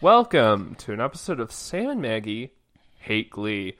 Welcome 0.00 0.74
to 0.78 0.92
an 0.92 1.00
episode 1.00 1.38
of 1.38 1.52
Sam 1.52 1.88
and 1.90 2.02
Maggie 2.02 2.52
Hate 2.98 3.30
Glee. 3.30 3.76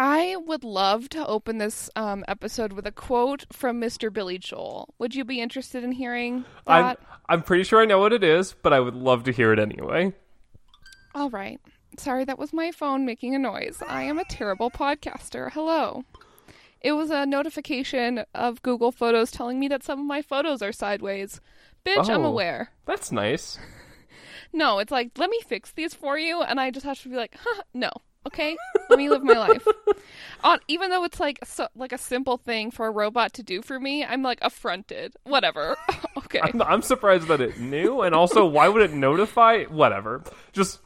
I 0.00 0.36
would 0.36 0.62
love 0.62 1.08
to 1.10 1.26
open 1.26 1.58
this 1.58 1.90
um, 1.96 2.24
episode 2.28 2.72
with 2.72 2.86
a 2.86 2.92
quote 2.92 3.46
from 3.52 3.80
Mr. 3.80 4.12
Billy 4.12 4.38
Joel. 4.38 4.94
Would 5.00 5.16
you 5.16 5.24
be 5.24 5.40
interested 5.40 5.82
in 5.82 5.90
hearing 5.90 6.44
I'm 6.68 6.84
that? 6.84 7.00
I'm 7.28 7.42
pretty 7.42 7.64
sure 7.64 7.82
I 7.82 7.84
know 7.84 7.98
what 7.98 8.12
it 8.12 8.22
is, 8.22 8.52
but 8.62 8.72
I 8.72 8.78
would 8.78 8.94
love 8.94 9.24
to 9.24 9.32
hear 9.32 9.52
it 9.52 9.58
anyway. 9.58 10.12
All 11.16 11.30
right. 11.30 11.60
Sorry, 11.98 12.24
that 12.24 12.38
was 12.38 12.52
my 12.52 12.70
phone 12.70 13.04
making 13.04 13.34
a 13.34 13.40
noise. 13.40 13.82
I 13.88 14.04
am 14.04 14.20
a 14.20 14.24
terrible 14.24 14.70
podcaster. 14.70 15.50
Hello. 15.50 16.04
It 16.80 16.92
was 16.92 17.10
a 17.10 17.26
notification 17.26 18.24
of 18.36 18.62
Google 18.62 18.92
Photos 18.92 19.32
telling 19.32 19.58
me 19.58 19.66
that 19.66 19.82
some 19.82 19.98
of 19.98 20.06
my 20.06 20.22
photos 20.22 20.62
are 20.62 20.70
sideways. 20.70 21.40
Bitch, 21.84 22.08
I'm 22.08 22.24
Oh. 22.24 22.28
aware. 22.28 22.70
That's 22.86 23.10
nice. 23.10 23.58
No, 24.50 24.78
it's 24.78 24.90
like, 24.90 25.10
let 25.18 25.28
me 25.28 25.38
fix 25.46 25.72
these 25.72 25.92
for 25.92 26.18
you. 26.18 26.40
And 26.40 26.58
I 26.58 26.70
just 26.70 26.86
have 26.86 26.98
to 27.02 27.10
be 27.10 27.16
like, 27.16 27.36
huh, 27.38 27.62
no. 27.74 27.90
Okay, 28.26 28.56
let 28.90 28.98
me 28.98 29.08
live 29.08 29.22
my 29.22 29.34
life. 29.34 29.66
On 30.44 30.58
even 30.68 30.90
though 30.90 31.04
it's 31.04 31.18
like 31.18 31.38
so, 31.44 31.68
like 31.74 31.92
a 31.92 31.98
simple 31.98 32.36
thing 32.36 32.70
for 32.70 32.86
a 32.86 32.90
robot 32.90 33.32
to 33.34 33.42
do 33.42 33.62
for 33.62 33.80
me, 33.80 34.04
I'm 34.04 34.22
like 34.22 34.38
affronted. 34.42 35.14
Whatever. 35.24 35.76
okay. 36.18 36.40
I'm, 36.42 36.60
I'm 36.62 36.82
surprised 36.82 37.28
that 37.28 37.40
it 37.40 37.58
knew, 37.58 38.02
and 38.02 38.14
also, 38.14 38.44
why 38.44 38.68
would 38.68 38.82
it 38.82 38.92
notify? 38.92 39.64
Whatever. 39.64 40.22
Just 40.52 40.80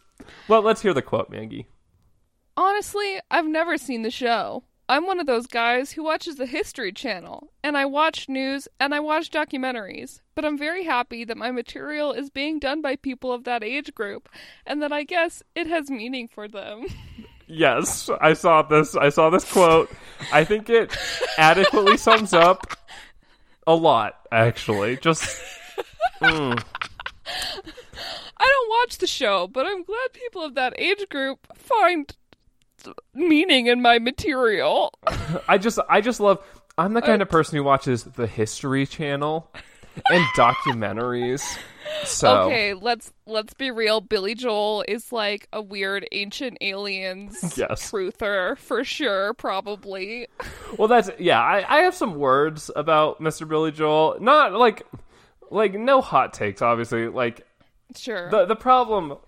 well, 0.49 0.63
let's 0.63 0.83
hear 0.83 0.95
the 0.95 1.03
quote, 1.03 1.31
Maggie. 1.31 1.67
Honestly, 2.57 3.19
I've 3.31 3.47
never 3.47 3.79
seen 3.79 4.03
the 4.03 4.11
show. 4.11 4.65
I'm 4.89 5.07
one 5.07 5.21
of 5.21 5.27
those 5.27 5.47
guys 5.47 5.93
who 5.93 6.03
watches 6.03 6.37
the 6.37 6.45
History 6.45 6.93
Channel, 6.93 7.51
and 7.63 7.79
I 7.79 7.87
watch 7.87 8.29
news 8.29 8.69
and 8.79 8.95
I 8.95 9.01
watch 9.01 9.31
documentaries. 9.31 10.21
But 10.35 10.45
I'm 10.45 10.59
very 10.59 10.85
happy 10.85 11.25
that 11.25 11.37
my 11.37 11.51
material 11.51 12.13
is 12.13 12.31
being 12.31 12.59
done 12.59 12.83
by 12.83 12.97
people 12.97 13.33
of 13.33 13.45
that 13.45 13.65
age 13.65 13.95
group, 13.95 14.29
and 14.67 14.83
that 14.83 14.93
I 14.93 15.05
guess 15.05 15.43
it 15.55 15.67
has 15.67 15.91
meaning 15.91 16.29
for 16.29 16.47
them. 16.47 16.87
Yes, 17.47 18.09
I 18.21 18.33
saw 18.35 18.63
this. 18.63 18.97
I 18.97 19.09
saw 19.09 19.31
this 19.31 19.51
quote. 19.51 19.91
I 20.33 20.45
think 20.45 20.71
it 20.71 20.97
adequately 21.37 21.97
sums 21.97 22.33
up 22.33 22.67
a 23.67 23.75
lot, 23.75 24.15
actually. 24.31 24.97
Just 24.97 25.25
mm. 26.23 26.65
I 27.27 28.45
don't 28.45 28.69
watch 28.71 28.99
the 28.99 29.07
show, 29.07 29.49
but 29.49 29.67
I'm 29.67 29.85
glad 29.85 30.13
people 30.13 30.45
of 30.45 30.55
that 30.55 30.75
age 30.79 31.05
group 31.11 31.47
find 31.55 32.15
meaning 33.15 33.67
in 33.67 33.81
my 33.81 33.99
material. 33.99 34.93
I 35.49 35.59
just, 35.59 35.79
I 35.89 36.01
just 36.01 36.21
love. 36.21 36.45
I'm 36.79 36.95
the 36.95 37.03
kind 37.03 37.21
of 37.21 37.29
person 37.29 37.57
who 37.57 37.65
watches 37.65 38.05
the 38.05 38.27
History 38.27 38.87
Channel 38.87 39.51
and 40.11 40.25
documentaries. 40.37 41.43
So 42.05 42.43
Okay, 42.45 42.75
let's 42.75 43.13
let's 43.27 43.55
be 43.55 43.71
real. 43.71 44.01
Billy 44.01 44.35
Joel 44.35 44.85
is 44.89 45.13
like 45.13 45.49
a 45.53 45.61
weird 45.61 46.07
ancient 46.13 46.59
aliens 46.61 47.57
Yes. 47.57 47.91
truther 47.91 48.57
for 48.59 48.85
sure, 48.85 49.35
probably. 49.35 50.27
Well, 50.79 50.89
that's 50.89 51.11
yeah. 51.19 51.39
I, 51.41 51.81
I 51.81 51.83
have 51.83 51.95
some 51.95 52.15
words 52.15 52.71
about 52.75 53.21
Mr. 53.21 53.47
Billy 53.47 53.73
Joel. 53.73 54.17
Not 54.21 54.53
like 54.55 54.83
like 55.51 55.75
no 55.75 56.01
hot 56.01 56.33
takes. 56.33 56.63
Obviously, 56.63 57.09
like 57.09 57.47
Sure. 57.95 58.31
the 58.31 58.47
the 58.47 58.57
problem. 58.57 59.19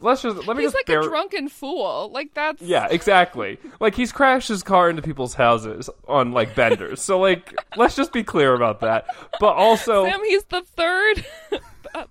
Let's 0.00 0.22
just 0.22 0.46
let 0.46 0.56
me 0.56 0.62
He's 0.62 0.72
just 0.72 0.76
like 0.80 0.86
bear, 0.86 1.00
a 1.00 1.04
drunken 1.04 1.48
fool. 1.48 2.10
Like 2.12 2.34
that's 2.34 2.60
Yeah, 2.62 2.86
exactly. 2.90 3.58
Like 3.80 3.94
he's 3.94 4.12
crashed 4.12 4.48
his 4.48 4.62
car 4.62 4.90
into 4.90 5.00
people's 5.02 5.34
houses 5.34 5.88
on 6.06 6.32
like 6.32 6.54
benders. 6.54 7.00
So 7.00 7.18
like 7.18 7.54
let's 7.76 7.96
just 7.96 8.12
be 8.12 8.22
clear 8.22 8.54
about 8.54 8.80
that. 8.80 9.06
But 9.40 9.54
also 9.56 10.04
Sam, 10.10 10.20
he's 10.24 10.44
the 10.44 10.62
third 10.62 11.24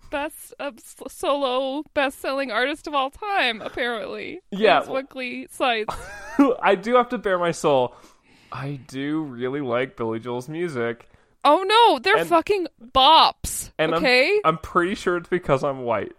best 0.09 0.53
uh, 0.59 0.71
solo 1.07 1.83
best-selling 1.93 2.49
artist 2.51 2.87
of 2.87 2.95
all 2.95 3.11
time, 3.11 3.61
apparently. 3.61 4.39
Yeah, 4.51 4.89
Weekly 4.89 5.47
cites. 5.51 5.95
I 6.61 6.73
do 6.75 6.95
have 6.95 7.09
to 7.09 7.17
bear 7.19 7.37
my 7.37 7.51
soul. 7.51 7.93
I 8.51 8.79
do 8.87 9.21
really 9.21 9.61
like 9.61 9.95
Billy 9.95 10.19
Joel's 10.19 10.49
music. 10.49 11.07
Oh 11.43 11.61
no, 11.63 11.99
they're 11.99 12.17
And- 12.17 12.27
fucking 12.29 12.67
bops. 12.81 13.69
And 13.77 13.93
okay. 13.93 14.29
I'm 14.43 14.53
I'm 14.55 14.57
pretty 14.57 14.95
sure 14.95 15.17
it's 15.17 15.29
because 15.29 15.63
I'm 15.63 15.83
white. 15.83 16.13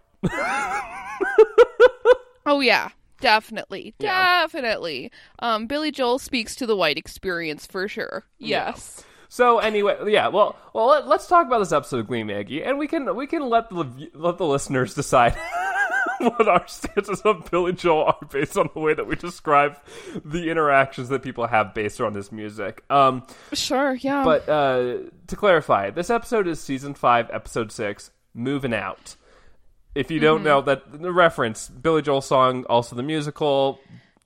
Oh 2.47 2.61
yeah, 2.61 2.89
definitely, 3.21 3.93
Yeah. 3.99 4.41
definitely. 4.43 5.11
Um, 5.39 5.67
Billy 5.67 5.91
Joel 5.91 6.17
speaks 6.17 6.55
to 6.55 6.65
the 6.65 6.75
white 6.75 6.97
experience 6.97 7.65
for 7.65 7.87
sure. 7.87 8.23
Yes. 8.39 9.03
So 9.29 9.59
anyway, 9.59 9.97
yeah. 10.07 10.29
Well, 10.29 10.55
well, 10.73 10.87
let, 10.87 11.07
let's 11.07 11.27
talk 11.27 11.45
about 11.45 11.59
this 11.59 11.73
episode 11.73 11.99
of 11.99 12.07
Glee, 12.07 12.23
Maggie, 12.23 12.63
and 12.63 12.79
we 12.79 12.87
can 12.87 13.13
we 13.15 13.27
can 13.27 13.47
let 13.49 13.69
the 13.69 14.09
let 14.13 14.37
the 14.37 14.45
listeners 14.45 14.93
decide 14.93 15.35
what 16.19 16.47
our 16.47 16.65
stances 16.67 17.21
of 17.21 17.51
Billy 17.51 17.73
Joel 17.73 18.05
are 18.05 18.27
based 18.31 18.57
on 18.57 18.69
the 18.73 18.79
way 18.79 18.93
that 18.93 19.05
we 19.05 19.15
describe 19.17 19.77
the 20.23 20.49
interactions 20.49 21.09
that 21.09 21.21
people 21.23 21.45
have 21.45 21.73
based 21.73 21.99
on 21.99 22.13
this 22.13 22.31
music. 22.31 22.83
Um, 22.89 23.27
Sure. 23.51 23.95
Yeah. 23.95 24.23
but 24.23 24.47
uh, 24.47 24.97
to 25.27 25.35
clarify, 25.35 25.89
this 25.89 26.09
episode 26.09 26.47
is 26.47 26.61
season 26.61 26.93
five, 26.93 27.29
episode 27.31 27.73
six, 27.73 28.11
"Moving 28.33 28.73
Out." 28.73 29.17
If 29.97 30.11
you 30.11 30.17
Mm-hmm. 30.17 30.25
don't 30.25 30.43
know 30.43 30.61
that 30.61 31.01
the 31.01 31.11
reference, 31.11 31.69
Billy 31.69 32.01
Joel 32.01 32.21
song, 32.21 32.65
also 32.65 32.95
the 32.95 33.03
musical, 33.03 33.79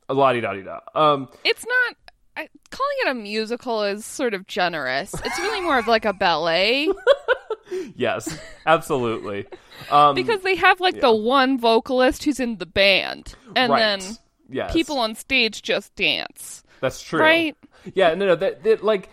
la 0.10 0.34
di 0.34 0.42
da 0.42 0.54
di 0.54 0.64
da. 0.64 0.80
Um, 0.94 1.30
it's 1.44 1.66
not. 1.66 1.96
I, 2.38 2.48
calling 2.70 2.98
it 3.06 3.08
a 3.10 3.14
musical 3.14 3.84
is 3.84 4.06
sort 4.06 4.34
of 4.34 4.48
generous. 4.48 5.14
It's 5.14 5.40
really 5.40 5.62
more 5.62 5.78
of 5.78 5.88
like 5.88 6.06
a 6.06 6.14
ballet 6.14 6.88
yes, 7.96 8.40
absolutely. 8.66 9.48
Um, 9.90 10.16
because 10.16 10.42
they 10.42 10.56
have 10.56 10.80
like 10.80 11.00
the 11.00 11.14
one 11.14 11.58
vocalist 11.58 12.24
who's 12.24 12.40
in 12.40 12.58
the 12.58 12.66
band, 12.66 13.36
and 13.56 13.72
right. 13.72 13.80
then 13.80 14.18
yes. 14.50 14.74
people 14.74 14.98
on 15.00 15.16
stage 15.16 15.62
just 15.62 15.96
dance. 15.96 16.64
That's 16.80 17.02
true. 17.02 17.20
Right? 17.20 17.56
Yeah, 17.94 18.14
no, 18.14 18.28
no, 18.28 18.36
that, 18.36 18.64
that 18.64 18.84
like 18.84 19.10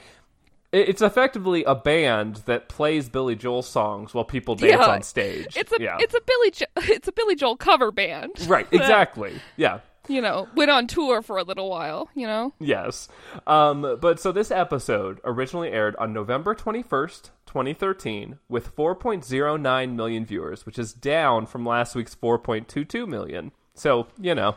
it's 0.73 1.01
effectively 1.03 1.65
a 1.65 1.75
band 1.75 2.37
that 2.47 2.69
plays 2.69 3.09
Billy 3.09 3.35
Joel 3.37 3.63
songs 3.63 4.13
while 4.15 4.25
people 4.25 4.55
dance 4.55 4.73
Yeah. 4.81 4.87
on 4.87 5.03
stage. 5.03 5.57
It's 5.57 5.73
a 5.73 5.77
yeah. 5.81 5.97
it's 6.01 6.15
a 6.15 6.21
Billy 6.27 6.51
jo- 6.51 6.67
it's 6.95 7.09
a 7.09 7.13
Billy 7.13 7.35
Joel 7.37 7.57
cover 7.57 7.91
band. 7.91 8.33
right, 8.49 8.71
that, 8.71 8.77
exactly. 8.81 9.33
Yeah. 9.57 9.81
you 10.09 10.21
know, 10.21 10.49
went 10.55 10.71
on 10.71 10.87
tour 10.87 11.23
for 11.23 11.37
a 11.39 11.43
little 11.43 11.69
while. 11.71 12.09
You 12.15 12.27
know. 12.27 12.53
Yes. 12.61 13.09
Um, 13.47 13.99
but 14.01 14.21
so 14.21 14.31
this 14.33 14.51
episode 14.51 15.21
originally 15.25 15.71
aired 15.71 15.97
on 15.97 16.13
November 16.13 16.55
21st, 16.55 17.31
2013, 17.47 18.39
with 18.49 18.75
4.09 18.77 19.95
million 19.95 20.27
viewers, 20.27 20.67
which 20.67 20.79
is 20.79 20.93
down 20.93 21.47
from 21.47 21.65
last 21.65 21.95
week's 21.95 22.15
4.22 22.15 23.07
million. 23.09 23.53
So, 23.75 24.07
you 24.21 24.35
know, 24.35 24.57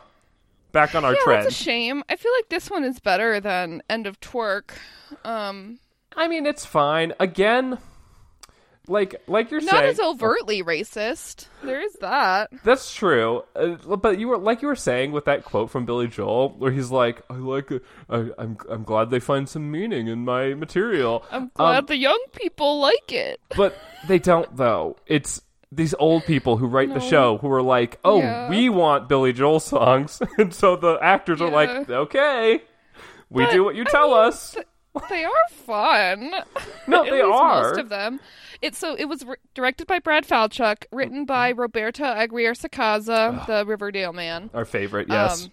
back 0.72 0.94
on 0.94 1.04
our 1.04 1.12
Yeah, 1.14 1.18
trend. 1.24 1.44
that's 1.46 1.60
a 1.60 1.62
shame. 1.64 2.02
I 2.08 2.16
feel 2.16 2.32
like 2.36 2.48
this 2.48 2.70
one 2.70 2.84
is 2.84 2.98
better 3.00 3.38
than 3.40 3.82
End 3.88 4.06
of 4.06 4.20
Twerk. 4.20 4.72
Um, 5.24 5.78
I 6.16 6.28
mean, 6.28 6.46
it's 6.46 6.64
fine. 6.66 7.12
Again, 7.20 7.78
like 8.88 9.22
like 9.28 9.50
you're 9.50 9.60
not 9.60 9.70
saying, 9.74 9.84
as 9.90 10.00
overtly 10.00 10.62
racist. 10.62 11.46
There 11.62 11.80
is 11.80 11.92
that. 12.00 12.50
That's 12.64 12.92
true, 12.94 13.44
uh, 13.54 13.76
but 13.96 14.18
you 14.18 14.28
were 14.28 14.38
like 14.38 14.60
you 14.60 14.68
were 14.68 14.74
saying 14.76 15.12
with 15.12 15.24
that 15.26 15.44
quote 15.44 15.70
from 15.70 15.84
Billy 15.86 16.08
Joel, 16.08 16.50
where 16.58 16.72
he's 16.72 16.90
like, 16.90 17.22
"I 17.30 17.34
like, 17.34 17.70
it. 17.70 17.84
I, 18.10 18.30
I'm, 18.38 18.56
I'm 18.68 18.82
glad 18.82 19.10
they 19.10 19.20
find 19.20 19.48
some 19.48 19.70
meaning 19.70 20.08
in 20.08 20.24
my 20.24 20.54
material." 20.54 21.24
I'm 21.30 21.50
glad 21.54 21.78
Um, 21.78 21.86
the 21.86 21.96
young 21.96 22.22
people 22.32 22.80
like 22.80 23.12
it. 23.12 23.40
but 23.56 23.76
they 24.08 24.18
don't 24.18 24.56
though. 24.56 24.96
It's 25.06 25.40
these 25.70 25.94
old 25.98 26.24
people 26.24 26.56
who 26.58 26.66
write 26.66 26.92
the 26.92 27.00
show 27.00 27.38
who 27.38 27.50
are 27.52 27.62
like, 27.62 27.98
"Oh, 28.04 28.18
Yeah. 28.18 28.50
we 28.50 28.68
want 28.68 29.08
Billy 29.08 29.32
Joel 29.32 29.60
songs," 29.60 30.20
and 30.38 30.52
so 30.52 30.74
the 30.76 30.98
actors 31.00 31.40
are 31.40 31.50
like, 31.50 31.88
"Okay, 31.88 32.62
we 33.30 33.44
But, 33.44 33.52
do 33.52 33.62
what 33.64 33.76
you 33.76 33.82
I 33.86 33.90
tell 33.90 34.08
mean, 34.08 34.18
us." 34.26 34.56
They 35.08 35.24
are 35.24 35.48
fun. 35.50 36.32
No, 36.86 37.04
they 37.04 37.20
are. 37.20 37.62
Most 37.70 37.78
of 37.78 37.88
them. 37.88 38.18
It 38.60 38.74
so 38.74 38.94
it 38.94 39.04
was 39.06 39.24
re- 39.24 39.36
directed 39.54 39.86
by 39.86 39.98
Brad 40.00 40.26
Falchuk, 40.26 40.84
written 40.92 41.24
by 41.24 41.50
Roberto 41.50 42.04
Aguirre 42.04 42.54
Sacasa, 42.54 43.46
the 43.46 43.64
Riverdale 43.64 44.12
man. 44.12 44.50
Our 44.52 44.64
favorite, 44.64 45.06
yes. 45.08 45.44
Um, 45.44 45.52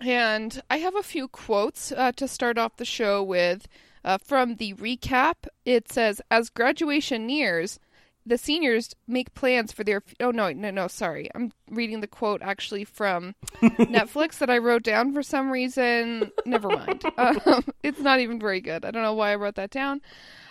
and 0.00 0.62
I 0.70 0.78
have 0.78 0.94
a 0.94 1.02
few 1.02 1.26
quotes 1.28 1.90
uh, 1.92 2.12
to 2.12 2.28
start 2.28 2.58
off 2.58 2.76
the 2.76 2.84
show 2.84 3.22
with. 3.22 3.66
Uh, 4.04 4.18
from 4.18 4.54
the 4.56 4.72
recap, 4.74 5.48
it 5.64 5.90
says, 5.90 6.20
"As 6.30 6.48
graduation 6.48 7.26
nears, 7.26 7.80
the 8.26 8.36
seniors 8.36 8.94
make 9.06 9.32
plans 9.34 9.72
for 9.72 9.84
their." 9.84 10.02
Oh 10.20 10.30
no, 10.32 10.52
no, 10.52 10.70
no! 10.70 10.88
Sorry, 10.88 11.30
I'm 11.34 11.52
reading 11.70 12.00
the 12.00 12.06
quote 12.06 12.42
actually 12.42 12.84
from 12.84 13.34
Netflix 13.62 14.38
that 14.38 14.50
I 14.50 14.58
wrote 14.58 14.82
down 14.82 15.12
for 15.12 15.22
some 15.22 15.50
reason. 15.50 16.32
Never 16.44 16.68
mind. 16.68 17.04
Um, 17.18 17.64
it's 17.82 18.00
not 18.00 18.20
even 18.20 18.38
very 18.38 18.60
good. 18.60 18.84
I 18.84 18.90
don't 18.90 19.02
know 19.02 19.14
why 19.14 19.30
I 19.32 19.36
wrote 19.36 19.54
that 19.54 19.70
down. 19.70 20.00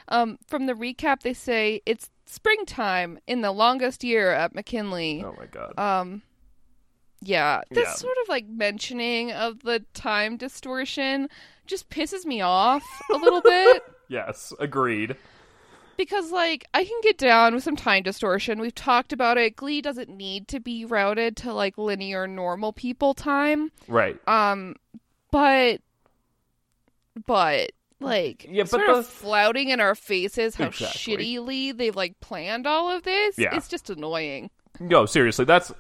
Um, 0.08 0.38
from 0.48 0.66
the 0.66 0.74
recap, 0.74 1.22
they 1.22 1.34
say 1.34 1.82
it's 1.86 2.10
springtime 2.26 3.20
in 3.28 3.42
the 3.42 3.52
longest 3.52 4.04
year 4.04 4.32
at 4.32 4.56
McKinley. 4.56 5.24
Oh 5.26 5.36
my 5.38 5.46
god. 5.46 5.78
Um, 5.78 6.22
yeah, 7.22 7.62
this 7.72 7.88
Yeah. 7.88 7.94
sort 7.94 8.18
of 8.24 8.30
like 8.30 8.46
mentioning 8.48 9.32
of 9.32 9.62
the 9.64 9.84
time 9.94 10.38
distortion 10.38 11.28
just 11.66 11.90
pisses 11.90 12.26
me 12.26 12.42
off 12.42 12.84
a 13.12 13.18
little 13.18 13.42
bit 13.44 13.84
yes, 14.08 14.54
agreed. 14.60 15.16
Because, 15.98 16.32
like, 16.32 16.66
I 16.74 16.84
can 16.84 17.00
get 17.04 17.18
down 17.18 17.54
with 17.54 17.64
some 17.64 17.76
time 17.76 18.04
distortion. 18.04 18.60
We've 18.60 18.74
talked 18.76 19.14
about 19.14 19.38
it. 19.38 19.56
Glee 19.56 19.82
doesn't 19.82 20.10
need 20.10 20.48
to 20.50 20.60
be 20.60 20.86
routed 20.86 21.38
to 21.38 21.54
like 21.54 21.78
linear 21.78 22.28
normal 22.28 22.74
people 22.74 23.14
time. 23.14 23.72
Right. 23.88 24.18
Um, 24.28 24.76
but, 25.32 25.82
but. 27.26 27.72
Like 28.02 28.46
Yeah, 28.50 28.64
but 28.64 28.70
sort 28.72 28.88
the- 28.88 28.94
of 28.96 29.08
flouting 29.08 29.70
in 29.70 29.80
our 29.80 29.96
faces 29.96 30.56
how 30.56 30.66
Exactly. 30.68 31.16
shittily 31.16 31.76
they've 31.76 31.96
like 31.96 32.20
planned 32.20 32.68
all 32.68 32.90
of 32.92 33.04
this. 33.04 33.38
Yeah. 33.38 33.56
It's 33.56 33.70
just 33.70 33.90
annoying. 33.90 34.50
No, 34.82 35.06
seriously, 35.06 35.46
that's 35.46 35.72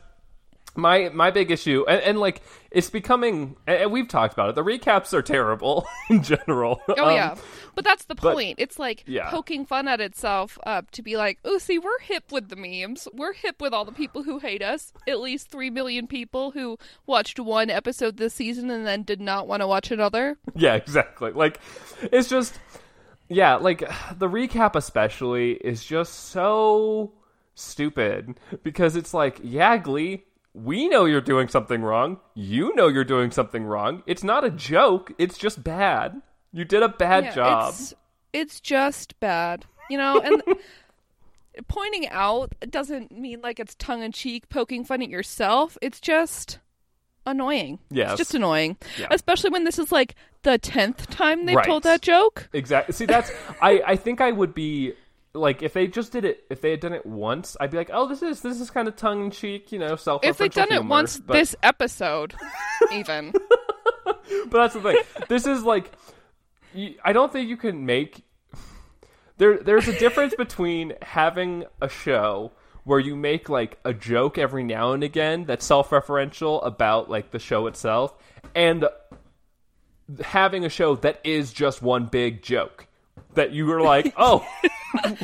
my 0.75 1.09
my 1.09 1.31
big 1.31 1.51
issue, 1.51 1.85
and, 1.87 2.01
and 2.01 2.19
like 2.19 2.41
it's 2.71 2.89
becoming. 2.89 3.55
And 3.67 3.91
we've 3.91 4.07
talked 4.07 4.33
about 4.33 4.49
it. 4.49 4.55
The 4.55 4.63
recaps 4.63 5.13
are 5.13 5.21
terrible 5.21 5.87
in 6.09 6.21
general. 6.23 6.81
Oh 6.89 7.05
Um, 7.07 7.13
yeah, 7.15 7.35
but 7.75 7.83
that's 7.85 8.05
the 8.05 8.15
but- 8.15 8.33
point. 8.33 8.55
it's 8.59 8.77
like 8.79 9.03
yeah. 9.07 9.29
poking 9.29 9.65
fun 9.65 9.87
at 9.87 10.01
itself 10.01 10.57
uh, 10.65 10.81
to 10.91 11.01
be 11.01 11.17
like, 11.17 11.39
oh, 11.45 11.57
see, 11.57 11.79
we're 11.79 11.99
hip 11.99 12.31
with 12.31 12.49
the 12.49 12.55
memes. 12.55 13.07
We're 13.13 13.33
hip 13.33 13.61
with 13.61 13.73
all 13.73 13.85
the 13.85 13.91
people 13.91 14.23
who 14.23 14.39
hate 14.39 14.61
us. 14.61 14.91
At 15.07 15.19
least 15.19 15.49
three 15.49 15.69
million 15.69 16.07
people 16.07 16.51
who 16.51 16.77
watched 17.05 17.39
one 17.39 17.69
episode 17.69 18.17
this 18.17 18.33
season 18.33 18.69
and 18.69 18.85
then 18.85 19.03
did 19.03 19.21
not 19.21 19.47
want 19.47 19.61
to 19.61 19.67
watch 19.67 19.91
another. 19.91 20.37
Yeah, 20.55 20.75
exactly. 20.75 21.31
Like 21.31 21.59
it's 22.01 22.29
just 22.29 22.59
yeah, 23.27 23.55
like 23.55 23.79
the 24.17 24.27
recap 24.29 24.75
especially 24.75 25.53
is 25.53 25.83
just 25.83 26.13
so 26.29 27.13
stupid 27.55 28.35
because 28.63 28.95
it's 28.95 29.13
like, 29.13 29.39
yeah, 29.43 29.77
Glee, 29.77 30.23
we 30.55 30.87
know 30.87 31.03
you're 31.05 31.19
doing 31.21 31.49
something 31.49 31.81
wrong. 31.81 32.17
You 32.33 32.73
know 32.75 32.87
you're 32.87 33.03
doing 33.03 33.29
something 33.31 33.65
wrong. 33.65 34.03
It's 34.07 34.23
not 34.23 34.43
a 34.45 34.49
joke. 34.49 35.11
It's 35.17 35.37
just 35.37 35.63
bad. 35.63 36.21
You 36.53 36.63
did 36.63 36.81
a 36.81 36.87
bad 36.89 37.25
Yeah, 37.25 37.35
job. 37.35 37.73
It's, 37.73 37.93
it's 38.31 38.59
just 38.61 39.19
bad, 39.19 39.65
you 39.89 39.97
know. 39.97 40.19
And 40.21 40.41
pointing 41.67 42.07
out 42.09 42.53
doesn't 42.69 43.11
mean 43.11 43.41
like 43.41 43.59
it's 43.59 43.75
tongue 43.75 44.01
in 44.03 44.11
cheek, 44.11 44.49
poking 44.49 44.83
fun 44.85 45.01
at 45.01 45.09
yourself. 45.09 45.77
It's 45.81 45.99
just 45.99 46.59
annoying. 47.25 47.79
Yes. 47.89 48.11
it's 48.11 48.17
just 48.19 48.35
annoying, 48.35 48.77
Yeah. 48.97 49.07
especially 49.11 49.49
when 49.49 49.63
this 49.63 49.79
is 49.79 49.91
like 49.91 50.15
the 50.43 50.57
tenth 50.57 51.09
time 51.09 51.45
they've 51.45 51.55
Right. 51.57 51.65
told 51.65 51.83
that 51.83 52.01
joke. 52.01 52.47
Exactly. 52.53 52.93
See, 52.93 53.05
that's 53.05 53.31
I. 53.61 53.81
I 53.85 53.95
think 53.95 54.21
I 54.21 54.31
would 54.31 54.53
be 54.53 54.93
like 55.35 55.61
if 55.61 55.73
they 55.73 55.87
just 55.87 56.11
did 56.11 56.25
it. 56.25 56.43
If 56.49 56.61
they 56.61 56.71
had 56.71 56.79
done 56.79 56.93
it 56.93 57.05
once, 57.05 57.55
I'd 57.59 57.71
be 57.71 57.77
like, 57.77 57.89
oh, 57.93 58.07
this 58.07 58.21
is 58.21 58.41
this 58.41 58.59
is 58.59 58.71
kind 58.71 58.87
of 58.87 58.95
tongue 58.95 59.25
in 59.25 59.31
cheek, 59.31 59.71
you 59.71 59.79
know, 59.79 59.95
self. 59.95 60.23
if 60.23 60.37
they'd 60.37 60.51
done 60.51 60.71
it 60.71 60.83
once 60.83 61.17
but, 61.17 61.33
this 61.33 61.55
episode, 61.61 62.33
even. 62.91 63.31
but 64.05 64.51
that's 64.51 64.73
the 64.73 64.81
thing. 64.81 64.97
This 65.27 65.45
is 65.45 65.63
like, 65.63 65.91
you, 66.73 66.95
I 67.03 67.13
don't 67.13 67.31
think 67.31 67.49
you 67.49 67.57
can 67.57 67.85
make. 67.85 68.23
There, 69.37 69.57
there's 69.57 69.87
a 69.87 69.99
difference 69.99 70.33
between 70.37 70.93
having 71.01 71.65
a 71.81 71.89
show 71.89 72.53
where 72.85 72.99
you 72.99 73.15
make 73.15 73.49
like 73.49 73.79
a 73.83 73.93
joke 73.93 74.37
every 74.37 74.63
now 74.63 74.93
and 74.93 75.03
again 75.03 75.45
that's 75.45 75.65
self-referential 75.65 76.65
about 76.65 77.09
like 77.09 77.31
the 77.31 77.39
show 77.39 77.67
itself, 77.67 78.15
and 78.55 78.85
having 80.23 80.63
a 80.65 80.69
show 80.69 80.95
that 80.95 81.19
is 81.23 81.51
just 81.51 81.81
one 81.81 82.05
big 82.05 82.41
joke 82.43 82.87
that 83.35 83.51
you 83.51 83.65
were 83.65 83.81
like, 83.81 84.13
oh. 84.17 84.45
Having 84.95 85.17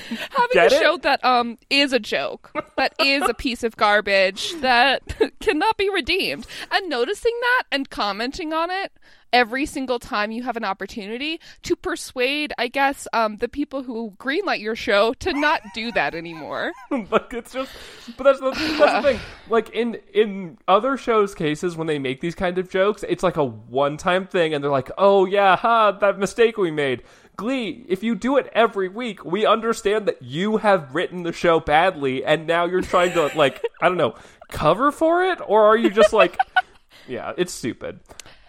Get 0.54 0.72
a 0.72 0.76
it? 0.76 0.82
show 0.82 0.98
that 0.98 1.24
um 1.24 1.58
is 1.70 1.94
a 1.94 2.00
joke, 2.00 2.52
that 2.76 2.94
is 3.00 3.24
a 3.24 3.34
piece 3.34 3.64
of 3.64 3.78
garbage 3.78 4.54
that 4.62 5.02
cannot 5.40 5.78
be 5.78 5.90
redeemed, 5.90 6.46
and 6.72 6.90
noticing 6.90 7.38
that 7.42 7.64
and 7.72 7.90
commenting 7.90 8.52
on 8.54 8.70
it 8.70 8.92
every 9.34 9.66
single 9.66 9.98
time 9.98 10.30
you 10.32 10.44
have 10.44 10.58
an 10.58 10.66
opportunity 10.66 11.40
to 11.64 11.76
persuade, 11.78 12.54
I 12.58 12.68
guess, 12.68 13.08
um 13.14 13.38
the 13.38 13.48
people 13.48 13.84
who 13.84 14.14
greenlight 14.18 14.60
your 14.60 14.76
show 14.76 15.14
to 15.16 15.32
not 15.34 15.62
do 15.74 15.92
that 15.94 16.16
anymore. 16.16 16.74
like 16.92 17.34
it's 17.34 17.54
just 17.54 17.72
but 18.18 18.26
that's 18.26 18.40
the, 18.40 18.52
that's 18.52 18.78
the 18.78 19.02
thing 19.14 19.20
like 19.50 19.70
in 19.70 20.00
in 20.14 20.58
other 20.68 20.98
shows 20.98 21.34
cases 21.34 21.78
when 21.78 21.88
they 21.88 21.98
make 22.00 22.20
these 22.22 22.36
kind 22.36 22.58
of 22.58 22.70
jokes 22.70 23.04
it's 23.08 23.24
like 23.24 23.38
a 23.38 23.44
one 23.46 23.96
time 23.98 24.28
thing 24.28 24.54
and 24.54 24.64
they're 24.64 24.72
like 24.72 24.92
oh 24.98 25.26
yeah 25.26 25.56
ha 25.56 25.92
that 25.92 26.20
mistake 26.20 26.58
we 26.58 26.72
made 26.72 27.04
glee 27.38 27.86
if 27.88 28.04
you 28.04 28.16
do 28.16 28.38
it 28.38 28.50
every 28.54 28.88
week 28.90 29.24
we 29.26 29.46
understand 29.46 30.08
that 30.08 30.22
you 30.22 30.58
have 30.58 30.94
written 30.94 31.24
the 31.24 31.34
show 31.34 31.60
badly 31.60 32.24
and 32.24 32.46
now 32.48 32.66
you're 32.66 32.82
trying 32.82 33.12
to 33.14 33.32
like 33.36 33.62
i 33.82 33.88
don't 33.88 33.98
know 33.98 34.14
cover 34.50 34.92
for 34.92 35.24
it 35.24 35.40
or 35.48 35.66
are 35.66 35.78
you 35.78 35.90
just 35.90 36.14
like 36.14 36.38
yeah 37.08 37.34
it's 37.38 37.54
stupid 37.54 38.00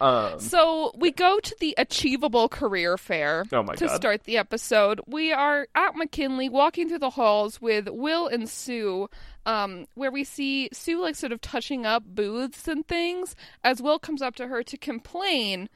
um 0.00 0.38
So 0.40 0.92
we 0.96 1.12
go 1.12 1.38
to 1.38 1.56
the 1.60 1.74
Achievable 1.78 2.48
Career 2.48 2.98
Fair 2.98 3.44
Oh 3.52 3.62
my 3.62 3.76
to 3.76 3.86
God. 3.86 3.94
start 3.94 4.24
the 4.24 4.36
episode. 4.36 5.00
We 5.06 5.32
are 5.32 5.68
at 5.76 5.94
McKinley 5.94 6.48
walking 6.48 6.88
through 6.88 6.98
the 6.98 7.10
halls 7.10 7.60
with 7.62 7.88
Will 7.88 8.26
and 8.26 8.48
Sue, 8.48 9.08
um, 9.46 9.86
where 9.94 10.10
we 10.10 10.24
see 10.24 10.68
Sue 10.72 11.00
like 11.00 11.14
sort 11.14 11.30
of 11.30 11.40
touching 11.40 11.86
up 11.86 12.02
booths 12.04 12.66
and 12.66 12.84
things 12.88 13.36
as 13.62 13.80
Will 13.80 14.00
comes 14.00 14.22
up 14.22 14.34
to 14.36 14.48
her 14.48 14.64
to 14.64 14.76
complain 14.76 15.68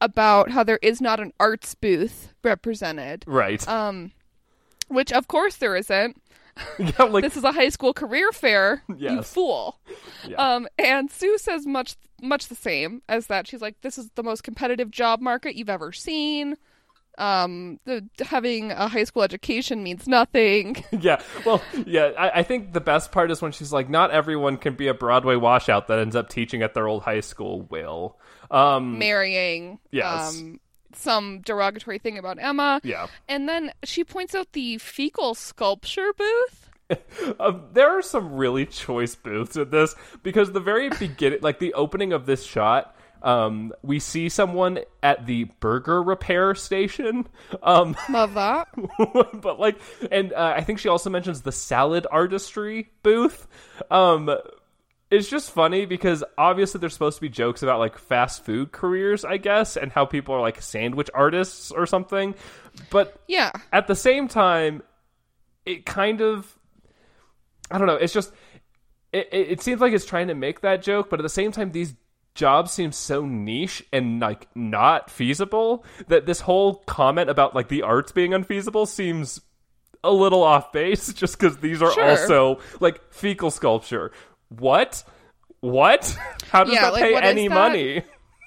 about 0.00 0.50
how 0.50 0.62
there 0.64 0.78
is 0.82 1.00
not 1.00 1.20
an 1.20 1.32
arts 1.40 1.74
booth 1.74 2.32
represented. 2.42 3.24
right 3.26 3.66
Um 3.68 4.12
which 4.88 5.12
of 5.12 5.28
course 5.28 5.56
there 5.56 5.76
isn't. 5.76 6.20
yeah 6.78 7.02
like 7.02 7.24
This 7.24 7.36
is 7.36 7.44
a 7.44 7.52
high 7.52 7.68
school 7.70 7.92
career 7.92 8.30
fair. 8.32 8.82
You 8.96 9.22
fool. 9.22 9.80
Yeah. 10.28 10.36
Um, 10.36 10.68
and 10.78 11.10
Sue 11.10 11.36
says 11.38 11.66
much 11.66 11.96
much 12.22 12.46
the 12.48 12.54
same 12.54 13.02
as 13.08 13.26
that. 13.26 13.46
She's 13.46 13.60
like, 13.60 13.80
"This 13.80 13.98
is 13.98 14.08
the 14.14 14.22
most 14.22 14.44
competitive 14.44 14.90
job 14.90 15.20
market 15.20 15.56
you've 15.56 15.68
ever 15.68 15.90
seen. 15.92 16.56
Um, 17.16 17.78
the, 17.84 18.08
having 18.24 18.72
a 18.72 18.88
high 18.88 19.04
school 19.04 19.22
education 19.22 19.82
means 19.84 20.08
nothing. 20.08 20.84
yeah 21.00 21.20
well 21.44 21.62
yeah 21.86 22.10
I, 22.18 22.40
I 22.40 22.42
think 22.42 22.72
the 22.72 22.80
best 22.80 23.12
part 23.12 23.30
is 23.30 23.40
when 23.40 23.52
she's 23.52 23.72
like 23.72 23.88
not 23.88 24.10
everyone 24.10 24.56
can 24.56 24.74
be 24.74 24.88
a 24.88 24.94
broadway 24.94 25.36
washout 25.36 25.86
that 25.88 25.98
ends 26.00 26.16
up 26.16 26.28
teaching 26.28 26.62
at 26.62 26.74
their 26.74 26.88
old 26.88 27.02
high 27.02 27.20
school 27.20 27.62
will 27.62 28.18
um 28.54 28.98
Marrying, 28.98 29.78
Yes. 29.90 30.38
um, 30.40 30.60
some 30.94 31.40
derogatory 31.40 31.98
thing 31.98 32.18
about 32.18 32.38
Emma. 32.40 32.80
yeah 32.84 33.08
And 33.28 33.48
then 33.48 33.72
she 33.82 34.04
points 34.04 34.34
out 34.34 34.52
the 34.52 34.78
fecal 34.78 35.34
sculpture 35.34 36.12
booth. 36.16 36.70
uh, 37.40 37.52
there 37.72 37.90
are 37.90 38.02
some 38.02 38.34
really 38.34 38.66
choice 38.66 39.14
booths 39.14 39.56
at 39.56 39.70
this 39.70 39.94
because 40.22 40.52
the 40.52 40.60
very 40.60 40.88
beginning 40.98 41.40
like 41.42 41.58
the 41.58 41.74
opening 41.74 42.12
of 42.12 42.26
this 42.26 42.44
shot 42.44 42.94
um 43.22 43.72
we 43.82 43.98
see 43.98 44.28
someone 44.28 44.78
at 45.02 45.24
the 45.26 45.44
burger 45.58 46.02
repair 46.02 46.54
station 46.54 47.26
um 47.62 47.96
Love 48.10 48.34
that. 48.34 48.68
but 49.40 49.58
like 49.58 49.78
and 50.12 50.34
uh, 50.34 50.52
i 50.54 50.60
think 50.62 50.78
she 50.78 50.88
also 50.90 51.08
mentions 51.08 51.40
the 51.40 51.50
salad 51.52 52.06
artistry 52.10 52.90
booth 53.02 53.46
um 53.90 54.28
it's 55.10 55.28
just 55.28 55.50
funny 55.50 55.86
because 55.86 56.24
obviously 56.38 56.80
there's 56.80 56.92
supposed 56.92 57.16
to 57.16 57.20
be 57.20 57.28
jokes 57.28 57.62
about 57.62 57.78
like 57.78 57.98
fast 57.98 58.44
food 58.44 58.72
careers 58.72 59.24
i 59.24 59.36
guess 59.36 59.76
and 59.76 59.92
how 59.92 60.04
people 60.04 60.34
are 60.34 60.40
like 60.40 60.60
sandwich 60.60 61.08
artists 61.14 61.70
or 61.70 61.86
something 61.86 62.34
but 62.90 63.20
Yeah. 63.28 63.52
at 63.72 63.86
the 63.86 63.94
same 63.94 64.28
time 64.28 64.82
it 65.66 65.86
kind 65.86 66.20
of 66.20 66.58
i 67.70 67.78
don't 67.78 67.86
know 67.86 67.94
it's 67.96 68.12
just 68.12 68.32
it, 69.12 69.28
it, 69.30 69.60
seems 69.62 69.80
like 69.80 69.92
it's 69.92 70.04
trying 70.04 70.26
to 70.28 70.34
make 70.34 70.62
that 70.62 70.82
joke 70.82 71.08
but 71.10 71.20
at 71.20 71.22
the 71.22 71.28
same 71.28 71.52
time 71.52 71.70
these 71.70 71.94
jobs 72.34 72.72
seem 72.72 72.90
so 72.90 73.24
niche 73.24 73.84
and 73.92 74.18
like 74.18 74.48
not 74.56 75.08
feasible 75.08 75.84
that 76.08 76.26
this 76.26 76.40
whole 76.40 76.76
comment 76.86 77.30
about 77.30 77.54
like 77.54 77.68
the 77.68 77.82
arts 77.82 78.10
being 78.10 78.34
unfeasible 78.34 78.86
seems 78.86 79.40
a 80.02 80.10
little 80.10 80.42
off 80.42 80.72
base 80.72 81.12
just 81.14 81.38
because 81.38 81.58
these 81.58 81.80
are 81.80 81.92
Sure. 81.92 82.10
also 82.10 82.58
like 82.80 83.00
fecal 83.12 83.52
sculpture 83.52 84.10
what 84.58 85.04
what 85.60 86.16
how 86.50 86.64
does 86.64 86.74
Yeah, 86.74 86.82
that 86.82 86.92
like, 86.94 87.02
pay 87.02 87.14
any 87.16 87.48
money 87.48 88.02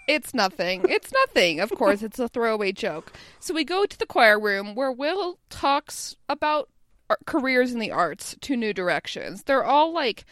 It's 0.08 0.34
nothing. 0.34 0.86
It's 0.88 1.12
nothing. 1.12 1.60
Of 1.60 1.70
course, 1.72 2.02
it's 2.02 2.18
a 2.18 2.30
throwaway 2.30 2.72
joke. 2.72 3.12
So 3.42 3.54
we 3.54 3.66
go 3.66 3.86
to 3.86 3.98
the 4.00 4.06
choir 4.06 4.40
room 4.40 4.74
where 4.74 4.92
Will 4.92 5.38
talks 5.50 6.16
about 6.30 6.70
ar- 7.10 7.18
careers 7.26 7.74
in 7.74 7.80
the 7.80 7.92
arts 7.92 8.36
to 8.42 8.56
new 8.56 8.74
directions. 8.74 9.44
They're 9.44 9.66
all 9.66 9.92
like 9.94 10.24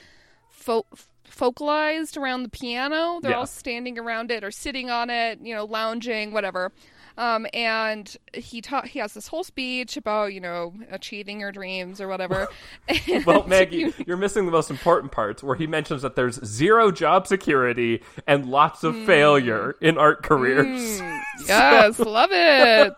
fo- 0.49 0.85
focalized 1.25 2.15
around 2.15 2.43
the 2.43 2.49
piano. 2.49 3.19
They're 3.21 3.31
Yeah. 3.31 3.39
all 3.39 3.47
standing 3.47 3.99
around 3.99 4.31
it 4.31 4.43
or 4.45 4.51
sitting 4.51 4.89
on 4.89 5.09
it, 5.09 5.39
you 5.41 5.53
know, 5.53 5.65
lounging, 5.65 6.31
whatever. 6.31 6.71
Um, 7.17 7.47
and 7.53 8.15
he 8.33 8.61
ta- 8.61 8.81
he 8.83 8.99
has 8.99 9.13
this 9.13 9.27
whole 9.27 9.43
speech 9.43 9.95
about 9.97 10.33
you 10.33 10.39
know 10.41 10.73
achieving 10.91 11.39
your 11.39 11.51
dreams 11.51 12.01
or 12.01 12.07
whatever. 12.07 12.47
Well, 13.25 13.45
Maggie, 13.47 13.77
you- 13.77 13.93
you're 14.05 14.17
missing 14.17 14.45
the 14.45 14.51
most 14.51 14.69
important 14.69 15.11
parts 15.11 15.41
where 15.41 15.55
he 15.55 15.65
mentions 15.67 16.01
that 16.03 16.15
there's 16.15 16.43
zero 16.45 16.91
job 16.91 17.25
security 17.27 18.01
and 18.27 18.45
lots 18.49 18.83
of 18.83 18.95
failure 19.05 19.75
in 19.81 19.97
art 19.97 20.21
careers. 20.23 20.99
yes, 21.47 21.97
love 21.99 22.29
it. 22.31 22.93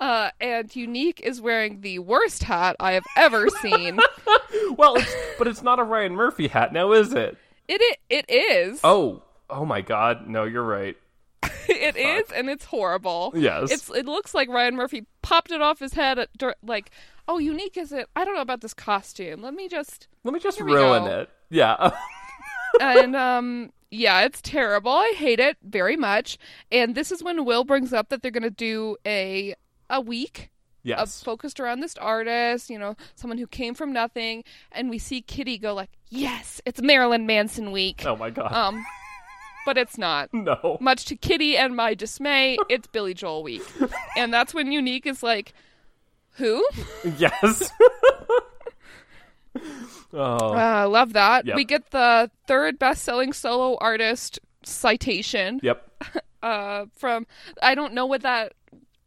Uh, 0.00 0.30
and 0.40 0.74
Unique 0.74 1.20
is 1.20 1.40
wearing 1.40 1.80
the 1.80 1.98
worst 1.98 2.42
hat 2.44 2.76
I 2.80 2.92
have 2.92 3.04
ever 3.16 3.48
seen. 3.48 3.98
Well, 4.78 4.96
it's, 4.96 5.14
but 5.38 5.46
it's 5.46 5.62
not 5.62 5.78
a 5.78 5.82
Ryan 5.84 6.14
Murphy 6.14 6.48
hat 6.48 6.72
now, 6.72 6.92
is 6.92 7.12
it? 7.12 7.36
It 7.68 7.80
it, 8.08 8.24
it 8.28 8.30
is. 8.32 8.80
Oh, 8.82 9.22
oh 9.50 9.64
my 9.64 9.80
God! 9.80 10.26
No, 10.28 10.44
you're 10.44 10.62
right. 10.64 10.96
It 11.86 11.96
is, 11.96 12.30
and 12.32 12.48
it's 12.48 12.64
horrible. 12.64 13.32
Yes. 13.34 13.70
it's 13.70 13.90
it 13.90 14.06
looks 14.06 14.34
like 14.34 14.48
Ryan 14.48 14.76
Murphy 14.76 15.06
popped 15.22 15.50
it 15.50 15.60
off 15.60 15.78
his 15.78 15.94
head. 15.94 16.18
At, 16.18 16.30
like, 16.62 16.90
oh, 17.28 17.38
Unique 17.38 17.76
is 17.76 17.92
it? 17.92 18.08
I 18.16 18.24
don't 18.24 18.34
know 18.34 18.40
about 18.40 18.60
this 18.60 18.74
costume. 18.74 19.42
Let 19.42 19.54
me 19.54 19.68
just 19.68 20.08
Let 20.24 20.34
me 20.34 20.40
just 20.40 20.60
ruin 20.60 21.04
it. 21.04 21.30
Yeah. 21.50 21.90
and 22.80 23.16
um 23.16 23.72
yeah 23.90 24.22
it's 24.22 24.40
terrible 24.42 24.92
i 24.92 25.14
hate 25.16 25.40
it 25.40 25.56
very 25.62 25.96
much 25.96 26.38
and 26.72 26.94
this 26.94 27.12
is 27.12 27.22
when 27.22 27.44
will 27.44 27.64
brings 27.64 27.92
up 27.92 28.08
that 28.08 28.22
they're 28.22 28.30
going 28.30 28.42
to 28.42 28.50
do 28.50 28.96
a 29.06 29.54
a 29.88 30.00
week 30.00 30.50
of 30.84 31.08
yes. 31.08 31.22
focused 31.22 31.58
around 31.58 31.80
this 31.80 31.96
artist 31.96 32.70
you 32.70 32.78
know 32.78 32.96
someone 33.14 33.38
who 33.38 33.46
came 33.46 33.74
from 33.74 33.92
nothing 33.92 34.44
and 34.72 34.90
we 34.90 34.98
see 34.98 35.20
kitty 35.20 35.58
go 35.58 35.74
like 35.74 35.90
yes 36.10 36.60
it's 36.64 36.80
marilyn 36.80 37.26
manson 37.26 37.72
week 37.72 38.04
oh 38.06 38.16
my 38.16 38.30
God. 38.30 38.52
um 38.52 38.84
but 39.66 39.76
it's 39.76 39.98
not 39.98 40.32
no. 40.32 40.78
much 40.80 41.04
to 41.04 41.14
kitty 41.16 41.56
and 41.58 41.76
my 41.76 41.92
dismay 41.92 42.56
it's 42.70 42.86
billy 42.86 43.12
joel 43.12 43.42
week 43.42 43.62
and 44.16 44.32
that's 44.32 44.54
when 44.54 44.72
unique 44.72 45.04
is 45.06 45.22
like 45.22 45.52
who 46.32 46.66
Yes. 47.18 47.70
oh. 50.14 50.54
uh, 50.54 50.88
love 50.88 51.12
that 51.14 51.46
Yep. 51.46 51.56
we 51.56 51.64
get 51.64 51.90
the 51.90 52.30
third 52.46 52.78
best-selling 52.78 53.32
solo 53.32 53.76
artist 53.80 54.38
citation 54.62 55.60
Yep. 55.62 56.04
uh, 56.42 56.86
from 56.96 57.26
I 57.62 57.74
don't 57.74 57.92
know 57.92 58.06
what 58.06 58.22
that 58.22 58.54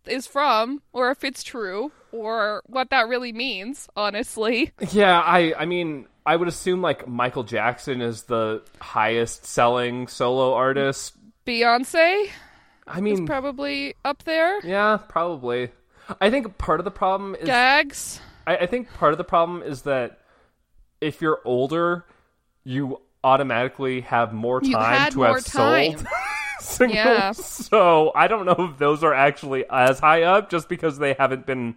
is 0.06 0.28
from 0.28 0.82
or 0.94 1.12
if 1.12 1.24
it's 1.24 1.44
true 1.44 1.92
or 2.12 2.64
what 2.66 2.90
that 2.90 3.08
really 3.08 3.32
means, 3.32 3.88
honestly. 3.96 4.72
Yeah, 4.92 5.20
I 5.20 5.54
I 5.58 5.66
mean, 5.66 6.08
I 6.30 6.36
would 6.36 6.48
assume 6.48 6.82
like 6.84 7.08
Michael 7.08 7.44
Jackson 7.44 8.02
is 8.02 8.24
the 8.24 8.62
highest 8.80 9.48
selling 9.48 10.08
solo 10.08 10.54
artist. 10.54 11.16
Beyonce 11.48 12.30
I 12.88 13.02
mean, 13.02 13.26
probably 13.26 13.96
up 14.06 14.24
there. 14.26 14.60
yeah, 14.64 14.98
probably. 14.98 15.72
I 16.22 16.30
think 16.30 16.60
part 16.60 16.80
of 16.80 16.84
the 16.84 16.92
problem 16.92 17.34
is 17.34 17.48
Gags. 17.48 18.20
I, 18.46 18.58
I 18.58 18.66
think 18.68 18.94
part 18.94 19.12
of 19.12 19.18
the 19.18 19.24
problem 19.24 19.64
is 19.64 19.82
that 19.84 20.20
if 21.02 21.20
you're 21.20 21.40
older, 21.46 22.06
you 22.64 23.02
automatically 23.24 24.02
have 24.02 24.32
more 24.32 24.62
time 24.62 25.12
to 25.12 25.18
more 25.18 25.28
have 25.36 25.46
time. 25.46 25.98
sold 25.98 26.08
singles. 26.60 26.96
Yeah. 26.96 27.32
So 27.32 28.12
I 28.14 28.28
don't 28.28 28.46
know 28.46 28.70
if 28.72 28.78
those 28.78 29.04
are 29.04 29.16
actually 29.16 29.66
as 29.68 30.00
high 30.00 30.24
up 30.24 30.52
just 30.52 30.70
because 30.70 31.00
they 31.00 31.14
haven't 31.14 31.48
been 31.48 31.76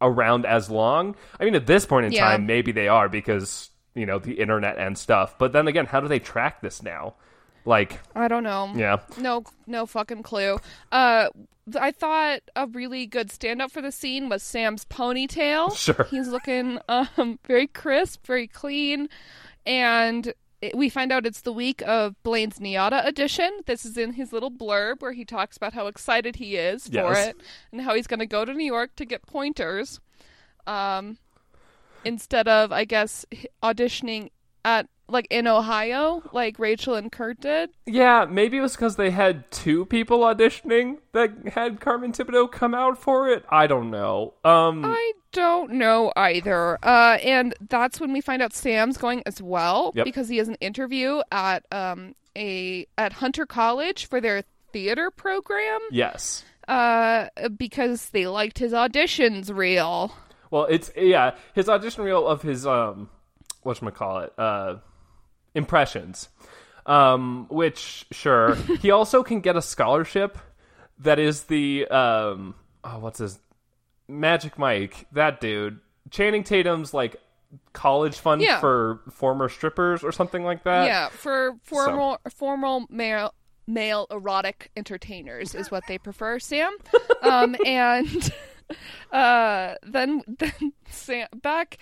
around 0.00 0.46
as 0.46 0.68
long. 0.68 1.14
I 1.38 1.44
mean, 1.44 1.54
at 1.54 1.66
this 1.68 1.86
point 1.86 2.06
in 2.06 2.12
Yeah. 2.12 2.30
time, 2.30 2.46
maybe 2.46 2.72
they 2.72 2.88
are 2.88 3.08
because 3.08 3.70
you 3.94 4.06
know 4.06 4.18
the 4.18 4.34
internet 4.34 4.78
and 4.78 4.96
stuff. 4.98 5.36
But 5.38 5.52
then 5.52 5.68
again, 5.68 5.86
how 5.86 6.00
do 6.00 6.08
they 6.08 6.18
track 6.18 6.60
this 6.60 6.82
now? 6.82 7.14
Like, 7.66 8.00
I 8.14 8.28
don't 8.28 8.42
know. 8.44 8.70
yeah, 8.76 8.98
No, 9.18 9.42
no 9.66 9.86
fucking 9.86 10.22
clue. 10.22 10.58
Uh, 10.92 11.28
I 11.80 11.92
thought 11.92 12.40
a 12.54 12.66
really 12.66 13.06
good 13.06 13.30
stand-up 13.30 13.70
for 13.70 13.80
the 13.80 13.90
scene 13.90 14.28
was 14.28 14.42
Sam's 14.42 14.84
ponytail. 14.84 15.74
Sure. 15.76 16.06
he's 16.10 16.28
looking 16.28 16.78
um 16.88 17.38
very 17.46 17.66
crisp, 17.66 18.26
very 18.26 18.46
clean, 18.46 19.08
and 19.64 20.34
it, 20.60 20.76
we 20.76 20.90
find 20.90 21.10
out 21.10 21.24
it's 21.24 21.40
the 21.40 21.52
week 21.54 21.82
of 21.86 22.22
Blaine's 22.22 22.58
NYADA 22.58 23.06
edition. 23.06 23.60
This 23.66 23.86
is 23.86 23.96
in 23.96 24.12
his 24.12 24.30
little 24.32 24.50
blurb 24.50 25.00
where 25.00 25.12
he 25.12 25.24
talks 25.24 25.56
about 25.56 25.72
how 25.72 25.86
excited 25.86 26.36
he 26.36 26.56
is 26.56 26.86
for 26.88 26.94
Yes. 26.94 27.28
it 27.28 27.36
and 27.72 27.80
how 27.80 27.94
he's 27.94 28.06
going 28.06 28.20
to 28.20 28.26
go 28.26 28.44
to 28.44 28.52
New 28.52 28.64
York 28.66 28.94
to 28.96 29.04
get 29.06 29.22
pointers, 29.26 30.00
um, 30.66 31.16
instead 32.04 32.48
of 32.48 32.72
I 32.72 32.84
guess 32.84 33.24
auditioning 33.62 34.30
at 34.64 34.86
like 35.06 35.26
in 35.28 35.46
Ohio, 35.46 36.22
like 36.32 36.58
Rachel 36.58 36.94
and 36.94 37.12
Kurt 37.12 37.38
did. 37.40 37.68
yeah. 37.84 38.24
Maybe 38.28 38.56
it 38.56 38.62
was 38.62 38.72
because 38.72 38.96
they 38.96 39.10
had 39.10 39.50
two 39.50 39.84
people 39.84 40.20
auditioning 40.20 40.96
that 41.12 41.30
had 41.48 41.78
Carmen 41.78 42.12
Tibideaux 42.12 42.50
come 42.50 42.74
out 42.74 42.96
for 42.96 43.28
it. 43.28 43.44
I 43.50 43.66
don't 43.66 43.90
know. 43.90 44.32
Um, 44.44 44.82
I 44.82 45.12
don't 45.32 45.72
know 45.72 46.10
either. 46.16 46.78
Uh, 46.82 47.18
and 47.22 47.54
that's 47.68 48.00
when 48.00 48.14
we 48.14 48.22
find 48.22 48.40
out 48.40 48.54
Sam's 48.54 48.96
going 48.96 49.22
as 49.26 49.42
well 49.42 49.92
Yep. 49.94 50.06
because 50.06 50.28
he 50.30 50.38
has 50.38 50.48
an 50.48 50.56
interview 50.62 51.20
at 51.30 51.64
um 51.70 52.14
a 52.36 52.86
at 52.96 53.12
Hunter 53.14 53.44
College 53.44 54.06
for 54.06 54.20
their 54.22 54.42
theater 54.72 55.10
program. 55.10 55.80
yes. 55.92 56.44
Uh, 56.66 57.28
because 57.58 58.08
they 58.08 58.26
liked 58.26 58.58
his 58.58 58.72
auditions 58.72 59.54
reel. 59.54 60.16
Well, 60.54 60.66
it's 60.66 60.92
yeah, 60.96 61.34
his 61.52 61.68
audition 61.68 62.04
reel 62.04 62.28
of 62.28 62.40
his 62.42 62.64
um 62.64 63.08
what 63.64 63.80
call 63.96 64.20
it 64.20 64.32
uh 64.38 64.76
impressions. 65.52 66.28
Um 66.86 67.48
which 67.50 68.06
sure, 68.12 68.54
he 68.80 68.92
also 68.92 69.24
can 69.24 69.40
get 69.40 69.56
a 69.56 69.62
scholarship 69.62 70.38
that 71.00 71.18
is 71.18 71.42
the 71.44 71.88
um 71.88 72.54
oh 72.84 73.00
what's 73.00 73.18
his 73.18 73.40
Magic 74.06 74.56
Mike, 74.56 75.08
that 75.10 75.40
dude. 75.40 75.80
Channing 76.12 76.44
Tatum's 76.44 76.94
like 76.94 77.16
college 77.72 78.16
fund 78.18 78.40
Yeah. 78.40 78.60
for 78.60 79.00
former 79.10 79.48
strippers 79.48 80.04
or 80.04 80.12
something 80.12 80.44
like 80.44 80.62
that. 80.62 80.86
yeah, 80.86 81.08
for 81.08 81.56
formal 81.64 82.18
formal 82.30 82.86
male 82.88 83.34
male 83.66 84.06
erotic 84.08 84.70
entertainers 84.76 85.52
is 85.56 85.72
what 85.72 85.82
they 85.88 85.98
prefer, 85.98 86.38
Sam. 86.38 86.76
um, 87.22 87.56
and 87.66 88.32
uh, 89.12 89.74
then 89.82 90.22
then 90.38 90.72
Sam 90.88 91.28
back 91.42 91.78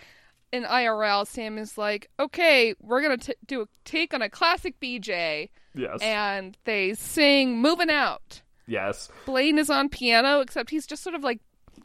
in 0.52 0.64
IRL, 0.64 1.26
Sam 1.26 1.58
is 1.58 1.78
like, 1.78 2.10
"Okay, 2.20 2.74
we're 2.80 3.00
gonna 3.02 3.16
t- 3.16 3.34
do 3.46 3.62
a 3.62 3.66
take 3.84 4.12
on 4.14 4.22
a 4.22 4.28
classic 4.28 4.78
BJ," 4.80 5.48
Yes. 5.74 5.98
and 6.02 6.56
they 6.64 6.94
sing 6.94 7.60
"Moving 7.60 7.90
Out." 7.90 8.42
yes. 8.66 9.10
Blaine 9.26 9.58
is 9.58 9.70
on 9.70 9.88
piano, 9.88 10.40
except 10.40 10.70
he's 10.70 10.86
just 10.86 11.02
sort 11.02 11.14
of 11.14 11.22
like, 11.24 11.40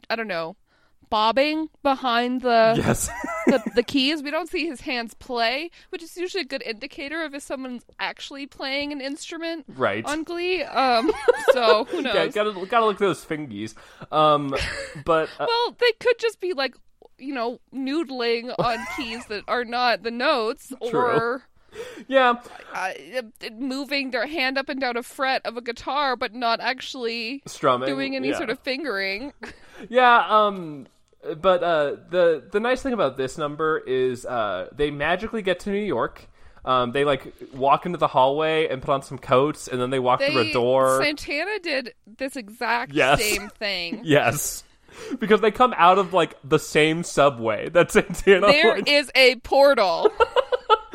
I 0.08 0.16
don't 0.16 0.28
know, 0.28 0.56
bobbing 1.10 1.68
behind 1.82 2.42
the 2.42 2.74
Yes. 2.76 3.08
the, 3.46 3.62
the 3.74 3.82
keys. 3.82 4.22
We 4.22 4.30
don't 4.30 4.48
see 4.48 4.66
his 4.66 4.80
hands 4.82 5.14
play, 5.14 5.70
which 5.90 6.02
is 6.02 6.16
usually 6.16 6.42
a 6.42 6.46
good 6.46 6.62
indicator 6.62 7.22
of 7.24 7.34
if 7.34 7.42
someone's 7.42 7.84
actually 7.98 8.46
playing 8.46 8.92
an 8.92 9.00
instrument 9.00 9.64
right. 9.68 10.04
on 10.04 10.22
Glee. 10.24 10.62
Um, 10.62 11.12
so 11.52 11.84
who 11.84 12.02
knows? 12.02 12.14
yeah, 12.14 12.26
gotta 12.28 12.66
gotta 12.66 12.86
look 12.86 12.96
at 12.96 13.00
those 13.00 13.24
fingies. 13.24 13.74
Um 14.12 14.54
but 15.04 15.28
uh, 15.38 15.46
well, 15.48 15.76
they 15.78 15.92
could 16.00 16.18
just 16.18 16.40
be 16.40 16.52
like, 16.52 16.74
you 17.18 17.34
know, 17.34 17.60
noodling 17.74 18.54
on 18.58 18.78
keys 18.96 19.26
that 19.26 19.44
are 19.48 19.64
not 19.64 20.02
the 20.02 20.10
notes, 20.10 20.72
or 20.80 21.42
yeah, 22.06 22.34
uh, 22.72 22.92
moving 23.52 24.10
their 24.10 24.26
hand 24.26 24.56
up 24.56 24.68
and 24.68 24.80
down 24.80 24.96
a 24.96 25.02
fret 25.02 25.44
of 25.44 25.56
a 25.56 25.60
guitar, 25.60 26.16
but 26.16 26.34
not 26.34 26.60
actually 26.60 27.42
strumming. 27.46 27.88
doing 27.88 28.16
any 28.16 28.28
yeah. 28.28 28.36
sort 28.38 28.50
of 28.50 28.58
fingering. 28.60 29.32
Yeah, 29.88 30.24
um 30.28 30.86
but 31.34 31.62
uh 31.62 31.96
the 32.10 32.44
the 32.50 32.60
nice 32.60 32.82
thing 32.82 32.92
about 32.92 33.16
this 33.16 33.38
number 33.38 33.78
is 33.78 34.24
uh 34.26 34.68
they 34.74 34.90
magically 34.90 35.42
get 35.42 35.60
to 35.60 35.70
New 35.70 35.78
York. 35.84 36.28
Um 36.64 36.92
they 36.92 37.04
like 37.04 37.32
walk 37.54 37.86
into 37.86 37.98
the 37.98 38.08
hallway 38.08 38.68
and 38.68 38.82
put 38.82 38.90
on 38.92 39.02
some 39.02 39.18
coats 39.18 39.68
and 39.68 39.80
then 39.80 39.90
they 39.90 39.98
walk 39.98 40.20
through 40.22 40.38
a 40.38 40.52
door. 40.52 41.02
Santana 41.02 41.58
did 41.60 41.94
this 42.18 42.36
exact 42.36 42.92
Yes. 42.92 43.22
same 43.22 43.48
thing. 43.50 44.00
Yes. 44.04 44.64
Because 45.20 45.40
they 45.40 45.50
come 45.52 45.72
out 45.76 45.98
of 45.98 46.12
like 46.12 46.34
the 46.42 46.58
same 46.58 47.04
subway 47.04 47.68
that 47.68 47.90
Santana 47.92 48.48
There 48.48 48.74
like, 48.76 48.88
is 48.88 49.10
a 49.14 49.36
portal. 49.36 50.10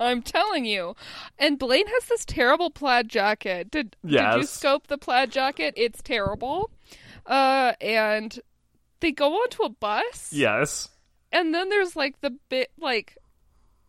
I'm 0.00 0.22
telling 0.22 0.64
you. 0.64 0.94
And 1.38 1.58
Blaine 1.58 1.86
has 1.88 2.04
this 2.04 2.24
terrible 2.24 2.70
plaid 2.70 3.08
jacket. 3.08 3.70
Did 3.70 3.96
did 4.06 4.34
you 4.36 4.44
scope 4.44 4.86
the 4.86 4.98
plaid 4.98 5.32
jacket? 5.32 5.74
It's 5.76 6.00
terrible. 6.02 6.70
Uh 7.26 7.72
and 7.80 8.38
they 9.00 9.12
go 9.12 9.34
onto 9.34 9.62
a 9.62 9.68
bus. 9.68 10.32
Yes. 10.32 10.88
And 11.32 11.54
then 11.54 11.68
there's 11.68 11.96
like 11.96 12.20
the 12.20 12.30
bit 12.48 12.70
like 12.78 13.16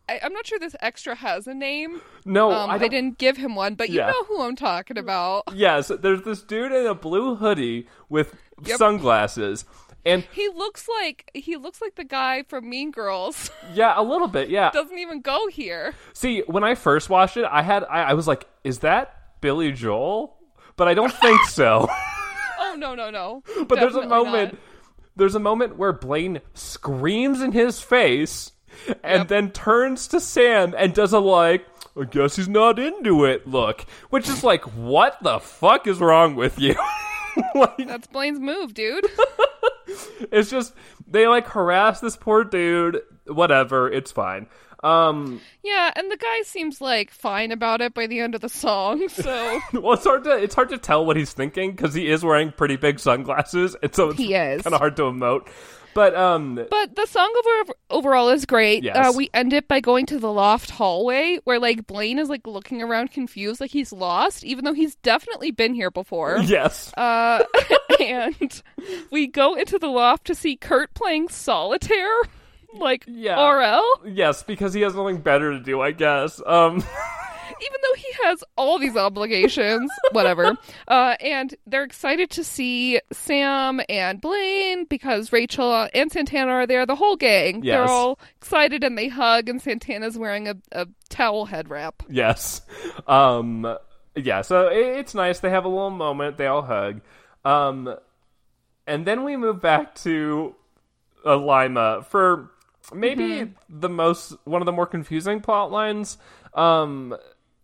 I, 0.10 0.20
I'm 0.24 0.34
not 0.34 0.46
sure 0.46 0.60
this 0.60 0.75
extra 0.82 1.15
has 1.15 1.48
a 1.48 1.53
name. 1.53 2.01
No, 2.25 2.51
Um, 2.51 2.70
I, 2.70 2.75
I, 2.75 2.88
didn't 2.88 3.18
give 3.18 3.38
him 3.38 3.56
one, 3.56 3.75
but 3.75 3.89
you 3.89 3.98
Yeah. 4.00 4.08
know 4.08 4.24
who 4.25 4.41
I'm 4.41 4.56
talking 4.56 4.98
about. 4.98 5.44
Yes, 5.53 5.91
there's 6.01 6.24
this 6.24 6.41
dude 6.41 6.72
in 6.72 6.86
a 6.86 6.96
blue 6.96 7.36
hoodie 7.36 7.88
with 8.10 8.36
Yep. 8.65 8.77
sunglasses. 8.77 9.65
And 10.03 10.24
He 10.32 10.50
looks 10.50 10.88
like 10.88 11.30
he 11.36 11.58
looks 11.58 11.82
like 11.82 11.96
the 11.96 12.03
guy 12.03 12.44
from 12.44 12.70
Mean 12.70 12.91
Girls. 12.91 13.51
yeah, 13.74 13.94
a 13.96 14.01
little 14.03 14.27
bit, 14.27 14.50
yeah. 14.50 14.72
Doesn't 14.72 14.98
even 14.98 15.22
go 15.22 15.48
here. 15.48 15.94
See, 16.13 16.41
when 16.48 16.63
I 16.63 16.74
first 16.75 17.10
watched 17.10 17.38
it, 17.38 17.46
I 17.50 17.62
had 17.62 17.84
I, 17.84 18.03
I 18.03 18.13
was 18.13 18.27
like, 18.27 18.48
is 18.63 18.80
that 18.80 19.39
Billy 19.41 19.72
Joel? 19.72 20.36
But 20.75 20.88
I 20.88 20.94
don't 20.94 21.13
think 21.13 21.41
so. 21.46 21.88
Oh 22.63 22.75
no, 22.75 22.96
no, 22.96 23.10
no, 23.10 23.44
but 23.68 23.80
there's 23.80 23.96
a 23.96 24.08
moment 24.08 24.53
not. 24.53 24.62
There's 25.22 25.36
a 25.36 25.40
moment 25.40 25.78
where 25.78 25.94
Blaine 25.94 26.42
screams 26.56 27.42
in 27.42 27.51
his 27.51 27.80
face 27.80 28.51
and 29.04 29.20
Yep. 29.22 29.28
then 29.28 29.51
turns 29.51 30.08
to 30.08 30.20
Sam 30.20 30.74
and 30.75 30.94
does 30.96 31.13
a 31.13 31.20
like 31.20 31.63
I 31.96 32.06
guess 32.06 32.38
he's 32.38 32.48
not 32.50 32.80
into 32.80 33.25
it 33.25 33.46
look, 33.46 33.86
which 34.10 34.28
is 34.28 34.44
like 34.44 34.63
what 34.75 35.18
the 35.22 35.40
fuck 35.40 35.86
is 35.88 36.00
wrong 36.00 36.36
with 36.36 36.58
you? 36.58 36.75
like 37.56 37.78
That's 37.88 38.08
Blaine's 38.08 38.40
move, 38.40 38.74
dude. 38.74 39.06
it's 40.32 40.50
just 40.50 40.74
they 41.08 41.28
like 41.28 41.48
harass 41.48 42.00
this 42.00 42.16
poor 42.18 42.44
dude, 42.44 43.01
whatever, 43.28 43.92
it's 43.92 44.12
fine. 44.12 44.48
Um 44.84 45.42
yeah, 45.64 45.92
and 45.96 46.10
the 46.12 46.18
guy 46.18 46.42
seems 46.44 46.82
like 46.82 47.12
fine 47.12 47.52
about 47.52 47.82
it 47.82 47.94
by 47.94 48.08
the 48.08 48.20
end 48.20 48.34
of 48.36 48.42
the 48.42 48.50
song. 48.50 49.08
So 49.10 49.60
well 49.74 49.94
it's 49.94 50.06
hard 50.06 50.24
to 50.24 50.32
it's 50.38 50.56
hard 50.56 50.70
to 50.70 50.78
tell 50.78 51.06
what 51.06 51.18
he's 51.18 51.34
thinking 51.34 51.76
cuz 51.76 51.94
he 51.94 52.10
is 52.10 52.24
wearing 52.24 52.52
pretty 52.52 52.78
big 52.78 53.00
sunglasses 53.00 53.76
and 53.84 53.94
so 53.94 54.10
it's 54.10 54.18
He 54.18 54.34
is. 54.34 54.62
kind 54.64 54.74
of 54.74 54.80
hard 54.80 54.96
to 54.98 55.04
emote. 55.04 55.48
But 55.94 56.16
um 56.16 56.56
But 56.72 56.96
the 56.96 57.06
song 57.06 57.32
over, 57.38 57.74
overall 57.90 58.30
is 58.30 58.46
great. 58.46 58.82
Yes. 58.84 58.96
Uh, 58.96 59.12
we 59.16 59.30
end 59.34 59.52
it 59.54 59.68
by 59.68 59.82
going 59.82 60.06
to 60.08 60.20
the 60.20 60.32
loft 60.32 60.70
hallway 60.72 61.40
where 61.44 61.60
like 61.60 61.86
Blaine 61.86 62.18
is 62.18 62.30
like 62.30 62.48
looking 62.48 62.82
around 62.82 63.12
confused, 63.12 63.60
like 63.60 63.72
he's 63.72 63.92
lost, 63.92 64.44
even 64.46 64.64
though 64.64 64.74
he's 64.74 64.96
definitely 64.96 65.52
been 65.52 65.74
here 65.74 65.92
before. 65.92 66.38
yes. 66.46 66.94
Uh, 66.96 67.44
and 68.00 68.64
we 69.12 69.28
go 69.28 69.54
into 69.56 69.78
the 69.78 69.90
loft 69.90 70.26
to 70.28 70.34
see 70.34 70.56
Kurt 70.56 70.94
playing 70.94 71.28
solitaire, 71.28 72.22
like 72.80 73.04
Yeah. 73.08 73.40
RL, 73.40 73.84
Yes, 74.06 74.44
because 74.44 74.74
he 74.74 74.82
has 74.82 74.96
nothing 74.96 75.18
better 75.18 75.51
to 75.51 75.60
do, 75.60 75.82
I 75.82 75.92
guess. 75.92 76.42
Um 76.46 76.78
even 77.63 77.78
though 77.84 77.96
he 77.96 78.08
has 78.24 78.44
all 78.58 78.80
these 78.80 78.98
obligations, 78.98 79.92
whatever. 80.13 80.58
Uh, 80.88 81.16
and 81.20 81.54
they're 81.68 81.84
excited 81.84 82.32
to 82.32 82.44
see 82.44 83.00
Sam 83.12 83.82
and 83.88 84.20
Blaine 84.20 84.86
because 84.86 85.32
Rachel 85.32 85.88
and 85.94 86.12
Santana 86.12 86.51
are 86.54 86.66
there, 86.66 86.88
the 86.88 86.96
whole 86.96 87.16
gang. 87.18 87.62
They're 87.62 87.84
all 87.84 88.18
excited 88.38 88.84
and 88.84 88.98
they 88.98 89.10
hug, 89.10 89.48
and 89.48 89.62
Santana's 89.62 90.18
wearing 90.18 90.48
a, 90.48 90.56
a 90.72 90.88
towel 91.10 91.46
head 91.46 91.70
wrap. 91.70 92.01
yes. 92.10 92.62
Um 93.08 93.78
yeah, 94.16 94.42
so 94.42 94.68
it, 94.68 94.98
it's 95.00 95.13
nice 95.13 95.40
they 95.40 95.51
have 95.51 95.66
a 95.66 95.70
little 95.70 95.90
moment, 95.92 96.38
they 96.38 96.48
all 96.48 96.63
hug. 96.63 97.01
Um 97.46 97.96
and 98.88 99.06
then 99.06 99.24
we 99.24 99.38
move 99.38 99.62
back 99.62 99.94
to 99.96 100.56
uh, 101.25 101.38
Lima 101.38 102.04
for 102.10 102.50
maybe 102.94 103.24
Mm-hmm. 103.24 103.80
the 103.80 103.90
most 103.90 104.34
one 104.46 104.62
of 104.62 104.66
the 104.66 104.72
more 104.72 104.86
confusing 104.86 105.40
plot 105.42 105.72
lines 105.72 106.18
um 106.54 107.16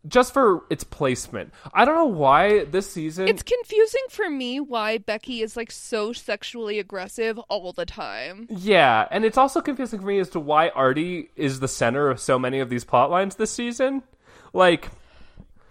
just 0.08 0.32
for 0.34 0.64
its 0.70 0.86
placement. 0.86 1.52
I 1.74 1.84
don't 1.84 1.96
know 1.96 2.06
why 2.06 2.64
this 2.64 2.90
season 2.90 3.28
It's 3.28 3.44
confusing 3.44 4.04
for 4.10 4.30
me 4.30 4.62
why 4.62 5.00
Becky 5.00 5.42
is 5.42 5.58
like 5.58 5.70
so 5.70 6.14
sexually 6.14 6.80
aggressive 6.80 7.38
all 7.50 7.74
the 7.74 7.86
time. 7.86 8.48
Yeah, 8.50 9.06
and 9.12 9.26
it's 9.26 9.38
also 9.38 9.60
confusing 9.60 10.00
for 10.00 10.06
me 10.06 10.20
as 10.20 10.30
to 10.30 10.40
why 10.40 10.70
Artie 10.70 11.30
is 11.36 11.60
the 11.60 11.68
center 11.68 12.10
of 12.10 12.22
so 12.22 12.40
many 12.40 12.60
of 12.60 12.70
these 12.70 12.86
plot 12.86 13.12
lines 13.12 13.36
this 13.36 13.52
season. 13.52 14.02
Like, 14.54 14.88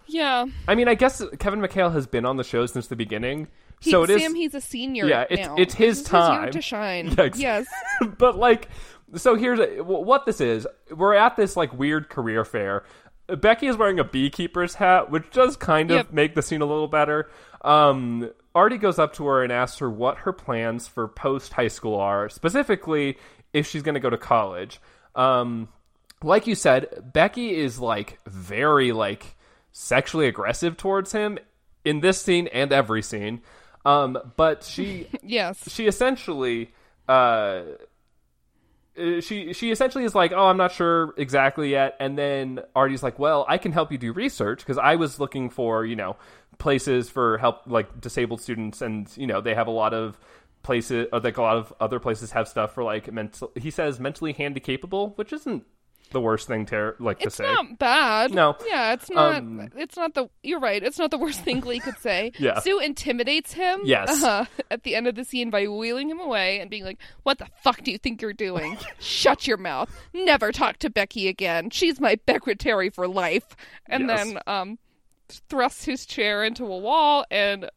Yeah. 0.06 0.44
I 0.68 0.74
mean, 0.74 0.88
I 0.88 0.96
guess 0.96 1.22
Kevin 1.38 1.60
McHale 1.60 1.92
has 1.94 2.06
been 2.06 2.26
on 2.26 2.36
the 2.36 2.44
show 2.44 2.66
since 2.66 2.88
the 2.88 2.96
beginning, 2.96 3.48
He, 3.80 3.90
so 3.90 4.02
it 4.02 4.10
is. 4.10 4.20
Sam, 4.20 4.34
he's 4.34 4.54
a 4.54 4.60
senior. 4.60 5.06
Yeah, 5.06 5.22
it's- 5.30 5.48
now. 5.48 5.54
it's 5.56 5.72
his 5.74 5.98
This 5.98 6.06
is 6.06 6.10
time. 6.10 6.50
to 6.52 6.60
shine. 6.60 7.14
Yes. 7.36 7.66
but 8.18 8.36
like, 8.36 8.68
so 9.14 9.34
here's 9.36 9.60
a, 9.60 9.82
what 9.82 10.26
this 10.26 10.40
is. 10.40 10.66
We're 10.90 11.14
at 11.14 11.36
this 11.36 11.56
like 11.56 11.72
weird 11.72 12.08
career 12.08 12.44
fair. 12.44 12.84
Becky 13.28 13.66
is 13.66 13.76
wearing 13.76 13.98
a 13.98 14.04
beekeeper's 14.04 14.74
hat, 14.74 15.10
which 15.10 15.30
does 15.30 15.56
kind 15.56 15.90
of 15.90 15.96
Yep. 15.96 16.12
make 16.12 16.34
the 16.34 16.42
scene 16.42 16.60
a 16.62 16.66
little 16.66 16.86
better. 16.88 17.28
Um, 17.62 18.30
Artie 18.54 18.78
goes 18.78 18.98
up 18.98 19.14
to 19.14 19.26
her 19.26 19.42
and 19.42 19.52
asks 19.52 19.78
her 19.78 19.90
what 19.90 20.18
her 20.18 20.32
plans 20.32 20.86
for 20.86 21.08
post 21.08 21.52
high 21.52 21.68
school 21.68 21.96
are, 21.98 22.28
specifically 22.28 23.18
if 23.52 23.66
she's 23.66 23.82
going 23.82 23.94
to 23.94 24.00
go 24.00 24.10
to 24.10 24.18
college. 24.18 24.80
Um, 25.16 25.68
like 26.22 26.46
you 26.46 26.54
said, 26.54 27.10
Becky 27.12 27.56
is 27.56 27.80
like 27.80 28.18
very 28.26 28.92
like 28.92 29.34
sexually 29.72 30.26
aggressive 30.28 30.76
towards 30.76 31.12
him 31.12 31.38
in 31.84 32.00
this 32.00 32.20
scene 32.20 32.46
and 32.48 32.72
every 32.72 33.02
scene. 33.02 33.42
Um, 33.84 34.18
but 34.36 34.62
she 34.62 35.08
Yes. 35.22 35.68
she 35.70 35.86
essentially 35.86 36.72
uh 37.08 37.12
uh, 37.12 37.62
Uh, 38.98 39.20
she 39.20 39.52
she 39.52 39.70
essentially 39.70 40.04
is 40.04 40.14
like, 40.14 40.32
"Oh, 40.32 40.46
I'm 40.46 40.56
not 40.56 40.72
sure 40.72 41.14
exactly 41.16 41.70
yet." 41.70 41.96
And 42.00 42.16
then 42.16 42.60
Artie's 42.74 43.02
like, 43.02 43.18
"Well, 43.18 43.44
I 43.48 43.58
can 43.58 43.72
help 43.72 43.92
you 43.92 43.98
do 43.98 44.12
research 44.12 44.60
because 44.60 44.78
I 44.78 44.96
was 44.96 45.20
looking 45.20 45.50
for, 45.50 45.84
you 45.84 45.96
know, 45.96 46.16
places 46.58 47.10
for 47.10 47.38
help 47.38 47.62
like 47.66 48.00
disabled 48.00 48.40
students 48.40 48.80
and, 48.82 49.14
you 49.16 49.26
know, 49.26 49.40
they 49.40 49.54
have 49.54 49.66
a 49.66 49.70
lot 49.72 49.92
of 49.94 50.18
places 50.62 51.06
or 51.12 51.20
like 51.20 51.36
a 51.36 51.42
lot 51.42 51.56
of 51.56 51.72
other 51.80 52.00
places 52.00 52.32
have 52.32 52.48
stuff 52.48 52.74
for 52.74 52.82
like 52.82 53.12
mental 53.12 53.52
he 53.54 53.70
says 53.70 54.00
mentally 54.00 54.34
handicapable, 54.34 55.16
which 55.16 55.32
isn't 55.32 55.64
the 56.16 56.20
worst 56.22 56.48
thing 56.48 56.64
to 56.66 56.94
like 56.98 57.18
to 57.18 57.26
It's 57.26 57.36
say. 57.36 57.44
not 57.44 57.78
bad. 57.78 58.32
No. 58.32 58.56
Yeah, 58.66 58.94
it's 58.94 59.10
not. 59.10 59.34
Um, 59.36 59.68
it's 59.76 59.96
not 59.98 60.14
the. 60.14 60.28
You're 60.42 60.60
right. 60.60 60.82
It's 60.82 60.98
not 60.98 61.10
the 61.10 61.18
worst 61.18 61.40
thing 61.42 61.60
Glee 61.60 61.78
could 61.78 61.98
say. 61.98 62.32
Yeah. 62.38 62.58
Sue 62.60 62.78
intimidates 62.80 63.52
him. 63.52 63.80
Yes. 63.84 64.22
Uh, 64.22 64.46
at 64.70 64.82
the 64.84 64.94
end 64.94 65.06
of 65.08 65.14
the 65.14 65.24
scene 65.24 65.50
by 65.50 65.66
wheeling 65.66 66.08
him 66.08 66.20
away 66.20 66.58
and 66.60 66.70
being 66.70 66.84
like, 66.84 66.98
"What 67.24 67.36
the 67.36 67.46
fuck 67.62 67.82
do 67.82 67.90
you 67.92 67.98
think 67.98 68.22
you're 68.22 68.32
doing? 68.32 68.78
Shut 68.98 69.46
your 69.46 69.58
mouth. 69.58 69.90
Never 70.14 70.52
talk 70.52 70.78
to 70.78 70.88
Becky 70.90 71.28
again. 71.28 71.68
She's 71.70 72.00
my 72.00 72.18
secretary 72.26 72.88
for 72.88 73.06
life." 73.06 73.54
And 73.86 74.08
Yes. 74.08 74.24
then 74.32 74.38
um, 74.46 74.78
thrusts 75.50 75.84
his 75.84 76.06
chair 76.06 76.44
into 76.44 76.64
a 76.64 76.78
wall 76.78 77.24
and 77.30 77.68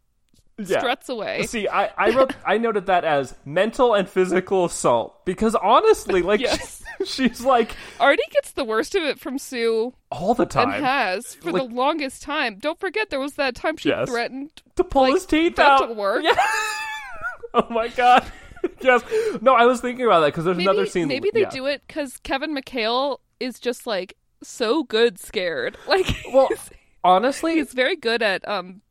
Yeah. 0.58 0.80
struts 0.80 1.10
away. 1.10 1.44
See, 1.44 1.68
I, 1.68 1.90
I 1.98 2.10
wrote 2.16 2.34
I 2.46 2.58
noted 2.58 2.86
that 2.88 3.04
as 3.06 3.34
mental 3.46 3.94
and 3.94 4.08
physical 4.10 4.66
assault 4.66 5.26
because 5.26 5.56
honestly, 5.56 6.22
like 6.22 6.40
Yes. 6.42 6.79
she's 7.06 7.42
like 7.42 7.76
Artie 8.00 8.22
gets 8.32 8.52
the 8.52 8.64
worst 8.64 8.96
of 8.96 9.04
it 9.04 9.20
from 9.20 9.38
Sue 9.38 9.94
all 10.12 10.34
the 10.34 10.46
time 10.46 10.72
and 10.72 10.84
has 10.86 11.36
for 11.36 11.52
Like- 11.52 11.68
the 11.70 11.74
longest 11.76 12.22
time. 12.22 12.58
Don't 12.60 12.80
forget 12.80 13.10
there 13.10 13.20
was 13.20 13.34
that 13.36 13.56
time 13.56 13.78
she 13.78 13.90
Yes. 13.90 14.10
threatened 14.10 14.52
to 14.76 14.84
pull 14.84 15.04
like, 15.04 15.14
his 15.14 15.26
teeth 15.26 15.56
dental 15.56 15.90
out. 15.92 15.96
work. 15.96 16.24
Yeah. 16.24 16.36
oh 17.54 17.68
my 17.70 17.88
god. 17.90 18.26
yes. 18.82 19.04
No, 19.42 19.54
I 19.54 19.66
was 19.66 19.82
thinking 19.82 20.06
about 20.06 20.22
that 20.22 20.28
because 20.28 20.46
there's 20.46 20.58
maybe, 20.58 20.68
another 20.70 20.86
scene. 20.86 21.08
Maybe 21.08 21.30
they 21.34 21.42
yeah. 21.42 21.50
do 21.50 21.66
it 21.66 21.82
because 21.88 22.18
Kevin 22.24 22.56
McHale 22.56 23.20
is 23.40 23.60
just 23.60 23.88
like 23.88 24.16
so 24.44 24.84
good 24.84 25.18
scared. 25.20 25.78
Like, 25.88 26.08
Well, 26.34 26.48
he's, 26.50 26.70
honestly, 27.04 27.56
he's 27.56 27.74
very 27.74 27.96
good 27.96 28.22
at 28.22 28.48
um 28.48 28.82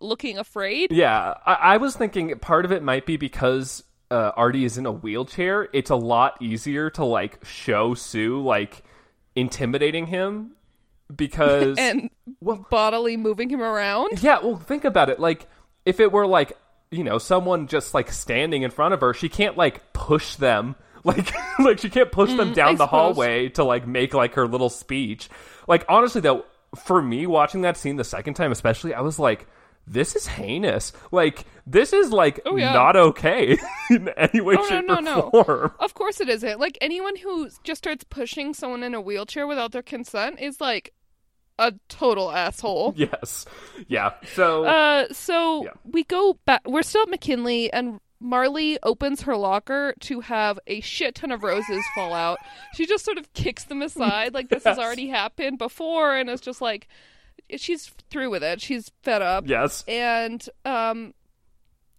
looking 0.00 0.38
afraid. 0.38 0.92
yeah, 0.92 1.34
I, 1.46 1.54
I 1.54 1.76
was 1.78 1.96
thinking 1.96 2.36
part 2.38 2.64
of 2.64 2.72
it 2.72 2.82
might 2.82 3.06
be 3.06 3.16
because 3.16 3.84
uh, 4.10 4.32
Artie 4.36 4.64
is 4.64 4.78
in 4.78 4.86
a 4.86 4.92
wheelchair. 4.92 5.68
It's 5.72 5.90
a 5.90 5.96
lot 5.96 6.40
easier 6.40 6.90
to 6.90 7.04
like 7.04 7.44
show 7.44 7.94
Sue 7.94 8.40
like 8.42 8.82
intimidating 9.36 10.06
him 10.06 10.52
because 11.14 11.76
And 11.78 12.10
Well- 12.40 12.66
bodily 12.70 13.16
moving 13.16 13.50
him 13.50 13.62
around. 13.62 14.22
Yeah, 14.22 14.40
well, 14.42 14.56
think 14.56 14.84
about 14.84 15.10
it. 15.10 15.20
Like, 15.20 15.46
if 15.84 16.00
it 16.00 16.12
were 16.12 16.26
like, 16.26 16.52
you 16.90 17.04
know, 17.04 17.18
someone 17.18 17.66
just 17.66 17.94
like 17.94 18.10
standing 18.12 18.62
in 18.62 18.70
front 18.70 18.94
of 18.94 19.00
her, 19.00 19.12
she 19.14 19.28
can't 19.28 19.56
like 19.56 19.92
push 19.92 20.36
them. 20.36 20.74
Like, 21.04 21.32
like 21.60 21.78
she 21.78 21.88
can't 21.90 22.10
push 22.10 22.30
them 22.34 22.52
down 22.52 22.70
Mm, 22.70 22.72
I 22.72 22.72
the 22.74 22.84
suppose. 22.84 22.88
hallway 22.90 23.48
to 23.50 23.64
like 23.64 23.86
make 23.86 24.12
like 24.14 24.34
her 24.34 24.46
little 24.48 24.68
speech. 24.68 25.30
Like, 25.68 25.86
honestly, 25.88 26.20
though, 26.20 26.44
for 26.84 27.00
me 27.00 27.24
watching 27.24 27.62
that 27.62 27.76
scene 27.78 27.96
the 27.96 28.04
second 28.04 28.34
time, 28.34 28.50
especially, 28.52 28.92
I 28.92 29.00
was 29.00 29.18
like, 29.18 29.46
this 29.90 30.14
is 30.16 30.26
heinous. 30.26 30.92
Like, 31.10 31.44
this 31.66 31.92
is 31.92 32.10
like 32.12 32.40
Oh, 32.46 32.56
yeah. 32.56 32.72
not 32.72 32.96
okay 32.96 33.56
in 33.90 34.08
any 34.16 34.40
way, 34.40 34.56
Oh, 34.58 34.62
no, 34.62 34.68
shape, 34.68 34.86
no, 34.86 34.96
or 34.96 35.02
no. 35.02 35.30
form. 35.30 35.72
Of 35.80 35.94
course 35.94 36.20
it 36.20 36.28
isn't. 36.28 36.60
Like 36.60 36.78
anyone 36.80 37.16
who 37.16 37.48
just 37.64 37.78
starts 37.78 38.04
pushing 38.04 38.54
someone 38.54 38.82
in 38.82 38.94
a 38.94 39.00
wheelchair 39.00 39.46
without 39.46 39.72
their 39.72 39.82
consent 39.82 40.40
is 40.40 40.60
like 40.60 40.92
a 41.58 41.72
total 41.88 42.30
asshole. 42.30 42.94
Yes, 42.96 43.44
yeah. 43.88 44.12
So 44.34 44.64
Uh, 44.64 45.06
so 45.12 45.64
Yeah. 45.64 45.70
we 45.84 46.04
go 46.04 46.38
back. 46.44 46.60
We're 46.66 46.82
still 46.82 47.02
at 47.02 47.08
McKinley, 47.08 47.72
and 47.72 48.00
Marley 48.20 48.78
opens 48.82 49.22
her 49.22 49.36
locker 49.36 49.94
to 50.00 50.20
have 50.20 50.58
a 50.66 50.80
shit 50.80 51.14
ton 51.16 51.30
of 51.32 51.42
roses 51.42 51.84
fall 51.94 52.12
out. 52.12 52.38
She 52.74 52.84
just 52.86 53.04
sort 53.04 53.16
of 53.18 53.32
kicks 53.32 53.64
them 53.64 53.80
aside, 53.82 54.34
like 54.34 54.48
this 54.48 54.64
has 54.64 54.78
already 54.78 55.08
happened 55.08 55.58
before, 55.58 56.16
and 56.16 56.28
it's 56.30 56.42
just 56.42 56.60
like 56.60 56.88
she's 57.56 57.92
through 58.10 58.30
with 58.30 58.42
it. 58.42 58.60
She's 58.60 58.90
fed 59.02 59.22
up. 59.22 59.44
yes, 59.46 59.84
And 59.88 60.46
um, 60.64 61.14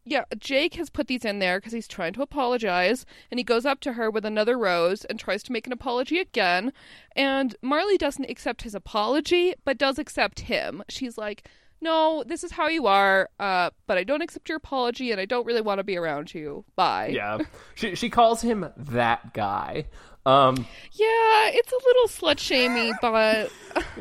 yeah, 0.05 0.23
Jake 0.38 0.75
has 0.75 0.89
put 0.89 1.07
these 1.07 1.25
in 1.25 1.39
there 1.39 1.59
because 1.59 1.73
he's 1.73 1.88
trying 1.88 2.13
to 2.13 2.21
apologize, 2.21 3.05
and 3.29 3.39
he 3.39 3.43
goes 3.43 3.65
up 3.65 3.79
to 3.81 3.93
her 3.93 4.09
with 4.09 4.25
another 4.25 4.57
rose 4.57 5.05
and 5.05 5.19
tries 5.19 5.43
to 5.43 5.51
make 5.51 5.67
an 5.67 5.73
apology 5.73 6.19
again. 6.19 6.73
And 7.15 7.55
Marley 7.62 7.97
doesn't 7.97 8.29
accept 8.29 8.63
his 8.63 8.73
apology, 8.75 9.53
but 9.65 9.77
does 9.77 9.99
accept 9.99 10.41
him. 10.41 10.83
She's 10.89 11.17
like, 11.17 11.47
"No, 11.81 12.23
this 12.25 12.43
is 12.43 12.51
how 12.53 12.67
you 12.67 12.88
are, 12.88 13.29
uh, 13.39 13.69
but 13.85 13.97
I 13.97 14.03
don't 14.03 14.21
accept 14.23 14.49
your 14.49 14.57
apology, 14.57 15.12
and 15.12 15.21
I 15.21 15.25
don't 15.25 15.45
really 15.45 15.62
want 15.62 15.79
to 15.79 15.83
be 15.83 15.97
around 15.97 16.33
you. 16.33 16.65
Bye." 16.75 17.12
yeah. 17.13 17.39
She 17.75 17.95
she 17.95 18.09
calls 18.09 18.41
him 18.41 18.71
that 18.77 19.33
guy. 19.33 19.85
Um, 20.25 20.55
Yeah, 20.93 21.49
it's 21.53 21.71
a 21.71 21.75
little 21.86 22.08
slut 22.08 22.39
shamey, 22.39 22.91
but 23.01 23.51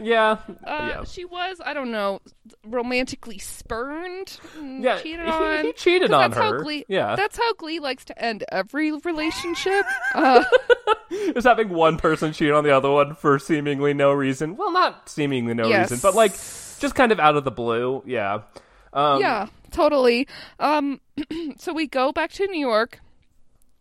yeah, 0.01 0.39
uh, 0.67 0.93
yeah, 0.97 1.05
she 1.05 1.25
was, 1.25 1.61
I 1.65 1.73
don't 1.75 1.91
know, 1.91 2.21
romantically 2.67 3.39
spurned, 3.39 4.39
yeah. 4.61 4.99
cheated 4.99 5.27
on. 5.27 5.65
he 5.65 5.73
cheated 5.73 6.11
'Cause 6.11 6.15
on 6.25 6.31
that's 6.31 6.41
How 6.43 6.53
her. 6.53 6.59
Glee, 6.63 6.85
yeah, 6.89 7.15
that's 7.17 7.37
how 7.39 7.53
Glee 7.55 7.79
likes 7.81 8.05
to 8.07 8.23
end 8.23 8.45
every 8.51 8.93
relationship. 8.93 9.87
uh, 10.15 10.45
just 11.35 11.47
having 11.47 11.69
one 11.71 11.97
person 11.99 12.33
cheat 12.33 12.51
on 12.51 12.65
the 12.65 12.77
other 12.77 12.91
one 12.91 13.15
for 13.15 13.39
seemingly 13.39 13.95
no 13.95 14.13
reason. 14.13 14.57
Well, 14.57 14.73
not 14.73 15.09
seemingly 15.09 15.55
no 15.55 15.69
Yes. 15.69 15.91
reason, 15.91 16.01
but 16.03 16.15
like 16.17 16.33
just 16.33 16.95
kind 16.95 17.13
of 17.13 17.21
out 17.21 17.37
of 17.37 17.45
the 17.45 17.51
blue. 17.53 18.03
Yeah. 18.07 18.41
Um, 18.93 19.21
yeah, 19.21 19.47
totally. 19.71 20.27
Um, 20.59 21.01
so 21.59 21.73
we 21.73 21.87
go 21.87 22.11
back 22.13 22.33
to 22.33 22.47
New 22.47 22.59
York, 22.61 23.01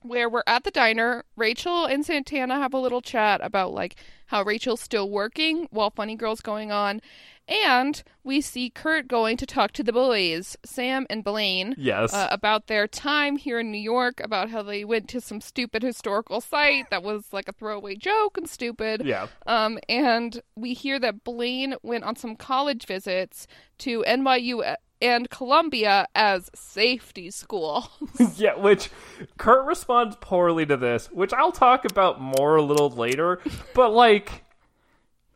where 0.08 0.30
we're 0.30 0.44
at 0.48 0.64
the 0.64 0.72
diner. 0.72 1.24
Rachel 1.36 1.86
and 1.86 2.06
Santana 2.06 2.56
have 2.56 2.74
a 2.74 2.80
little 2.80 3.02
chat 3.02 3.40
about 3.44 3.74
like 3.74 3.96
how 4.28 4.44
Rachel's 4.44 4.82
still 4.82 5.10
working 5.10 5.68
while 5.72 5.90
Funny 5.90 6.16
Girl's 6.16 6.42
going 6.42 6.72
on, 6.72 7.02
and 7.48 8.04
we 8.26 8.42
see 8.42 8.70
Kurt 8.70 9.08
going 9.08 9.38
to 9.38 9.46
talk 9.46 9.72
to 9.74 9.84
the 9.84 9.94
boys, 9.94 10.58
Sam 10.66 11.08
and 11.10 11.24
Blaine. 11.24 11.76
Yes. 11.78 12.14
Uh, 12.14 12.28
about 12.30 12.68
their 12.68 12.88
time 12.88 13.38
here 13.38 13.60
in 13.60 13.72
New 13.72 13.78
York, 13.78 14.20
about 14.22 14.50
how 14.50 14.64
they 14.64 14.84
went 14.84 15.08
to 15.10 15.22
some 15.22 15.40
stupid 15.40 15.82
historical 15.82 16.42
site 16.42 16.90
that 16.90 17.04
was 17.04 17.32
like 17.32 17.48
a 17.48 17.54
throwaway 17.54 17.96
joke 17.96 18.38
and 18.38 18.50
stupid. 18.50 19.06
yeah. 19.06 19.28
Um, 19.46 19.80
and 19.88 20.42
we 20.56 20.74
hear 20.74 21.00
that 21.00 21.24
Blaine 21.24 21.76
went 21.82 22.04
on 22.04 22.18
some 22.18 22.36
college 22.36 22.86
visits 22.86 23.48
to 23.80 24.04
NYU 24.06 24.76
and 25.02 25.30
Columbia 25.30 26.08
as 26.16 26.50
safety 26.56 27.32
school. 27.32 27.90
Yeah, 28.36 28.56
which 28.56 28.90
Kurt 29.38 29.66
responds 29.66 30.16
poorly 30.22 30.66
to 30.66 30.78
this, 30.78 31.08
which 31.12 31.34
I'll 31.34 31.52
talk 31.52 31.86
about 31.86 32.20
more 32.22 32.56
a 32.56 32.62
little 32.62 32.90
later. 32.90 33.40
But 33.74 33.94
like, 33.94 34.44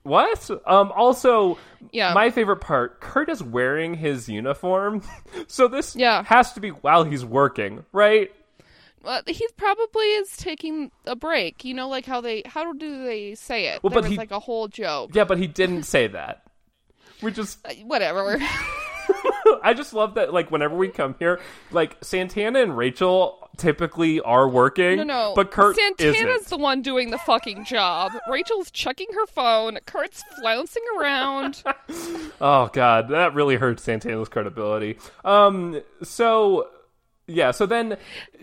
what? 0.04 0.50
Um. 0.66 0.92
Also, 0.96 1.58
Yeah. 1.92 2.14
my 2.14 2.30
favorite 2.32 2.62
part: 2.62 3.02
Kurt 3.02 3.30
is 3.30 3.42
wearing 3.44 3.94
his 3.94 4.28
uniform, 4.28 5.04
so 5.48 5.68
this 5.68 5.96
Yeah. 5.96 6.24
has 6.24 6.54
to 6.54 6.60
be 6.60 6.70
while 6.70 7.04
he's 7.04 7.24
working, 7.26 7.86
right? 7.92 8.32
well, 9.04 9.22
he 9.26 9.48
probably 9.58 10.06
is 10.06 10.38
taking 10.38 10.92
a 11.08 11.16
break. 11.16 11.64
You 11.66 11.74
know, 11.74 11.88
like 11.90 12.06
how 12.06 12.22
they 12.22 12.44
how 12.46 12.72
do 12.74 13.04
they 13.04 13.36
say 13.36 13.68
it? 13.68 13.82
Well, 13.84 13.90
there 13.92 13.96
but 13.98 14.04
was 14.04 14.12
he- 14.12 14.18
like 14.18 14.32
a 14.32 14.40
whole 14.40 14.68
joke. 14.68 15.12
Yeah, 15.16 15.24
but 15.24 15.38
he 15.40 15.48
didn't 15.48 15.84
say 15.84 16.08
that. 16.08 16.44
We 17.22 17.32
just, 17.32 17.60
Uh, 17.68 17.74
Whatever. 17.86 18.40
I 19.64 19.74
just 19.76 19.94
love 19.94 20.16
that. 20.16 20.34
Like, 20.34 20.52
whenever 20.52 20.76
we 20.76 20.90
come 20.90 21.16
here, 21.20 21.40
like 21.72 21.98
Santana 22.02 22.62
and 22.62 22.78
Rachel 22.78 23.50
typically 23.58 24.20
are 24.22 24.48
working. 24.48 24.98
No, 24.98 25.04
no. 25.04 25.34
but 25.36 25.52
Kurt 25.52 25.76
Santana's 25.76 26.16
isn't. 26.18 26.48
the 26.48 26.58
one 26.58 26.82
doing 26.82 27.12
the 27.12 27.18
fucking 27.20 27.66
job. 27.66 28.12
Rachel's 28.30 28.72
checking 28.72 29.08
her 29.14 29.26
phone. 29.28 29.78
Kurt's 29.86 30.24
flouncing 30.40 30.84
around. 31.00 31.64
Oh 32.44 32.70
god, 32.74 33.10
that 33.10 33.36
really 33.36 33.56
hurts 33.56 33.84
Santana's 33.84 34.28
credibility. 34.28 34.98
Um, 35.24 35.82
so 36.02 36.70
yeah, 37.34 37.52
so 37.52 37.66
then 37.66 37.98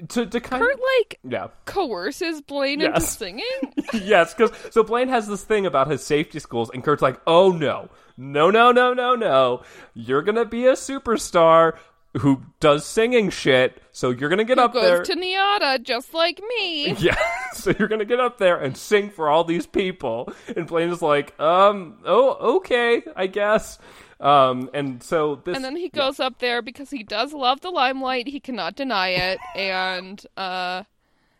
to 0.08 0.26
to 0.26 0.40
kind 0.40 0.62
Kurt 0.62 0.74
of 0.74 0.80
like 0.98 1.18
yeah. 1.24 1.48
coerces 1.64 2.40
Blaine 2.40 2.80
into 2.80 2.98
Yes. 2.98 3.16
singing. 3.18 3.44
yes, 3.92 4.34
because 4.34 4.50
so 4.70 4.82
Blaine 4.82 5.08
has 5.08 5.26
this 5.26 5.44
thing 5.44 5.66
about 5.66 5.90
his 5.90 6.02
safety 6.04 6.38
schools, 6.38 6.70
and 6.72 6.82
Kurt's 6.82 7.02
like, 7.02 7.20
"Oh 7.26 7.50
no, 7.52 7.88
no, 8.16 8.50
no, 8.50 8.72
no, 8.72 8.92
no, 8.94 9.14
no! 9.14 9.62
You're 9.94 10.22
gonna 10.22 10.44
be 10.44 10.66
a 10.66 10.72
superstar 10.72 11.74
who 12.16 12.42
does 12.58 12.84
singing 12.86 13.28
shit. 13.30 13.82
So 13.92 14.10
you're 14.10 14.30
gonna 14.30 14.44
get 14.44 14.58
up 14.58 14.72
Goes 14.72 14.82
there, 14.82 15.02
to 15.04 15.14
NYADA 15.14 15.82
just 15.82 16.14
like 16.14 16.40
me. 16.58 16.92
yeah. 16.98 17.16
So 17.52 17.72
you're 17.78 17.88
gonna 17.88 18.04
get 18.06 18.18
up 18.20 18.38
there 18.38 18.56
and 18.56 18.76
sing 18.76 19.10
for 19.10 19.28
all 19.28 19.44
these 19.44 19.66
people." 19.66 20.32
And 20.56 20.66
Blaine 20.66 20.90
is 20.90 21.02
like, 21.02 21.38
"Um, 21.40 21.98
oh, 22.04 22.56
okay, 22.56 23.02
I 23.14 23.26
guess." 23.26 23.78
Um, 24.20 24.68
and 24.74 25.02
so 25.02 25.36
this, 25.44 25.54
And 25.54 25.64
then 25.64 25.76
he 25.76 25.88
goes 25.88 26.18
up 26.18 26.38
there 26.40 26.60
because 26.62 26.90
he 26.90 27.02
does 27.04 27.32
love 27.32 27.60
the 27.60 27.70
limelight. 27.70 28.26
He 28.28 28.40
cannot 28.40 28.74
deny 28.74 29.10
it. 29.10 29.38
And 29.56 30.24
uh, 30.36 30.82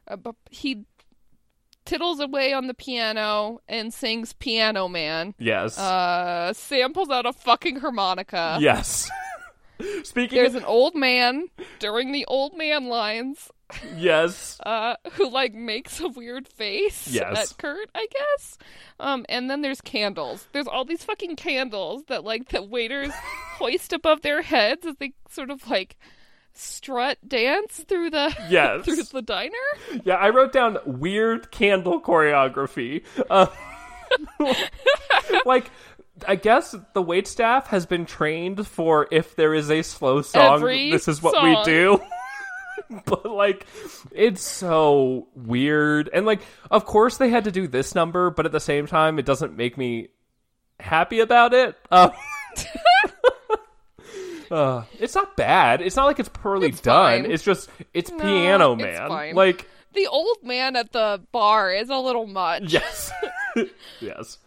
uh, 0.06 0.32
he 0.50 0.84
tittles 1.84 2.20
away 2.20 2.52
on 2.52 2.66
the 2.66 2.74
piano 2.74 3.60
and 3.68 3.92
sings 3.92 4.32
Piano 4.34 4.88
Man. 4.88 5.34
yes, 5.38 5.78
Uh, 5.78 6.52
Sam 6.52 6.92
pulls 6.92 7.10
out 7.10 7.26
a 7.26 7.32
fucking 7.32 7.76
harmonica. 7.80 8.58
yes. 8.60 9.10
Speaking, 10.02 10.36
There's 10.36 10.54
of, 10.54 10.62
an 10.62 10.68
old 10.68 10.94
man 10.94 11.48
during 11.78 12.12
the 12.12 12.24
old 12.26 12.56
man 12.56 12.88
lines 12.88 13.50
yes, 13.96 14.58
uh, 14.66 14.96
who 15.12 15.28
like 15.30 15.54
makes 15.54 16.00
a 16.00 16.08
weird 16.08 16.48
face 16.48 17.08
Yes. 17.08 17.52
at 17.52 17.58
Kurt, 17.58 17.88
I 17.94 18.06
guess. 18.10 18.58
Um, 19.00 19.24
and 19.28 19.48
then 19.50 19.62
there's 19.62 19.80
candles. 19.80 20.46
There's 20.52 20.66
all 20.66 20.84
these 20.84 21.04
fucking 21.04 21.36
candles 21.36 22.04
that 22.08 22.24
like 22.24 22.48
the 22.48 22.62
waiters 22.62 23.12
hoist 23.58 23.92
above 23.92 24.22
their 24.22 24.42
heads 24.42 24.86
as 24.86 24.96
they 24.96 25.12
sort 25.30 25.50
of 25.50 25.68
like 25.68 25.96
strut 26.54 27.18
dance 27.28 27.84
through 27.88 28.10
the 28.10 28.34
Yes. 28.48 28.84
through 28.84 29.02
the 29.04 29.22
diner. 29.22 29.52
yeah. 30.04 30.14
I 30.16 30.30
wrote 30.30 30.52
down 30.52 30.78
weird 30.86 31.50
candle 31.50 32.00
choreography. 32.00 33.04
Uh, 33.30 33.46
like, 35.44 35.70
I 36.26 36.34
guess 36.36 36.74
the 36.94 37.02
wait 37.02 37.28
staff 37.28 37.68
has 37.68 37.86
been 37.86 38.06
trained 38.06 38.66
for 38.66 39.06
if 39.10 39.36
there 39.36 39.54
is 39.54 39.70
a 39.70 39.82
slow 39.82 40.22
song, 40.22 40.54
Every 40.56 40.90
this 40.90 41.06
is 41.08 41.22
what 41.22 41.42
we 41.42 41.62
do. 41.64 42.00
but 43.04 43.24
like, 43.26 43.66
it's 44.12 44.42
so 44.42 45.28
weird, 45.34 46.08
and 46.12 46.24
like, 46.26 46.40
of 46.70 46.84
course 46.84 47.16
they 47.16 47.30
had 47.30 47.44
to 47.44 47.50
do 47.50 47.66
this 47.68 47.94
number, 47.94 48.30
but 48.30 48.46
at 48.46 48.52
the 48.52 48.60
same 48.60 48.86
time, 48.86 49.18
it 49.18 49.26
doesn't 49.26 49.56
make 49.56 49.76
me 49.78 50.08
happy 50.80 51.20
about 51.20 51.54
it. 51.54 51.76
Uh, 51.90 52.10
uh, 54.50 54.84
it's 54.98 55.14
not 55.14 55.36
bad. 55.36 55.82
It's 55.82 55.94
not 55.96 56.06
like 56.06 56.18
it's 56.18 56.28
poorly 56.30 56.68
It's 56.68 56.80
done. 56.80 57.22
fine. 57.24 57.30
It's 57.30 57.44
just 57.44 57.68
it's 57.92 58.10
No, 58.10 58.18
Piano 58.18 58.72
it's 58.74 58.82
Man. 58.82 59.08
fine. 59.08 59.34
Like 59.34 59.68
The 59.92 60.06
old 60.06 60.38
man 60.42 60.74
at 60.76 60.92
the 60.92 61.22
bar 61.32 61.70
is 61.72 61.90
a 61.90 61.96
little 61.98 62.26
much. 62.26 62.72
yes, 62.72 63.12
yes. 64.00 64.38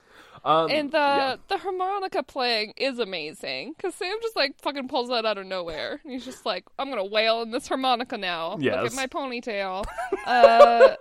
Um, 0.43 0.69
And 0.71 0.91
the 0.91 0.97
yeah. 0.97 1.36
the 1.47 1.58
harmonica 1.58 2.23
playing 2.23 2.73
is 2.77 2.99
amazing 2.99 3.73
because 3.77 3.93
Sam 3.95 4.15
just 4.21 4.36
like 4.36 4.60
fucking 4.62 4.88
pulls 4.88 5.10
that 5.10 5.25
out 5.25 5.38
of 5.38 5.45
nowhere. 5.45 5.99
And 6.04 6.13
he's 6.13 6.25
just 6.25 6.45
like, 6.45 6.65
"I'm 6.80 6.89
gonna 6.89 7.06
wail 7.06 7.41
in 7.43 7.51
this 7.51 7.67
harmonica 7.67 8.17
now. 8.17 8.58
Look 8.82 8.91
at 8.91 8.95
my 8.95 9.08
ponytail." 9.08 9.86
uh, 10.25 10.95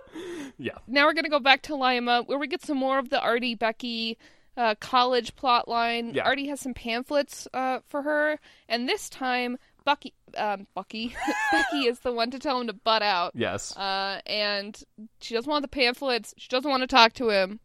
yeah, 0.57 0.73
now 0.87 1.05
we're 1.05 1.13
gonna 1.13 1.29
go 1.29 1.39
back 1.39 1.63
to 1.63 1.75
Lima, 1.75 2.23
where 2.23 2.37
we 2.37 2.47
get 2.47 2.63
some 2.63 2.77
more 2.77 2.99
of 2.99 3.09
the 3.09 3.19
Artie 3.19 3.55
Becky 3.55 4.17
uh, 4.57 4.75
college 4.79 5.35
plot 5.35 5.67
line. 5.67 6.13
Yeah. 6.13 6.23
Artie 6.23 6.47
has 6.49 6.59
some 6.59 6.73
pamphlets 6.73 7.47
uh, 7.53 7.79
for 7.89 8.01
her, 8.03 8.39
and 8.69 8.87
this 8.87 9.09
time 9.09 9.57
Bucky, 9.83 10.13
um, 10.37 10.67
Bucky, 10.75 11.15
Becky 11.51 11.87
is 11.87 11.99
the 12.01 12.11
one 12.11 12.29
to 12.31 12.37
tell 12.39 12.61
him 12.61 12.67
to 12.67 12.73
butt 12.73 13.01
out. 13.01 13.31
yes, 13.33 13.75
Uh, 13.75 14.19
and 14.27 14.79
she 15.19 15.33
doesn't 15.33 15.49
want 15.49 15.63
the 15.63 15.67
pamphlets. 15.67 16.35
She 16.37 16.47
doesn't 16.49 16.69
want 16.69 16.81
to 16.81 16.87
talk 16.87 17.13
to 17.13 17.29
him. 17.29 17.59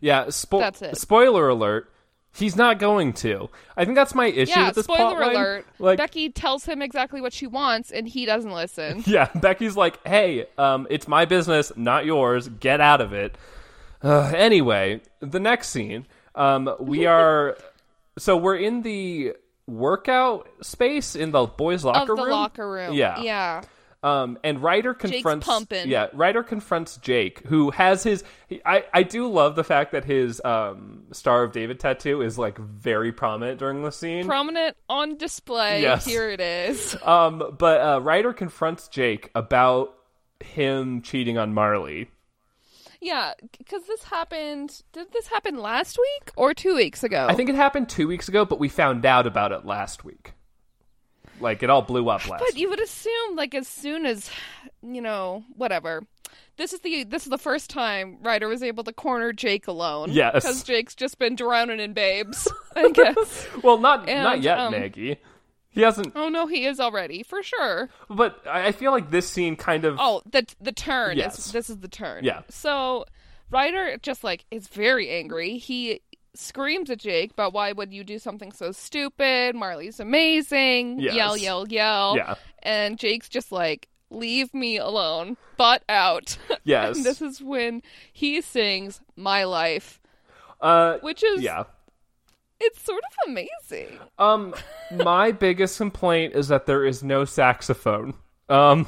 Yeah. 0.00 0.26
Spo- 0.26 0.60
That's 0.60 0.82
it. 0.82 0.96
Spoiler 0.96 1.48
alert: 1.48 1.90
he's 2.34 2.56
not 2.56 2.78
going 2.78 3.12
to. 3.14 3.48
I 3.76 3.84
think 3.84 3.96
that's 3.96 4.14
my 4.14 4.26
issue 4.26 4.50
Yeah, 4.52 4.66
with 4.66 4.74
this 4.76 4.84
spoiler 4.84 5.16
plot 5.16 5.20
line. 5.20 5.36
alert. 5.36 5.66
Like, 5.78 5.98
Becky 5.98 6.30
tells 6.30 6.64
him 6.64 6.82
exactly 6.82 7.20
what 7.20 7.32
she 7.32 7.46
wants, 7.46 7.90
and 7.90 8.08
he 8.08 8.26
doesn't 8.26 8.50
listen. 8.52 9.02
yeah, 9.06 9.28
Becky's 9.34 9.76
like, 9.76 10.04
"Hey, 10.06 10.46
um, 10.58 10.86
it's 10.90 11.06
my 11.08 11.24
business, 11.24 11.72
not 11.76 12.04
yours. 12.04 12.48
Get 12.48 12.80
out 12.80 13.00
of 13.00 13.12
it." 13.12 13.36
Uh, 14.02 14.32
anyway, 14.36 15.00
the 15.20 15.40
next 15.40 15.70
scene, 15.70 16.06
um, 16.34 16.68
we 16.78 17.06
are, 17.06 17.56
so 18.18 18.36
we're 18.36 18.56
in 18.56 18.82
the 18.82 19.34
workout 19.66 20.46
space 20.60 21.16
in 21.16 21.30
the 21.30 21.46
boys' 21.46 21.84
locker 21.84 22.12
of 22.12 22.18
the 22.18 22.22
room. 22.24 22.30
locker 22.32 22.70
room. 22.70 22.92
Yeah. 22.92 23.20
Yeah. 23.22 23.62
Um, 24.04 24.38
and 24.44 24.62
Ryder 24.62 24.92
confronts 24.92 25.48
yeah 25.86 26.08
Ryder 26.12 26.42
confronts 26.42 26.98
Jake, 26.98 27.40
who 27.46 27.70
has 27.70 28.02
his. 28.02 28.22
he- 28.48 28.60
I 28.66 28.84
I 28.92 29.02
do 29.02 29.26
love 29.28 29.56
the 29.56 29.64
fact 29.64 29.92
that 29.92 30.04
his 30.04 30.42
um 30.44 31.04
Star 31.12 31.42
of 31.42 31.52
David 31.52 31.80
tattoo 31.80 32.20
is 32.20 32.38
like 32.38 32.58
very 32.58 33.12
prominent 33.12 33.58
during 33.58 33.82
the 33.82 33.90
scene. 33.90 34.26
Prominent 34.26 34.76
on 34.90 35.16
display. 35.16 35.80
Yes. 35.80 36.04
Here 36.04 36.28
it 36.28 36.40
is. 36.40 36.94
um, 37.02 37.56
but 37.58 37.80
uh, 37.80 38.00
Ryder 38.02 38.34
confronts 38.34 38.88
Jake 38.88 39.30
about 39.34 39.94
him 40.40 41.00
cheating 41.00 41.38
on 41.38 41.54
Marley. 41.54 42.10
Yeah, 43.00 43.32
because 43.58 43.86
this 43.86 44.02
happened. 44.04 44.82
Did 44.92 45.12
this 45.12 45.28
happen 45.28 45.56
last 45.58 45.98
week 45.98 46.30
or 46.36 46.52
two 46.52 46.74
weeks 46.74 47.04
ago? 47.04 47.26
I 47.28 47.34
think 47.34 47.48
it 47.48 47.54
happened 47.54 47.88
two 47.88 48.06
weeks 48.08 48.28
ago, 48.28 48.44
but 48.44 48.58
we 48.58 48.68
found 48.68 49.06
out 49.06 49.26
about 49.26 49.52
it 49.52 49.64
last 49.64 50.04
week. 50.04 50.32
Like 51.40 51.62
it 51.62 51.70
all 51.70 51.82
blew 51.82 52.08
up 52.08 52.28
last. 52.28 52.42
But 52.46 52.56
you 52.56 52.68
would 52.70 52.80
assume, 52.80 53.36
like, 53.36 53.54
as 53.54 53.66
soon 53.68 54.06
as 54.06 54.30
you 54.82 55.00
know, 55.00 55.44
whatever. 55.56 56.02
This 56.56 56.72
is 56.72 56.80
the 56.80 57.02
this 57.04 57.24
is 57.24 57.30
the 57.30 57.38
first 57.38 57.68
time 57.68 58.18
Ryder 58.22 58.46
was 58.46 58.62
able 58.62 58.84
to 58.84 58.92
corner 58.92 59.32
Jake 59.32 59.66
alone. 59.66 60.10
Yes. 60.12 60.34
because 60.34 60.62
Jake's 60.62 60.94
just 60.94 61.18
been 61.18 61.34
drowning 61.34 61.80
in 61.80 61.92
babes. 61.94 62.46
I 62.76 62.90
guess. 62.90 63.48
well, 63.62 63.78
not 63.78 64.06
not 64.06 64.40
yet, 64.40 64.58
um, 64.60 64.72
Maggie. 64.72 65.16
He 65.70 65.80
hasn't. 65.80 66.12
Oh 66.14 66.28
no, 66.28 66.46
he 66.46 66.64
is 66.66 66.78
already 66.78 67.24
for 67.24 67.42
sure. 67.42 67.88
But 68.08 68.46
I 68.46 68.66
I 68.68 68.72
feel 68.72 68.92
like 68.92 69.10
this 69.10 69.28
scene 69.28 69.56
kind 69.56 69.84
of. 69.84 69.96
Oh, 69.98 70.22
the 70.30 70.46
the 70.60 70.70
turn 70.70 71.16
Yes. 71.16 71.38
is 71.46 71.52
this 71.52 71.68
is 71.68 71.78
the 71.78 71.88
turn. 71.88 72.22
Yeah. 72.22 72.42
So 72.48 73.04
Ryder 73.50 73.96
just 74.00 74.22
like 74.22 74.44
is 74.52 74.68
very 74.68 75.10
angry. 75.10 75.58
He 75.58 76.02
screams 76.34 76.90
at 76.90 76.98
Jake 76.98 77.32
about 77.32 77.52
why 77.52 77.72
would 77.72 77.92
you 77.92 78.04
do 78.04 78.18
something 78.18 78.52
so 78.52 78.72
stupid? 78.72 79.54
Marley's 79.54 80.00
amazing. 80.00 81.00
Yes. 81.00 81.14
Yell, 81.14 81.36
yell, 81.36 81.68
yell. 81.68 82.14
Yeah. 82.16 82.34
And 82.62 82.98
Jake's 82.98 83.28
just 83.28 83.52
like, 83.52 83.88
leave 84.10 84.52
me 84.54 84.76
alone. 84.76 85.36
Butt 85.56 85.82
out. 85.88 86.36
Yes. 86.64 86.96
and 86.96 87.04
this 87.04 87.20
is 87.20 87.42
when 87.42 87.82
he 88.12 88.40
sings 88.40 89.00
My 89.16 89.44
Life, 89.44 90.00
Uh, 90.62 90.96
which 91.02 91.22
is 91.22 91.42
yeah. 91.42 91.64
it's 92.58 92.80
sort 92.80 93.02
of 93.04 93.28
amazing. 93.30 93.98
Um, 94.18 94.54
my 95.04 95.30
biggest 95.46 95.76
complaint 95.76 96.34
is 96.34 96.48
that 96.48 96.64
there 96.64 96.86
is 96.86 97.02
no 97.02 97.24
saxophone. 97.26 98.14
Um, 98.48 98.86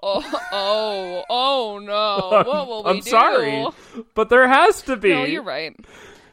Oh, 0.00 0.22
oh, 0.52 1.24
oh 1.28 1.78
no. 1.82 2.44
What 2.46 2.68
will 2.68 2.84
we 2.84 2.90
I'm 2.90 2.96
do? 3.00 3.10
sorry, 3.10 3.66
but 4.14 4.28
there 4.28 4.46
has 4.46 4.82
to 4.82 4.96
be. 4.96 5.10
No, 5.10 5.24
you're 5.24 5.42
right. 5.42 5.74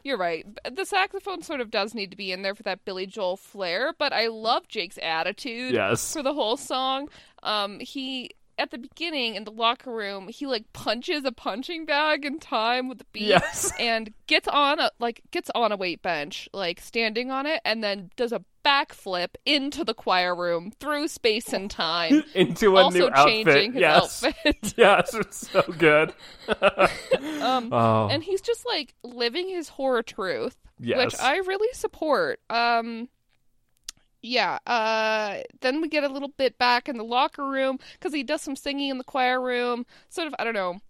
You're 0.06 0.16
right. 0.18 0.46
The 0.70 0.84
saxophone 0.84 1.42
sort 1.42 1.60
of 1.60 1.68
does 1.72 1.92
need 1.92 2.12
to 2.12 2.16
be 2.16 2.30
in 2.30 2.42
there 2.42 2.54
for 2.54 2.62
that 2.62 2.84
Billy 2.84 3.06
Joel 3.06 3.36
flair, 3.36 3.92
but 3.98 4.12
I 4.12 4.28
love 4.28 4.68
Jake's 4.68 5.00
attitude 5.02 5.74
Yes. 5.74 6.12
for 6.12 6.22
the 6.22 6.32
whole 6.32 6.56
song. 6.56 7.08
Um, 7.42 7.80
he 7.80 8.30
at 8.58 8.70
the 8.70 8.78
beginning 8.78 9.34
in 9.34 9.44
the 9.44 9.50
locker 9.50 9.90
room, 9.90 10.28
he 10.28 10.46
like 10.46 10.72
punches 10.72 11.24
a 11.24 11.32
punching 11.32 11.84
bag 11.86 12.24
in 12.24 12.38
time 12.38 12.88
with 12.88 12.98
the 12.98 13.04
beat 13.12 13.22
Yes. 13.28 13.72
and 13.80 14.12
gets 14.26 14.48
on 14.48 14.78
a 14.80 14.90
like 14.98 15.20
gets 15.30 15.50
on 15.54 15.72
a 15.72 15.76
weight 15.76 16.02
bench, 16.02 16.48
like 16.52 16.80
standing 16.80 17.30
on 17.30 17.46
it, 17.46 17.60
and 17.64 17.82
then 17.84 18.10
does 18.16 18.32
a 18.32 18.42
backflip 18.64 19.28
into 19.44 19.84
the 19.84 19.94
choir 19.94 20.34
room 20.34 20.72
through 20.80 21.06
space 21.06 21.52
and 21.52 21.70
time. 21.70 22.24
Into 22.34 22.76
a 22.76 22.80
also 22.82 22.98
new 22.98 23.10
outfit. 23.14 23.46
changing 23.46 23.72
his 23.74 23.80
yes. 23.80 24.24
outfit. 24.24 24.74
yes, 24.76 25.14
it's 25.14 25.48
so 25.50 25.62
good. 25.78 26.12
Um, 27.40 27.68
Oh, 27.72 28.08
and 28.10 28.22
he's 28.24 28.40
just 28.40 28.66
like 28.66 28.94
living 29.04 29.48
his 29.48 29.68
horror 29.68 30.02
truth, 30.02 30.56
Yes. 30.80 30.98
which 31.04 31.20
I 31.20 31.36
really 31.36 31.72
support. 31.74 32.40
Um, 32.50 33.08
yeah. 34.22 34.58
Uh, 34.66 35.42
then 35.60 35.80
we 35.80 35.88
get 35.88 36.04
a 36.04 36.08
little 36.08 36.32
bit 36.36 36.58
back 36.58 36.88
in 36.88 36.96
the 36.96 37.04
locker 37.04 37.48
room 37.48 37.78
because 37.94 38.12
he 38.12 38.22
does 38.22 38.42
some 38.42 38.56
singing 38.56 38.90
in 38.90 38.98
the 38.98 39.04
choir 39.04 39.40
room, 39.40 39.86
sort 40.08 40.26
of 40.26 40.34
I 40.38 40.44
don't 40.44 40.54
know, 40.54 40.80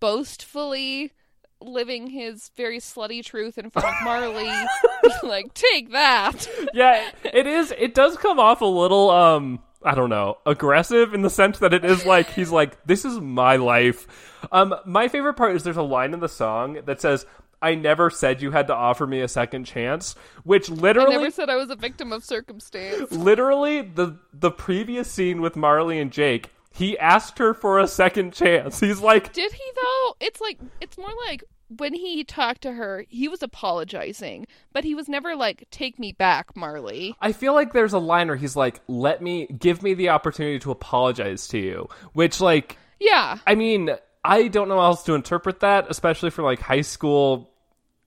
boastfully 0.00 1.12
living 1.60 2.08
his 2.08 2.50
very 2.56 2.78
slutty 2.78 3.24
truth 3.24 3.58
in 3.58 3.70
front 3.70 3.88
of 3.88 3.94
Marley. 4.04 4.50
like, 5.22 5.52
take 5.54 5.92
that. 5.92 6.46
yeah, 6.74 7.10
it 7.24 7.46
is. 7.46 7.72
It 7.78 7.94
does 7.94 8.16
come 8.16 8.38
off 8.38 8.60
a 8.60 8.66
little, 8.66 9.10
um, 9.10 9.60
I 9.82 9.94
don't 9.94 10.10
know, 10.10 10.38
aggressive 10.46 11.14
in 11.14 11.22
the 11.22 11.30
sense 11.30 11.58
that 11.60 11.72
it 11.72 11.84
is 11.84 12.04
like 12.04 12.30
he's 12.30 12.50
like, 12.50 12.84
"This 12.86 13.04
is 13.04 13.18
my 13.20 13.56
life." 13.56 14.06
Um, 14.52 14.74
my 14.84 15.08
favorite 15.08 15.34
part 15.34 15.56
is 15.56 15.62
there's 15.62 15.76
a 15.76 15.82
line 15.82 16.12
in 16.12 16.20
the 16.20 16.28
song 16.28 16.80
that 16.84 17.00
says, 17.00 17.24
"I 17.64 17.74
never 17.74 18.10
said 18.10 18.42
you 18.42 18.50
had 18.50 18.66
to 18.68 18.74
offer 18.74 19.06
me 19.06 19.20
a 19.20 19.28
second 19.28 19.64
chance," 19.64 20.14
which 20.44 20.68
literally 20.68 21.14
I 21.14 21.18
never 21.18 21.30
said 21.30 21.48
I 21.48 21.56
was 21.56 21.70
a 21.70 21.76
victim 21.76 22.12
of 22.12 22.24
circumstance. 22.24 23.10
literally 23.10 23.82
the 23.82 24.18
the 24.32 24.50
previous 24.50 25.10
scene 25.10 25.40
with 25.40 25.56
Marley 25.56 25.98
and 25.98 26.12
Jake, 26.12 26.50
he 26.72 26.98
asked 26.98 27.38
her 27.38 27.54
for 27.54 27.78
a 27.78 27.86
second 27.86 28.34
chance. 28.34 28.80
He's 28.86 29.00
like, 29.00 29.32
Did 29.32 29.52
he 29.52 29.64
though? 29.74 30.16
It's 30.20 30.40
like 30.40 30.58
it's 30.80 30.98
more 30.98 31.12
like 31.26 31.44
when 31.68 31.94
he 31.94 32.24
talked 32.24 32.62
to 32.62 32.72
her, 32.72 33.04
he 33.08 33.28
was 33.28 33.42
apologizing, 33.42 34.46
but 34.72 34.84
he 34.84 34.94
was 34.94 35.08
never 35.08 35.34
like, 35.34 35.66
"Take 35.70 35.98
me 35.98 36.12
back, 36.12 36.56
Marley." 36.56 37.16
I 37.20 37.32
feel 37.32 37.54
like 37.54 37.72
there's 37.72 37.92
a 37.92 37.98
line 37.98 38.28
where 38.28 38.36
he's 38.36 38.56
like, 38.56 38.80
"Let 38.86 39.22
me 39.22 39.46
give 39.46 39.82
me 39.82 39.94
the 39.94 40.10
opportunity 40.10 40.58
to 40.60 40.70
apologize 40.70 41.48
to 41.48 41.58
you," 41.58 41.88
which 42.12 42.40
like 42.40 42.76
Yeah, 43.00 43.38
I 43.46 43.54
mean, 43.54 43.90
I 44.24 44.48
don't 44.48 44.68
know 44.68 44.76
how 44.76 44.86
else 44.86 45.04
to 45.04 45.14
interpret 45.14 45.60
that, 45.60 45.86
especially 45.88 46.30
for 46.30 46.42
like 46.42 46.60
high 46.60 46.82
school 46.82 47.53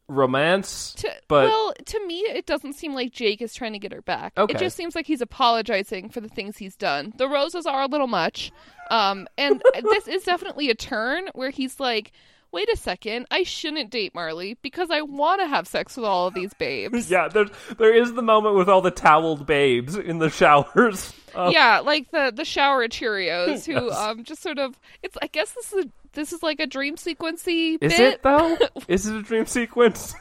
romance. 0.08 0.94
To, 0.96 1.12
but 1.28 1.48
well, 1.48 1.74
to 1.86 2.08
me, 2.08 2.20
it 2.20 2.46
doesn't 2.46 2.74
seem 2.74 2.94
like 2.94 3.12
Jake 3.12 3.42
is 3.42 3.54
trying 3.54 3.74
to 3.74 3.80
get 3.80 3.92
her 3.92 4.02
back. 4.02 4.34
Okay. 4.38 4.54
It 4.54 4.60
just 4.60 4.76
seems 4.76 4.96
like 4.96 5.06
he's 5.06 5.22
apologizing 5.22 6.10
for 6.10 6.22
the 6.22 6.30
things 6.30 6.58
he's 6.58 6.76
done. 6.76 7.14
The 7.18 7.28
roses 7.28 7.66
are 7.66 7.84
a 7.84 7.88
little 7.88 8.08
much, 8.08 8.52
um, 8.90 9.28
and 9.38 9.62
this 9.82 10.08
is 10.08 10.24
definitely 10.24 10.70
a 10.70 10.76
turn 10.76 11.30
where 11.34 11.50
he's 11.50 11.80
like, 11.80 12.12
"Wait 12.52 12.70
a 12.72 12.78
second, 12.78 13.26
I 13.32 13.44
shouldn't 13.44 13.90
date 13.90 14.14
Marley 14.16 14.58
because 14.62 14.90
I 14.92 15.02
want 15.02 15.42
to 15.42 15.48
have 15.48 15.68
sex 15.68 15.96
with 15.98 16.06
all 16.06 16.28
of 16.28 16.34
these 16.34 16.54
babes." 16.54 17.10
yeah, 17.12 17.28
there 17.28 17.46
there 17.78 17.94
is 17.94 18.14
the 18.14 18.22
moment 18.22 18.56
with 18.56 18.70
all 18.70 18.82
the 18.82 18.92
toweled 18.92 19.46
babes 19.46 19.96
in 19.96 20.20
the 20.20 20.30
showers. 20.30 21.14
Um, 21.36 21.52
yeah, 21.52 21.80
like 21.80 22.12
the 22.12 22.32
the 22.36 22.46
shower 22.46 22.88
Cheerios 22.88 23.66
who 23.66 23.88
Yes. 23.88 23.98
um 23.98 24.24
just 24.24 24.42
sort 24.42 24.60
of. 24.60 24.80
It's 25.04 25.18
I 25.22 25.28
guess 25.28 25.52
this 25.54 25.74
is 25.74 25.86
a, 25.86 25.90
this 26.14 26.34
is 26.34 26.42
like 26.42 26.60
a 26.60 26.68
dream 26.68 26.96
sequency 26.96 27.78
Is 27.82 27.94
bit. 27.96 28.14
it 28.14 28.24
though? 28.24 28.58
is 28.88 29.06
it 29.08 29.16
a 29.16 29.22
dream 29.22 29.46
sequence? 29.46 30.16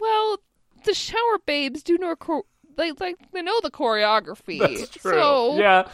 Well, 0.00 0.38
the 0.84 0.94
shower 0.94 1.38
babes 1.46 1.82
do 1.82 1.98
not 1.98 2.18
they 2.76 2.92
like 2.92 3.16
they 3.32 3.42
know 3.42 3.58
the 3.62 3.70
choreography. 3.70 4.58
That's 4.58 4.88
true. 4.88 5.12
So 5.12 5.58
Yeah. 5.58 5.88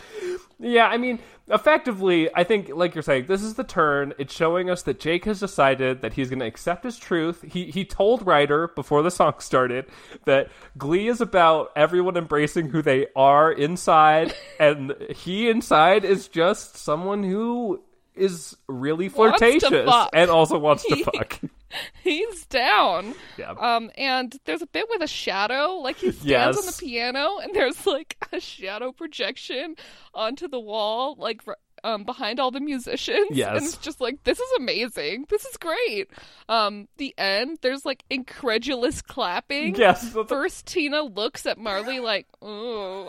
Yeah, 0.60 0.88
I 0.88 0.96
mean, 0.96 1.20
effectively, 1.48 2.28
I 2.34 2.42
think, 2.42 2.70
like 2.74 2.94
you're 2.94 3.02
saying, 3.02 3.26
this 3.26 3.42
is 3.42 3.54
the 3.54 3.64
turn. 3.64 4.12
It's 4.18 4.34
showing 4.34 4.68
us 4.70 4.82
that 4.82 4.98
Jake 4.98 5.24
has 5.24 5.38
decided 5.38 6.02
that 6.02 6.14
he's 6.14 6.28
going 6.28 6.40
to 6.40 6.46
accept 6.46 6.84
his 6.84 6.98
truth. 6.98 7.44
He 7.46 7.66
he 7.66 7.84
told 7.84 8.26
Ryder 8.26 8.68
before 8.68 9.02
the 9.02 9.10
song 9.10 9.34
started 9.38 9.86
that 10.24 10.50
Glee 10.76 11.08
is 11.08 11.20
about 11.20 11.70
everyone 11.76 12.16
embracing 12.16 12.70
who 12.70 12.82
they 12.82 13.06
are 13.14 13.52
inside, 13.52 14.34
and 14.60 14.94
he 15.14 15.48
inside 15.48 16.04
is 16.04 16.28
just 16.28 16.76
someone 16.76 17.22
who 17.22 17.82
is 18.14 18.56
really 18.66 19.08
flirtatious 19.08 19.88
and 20.12 20.30
also 20.30 20.58
wants 20.58 20.84
to 20.86 21.04
fuck. 21.04 21.40
he's 22.02 22.46
down. 22.46 23.14
Yeah. 23.36 23.50
Um, 23.52 23.90
and 23.96 24.34
there's 24.44 24.62
a 24.62 24.66
bit 24.66 24.86
with 24.90 25.02
a 25.02 25.06
shadow, 25.06 25.74
like 25.82 25.96
he 25.96 26.10
stands 26.12 26.24
Yes. 26.24 26.58
on 26.58 26.66
the 26.66 26.76
piano, 26.78 27.38
and 27.42 27.54
there's 27.54 27.86
like 27.86 28.16
a 28.32 28.40
shadow 28.40 28.92
projection 28.92 29.76
onto 30.14 30.48
the 30.48 30.60
wall, 30.60 31.14
like 31.18 31.42
um 31.84 32.02
behind 32.04 32.40
all 32.40 32.50
the 32.50 32.58
musicians. 32.60 33.28
Yes. 33.30 33.56
and 33.56 33.64
it's 33.66 33.76
just 33.76 34.00
like 34.00 34.24
this 34.24 34.40
is 34.40 34.52
amazing. 34.58 35.26
This 35.28 35.44
is 35.44 35.56
great. 35.56 36.10
Um, 36.48 36.88
the 36.96 37.14
end, 37.16 37.58
there's 37.62 37.84
like 37.86 38.02
incredulous 38.10 39.00
clapping. 39.02 39.74
Yes. 39.76 40.16
First, 40.28 40.66
Tina 40.66 41.02
looks 41.02 41.46
at 41.46 41.56
Marley 41.58 42.00
like, 42.00 42.26
"Ooh," 42.44 43.08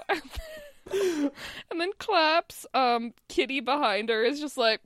and 0.91 1.31
then 1.79 1.91
claps. 1.97 2.65
Um, 2.73 3.13
Kitty 3.27 3.59
behind 3.59 4.09
her 4.09 4.23
is 4.23 4.39
just 4.39 4.57
like, 4.57 4.81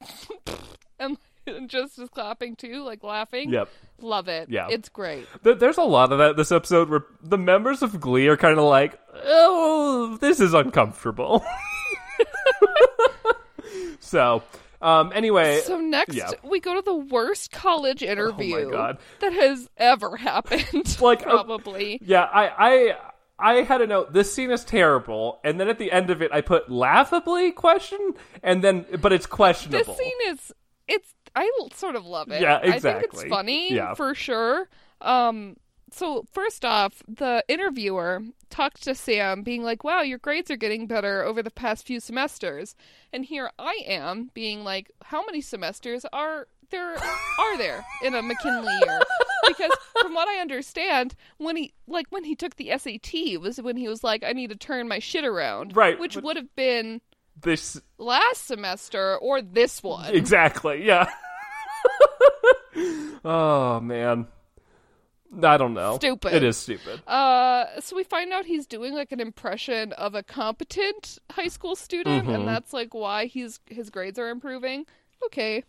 and, 0.99 1.17
and 1.47 1.69
just 1.69 1.99
is 1.99 2.09
clapping 2.09 2.55
too, 2.55 2.83
like 2.83 3.03
laughing. 3.03 3.49
Yep. 3.51 3.69
Love 4.01 4.27
it. 4.27 4.49
Yeah. 4.49 4.67
it's 4.69 4.89
great. 4.89 5.27
Th- 5.43 5.57
There's 5.57 5.77
a 5.77 5.83
lot 5.83 6.11
of 6.11 6.17
that 6.19 6.37
this 6.37 6.51
episode 6.51 6.89
where 6.89 7.05
the 7.21 7.37
members 7.37 7.81
of 7.81 7.99
Glee 7.99 8.27
are 8.27 8.37
kind 8.37 8.57
of 8.57 8.65
like, 8.65 8.99
oh, 9.23 10.17
this 10.19 10.39
is 10.39 10.53
uncomfortable. 10.53 11.43
so, 13.99 14.43
um, 14.81 15.11
anyway, 15.15 15.61
So 15.63 15.79
next, 15.79 16.15
yeah. 16.15 16.31
we 16.43 16.59
go 16.59 16.75
to 16.75 16.81
the 16.81 16.95
worst 16.95 17.51
college 17.51 18.03
interview 18.03 18.69
God. 18.71 18.97
that 19.21 19.33
has 19.33 19.69
ever 19.77 20.17
happened. 20.17 20.97
Like, 21.01 21.21
uh, 21.25 21.43
probably. 21.43 21.99
yeah, 22.03 22.23
I, 22.23 22.95
I, 23.39 23.39
I 23.39 23.53
had 23.63 23.81
a 23.81 23.87
note. 23.87 24.13
This 24.13 24.33
scene 24.33 24.51
is 24.51 24.63
terrible, 24.63 25.39
and 25.43 25.59
then 25.59 25.67
at 25.69 25.77
the 25.79 25.91
end 25.91 26.09
of 26.09 26.21
it, 26.21 26.31
I 26.31 26.41
put 26.41 26.69
laughably 26.71 27.51
question, 27.51 28.13
and 28.41 28.63
then, 28.63 28.85
but 29.01 29.11
it's 29.11 29.25
questionable. 29.25 29.83
this 29.85 29.97
scene 29.97 30.17
is 30.27 30.51
it's 30.87 31.13
I 31.35 31.49
sort 31.73 31.95
of 31.95 32.05
love 32.05 32.31
it. 32.31 32.41
Yeah, 32.41 32.59
exactly. 32.61 32.89
I 32.89 32.99
think 33.01 33.13
it's 33.13 33.23
funny 33.25 33.73
Yeah. 33.73 33.93
for 33.95 34.13
sure. 34.15 34.67
Um 35.01 35.57
so 35.91 36.25
first 36.31 36.65
off, 36.65 37.03
the 37.07 37.43
interviewer 37.47 38.21
talked 38.49 38.81
to 38.83 38.95
Sam 38.95 39.43
being 39.43 39.61
like, 39.63 39.83
"Wow, 39.83 40.01
your 40.01 40.17
grades 40.17 40.49
are 40.49 40.55
getting 40.55 40.87
better 40.87 41.21
over 41.23 41.43
the 41.43 41.51
past 41.51 41.85
few 41.85 41.99
semesters." 41.99 42.75
And 43.11 43.25
here 43.25 43.51
I 43.59 43.79
am 43.85 44.31
being 44.33 44.63
like, 44.63 44.89
"How 45.03 45.23
many 45.23 45.39
semesters 45.41 46.03
are 46.11 46.47
there 46.71 46.95
are 46.97 47.57
there 47.59 47.85
in 48.03 48.15
a 48.15 48.23
McKinley 48.23 48.73
year?" 48.85 49.01
Because 49.47 49.71
from 50.01 50.15
what 50.15 50.27
I 50.27 50.39
understand, 50.39 51.13
when 51.37 51.57
he 51.57 51.73
like 51.85 52.07
when 52.09 52.23
he 52.23 52.35
took 52.35 52.55
the 52.55 52.71
SAT 52.75 53.37
was 53.39 53.61
when 53.61 53.77
he 53.77 53.87
was 53.87 54.03
like, 54.03 54.23
"I 54.23 54.31
need 54.33 54.49
to 54.49 54.55
turn 54.55 54.87
my 54.87 54.97
shit 54.99 55.25
around." 55.25 55.75
Right, 55.75 55.99
Which 55.99 56.15
would 56.17 56.37
have 56.37 56.55
been 56.55 57.01
this 57.39 57.79
last 57.99 58.47
semester 58.47 59.17
or 59.17 59.41
this 59.43 59.83
one. 59.83 60.13
exactly, 60.15 60.85
yeah. 60.85 61.07
oh 63.25 63.79
man, 63.81 64.27
I 65.41 65.57
don't 65.57 65.73
know. 65.73 65.95
Stupid. 65.95 66.33
It 66.33 66.43
is 66.43 66.57
stupid. 66.57 67.01
Uh, 67.07 67.65
so 67.79 67.95
we 67.95 68.03
find 68.03 68.31
out 68.31 68.45
he's 68.45 68.65
doing 68.67 68.93
like 68.93 69.11
an 69.11 69.19
impression 69.19 69.93
of 69.93 70.15
a 70.15 70.23
competent 70.23 71.17
high 71.31 71.47
school 71.47 71.75
student, 71.75 72.25
Mm-hmm. 72.25 72.35
and 72.35 72.47
that's 72.47 72.73
like 72.73 72.93
why 72.93 73.25
he's 73.25 73.59
his 73.67 73.89
grades 73.89 74.19
are 74.19 74.29
improving. 74.29 74.85
Okay. 75.25 75.63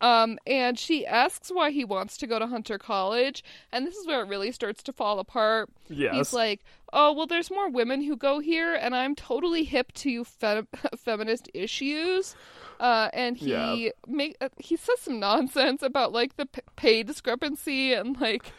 Um, 0.00 0.38
and 0.46 0.78
she 0.78 1.06
asks 1.06 1.50
why 1.52 1.70
he 1.70 1.84
wants 1.84 2.16
to 2.18 2.26
go 2.26 2.38
to 2.38 2.46
Hunter 2.48 2.78
College, 2.78 3.44
and 3.72 3.86
this 3.86 3.94
is 3.94 4.06
where 4.06 4.22
it 4.22 4.28
really 4.28 4.50
starts 4.50 4.82
to 4.82 4.92
fall 4.92 5.18
apart. 5.20 5.70
Yes. 5.88 6.14
He's 6.14 6.32
like, 6.32 6.62
"Oh, 6.92 7.12
well, 7.12 7.26
there's 7.26 7.50
more 7.50 7.70
women 7.70 8.02
who 8.02 8.16
go 8.16 8.40
here, 8.40 8.74
and 8.74 8.94
I'm 8.94 9.14
totally 9.14 9.62
hip 9.64 9.92
to 9.94 10.24
fe- 10.24 10.62
feminist 10.98 11.48
issues." 11.54 12.34
Uh, 12.80 13.08
and 13.12 13.36
he 13.36 13.50
Yeah. 13.50 13.90
make 14.06 14.36
uh, 14.40 14.48
he 14.58 14.76
says 14.76 15.00
some 15.00 15.20
nonsense 15.20 15.82
about 15.82 16.12
like 16.12 16.36
the 16.36 16.46
p- 16.46 16.60
pay 16.76 17.02
discrepancy 17.02 17.92
and 17.92 18.20
like 18.20 18.52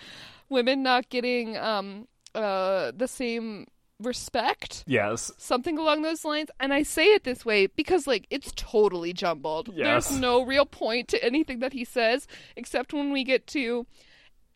women 0.50 0.84
not 0.84 1.10
getting 1.10 1.58
um 1.58 2.08
uh 2.34 2.92
the 2.96 3.08
same 3.08 3.68
respect. 4.00 4.84
Yes. 4.88 5.32
something 5.38 5.78
along 5.78 6.02
those 6.02 6.26
lines. 6.26 6.50
And 6.60 6.74
i 6.74 6.84
say 6.84 7.06
it 7.06 7.24
this 7.24 7.46
way 7.46 7.68
because 7.68 8.06
like 8.08 8.28
it's 8.30 8.52
totally 8.56 9.14
jumbled. 9.14 9.70
Yes. 9.74 10.10
there's 10.10 10.20
no 10.20 10.44
real 10.44 10.66
point 10.66 11.08
to 11.10 11.24
anything 11.24 11.60
that 11.60 11.74
he 11.74 11.86
says 11.86 12.28
except 12.56 12.94
when 12.94 13.12
we 13.12 13.24
get 13.24 13.48
to 13.48 13.86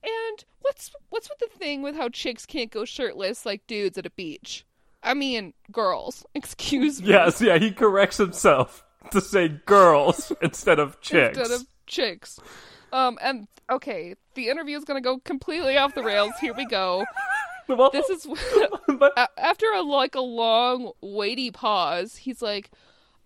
and 0.03 0.45
what's 0.61 0.91
what's 1.09 1.29
with 1.29 1.39
the 1.39 1.57
thing 1.57 1.81
with 1.81 1.95
how 1.95 2.09
chicks 2.09 2.45
can't 2.45 2.71
go 2.71 2.85
shirtless 2.85 3.45
like 3.45 3.65
dudes 3.67 3.97
at 3.97 4.05
a 4.05 4.09
beach? 4.11 4.65
I 5.01 5.13
mean 5.13 5.53
girls. 5.71 6.25
Excuse 6.35 7.01
me. 7.01 7.09
Yes, 7.09 7.41
yeah, 7.41 7.57
he 7.57 7.71
corrects 7.71 8.17
himself 8.17 8.83
to 9.13 9.21
say 9.21 9.47
girls 9.65 10.31
instead 10.41 10.79
of 10.79 10.99
chicks. 11.01 11.37
instead 11.37 11.55
of 11.59 11.65
chicks 11.87 12.39
um 12.93 13.17
and 13.21 13.47
okay 13.69 14.15
the 14.35 14.47
interview 14.49 14.77
is 14.77 14.83
going 14.85 15.01
to 15.01 15.05
go 15.07 15.17
completely 15.19 15.77
off 15.77 15.93
the 15.95 16.03
rails 16.03 16.33
here 16.41 16.53
we 16.53 16.65
go 16.65 17.05
Well, 17.67 17.91
this 17.91 18.09
is 18.09 18.25
but 18.87 19.13
after 19.37 19.67
a 19.75 19.81
like 19.83 20.15
a 20.15 20.21
long 20.21 20.91
weighty 21.01 21.51
pause 21.51 22.15
he's 22.15 22.41
like 22.41 22.71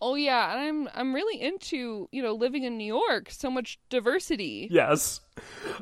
oh 0.01 0.15
yeah 0.15 0.51
and 0.51 0.59
i'm 0.59 0.89
i'm 0.95 1.15
really 1.15 1.41
into 1.41 2.09
you 2.11 2.21
know 2.21 2.33
living 2.33 2.63
in 2.63 2.77
new 2.77 2.83
york 2.93 3.29
so 3.31 3.49
much 3.49 3.79
diversity 3.89 4.67
yes. 4.69 5.21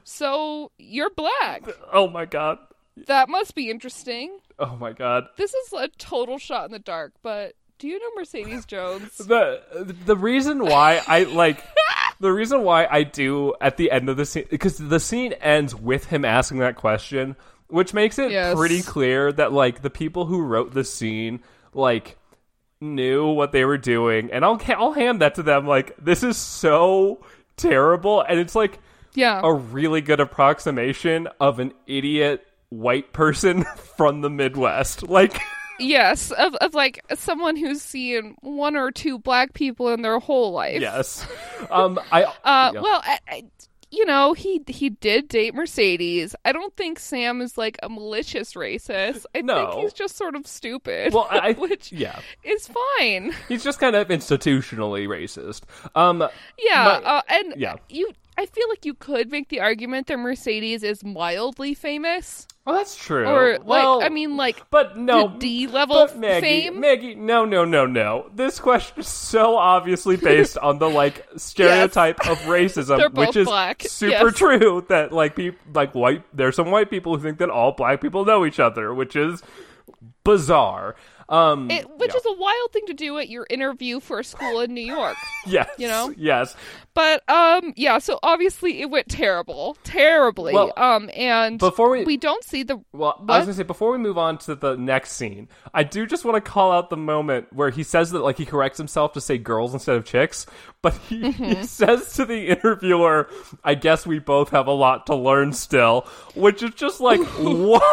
so 0.03 0.71
you're 0.77 1.09
black 1.09 1.63
Oh 1.91 2.07
my 2.07 2.25
god. 2.25 2.59
that 3.07 3.29
must 3.29 3.55
be 3.55 3.69
interesting 3.71 4.37
Oh 4.59 4.75
my 4.75 4.93
god. 4.93 5.25
this 5.37 5.55
is 5.55 5.73
a 5.73 5.87
total 5.97 6.37
shot 6.37 6.65
in 6.65 6.71
the 6.71 6.77
dark 6.77 7.13
but 7.23 7.53
do 7.81 7.87
you 7.87 7.99
know 7.99 8.05
mercedes 8.15 8.65
jones 8.65 9.17
The 9.17 9.61
the 10.05 10.15
reason 10.15 10.59
why 10.63 11.01
I 11.07 11.23
like 11.23 11.63
the 12.19 12.31
reason 12.31 12.61
why 12.63 12.87
I 12.89 13.01
do 13.03 13.55
at 13.59 13.77
the 13.77 13.89
end 13.91 14.07
of 14.07 14.15
the 14.17 14.25
scene 14.25 14.45
because 14.49 14.77
the 14.77 14.99
scene 14.99 15.33
ends 15.33 15.73
with 15.75 16.05
him 16.05 16.23
asking 16.23 16.59
that 16.59 16.75
question, 16.75 17.35
which 17.67 17.93
makes 17.95 18.19
it 18.19 18.29
Yes. 18.31 18.55
pretty 18.55 18.83
clear 18.83 19.31
that 19.31 19.51
like 19.51 19.81
the 19.81 19.89
people 19.89 20.25
who 20.27 20.41
wrote 20.43 20.73
the 20.73 20.83
scene 20.83 21.39
like 21.73 22.17
knew 22.79 23.27
what 23.31 23.51
they 23.51 23.65
were 23.65 23.77
doing, 23.79 24.31
and 24.31 24.45
I'll 24.45 24.61
I'll 24.69 24.91
hand 24.93 25.21
that 25.21 25.35
to 25.35 25.43
them. 25.43 25.65
Like 25.67 25.95
this 25.97 26.21
is 26.23 26.37
so 26.37 27.25
terrible, 27.57 28.21
and 28.21 28.39
it's 28.39 28.53
like 28.55 28.77
yeah 29.15 29.41
a 29.43 29.51
really 29.53 30.01
good 30.01 30.19
approximation 30.19 31.27
of 31.39 31.59
an 31.59 31.73
idiot 31.87 32.45
white 32.69 33.11
person 33.13 33.63
from 33.97 34.21
the 34.21 34.29
Midwest. 34.29 35.03
Like 35.03 35.39
yes 35.81 36.31
of, 36.31 36.55
of 36.55 36.73
like 36.73 37.03
someone 37.15 37.55
who's 37.55 37.81
seen 37.81 38.35
one 38.41 38.75
or 38.75 38.91
two 38.91 39.19
black 39.19 39.53
people 39.53 39.89
in 39.89 40.01
their 40.01 40.19
whole 40.19 40.51
life 40.51 40.79
yes, 40.81 41.25
um, 41.69 41.99
I 42.11 42.23
Uh, 42.43 42.71
yeah. 42.73 42.81
well, 42.81 43.01
I, 43.03 43.19
I, 43.27 43.43
you 43.93 44.05
know, 44.05 44.31
he 44.31 44.61
he 44.67 44.89
did 44.89 45.27
date 45.27 45.53
Mercedes. 45.53 46.33
I 46.45 46.53
don't 46.53 46.73
think 46.77 46.97
Sam 46.97 47.41
is 47.41 47.57
like 47.57 47.77
a 47.83 47.89
malicious 47.89 48.53
racist. 48.53 49.25
I 49.35 49.41
No. 49.41 49.69
think 49.71 49.81
he's 49.83 49.91
just 49.91 50.15
sort 50.15 50.37
of 50.37 50.47
stupid. 50.47 51.13
Well, 51.13 51.27
I- 51.29 51.51
which 51.59 51.91
yeah. 51.91 52.17
is 52.43 52.69
fine. 52.97 53.33
He's 53.49 53.65
just 53.65 53.81
kind 53.81 53.97
of 53.97 54.07
institutionally 54.07 55.07
racist. 55.09 55.63
Um, 55.93 56.25
Yeah, 56.57 56.85
But- 56.85 57.03
uh, 57.05 57.21
and 57.27 57.53
yeah. 57.57 57.75
you. 57.89 58.11
I 58.41 58.47
feel 58.47 58.67
like 58.69 58.85
you 58.85 58.95
could 58.95 59.29
make 59.29 59.49
the 59.49 59.59
argument 59.59 60.07
that 60.07 60.17
Mercedes 60.17 60.81
is 60.81 61.03
mildly 61.03 61.75
famous, 61.75 62.47
well, 62.65 62.75
that's 62.75 62.95
true. 62.95 63.25
or 63.25 63.59
well, 63.63 63.99
like 63.99 64.05
I 64.05 64.09
mean, 64.13 64.37
like 64.37 64.69
but 64.69 64.95
no, 64.95 65.35
D 65.37 65.65
level 65.65 66.07
Maggie, 66.15 66.41
fame. 66.41 66.79
Maggie, 66.79 67.13
no, 67.15 67.43
no, 67.43 67.65
no, 67.65 67.85
no. 67.87 68.29
This 68.35 68.59
question 68.59 68.99
is 68.99 69.07
so 69.07 69.57
obviously 69.57 70.15
based 70.15 70.59
on 70.59 70.77
the 70.77 70.87
like 70.87 71.27
stereotype 71.37 72.19
of 72.27 72.37
racism, 72.41 73.13
which 73.15 73.35
is 73.35 73.47
black, 73.47 73.81
super 73.83 74.27
yes. 74.27 74.35
true. 74.35 74.85
That 74.89 75.11
like 75.11 75.35
people, 75.35 75.59
like 75.73 75.93
white, 75.93 76.23
there's 76.35 76.55
some 76.55 76.69
white 76.69 76.91
people 76.91 77.15
who 77.15 77.23
think 77.23 77.39
that 77.39 77.49
all 77.49 77.71
black 77.71 77.99
people 77.99 78.25
know 78.25 78.45
each 78.45 78.59
other, 78.59 78.93
which 78.93 79.15
is 79.15 79.41
bizarre. 80.23 80.95
Um, 81.31 81.71
It, 81.71 81.89
which 81.97 82.11
yeah. 82.11 82.17
is 82.17 82.25
a 82.25 82.33
wild 82.33 82.71
thing 82.73 82.85
to 82.87 82.93
do 82.93 83.17
at 83.17 83.29
your 83.29 83.47
interview 83.49 83.99
for 84.01 84.19
a 84.19 84.23
school 84.23 84.59
in 84.59 84.73
New 84.73 84.85
York. 84.85 85.15
yes, 85.47 85.69
you 85.77 85.87
know? 85.87 86.13
yes. 86.17 86.55
But 86.93 87.27
um 87.29 87.73
yeah, 87.77 87.99
so 87.99 88.19
obviously 88.21 88.81
it 88.81 88.89
went 88.89 89.07
terrible. 89.07 89.77
Terribly. 89.85 90.53
Well, 90.53 90.73
um 90.75 91.09
and 91.15 91.57
before 91.57 91.89
we- 91.91 92.03
we 92.03 92.17
don't 92.17 92.43
see 92.43 92.63
the 92.63 92.81
Well, 92.91 93.15
I 93.29 93.37
was 93.37 93.45
gonna 93.45 93.53
say 93.55 93.63
before 93.63 93.91
we 93.93 93.97
move 93.97 94.17
on 94.17 94.37
to 94.39 94.55
the 94.55 94.75
next 94.75 95.13
scene, 95.13 95.47
I 95.73 95.83
do 95.83 96.05
just 96.05 96.25
want 96.25 96.43
to 96.43 96.51
call 96.51 96.71
out 96.73 96.89
the 96.89 96.97
moment 96.97 97.47
where 97.53 97.69
he 97.69 97.83
says 97.83 98.11
that 98.11 98.19
like 98.19 98.37
he 98.37 98.45
corrects 98.45 98.77
himself 98.77 99.13
to 99.13 99.21
say 99.21 99.37
girls 99.37 99.73
instead 99.73 99.95
of 99.95 100.03
chicks, 100.03 100.45
but 100.81 100.93
he, 101.07 101.21
Mm-hmm. 101.21 101.43
he 101.43 101.63
says 101.65 102.13
to 102.15 102.25
the 102.25 102.47
interviewer, 102.49 103.29
"I 103.63 103.75
guess 103.75 104.05
we 104.05 104.19
both 104.19 104.49
have 104.49 104.67
a 104.67 104.71
lot 104.73 105.05
to 105.07 105.15
learn 105.15 105.53
still," 105.53 106.07
which 106.35 106.61
is 106.61 106.73
just 106.75 106.99
like 106.99 107.21
what. 107.39 107.83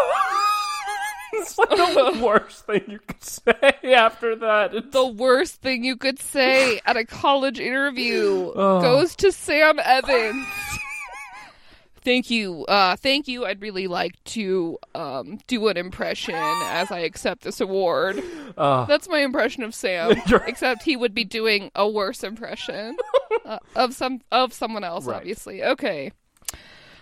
It's 1.35 1.59
like 1.59 1.69
the 1.71 2.21
worst 2.25 2.67
thing 2.67 2.85
you 2.89 2.99
could 3.01 3.23
say 3.23 3.95
after 3.95 4.35
that. 4.37 4.75
It's- 4.75 4.93
the 4.93 5.07
worst 5.07 5.61
thing 5.61 5.85
you 5.85 5.97
could 5.97 6.19
say 6.19 6.81
at 6.87 6.97
a 6.97 7.05
college 7.05 7.61
interview 7.61 8.53
goes 8.55 9.15
to 9.17 9.31
Sam 9.33 9.79
Evans. 9.83 10.47
Thank 12.05 12.31
you. 12.31 12.65
Uh 12.67 12.97
thank 12.97 13.29
you. 13.29 13.45
I'd 13.45 13.61
really 13.61 13.87
like 13.87 14.13
to 14.27 14.79
um 14.95 15.39
do 15.47 15.69
an 15.69 15.77
impression 15.77 16.35
as 16.37 16.91
I 16.91 17.01
accept 17.01 17.43
this 17.43 17.61
award. 17.61 18.23
Uh. 18.57 18.87
That's 18.87 19.09
my 19.09 19.19
impression 19.19 19.63
of 19.63 19.75
Sam. 19.75 20.13
Except 20.47 20.83
he 20.85 20.97
would 20.97 21.13
be 21.13 21.25
doing 21.25 21.71
a 21.75 21.87
worse 21.89 22.23
impression 22.25 22.97
uh, 23.45 23.59
of 23.77 23.95
some 23.95 24.21
of 24.33 24.53
someone 24.55 24.85
else 24.85 25.05
Right. 25.07 25.17
obviously. 25.17 25.63
Okay. 25.63 26.13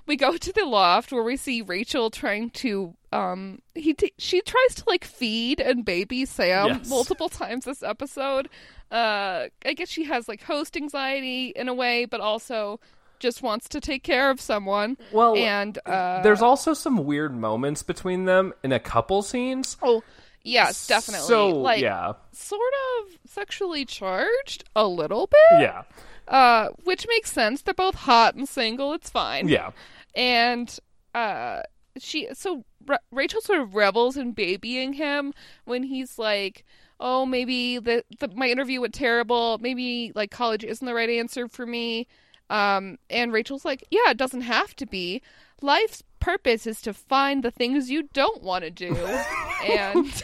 We 0.06 0.16
go 0.16 0.36
to 0.36 0.52
the 0.52 0.64
loft 0.64 1.12
where 1.12 1.22
we 1.22 1.36
see 1.36 1.62
Rachel 1.62 2.10
trying 2.10 2.50
to 2.50 2.94
um 3.12 3.60
he 3.74 3.94
t- 3.94 4.12
she 4.18 4.40
tries 4.40 4.74
to 4.76 4.84
like 4.86 5.04
feed 5.04 5.60
and 5.60 5.84
baby 5.84 6.24
Sam 6.26 6.66
Yes. 6.68 6.88
multiple 6.88 7.28
times 7.28 7.64
this 7.64 7.82
episode. 7.82 8.48
Uh 8.90 9.46
I 9.64 9.72
guess 9.74 9.88
she 9.88 10.04
has 10.04 10.28
like 10.28 10.42
host 10.42 10.76
anxiety 10.76 11.52
in 11.56 11.68
a 11.68 11.74
way 11.74 12.04
but 12.04 12.20
also 12.20 12.80
just 13.18 13.42
wants 13.42 13.68
to 13.70 13.80
take 13.80 14.02
care 14.02 14.30
of 14.30 14.40
someone. 14.40 14.98
Well, 15.12 15.34
and 15.36 15.78
uh 15.86 16.22
There's 16.22 16.42
also 16.42 16.74
some 16.74 17.04
weird 17.04 17.34
moments 17.34 17.82
between 17.82 18.26
them 18.26 18.52
in 18.62 18.72
a 18.72 18.78
couple 18.80 19.22
scenes. 19.22 19.76
oh 19.82 20.02
yes, 20.42 20.86
definitely. 20.86 21.26
So 21.26 21.48
like 21.48 21.80
yeah, 21.82 22.12
sort 22.32 22.60
of 23.00 23.18
sexually 23.28 23.84
charged 23.84 24.64
a 24.76 24.86
little 24.86 25.26
bit. 25.26 25.60
yeah, 25.62 25.82
Uh 26.28 26.68
which 26.84 27.06
makes 27.08 27.30
sense. 27.32 27.62
They're 27.62 27.74
both 27.74 27.94
hot 27.94 28.34
and 28.34 28.48
single. 28.48 28.92
It's 28.92 29.10
fine. 29.10 29.48
yeah. 29.48 29.70
and 30.14 30.78
uh 31.14 31.62
she 31.98 32.28
so 32.34 32.64
Ra- 32.86 32.98
Rachel 33.10 33.40
sort 33.40 33.60
of 33.60 33.74
revels 33.74 34.16
in 34.16 34.32
babying 34.32 34.94
him 34.94 35.32
when 35.64 35.82
he's 35.84 36.18
like 36.18 36.64
oh 37.00 37.26
maybe 37.26 37.78
the, 37.78 38.04
the 38.20 38.28
my 38.34 38.48
interview 38.48 38.80
went 38.80 38.94
terrible 38.94 39.58
maybe 39.60 40.12
like 40.14 40.30
college 40.30 40.62
isn't 40.64 40.86
the 40.86 40.94
right 40.94 41.10
answer 41.10 41.48
for 41.48 41.66
me 41.66 42.06
um 42.50 42.98
and 43.10 43.32
Rachel's 43.32 43.64
like 43.64 43.82
yeah 43.90 44.10
it 44.10 44.16
doesn't 44.16 44.42
have 44.42 44.74
to 44.76 44.86
be 44.86 45.20
life's 45.62 46.02
purpose 46.20 46.66
is 46.66 46.80
to 46.82 46.92
find 46.94 47.42
the 47.42 47.50
things 47.50 47.90
you 47.90 48.08
don't 48.12 48.42
want 48.42 48.62
to 48.64 48.70
do 48.70 48.94
and 49.66 50.22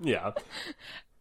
Yeah. 0.00 0.32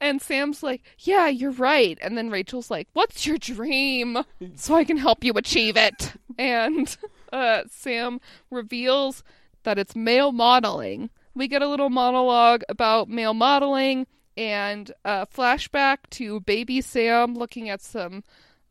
And 0.04 0.22
Sam's 0.22 0.62
like, 0.62 0.84
"Yeah, 1.00 1.28
you're 1.28 1.52
right." 1.52 1.98
And 2.02 2.18
then 2.18 2.30
Rachel's 2.30 2.70
like, 2.70 2.88
"What's 2.94 3.26
your 3.26 3.38
dream?" 3.38 4.18
So 4.56 4.76
I 4.76 4.84
can 4.84 4.98
help 4.98 5.24
you 5.24 5.34
achieve 5.34 5.78
it. 5.78 6.14
And 6.38 6.96
uh, 7.32 7.64
Sam 7.70 8.20
reveals 8.52 9.24
that 9.64 9.80
it's 9.80 9.96
male 9.96 10.32
modeling. 10.32 11.10
We 11.36 11.48
get 11.48 11.62
a 11.62 11.68
little 11.68 11.90
monologue 11.90 12.62
about 12.70 13.10
male 13.10 13.34
modeling 13.34 14.06
and 14.36 14.92
a 15.06 15.26
flashback 15.28 15.98
to 16.12 16.40
baby 16.42 16.82
Sam 16.82 17.36
looking 17.36 17.70
at 17.70 17.82
some 17.82 18.24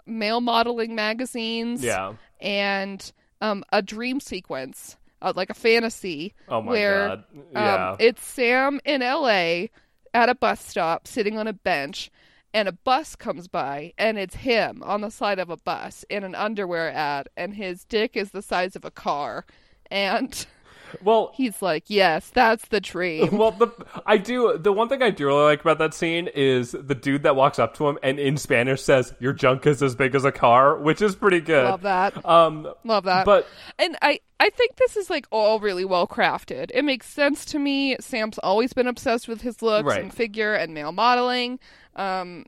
male 0.07 0.41
modeling 0.41 0.95
magazines 0.95 1.83
Yeah. 1.85 2.15
and 2.41 3.13
um, 3.41 3.65
a 3.73 3.81
dream 3.83 4.19
sequence, 4.21 4.97
uh, 5.21 5.33
like 5.37 5.51
a 5.51 5.55
fantasy. 5.55 6.35
Oh 6.49 6.61
my 6.63 6.71
where, 6.73 7.09
God. 7.09 7.25
Yeah. 7.53 7.91
Um, 7.91 7.97
it's 8.01 8.25
Sam 8.25 8.81
in 8.85 9.03
L.A. 9.03 9.71
at 10.15 10.29
a 10.29 10.35
bus 10.35 10.65
stop, 10.65 11.07
sitting 11.07 11.39
on 11.39 11.47
a 11.47 11.53
bench, 11.53 12.11
and 12.55 12.69
a 12.69 12.73
bus 12.73 13.17
comes 13.17 13.49
by, 13.49 13.93
and 13.97 14.19
it's 14.19 14.37
him 14.37 14.83
on 14.83 15.01
the 15.01 15.11
side 15.11 15.39
of 15.39 15.51
a 15.51 15.57
bus 15.57 16.05
in 16.11 16.23
an 16.25 16.35
underwear 16.35 16.93
ad, 16.93 17.29
and 17.37 17.55
his 17.55 17.85
dick 17.85 18.17
is 18.17 18.31
the 18.31 18.43
size 18.43 18.77
of 18.77 18.85
a 18.85 18.91
car, 18.91 19.47
and 19.91 20.47
Well, 21.03 21.33
He's 21.35 21.63
like, 21.63 21.85
yes, 21.89 22.29
that's 22.31 22.67
the 22.69 22.81
dream. 22.81 23.37
well, 23.39 23.53
the 23.53 23.69
I 24.07 24.17
do 24.19 24.59
the 24.59 24.73
one 24.73 24.89
thing 24.89 25.03
I 25.03 25.11
do 25.11 25.27
really 25.27 25.45
like 25.45 25.61
about 25.61 25.79
that 25.79 25.95
scene 25.95 26.29
is 26.35 26.73
the 26.73 26.95
dude 26.95 27.23
that 27.23 27.37
walks 27.37 27.59
up 27.59 27.75
to 27.77 27.89
him 27.89 27.99
and 28.03 28.19
in 28.19 28.37
Spanish 28.37 28.83
says, 28.83 29.15
"Your 29.21 29.33
junk 29.33 29.67
is 29.67 29.83
as 29.83 29.95
big 29.95 30.15
as 30.15 30.25
a 30.25 30.33
car," 30.33 30.77
which 30.79 31.01
is 31.01 31.15
pretty 31.15 31.41
good. 31.41 31.65
Love 31.65 31.83
that. 31.83 32.25
Um, 32.27 32.73
Love 32.85 33.05
that. 33.05 33.25
but 33.25 33.47
and 33.79 33.97
I, 34.03 34.21
I 34.41 34.51
think 34.51 34.77
this 34.77 34.97
is 34.97 35.09
like 35.09 35.27
all 35.31 35.61
really 35.61 35.85
well 35.85 36.07
crafted. 36.07 36.71
It 36.75 36.85
makes 36.85 37.09
sense 37.09 37.45
to 37.47 37.59
me. 37.59 37.97
Sam's 38.01 38.39
always 38.39 38.73
been 38.73 38.87
obsessed 38.87 39.29
with 39.29 39.41
his 39.41 39.63
looks 39.63 39.87
Right. 39.87 40.03
and 40.03 40.13
figure 40.13 40.55
and 40.55 40.75
male 40.75 40.93
modeling. 40.93 41.59
Um, 41.97 42.47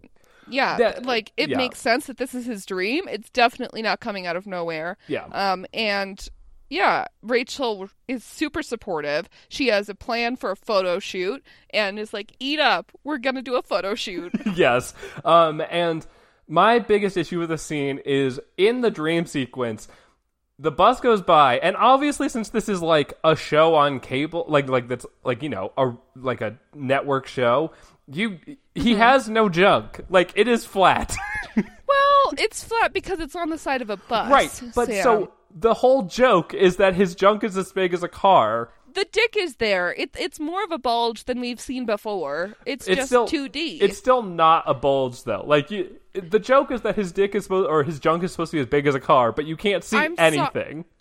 yeah, 0.49 0.77
That- 0.77 1.07
like 1.07 1.33
it 1.37 1.49
yeah. 1.51 1.57
makes 1.57 1.79
sense 1.81 2.07
that 2.07 2.19
this 2.19 2.35
is 2.35 2.45
his 2.47 2.67
dream. 2.67 3.09
It's 3.09 3.31
definitely 3.31 3.81
not 3.83 4.01
coming 4.01 4.27
out 4.27 4.37
of 4.37 4.47
nowhere. 4.47 4.97
Yeah. 5.09 5.25
Um, 5.27 5.65
and 5.73 6.27
yeah, 6.71 7.07
Rachel 7.23 7.89
is 8.09 8.25
super 8.25 8.63
supportive. 8.63 9.29
She 9.49 9.69
has 9.69 9.89
a 9.89 9.95
plan 9.95 10.37
for 10.37 10.51
a 10.51 10.57
photo 10.57 10.99
shoot 10.99 11.45
and 11.71 11.99
is 11.99 12.13
like, 12.13 12.33
"Eat 12.41 12.61
up, 12.61 12.91
we're 13.05 13.19
gonna 13.19 13.43
do 13.43 13.57
a 13.57 13.63
photo 13.63 13.95
shoot." 13.95 14.33
yes. 14.55 14.95
Um, 15.25 15.63
and 15.71 16.07
my 16.49 16.79
biggest 16.79 17.17
issue 17.17 17.39
with 17.41 17.49
the 17.51 17.59
scene 17.59 18.01
is 18.05 18.41
in 18.57 18.81
the 18.81 18.91
dream 18.91 19.27
sequence. 19.27 19.89
The 20.59 20.71
bus 20.71 21.01
goes 21.01 21.21
by, 21.21 21.59
and 21.59 21.77
obviously, 21.77 22.29
since 22.29 22.51
this 22.51 22.69
is 22.69 22.81
like 22.81 23.15
a 23.25 23.35
show 23.35 23.75
on 23.75 23.99
cable, 24.01 24.45
like 24.49 24.69
like 24.69 24.87
that's 24.89 25.05
like 25.25 25.43
you 25.43 25.49
know 25.49 25.73
a 25.77 25.93
like 26.15 26.41
a 26.43 26.57
network 26.75 27.27
show, 27.27 27.73
you 28.07 28.39
he 28.47 28.57
Mm-hmm. 28.93 28.99
has 29.01 29.29
no 29.29 29.49
junk. 29.49 30.01
Like 30.09 30.33
it 30.37 30.47
is 30.47 30.65
flat, 30.65 31.17
well, 31.57 31.65
it's 32.39 32.63
flat 32.63 32.93
because 32.93 33.19
it's 33.21 33.35
on 33.35 33.51
the 33.51 33.59
side 33.59 33.83
of 33.83 33.91
a 33.91 33.97
bus, 33.97 34.31
right? 34.31 34.63
But 34.77 34.87
Sam. 34.89 35.03
so 35.03 35.33
the 35.55 35.75
whole 35.75 36.03
joke 36.03 36.53
is 36.53 36.77
that 36.77 36.95
his 36.95 37.15
junk 37.15 37.45
is 37.45 37.57
as 37.57 37.73
big 37.73 37.95
as 37.95 38.03
a 38.03 38.09
car. 38.09 38.71
the 38.95 39.07
dick 39.13 39.37
is 39.39 39.57
there. 39.57 39.93
It, 39.93 40.11
it's 40.19 40.39
more 40.41 40.63
of 40.65 40.73
a 40.73 40.79
bulge 40.79 41.25
than 41.25 41.41
we've 41.41 41.61
seen 41.61 41.87
before. 41.87 42.55
It's, 42.67 42.87
It's 42.89 42.97
just 42.97 43.09
still 43.09 43.27
2D. 43.29 43.79
It's 43.81 43.97
still 43.99 44.23
not 44.23 44.65
a 44.67 44.75
bulge 44.75 45.23
though. 45.25 45.45
Like 45.47 45.71
you, 45.71 45.97
the 46.13 46.39
joke 46.39 46.71
is 46.71 46.83
that 46.83 46.97
his 46.97 47.13
dick 47.13 47.35
is 47.35 47.45
supposed 47.45 47.69
or 47.69 47.83
his 47.85 47.99
junk 48.01 48.23
is 48.23 48.33
supposed 48.33 48.51
to 48.53 48.57
be 48.57 48.61
as 48.61 48.67
big 48.67 48.87
as 48.87 48.95
a 48.95 49.01
car, 49.01 49.33
but 49.33 49.47
you 49.47 49.57
can't 49.57 49.83
see 49.85 49.97
I'm 49.97 50.17
so- 50.17 50.23
anything. 50.23 50.85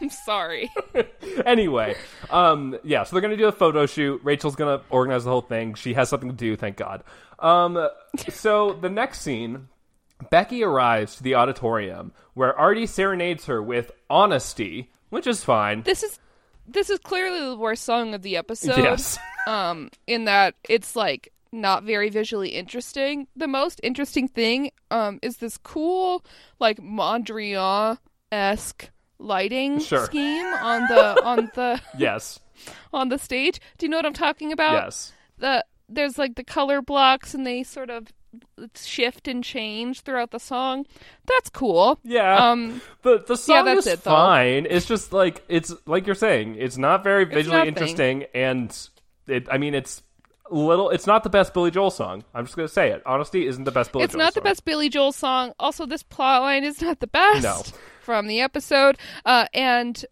I'm 0.00 0.10
sorry. 0.10 0.70
anyway, 1.46 1.96
um, 2.30 2.78
yeah, 2.84 3.02
so 3.02 3.14
they're 3.14 3.20
gonna 3.20 3.36
do 3.36 3.48
a 3.48 3.52
photo 3.52 3.84
shoot. 3.84 4.20
Rachel's 4.22 4.54
gonna 4.56 4.80
organize 4.90 5.24
the 5.24 5.30
whole 5.30 5.40
thing. 5.40 5.74
She 5.74 5.94
has 5.94 6.08
something 6.08 6.30
to 6.30 6.36
do, 6.36 6.56
thank 6.56 6.76
God. 6.76 7.02
Um, 7.40 7.88
so 8.28 8.74
the 8.74 8.88
next 8.90 9.20
scene, 9.22 9.68
Becky 10.30 10.62
arrives 10.62 11.16
to 11.16 11.22
the 11.22 11.34
auditorium 11.34 12.12
where 12.34 12.56
Artie 12.58 12.86
serenades 12.86 13.46
her 13.46 13.62
with 13.62 13.92
"Honesty," 14.10 14.90
which 15.10 15.26
is 15.26 15.44
fine. 15.44 15.82
this 15.82 16.02
is 16.02 16.18
this 16.66 16.90
is 16.90 16.98
clearly 16.98 17.40
the 17.40 17.56
worst 17.56 17.84
song 17.84 18.14
of 18.14 18.22
the 18.22 18.36
episode. 18.36 18.78
Yes, 18.78 19.18
Um, 19.46 19.90
in 20.06 20.24
that 20.26 20.54
it's 20.68 20.94
like 20.94 21.32
not 21.52 21.82
very 21.84 22.10
visually 22.10 22.50
interesting. 22.50 23.26
The 23.34 23.48
most 23.48 23.80
interesting 23.82 24.28
thing 24.28 24.70
um 24.90 25.18
is 25.22 25.38
this 25.38 25.56
cool 25.58 26.24
like 26.60 26.78
Mondrian 26.78 27.96
esque 28.30 28.90
lighting 29.18 29.80
Sure. 29.80 30.04
scheme 30.04 30.44
on 30.46 30.82
the 30.88 31.22
on 31.24 31.50
the 31.54 31.80
yes, 31.98 32.40
on 32.92 33.08
the 33.08 33.18
stage. 33.18 33.60
Do 33.78 33.86
you 33.86 33.90
know 33.90 33.96
what 33.96 34.06
I'm 34.06 34.12
talking 34.12 34.52
about? 34.52 34.72
yes. 34.84 35.12
the 35.38 35.64
there's 35.88 36.18
like 36.18 36.34
the 36.34 36.44
color 36.44 36.82
blocks 36.82 37.32
and 37.32 37.46
they 37.46 37.62
sort 37.62 37.88
of 37.88 38.08
shift 38.74 39.28
and 39.28 39.42
change 39.42 40.00
throughout 40.02 40.30
the 40.30 40.38
song. 40.40 40.86
That's 41.26 41.50
cool. 41.50 41.98
Yeah. 42.04 42.50
Um 42.50 42.80
the 43.02 43.18
the 43.26 43.36
song 43.36 43.64
that's 43.64 43.86
is 43.86 43.94
it, 43.94 44.04
though. 44.04 44.10
fine. 44.10 44.66
It's 44.68 44.86
just 44.86 45.12
like 45.12 45.42
it's 45.48 45.72
like 45.86 46.06
you're 46.06 46.14
saying, 46.14 46.56
it's 46.56 46.78
not 46.78 47.02
very 47.04 47.24
visually 47.24 47.68
interesting 47.68 48.24
and 48.34 48.76
it 49.26 49.46
I 49.50 49.58
mean 49.58 49.74
it's 49.74 50.02
little 50.50 50.90
it's 50.90 51.06
not 51.06 51.24
the 51.24 51.30
best 51.30 51.52
Billy 51.54 51.70
Joel 51.70 51.90
song. 51.90 52.24
I'm 52.34 52.44
just 52.44 52.56
gonna 52.56 52.68
say 52.68 52.90
it. 52.90 53.02
Honesty 53.06 53.46
isn't 53.46 53.64
the 53.64 53.70
best 53.70 53.92
Billy 53.92 54.04
it's 54.04 54.14
Joel 54.14 54.22
not 54.24 54.34
the 54.34 54.40
best 54.40 54.64
Billy 54.64 54.88
Joel 54.88 55.12
song. 55.12 55.52
Also 55.58 55.86
this 55.86 56.02
plot 56.02 56.42
line 56.42 56.64
is 56.64 56.80
not 56.82 57.00
the 57.00 57.06
best 57.06 57.42
No. 57.42 57.62
from 58.02 58.26
the 58.26 58.40
episode. 58.40 58.96
Uh 59.24 59.46
and 59.54 60.04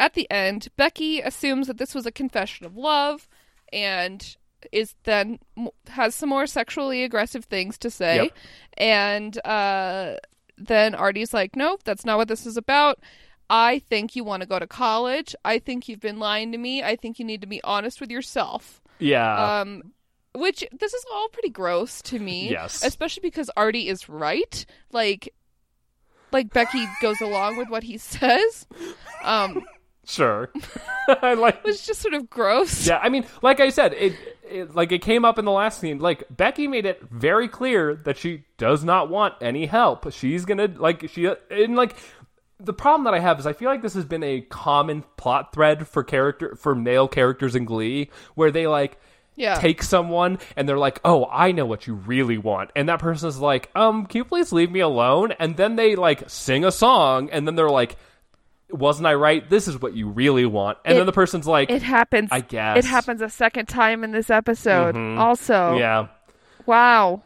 at 0.00 0.14
the 0.14 0.30
end, 0.30 0.68
Becky 0.76 1.20
assumes 1.20 1.66
that 1.66 1.76
this 1.78 1.92
was 1.92 2.06
a 2.06 2.12
confession 2.12 2.64
of 2.64 2.76
love 2.76 3.26
and 3.72 4.36
is 4.72 4.94
then 5.04 5.38
has 5.88 6.14
some 6.14 6.28
more 6.28 6.46
sexually 6.46 7.04
aggressive 7.04 7.44
things 7.44 7.78
to 7.78 7.90
say. 7.90 8.16
Yep. 8.24 8.36
And 8.76 9.46
uh 9.46 10.14
then 10.56 10.94
Artie's 10.94 11.32
like, 11.32 11.54
"Nope, 11.54 11.82
that's 11.84 12.04
not 12.04 12.18
what 12.18 12.28
this 12.28 12.46
is 12.46 12.56
about." 12.56 12.98
I 13.50 13.78
think 13.78 14.14
you 14.14 14.24
want 14.24 14.42
to 14.42 14.48
go 14.48 14.58
to 14.58 14.66
college. 14.66 15.34
I 15.44 15.58
think 15.58 15.88
you've 15.88 16.00
been 16.00 16.18
lying 16.18 16.52
to 16.52 16.58
me. 16.58 16.82
I 16.82 16.96
think 16.96 17.18
you 17.18 17.24
need 17.24 17.40
to 17.40 17.46
be 17.46 17.62
honest 17.64 18.00
with 18.00 18.10
yourself. 18.10 18.82
Yeah. 18.98 19.60
Um, 19.60 19.92
which 20.34 20.64
this 20.78 20.92
is 20.92 21.04
all 21.12 21.28
pretty 21.28 21.48
gross 21.48 22.02
to 22.02 22.18
me. 22.18 22.50
Yes. 22.50 22.84
Especially 22.84 23.22
because 23.22 23.50
Artie 23.56 23.88
is 23.88 24.08
right. 24.08 24.66
Like, 24.92 25.32
like 26.30 26.52
Becky 26.52 26.86
goes 27.00 27.20
along 27.20 27.56
with 27.56 27.68
what 27.70 27.84
he 27.84 27.96
says. 27.98 28.66
Um, 29.24 29.64
sure. 30.08 30.50
I 31.08 31.34
like 31.38 31.60
it's 31.64 31.86
just 31.86 32.00
sort 32.00 32.14
of 32.14 32.28
gross. 32.28 32.86
Yeah, 32.86 32.98
I 33.02 33.08
mean, 33.08 33.26
like 33.42 33.60
I 33.60 33.68
said, 33.70 33.92
it, 33.94 34.14
it 34.42 34.74
like 34.74 34.90
it 34.92 35.02
came 35.02 35.24
up 35.24 35.38
in 35.38 35.44
the 35.44 35.52
last 35.52 35.80
scene. 35.80 35.98
Like 35.98 36.24
Becky 36.30 36.66
made 36.66 36.86
it 36.86 37.00
very 37.02 37.46
clear 37.48 37.94
that 38.04 38.16
she 38.16 38.44
does 38.56 38.82
not 38.84 39.08
want 39.10 39.34
any 39.40 39.66
help. 39.66 40.10
She's 40.12 40.44
gonna 40.44 40.66
like 40.76 41.08
she 41.10 41.30
and 41.50 41.76
like 41.76 41.94
the 42.60 42.72
problem 42.72 43.04
that 43.04 43.14
I 43.14 43.20
have 43.20 43.38
is 43.38 43.46
I 43.46 43.52
feel 43.52 43.68
like 43.70 43.82
this 43.82 43.94
has 43.94 44.04
been 44.04 44.24
a 44.24 44.40
common 44.40 45.04
plot 45.16 45.52
thread 45.52 45.86
for 45.86 46.02
character 46.02 46.56
for 46.56 46.74
male 46.74 47.06
characters 47.06 47.54
in 47.54 47.64
Glee, 47.64 48.10
where 48.34 48.50
they 48.50 48.66
like 48.66 48.98
Yeah. 49.36 49.54
take 49.60 49.80
someone 49.84 50.38
and 50.56 50.68
they're 50.68 50.76
like, 50.78 51.00
"Oh, 51.04 51.28
I 51.30 51.52
know 51.52 51.66
what 51.66 51.86
you 51.86 51.94
really 51.94 52.38
want," 52.38 52.70
and 52.74 52.88
that 52.88 52.98
person's 52.98 53.38
like, 53.38 53.70
"Um, 53.76 54.06
can 54.06 54.18
you 54.18 54.24
please 54.24 54.50
leave 54.50 54.72
me 54.72 54.80
alone?" 54.80 55.32
And 55.38 55.56
then 55.56 55.76
they 55.76 55.94
like 55.94 56.28
sing 56.28 56.64
a 56.64 56.72
song, 56.72 57.30
and 57.30 57.46
then 57.46 57.54
they're 57.54 57.70
like. 57.70 57.96
Wasn't 58.70 59.06
I 59.06 59.14
right? 59.14 59.48
This 59.48 59.66
is 59.68 59.80
what 59.80 59.94
you 59.94 60.08
really 60.08 60.44
want. 60.46 60.78
And 60.84 60.94
It- 60.94 60.98
then 61.00 61.06
the 61.06 61.12
person's 61.12 61.46
like, 61.46 61.70
It 61.70 61.82
happens. 61.82 62.28
I 62.30 62.40
guess. 62.40 62.78
It 62.78 62.84
happens 62.84 63.20
a 63.22 63.28
second 63.30 63.66
time 63.66 64.04
in 64.04 64.12
this 64.12 64.28
episode. 64.30 64.96
Also. 65.18 65.54
Mm-hmm. 65.54 65.78
yeah, 65.78 66.08
Wow. 66.66 67.22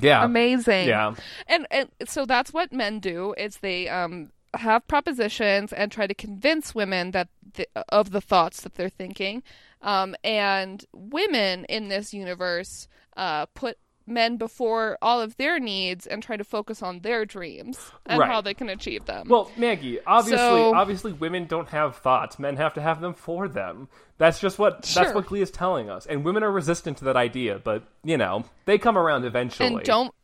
yeah, 0.00 0.24
Amazing. 0.24 0.88
Yeah. 0.88 1.14
And 1.46 1.66
and 1.70 1.88
so 2.06 2.24
that's 2.26 2.52
what 2.52 2.72
men 2.72 2.98
do 3.00 3.34
is 3.38 3.58
they 3.58 3.88
um 3.88 4.30
have 4.54 4.86
propositions 4.88 5.72
and 5.72 5.92
try 5.92 6.06
to 6.08 6.14
convince 6.14 6.74
women 6.74 7.12
that 7.12 7.28
the, 7.54 7.68
of 7.88 8.10
the 8.10 8.20
thoughts 8.20 8.62
that 8.62 8.74
they're 8.74 8.88
thinking. 8.88 9.42
Um 9.82 10.16
and 10.24 10.84
women 10.92 11.64
in 11.66 11.88
this 11.88 12.12
universe 12.12 12.88
uh 13.16 13.46
put 13.54 13.78
men 14.10 14.36
before 14.36 14.98
all 15.00 15.20
of 15.20 15.36
their 15.36 15.58
needs 15.58 16.06
and 16.06 16.22
try 16.22 16.36
to 16.36 16.44
focus 16.44 16.82
on 16.82 17.00
their 17.00 17.24
dreams 17.24 17.92
and 18.06 18.18
Right. 18.20 18.28
how 18.30 18.40
they 18.40 18.52
can 18.54 18.68
achieve 18.68 19.06
them. 19.06 19.28
Well, 19.28 19.50
Maggie, 19.56 19.98
obviously, 20.06 20.38
So- 20.38 20.74
obviously, 20.74 21.12
women 21.12 21.46
don't 21.46 21.68
have 21.70 21.96
thoughts. 21.96 22.38
Men 22.38 22.56
have 22.56 22.74
to 22.74 22.80
have 22.82 23.00
them 23.00 23.14
for 23.14 23.48
them. 23.48 23.88
That's 24.18 24.38
just 24.40 24.58
what 24.58 24.82
that's 24.82 25.14
what 25.14 25.26
Glee 25.26 25.40
is 25.40 25.50
telling 25.50 25.88
us. 25.88 26.04
And 26.04 26.24
women 26.24 26.42
are 26.42 26.50
resistant 26.52 26.98
to 26.98 27.04
that 27.04 27.16
idea, 27.16 27.58
but 27.62 27.84
you 28.04 28.18
know, 28.18 28.44
they 28.66 28.76
come 28.76 28.98
around 28.98 29.24
eventually. 29.24 29.66
and 29.68 29.82
don't 29.82 30.14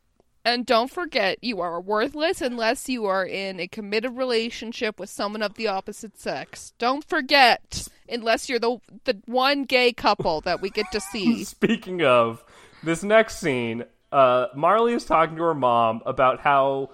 and 0.45 0.65
don't 0.65 0.91
forget 0.93 1.39
you 1.43 1.61
are 1.61 1.81
worthless 1.81 2.41
unless 2.41 2.89
you 2.89 3.07
are 3.07 3.25
in 3.27 3.59
a 3.59 3.67
committed 3.67 4.17
relationship 4.17 5.01
with 5.01 5.11
someone 5.11 5.43
of 5.43 5.55
the 5.55 5.67
opposite 5.67 6.17
sex. 6.21 6.73
Don't 6.79 7.03
forget 7.05 7.89
unless 8.09 8.49
you're 8.49 8.59
the 8.61 8.79
the 9.05 9.21
one 9.27 9.65
gay 9.65 9.93
couple 9.93 10.41
that 10.43 10.61
we 10.61 10.71
get 10.71 10.87
to 10.93 11.01
see. 11.01 11.43
Speaking 11.57 12.03
of 12.03 12.45
this 12.87 13.03
next 13.03 13.39
scene, 13.39 13.85
uh, 14.11 14.47
Marley 14.55 14.95
is 14.95 15.05
talking 15.05 15.37
to 15.37 15.43
her 15.43 15.55
mom 15.55 16.01
about 16.07 16.41
how 16.41 16.91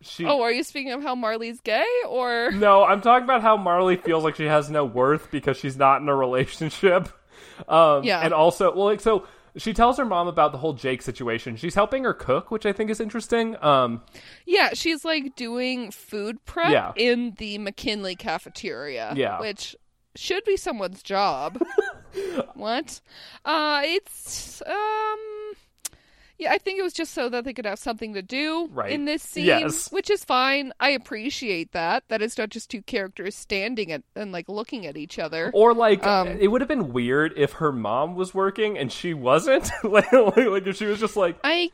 she. 0.00 0.24
oh, 0.26 0.42
are 0.42 0.50
you 0.50 0.64
speaking 0.64 0.92
of 0.92 1.02
how 1.02 1.14
Marley's 1.14 1.60
gay 1.60 1.86
or 2.08 2.50
No, 2.50 2.82
I'm 2.84 3.00
talking 3.00 3.24
about 3.24 3.42
how 3.42 3.56
Marley 3.56 3.96
feels 3.96 4.24
like 4.24 4.34
she 4.36 4.46
has 4.46 4.68
no 4.70 4.84
worth 4.84 5.30
because 5.30 5.56
she's 5.56 5.76
not 5.76 6.00
in 6.02 6.08
a 6.08 6.14
relationship. 6.16 7.08
Um, 7.68 8.02
Yeah. 8.02 8.20
And 8.20 8.34
also, 8.34 8.74
well, 8.74 8.86
like, 8.86 9.00
so 9.00 9.26
she 9.56 9.72
tells 9.72 9.96
her 9.98 10.04
mom 10.04 10.26
about 10.26 10.50
the 10.50 10.58
whole 10.58 10.72
Jake 10.72 11.00
situation. 11.02 11.54
She's 11.56 11.74
helping 11.76 12.02
her 12.04 12.12
cook, 12.12 12.50
which 12.50 12.66
I 12.66 12.72
think 12.72 12.90
is 12.90 12.98
interesting. 13.00 13.56
Um, 13.62 14.02
Yeah, 14.44 14.70
she's 14.74 15.04
like 15.04 15.36
doing 15.36 15.90
food 15.92 16.44
prep 16.44 16.72
Yeah. 16.72 16.92
in 16.96 17.34
the 17.38 17.58
McKinley 17.58 18.16
cafeteria. 18.16 19.12
Yeah. 19.16 19.38
Which 19.40 19.76
should 20.16 20.44
be 20.44 20.56
someone's 20.56 21.02
job. 21.02 21.62
what? 22.54 23.00
Uh 23.44 23.82
it's 23.84 24.62
um 24.66 25.18
yeah, 26.38 26.52
I 26.52 26.58
think 26.58 26.78
it 26.78 26.82
was 26.82 26.92
just 26.92 27.14
so 27.14 27.28
that 27.28 27.44
they 27.44 27.52
could 27.52 27.64
have 27.66 27.78
something 27.78 28.14
to 28.14 28.22
do 28.22 28.68
Right. 28.72 28.90
in 28.92 29.04
this 29.04 29.22
scene, 29.22 29.44
Yes. 29.46 29.90
which 29.92 30.10
is 30.10 30.24
fine. 30.24 30.72
I 30.80 30.90
appreciate 30.90 31.72
that. 31.72 32.04
That 32.08 32.22
it's 32.22 32.36
not 32.36 32.50
just 32.50 32.70
two 32.70 32.82
characters 32.82 33.34
standing 33.36 33.92
at, 33.92 34.02
and 34.16 34.32
like 34.32 34.48
looking 34.48 34.84
at 34.86 34.96
each 34.96 35.18
other. 35.18 35.50
Or 35.54 35.72
like, 35.74 36.04
Um, 36.06 36.28
it 36.28 36.48
would 36.48 36.60
have 36.60 36.68
been 36.68 36.92
weird 36.92 37.32
if 37.36 37.52
her 37.54 37.70
mom 37.72 38.14
was 38.16 38.34
working 38.34 38.76
and 38.78 38.90
she 38.90 39.14
wasn't. 39.14 39.70
like, 39.84 40.10
like, 40.12 40.66
if 40.66 40.76
she 40.76 40.86
was 40.86 40.98
just 41.00 41.16
like, 41.16 41.36
I 41.44 41.70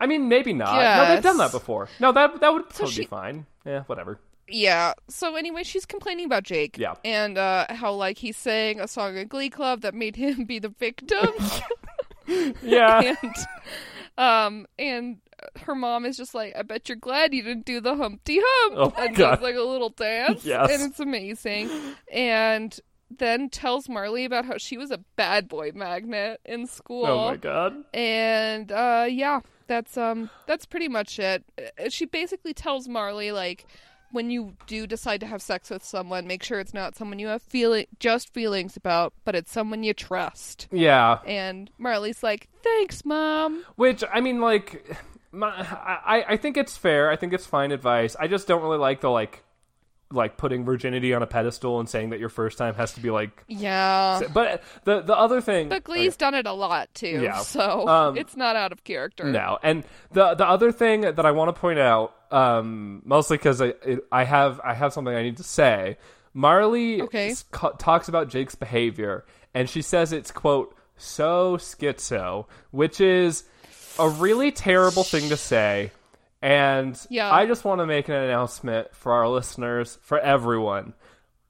I 0.00 0.06
mean, 0.06 0.28
maybe 0.28 0.52
not. 0.52 0.74
No, 0.74 1.14
they've 1.14 1.22
done 1.22 1.38
that 1.38 1.52
before. 1.52 1.88
No, 2.00 2.10
that 2.12 2.40
that 2.40 2.52
would 2.52 2.64
So 2.72 2.84
totally 2.84 2.92
she- 2.92 3.00
be 3.02 3.06
fine. 3.06 3.46
Yeah, 3.64 3.82
whatever. 3.84 4.18
Yeah. 4.48 4.94
So 5.08 5.36
anyway, 5.36 5.62
she's 5.62 5.86
complaining 5.86 6.26
about 6.26 6.42
Jake. 6.42 6.76
Yeah. 6.76 6.94
And 7.04 7.38
uh, 7.38 7.66
how 7.70 7.92
like 7.92 8.18
he 8.18 8.32
sang 8.32 8.80
a 8.80 8.88
song 8.88 9.16
in 9.16 9.28
Glee 9.28 9.48
Club 9.48 9.82
that 9.82 9.94
made 9.94 10.16
him 10.16 10.44
be 10.44 10.58
the 10.58 10.68
victim. 10.70 11.28
Yeah. 12.62 13.14
and 13.22 13.34
um 14.18 14.66
and 14.78 15.18
her 15.62 15.74
mom 15.74 16.04
is 16.04 16.16
just 16.16 16.34
like, 16.34 16.54
I 16.56 16.62
bet 16.62 16.88
you're 16.88 16.94
glad 16.96 17.34
you 17.34 17.42
didn't 17.42 17.64
do 17.64 17.80
the 17.80 17.96
Humpty 17.96 18.38
Hump. 18.42 18.74
Oh 18.76 18.92
and 19.02 19.16
God. 19.16 19.30
does 19.36 19.42
like 19.42 19.56
a 19.56 19.62
little 19.62 19.88
dance. 19.90 20.44
Yes. 20.44 20.70
And 20.70 20.82
it's 20.82 21.00
amazing. 21.00 21.68
And 22.12 22.78
then 23.10 23.50
tells 23.50 23.88
Marley 23.88 24.24
about 24.24 24.44
how 24.44 24.56
she 24.58 24.76
was 24.78 24.90
a 24.90 24.98
bad 25.16 25.48
boy 25.48 25.72
magnet 25.74 26.40
in 26.44 26.66
school. 26.66 27.06
oh 27.06 27.30
my 27.30 27.36
god. 27.36 27.74
and 27.92 28.70
uh 28.72 29.06
yeah 29.08 29.40
that's 29.66 29.96
um 29.96 30.30
that's 30.46 30.64
pretty 30.66 30.88
much 30.88 31.18
it 31.18 31.44
Uh, 31.58 31.88
she 31.88 32.04
basically 32.06 32.54
tells 32.54 32.88
marley 32.88 33.30
like 33.32 33.66
when 34.12 34.30
you 34.30 34.54
do 34.66 34.86
decide 34.86 35.20
to 35.20 35.26
have 35.26 35.42
sex 35.42 35.70
with 35.70 35.84
someone 35.84 36.26
make 36.26 36.42
sure 36.42 36.60
it's 36.60 36.72
not 36.74 36.94
someone 36.94 37.18
you 37.18 37.26
have 37.28 37.42
feeling 37.42 37.86
just 37.98 38.32
feelings 38.32 38.76
about 38.76 39.12
but 39.24 39.34
it's 39.34 39.50
someone 39.50 39.82
you 39.82 39.92
trust 39.94 40.68
Yeah. 40.70 41.18
and 41.26 41.70
marley's 41.78 42.22
like 42.22 42.48
thanks 42.62 43.04
mom 43.04 43.64
Which 43.76 44.04
I 44.12 44.20
mean, 44.20 44.40
like, 44.40 44.86
my, 45.32 45.48
I 45.50 46.24
I 46.30 46.36
think 46.36 46.56
it's 46.56 46.76
fair. 46.76 47.10
I 47.10 47.16
think 47.16 47.32
it's 47.32 47.46
fine 47.46 47.72
advice. 47.72 48.14
I 48.20 48.28
just 48.28 48.46
don't 48.46 48.62
really 48.62 48.78
like 48.78 49.00
the 49.00 49.10
like, 49.10 49.42
like 50.12 50.36
putting 50.36 50.64
virginity 50.64 51.14
on 51.14 51.22
a 51.22 51.26
pedestal 51.26 51.80
and 51.80 51.88
saying 51.88 52.10
that 52.10 52.20
your 52.20 52.28
first 52.28 52.58
time 52.58 52.74
has 52.74 52.92
to 52.94 53.00
be 53.00 53.10
like. 53.10 53.44
yeah 53.48 54.20
But 54.32 54.62
the 54.84 55.00
the 55.00 55.16
other 55.16 55.40
thing. 55.40 55.68
but 55.68 55.84
glee's 55.84 56.16
done 56.16 56.34
it 56.34 56.46
a 56.46 56.52
lot 56.52 56.92
too 56.94 57.20
Yeah. 57.22 57.38
so 57.40 57.88
Um, 57.88 58.16
it's 58.16 58.36
not 58.36 58.56
out 58.56 58.72
of 58.72 58.84
character 58.84 59.24
No, 59.24 59.58
and 59.62 59.84
the 60.12 60.34
the 60.34 60.46
other 60.46 60.70
thing 60.72 61.00
that 61.02 61.24
I 61.26 61.30
want 61.32 61.54
to 61.54 61.60
point 61.60 61.78
out, 61.78 62.14
um, 62.30 63.02
mostly 63.04 63.36
because 63.36 63.60
I 63.60 63.74
it, 63.84 64.04
I 64.12 64.24
have 64.24 64.60
I 64.62 64.74
have 64.74 64.92
something 64.92 65.14
I 65.14 65.22
need 65.22 65.38
to 65.38 65.42
say. 65.44 65.96
Marley 66.34 67.02
Okay. 67.02 67.34
co- 67.50 67.72
talks 67.72 68.08
about 68.08 68.28
Jake's 68.28 68.54
behavior, 68.54 69.24
and 69.54 69.68
she 69.68 69.82
says 69.82 70.12
it's 70.12 70.30
quote 70.30 70.74
so 70.96 71.56
schizo, 71.58 72.46
which 72.70 73.00
is 73.00 73.44
a 73.98 74.08
really 74.08 74.50
terrible 74.52 75.04
thing 75.04 75.28
to 75.28 75.36
say. 75.36 75.90
And 76.42 76.98
Yeah. 77.08 77.32
I 77.32 77.46
just 77.46 77.64
want 77.64 77.80
to 77.80 77.86
make 77.86 78.08
an 78.08 78.16
announcement 78.16 78.94
for 78.94 79.12
our 79.12 79.28
listeners, 79.28 79.98
for 80.02 80.18
everyone. 80.18 80.94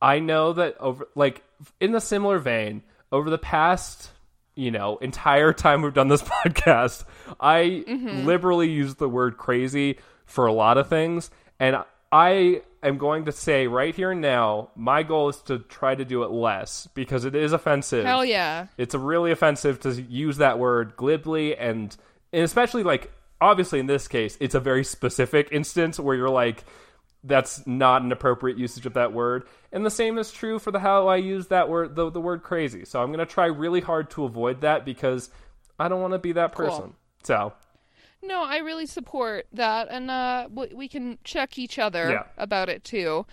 I 0.01 0.19
know 0.19 0.53
that 0.53 0.77
over 0.79 1.09
like 1.15 1.43
in 1.81 1.93
the 1.93 2.01
similar 2.01 2.39
vein, 2.39 2.83
over 3.11 3.31
the 3.31 3.39
past, 3.39 4.11
you 4.55 4.71
know, 4.71 4.99
entire 4.99 5.53
time 5.55 5.83
we've 5.83 5.95
done 5.95 6.09
this 6.09 6.23
podcast, 6.45 7.05
I 7.41 7.85
mm-hmm. 7.89 8.27
liberally 8.27 8.71
use 8.71 8.97
the 8.97 9.09
word 9.09 9.39
crazy 9.39 9.99
for 10.27 10.47
a 10.47 10.53
lot 10.53 10.79
of 10.79 10.89
things, 10.89 11.31
and 11.59 11.85
I 12.11 12.63
am 12.83 12.99
going 12.99 13.25
to 13.25 13.33
say 13.33 13.67
right 13.67 13.95
here 13.95 14.11
and 14.11 14.21
now, 14.21 14.71
my 14.77 15.03
goal 15.03 15.31
is 15.31 15.39
to 15.43 15.61
try 15.61 15.95
to 15.95 16.05
do 16.05 16.23
it 16.25 16.31
less 16.31 16.89
because 16.95 17.25
it 17.25 17.35
is 17.35 17.53
offensive. 17.53 18.05
hell 18.05 18.25
yeah 18.25 18.67
It's 18.77 18.95
really 18.95 19.31
offensive 19.31 19.81
to 19.81 19.93
use 20.03 20.37
that 20.39 20.59
word 20.59 20.95
glibly 20.97 21.57
and, 21.57 21.97
and 22.33 22.43
especially 22.43 22.83
like 22.83 23.11
obviously 23.43 23.81
in 23.81 23.87
this 23.87 24.09
case, 24.09 24.37
it's 24.41 24.55
a 24.55 24.61
very 24.61 24.85
specific 24.85 25.49
instance 25.53 25.99
where 26.01 26.17
you're 26.17 26.31
like 26.31 26.65
that's 27.25 27.65
not 27.67 28.03
an 28.03 28.11
appropriate 28.11 28.59
usage 28.59 28.85
of 28.87 28.95
that 28.95 29.13
word. 29.13 29.45
And 29.71 29.87
the 29.87 29.91
same 29.91 30.19
is 30.19 30.33
true 30.33 30.59
for 30.59 30.73
the 30.73 30.81
how 30.81 31.07
I 31.07 31.17
use 31.17 31.49
that 31.49 31.69
word 31.69 31.95
the, 31.95 32.11
the 32.11 32.21
word 32.21 32.43
crazy. 32.43 32.85
So 32.85 33.01
I'm 33.01 33.09
going 33.09 33.21
to 33.21 33.27
try 33.27 33.47
really 33.47 33.81
hard 33.81 34.11
to 34.11 34.25
avoid 34.25 34.63
that 34.63 34.85
because 34.85 35.31
I 35.79 35.89
don't 35.89 36.01
want 36.01 36.15
to 36.15 36.19
be 36.19 36.33
that 36.33 36.55
Cool. 36.55 36.67
person. 36.67 36.95
So, 37.23 37.53
No, 38.23 38.43
I 38.43 38.59
really 38.59 38.87
support 38.87 39.47
that, 39.53 39.87
and 39.91 40.11
uh, 40.11 40.49
we, 40.53 40.67
we 40.75 40.89
can 40.89 41.19
check 41.23 41.59
each 41.59 41.79
other 41.79 42.11
Yeah. 42.11 42.23
about 42.37 42.69
it 42.69 42.83
too. 42.83 43.25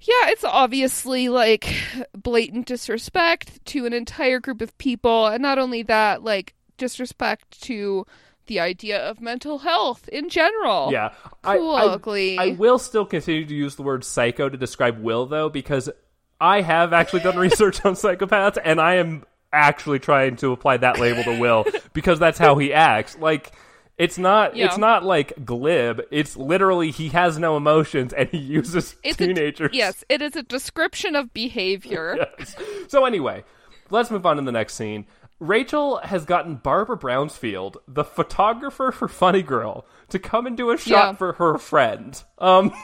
Yeah, 0.00 0.30
it's 0.30 0.44
obviously 0.44 1.28
like 1.28 1.72
blatant 2.12 2.66
disrespect 2.66 3.64
to 3.66 3.86
an 3.86 3.92
entire 3.92 4.40
group 4.40 4.60
of 4.60 4.76
people, 4.78 5.26
and 5.28 5.40
not 5.40 5.58
only 5.58 5.82
that, 5.84 6.22
like 6.24 6.54
disrespect 6.76 7.62
to 7.62 8.06
the 8.46 8.60
idea 8.60 8.98
of 8.98 9.20
mental 9.20 9.58
health 9.58 10.08
in 10.08 10.28
general. 10.28 10.90
yeah. 10.92 11.12
Cool, 11.42 11.74
I, 11.74 12.36
I, 12.38 12.56
will 12.58 12.78
still 12.78 13.04
continue 13.04 13.44
to 13.44 13.54
use 13.54 13.76
the 13.76 13.82
word 13.82 14.04
psycho 14.04 14.48
to 14.48 14.56
describe 14.56 14.98
Will 15.02 15.26
though 15.26 15.48
because 15.48 15.90
I 16.40 16.60
have 16.62 16.92
actually 16.92 17.20
done 17.20 17.36
research 17.36 17.84
on 17.84 17.94
psychopaths 17.94 18.58
and 18.62 18.80
I 18.80 18.94
am 18.96 19.24
actually 19.52 19.98
trying 19.98 20.36
to 20.36 20.52
apply 20.52 20.78
that 20.78 20.98
label 20.98 21.22
to 21.24 21.38
Will 21.38 21.64
because 21.92 22.18
that's 22.18 22.38
how 22.38 22.56
he 22.58 22.72
acts. 22.72 23.16
Like 23.18 23.52
it's 23.96 24.18
not 24.18 24.56
Yeah. 24.56 24.66
it's 24.66 24.78
not 24.78 25.04
like 25.04 25.44
glib. 25.44 26.02
It's 26.10 26.36
literally 26.36 26.90
he 26.90 27.08
has 27.10 27.38
no 27.38 27.56
emotions 27.56 28.12
and 28.12 28.28
he 28.30 28.38
uses 28.38 28.96
It's 29.04 29.20
a- 29.20 29.26
teenagers. 29.26 29.70
yes, 29.72 30.02
it 30.08 30.20
is 30.22 30.34
a 30.34 30.42
description 30.42 31.14
of 31.14 31.32
behavior. 31.32 32.26
Yes. 32.38 32.56
So 32.88 33.04
anyway, 33.04 33.44
let's 33.90 34.10
move 34.10 34.26
on 34.26 34.36
to 34.36 34.42
the 34.42 34.50
next 34.52 34.74
scene. 34.74 35.06
Rachel 35.46 35.98
has 36.04 36.24
gotten 36.24 36.56
Barbara 36.56 36.96
Brownsfield, 36.96 37.78
the 37.86 38.04
photographer 38.04 38.90
for 38.92 39.08
Funny 39.08 39.42
Girl, 39.42 39.86
to 40.08 40.18
come 40.18 40.46
and 40.46 40.56
do 40.56 40.70
a 40.70 40.78
shot 40.78 40.88
Yeah. 40.90 41.12
for 41.12 41.32
her 41.34 41.58
friend. 41.58 42.22
Um 42.38 42.72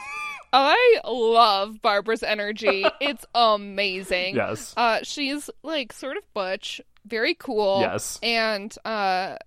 I 0.53 0.99
love 1.05 1.81
Barbara's 1.81 2.23
energy. 2.23 2.85
it's 3.01 3.25
amazing. 3.33 4.35
Yes. 4.35 4.73
Uh 4.75 4.99
she's 5.03 5.49
like 5.63 5.93
sort 5.93 6.17
of 6.17 6.23
butch, 6.33 6.81
very 7.05 7.33
cool. 7.35 7.79
Yes. 7.81 8.19
And 8.21 8.75
uh 8.85 9.37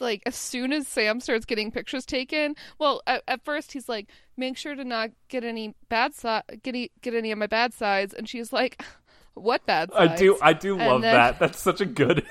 like 0.00 0.22
as 0.26 0.36
soon 0.36 0.72
as 0.72 0.86
Sam 0.88 1.20
starts 1.20 1.44
getting 1.44 1.70
pictures 1.72 2.06
taken, 2.06 2.54
well, 2.78 3.02
at, 3.06 3.22
at 3.28 3.44
first 3.44 3.72
he's 3.72 3.88
like, 3.88 4.08
"Make 4.36 4.56
sure 4.56 4.74
to 4.76 4.84
not 4.84 5.10
get 5.28 5.42
any 5.44 5.74
bad 5.88 6.14
side, 6.14 6.44
get 6.62 6.74
e- 6.76 6.92
get 7.02 7.14
any 7.14 7.32
of 7.32 7.38
my 7.38 7.48
bad 7.48 7.74
sides," 7.74 8.14
and 8.14 8.28
she's 8.28 8.52
like, 8.52 8.80
"What 9.34 9.66
bad 9.66 9.90
I 9.92 10.06
sides?" 10.06 10.20
do 10.20 10.38
I 10.40 10.52
do 10.52 10.78
And 10.78 10.88
love 10.88 11.02
then- 11.02 11.14
that. 11.14 11.38
That's 11.40 11.58
such 11.58 11.80
a 11.80 11.84
good 11.86 12.24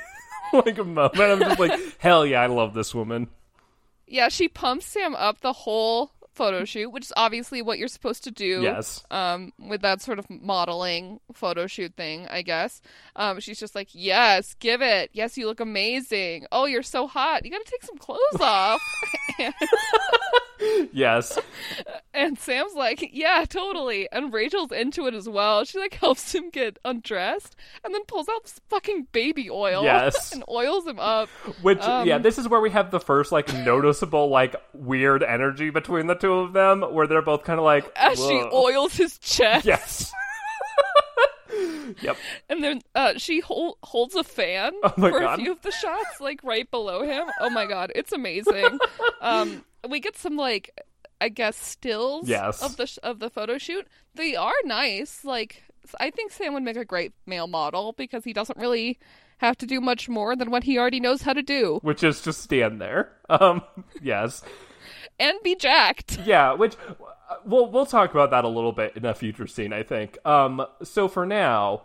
like 0.65 0.77
a 0.77 0.83
moment. 0.83 1.19
I'm 1.19 1.39
just 1.39 1.59
like, 1.59 1.79
hell 1.99 2.25
yeah, 2.25 2.41
I 2.41 2.47
love 2.47 2.73
this 2.73 2.93
woman. 2.93 3.27
Yeah, 4.07 4.29
she 4.29 4.47
pumps 4.47 4.85
Sam 4.85 5.15
up 5.15 5.41
the 5.41 5.53
whole 5.53 6.11
photo 6.37 6.63
shoot, 6.63 6.89
which 6.89 7.05
is 7.05 7.13
obviously 7.17 7.61
what 7.61 7.79
you're 7.79 7.87
supposed 7.87 8.23
to 8.23 8.31
do. 8.31 8.61
Yes. 8.61 9.03
Um, 9.11 9.51
with 9.59 9.81
that 9.81 10.01
sort 10.01 10.19
of 10.19 10.29
modeling 10.29 11.19
photo 11.33 11.67
shoot 11.67 11.95
thing, 11.95 12.27
I 12.29 12.43
guess. 12.43 12.81
Um, 13.15 13.39
she's 13.39 13.59
just 13.59 13.75
like, 13.75 13.89
"Yes, 13.91 14.53
give 14.59 14.81
it. 14.81 15.09
Yes, 15.13 15.37
you 15.37 15.47
look 15.47 15.59
amazing. 15.59 16.45
Oh, 16.51 16.65
you're 16.65 16.83
so 16.83 17.07
hot. 17.07 17.43
You 17.43 17.51
got 17.51 17.65
to 17.65 17.71
take 17.71 17.83
some 17.83 17.97
clothes 17.97 18.39
off." 18.39 18.81
Yes. 20.91 21.37
and 22.13 22.37
Sam's 22.39 22.73
like, 22.73 23.09
"Yeah, 23.13 23.45
totally." 23.47 24.07
And 24.11 24.33
Rachel's 24.33 24.71
into 24.71 25.05
it 25.07 25.13
as 25.13 25.29
well. 25.29 25.63
She 25.65 25.77
like 25.79 25.93
helps 26.01 26.33
him 26.33 26.49
get 26.49 26.79
undressed, 26.83 27.55
and 27.83 27.93
then 27.93 28.03
pulls 28.05 28.27
out 28.29 28.51
fucking 28.69 29.07
baby 29.11 29.49
oil. 29.49 29.83
Yes. 29.83 30.31
and 30.33 30.43
oils 30.49 30.87
him 30.87 30.99
up. 30.99 31.29
Which 31.61 31.79
Um, 31.81 32.07
yeah, 32.07 32.17
this 32.17 32.37
is 32.37 32.47
where 32.47 32.61
we 32.61 32.71
have 32.71 32.91
the 32.91 32.99
first 32.99 33.31
like 33.31 33.53
noticeable 33.53 34.29
like 34.29 34.55
weird 34.73 35.23
energy 35.23 35.69
between 35.69 36.07
the 36.07 36.15
two 36.15 36.33
of 36.33 36.53
them 36.53 36.81
where 36.81 37.07
they're 37.07 37.21
both 37.21 37.43
kind 37.43 37.59
of 37.59 37.65
like 37.65 37.91
As 37.95 38.17
she 38.17 38.41
oils 38.51 38.95
his 38.95 39.17
chest. 39.19 39.65
Yes. 39.65 40.11
yep. 42.01 42.17
And 42.49 42.63
then 42.63 42.81
uh, 42.95 43.13
she 43.17 43.39
hol- 43.39 43.77
holds 43.83 44.15
a 44.15 44.23
fan 44.23 44.73
Oh 44.83 44.89
for 44.89 45.11
God. 45.19 45.39
a 45.39 45.41
few 45.41 45.51
of 45.51 45.61
the 45.61 45.71
shots, 45.71 46.19
like 46.19 46.43
right 46.43 46.69
below 46.69 47.03
him. 47.03 47.25
Oh 47.39 47.49
my 47.49 47.65
god, 47.65 47.91
it's 47.95 48.11
amazing. 48.11 48.79
um, 49.21 49.63
we 49.89 49.99
get 49.99 50.17
some 50.17 50.35
like, 50.37 50.71
I 51.19 51.29
guess 51.29 51.57
stills 51.57 52.27
Yes. 52.29 52.61
of 52.61 52.77
the 52.77 52.87
sh- 52.87 52.99
of 53.03 53.19
the 53.19 53.29
photo 53.29 53.57
shoot. 53.57 53.87
They 54.15 54.35
are 54.35 54.53
nice. 54.65 55.23
Like, 55.25 55.63
I 55.99 56.09
think 56.11 56.31
Sam 56.31 56.53
would 56.53 56.63
make 56.63 56.77
a 56.77 56.85
great 56.85 57.13
male 57.25 57.47
model 57.47 57.93
because 57.93 58.23
he 58.23 58.33
doesn't 58.33 58.57
really 58.59 58.99
have 59.39 59.57
to 59.59 59.65
do 59.67 59.79
much 59.79 60.09
more 60.09 60.35
than 60.35 60.49
what 60.51 60.63
he 60.63 60.77
already 60.79 60.99
knows 60.99 61.21
how 61.21 61.31
to 61.33 61.43
do 61.43 61.77
Which 61.83 62.03
is 62.03 62.21
just 62.21 62.41
stand 62.41 62.81
there. 62.81 63.11
Um 63.29 63.61
yes. 64.01 64.43
and 65.19 65.37
be 65.43 65.55
jacked. 65.55 66.17
Yeah, 66.25 66.53
which 66.53 66.75
uh, 67.29 67.35
we'll 67.45 67.69
we'll 67.71 67.85
talk 67.85 68.11
about 68.11 68.31
that 68.31 68.45
a 68.45 68.47
little 68.49 68.71
bit 68.71 68.95
in 68.95 69.05
a 69.05 69.13
future 69.13 69.47
scene, 69.47 69.73
I 69.73 69.83
think. 69.83 70.17
Um, 70.25 70.65
so 70.83 71.07
for 71.07 71.25
now, 71.25 71.83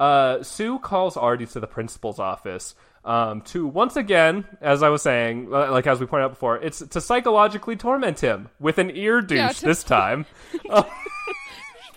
uh, 0.00 0.42
Sue 0.42 0.78
calls 0.78 1.16
Artie 1.16 1.46
to 1.46 1.60
the 1.60 1.66
principal's 1.66 2.18
office 2.20 2.74
um, 3.04 3.42
to 3.42 3.66
once 3.66 3.96
again, 3.96 4.44
as 4.60 4.82
I 4.82 4.88
was 4.88 5.02
saying, 5.02 5.48
uh, 5.52 5.70
like 5.70 5.86
as 5.86 6.00
we 6.00 6.06
pointed 6.06 6.24
out 6.24 6.30
before, 6.30 6.56
it's 6.58 6.78
to 6.80 7.00
psychologically 7.00 7.76
torment 7.76 8.20
him 8.20 8.48
with 8.58 8.78
an 8.78 8.90
ear 8.96 9.20
douche 9.20 9.36
Yeah, 9.38 9.48
to- 9.50 9.64
this 9.66 9.82
time. 9.84 10.26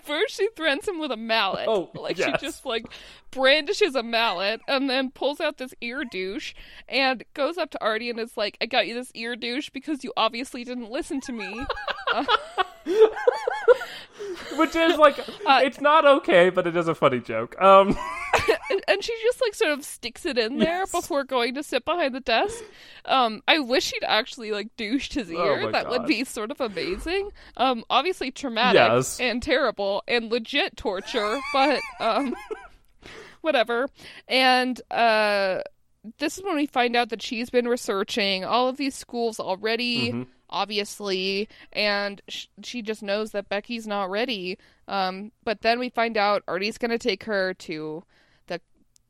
First, 0.02 0.36
she 0.38 0.48
threatens 0.56 0.88
him 0.88 0.98
with 0.98 1.10
a 1.10 1.18
mallet. 1.18 1.66
Oh, 1.68 1.90
like 1.94 2.16
yes. 2.16 2.40
she 2.40 2.46
just 2.46 2.64
like 2.64 2.86
brandishes 3.30 3.94
a 3.94 4.02
mallet 4.02 4.62
and 4.66 4.88
then 4.88 5.10
pulls 5.10 5.38
out 5.38 5.58
this 5.58 5.74
ear 5.82 6.02
douche 6.10 6.54
and 6.88 7.22
goes 7.34 7.58
up 7.58 7.68
to 7.72 7.84
Artie 7.84 8.08
and 8.08 8.18
is 8.18 8.34
like, 8.34 8.56
"I 8.62 8.64
got 8.66 8.86
you 8.86 8.94
this 8.94 9.10
ear 9.14 9.36
douche 9.36 9.68
because 9.68 10.02
you 10.04 10.14
obviously 10.16 10.64
didn't 10.64 10.90
listen 10.90 11.20
to 11.22 11.32
me." 11.32 11.62
which 14.56 14.74
is 14.74 14.96
like 14.96 15.18
Uh, 15.46 15.60
it's 15.62 15.80
not 15.80 16.06
okay, 16.06 16.48
but 16.50 16.66
it 16.66 16.74
is 16.74 16.88
a 16.88 16.94
funny 16.94 17.20
joke. 17.20 17.60
Um, 17.60 17.94
and 18.88 19.02
she 19.04 19.12
just 19.22 19.40
like 19.40 19.54
sort 19.54 19.72
of 19.72 19.84
sticks 19.84 20.24
it 20.26 20.38
in 20.38 20.58
there 20.58 20.80
Yes. 20.80 20.92
before 20.92 21.24
going 21.24 21.54
to 21.54 21.62
sit 21.62 21.84
behind 21.84 22.14
the 22.14 22.20
desk. 22.20 22.62
Um, 23.04 23.42
I 23.48 23.58
wish 23.60 23.90
he'd 23.92 24.04
actually 24.04 24.50
like 24.52 24.76
douched 24.76 25.14
his 25.14 25.30
Oh 25.30 25.44
ear. 25.44 25.62
my 25.64 25.70
that 25.72 25.88
would 25.88 26.06
be 26.06 26.24
sort 26.24 26.50
of 26.50 26.60
amazing. 26.60 27.30
Um, 27.56 27.84
obviously 27.90 28.30
traumatic 28.30 28.80
Yes. 28.80 29.18
and 29.20 29.42
terrible 29.42 30.02
and 30.08 30.30
legit 30.30 30.76
torture, 30.76 31.38
but 31.52 31.80
um, 32.00 32.34
whatever. 33.40 33.88
And 34.26 34.80
uh, 34.90 35.60
this 36.18 36.38
is 36.38 36.44
when 36.44 36.56
we 36.56 36.66
find 36.66 36.96
out 36.96 37.10
that 37.10 37.22
she's 37.22 37.50
been 37.50 37.68
researching 37.68 38.44
all 38.44 38.68
of 38.68 38.76
these 38.76 38.94
schools 38.94 39.40
already. 39.40 40.10
Mm-hmm. 40.10 40.22
Obviously, 40.50 41.46
and 41.74 42.22
sh- 42.28 42.46
she 42.62 42.80
just 42.80 43.02
knows 43.02 43.32
that 43.32 43.50
Becky's 43.50 43.86
not 43.86 44.08
ready. 44.08 44.56
Um, 44.86 45.30
but 45.44 45.60
then 45.60 45.78
we 45.78 45.90
find 45.90 46.16
out 46.16 46.42
Artie's 46.48 46.78
going 46.78 46.90
to 46.90 46.96
take 46.98 47.24
her 47.24 47.52
to 47.52 48.02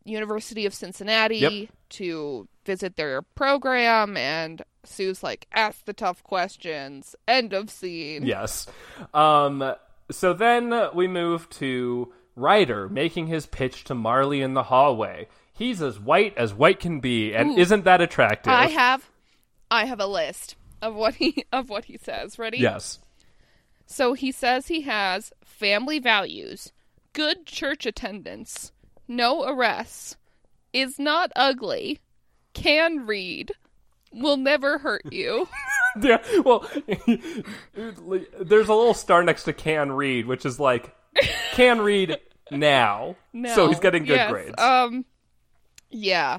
University 0.08 0.66
of 0.66 0.74
Cincinnati 0.74 1.38
Yep. 1.38 1.68
to 1.90 2.48
visit 2.64 2.96
their 2.96 3.22
program, 3.22 4.16
and 4.16 4.62
Sue's 4.84 5.22
like, 5.22 5.46
ask 5.52 5.84
the 5.84 5.92
tough 5.92 6.22
questions. 6.22 7.14
End 7.26 7.52
of 7.52 7.70
scene. 7.70 8.24
Yes. 8.26 8.66
Um, 9.14 9.74
so 10.10 10.32
then 10.32 10.72
we 10.94 11.06
move 11.08 11.48
to 11.50 12.12
Ryder 12.36 12.88
making 12.88 13.26
his 13.26 13.46
pitch 13.46 13.84
to 13.84 13.94
Marley 13.94 14.40
in 14.42 14.54
the 14.54 14.64
hallway. 14.64 15.28
He's 15.52 15.82
as 15.82 15.98
white 15.98 16.36
as 16.38 16.54
white 16.54 16.78
can 16.80 17.00
be, 17.00 17.34
and 17.34 17.50
Ooh. 17.50 17.58
isn't 17.60 17.84
that 17.84 18.00
attractive? 18.00 18.52
I 18.52 18.66
have, 18.68 19.10
I 19.70 19.86
have 19.86 19.98
a 20.00 20.06
list 20.06 20.54
of 20.80 20.94
what 20.94 21.14
he 21.16 21.44
of 21.52 21.68
what 21.68 21.86
he 21.86 21.98
says. 21.98 22.38
Ready? 22.38 22.58
yes. 22.58 23.00
So 23.86 24.12
he 24.12 24.30
says 24.32 24.66
he 24.68 24.82
has 24.82 25.32
family 25.44 25.98
values, 25.98 26.72
good 27.14 27.46
church 27.46 27.86
attendance, 27.86 28.70
no 29.08 29.44
arrests, 29.48 30.16
is 30.72 30.98
not 30.98 31.32
ugly, 31.34 31.98
can 32.54 33.06
read, 33.06 33.52
will 34.12 34.36
never 34.36 34.78
hurt 34.78 35.02
you. 35.10 35.48
Yeah. 36.00 36.22
Well, 36.44 36.68
there's 37.74 38.68
a 38.68 38.74
little 38.74 38.94
star 38.94 39.22
next 39.24 39.44
to 39.44 39.52
can 39.52 39.90
read, 39.90 40.26
which 40.26 40.44
is 40.46 40.60
like 40.60 40.94
can 41.52 41.80
read 41.80 42.18
now. 42.52 43.16
No. 43.32 43.54
So 43.54 43.68
he's 43.68 43.80
getting 43.80 44.04
good 44.04 44.16
Yes, 44.16 44.30
grades. 44.30 44.54
Um, 44.62 45.04
yeah. 45.90 46.38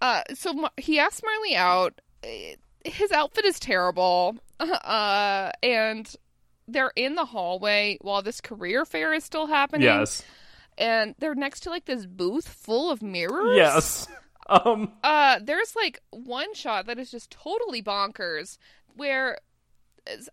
Uh, 0.00 0.22
so 0.34 0.52
Mar- 0.52 0.70
he 0.76 0.98
asked 1.00 1.22
Marley 1.24 1.56
out. 1.56 2.00
Eh, 2.22 2.54
His 2.84 3.10
outfit 3.12 3.44
is 3.44 3.58
terrible. 3.58 4.36
Uh, 4.60 5.50
and 5.64 6.14
they're 6.68 6.92
in 6.94 7.16
the 7.16 7.24
hallway 7.24 7.98
while 8.02 8.22
this 8.22 8.40
career 8.40 8.84
fair 8.84 9.12
is 9.12 9.24
still 9.24 9.46
happening. 9.48 9.82
yes. 9.82 10.22
And 10.82 11.14
they're 11.18 11.34
next 11.36 11.60
to 11.60 11.70
like 11.70 11.84
this 11.84 12.06
booth 12.06 12.48
full 12.48 12.90
of 12.90 13.02
mirrors. 13.02 13.56
Yes. 13.56 14.08
Um. 14.48 14.92
Uh, 15.04 15.38
there's 15.40 15.76
like 15.76 16.00
one 16.10 16.52
shot 16.52 16.86
that 16.86 16.98
is 16.98 17.12
just 17.12 17.30
totally 17.30 17.80
bonkers 17.80 18.58
where 18.96 19.38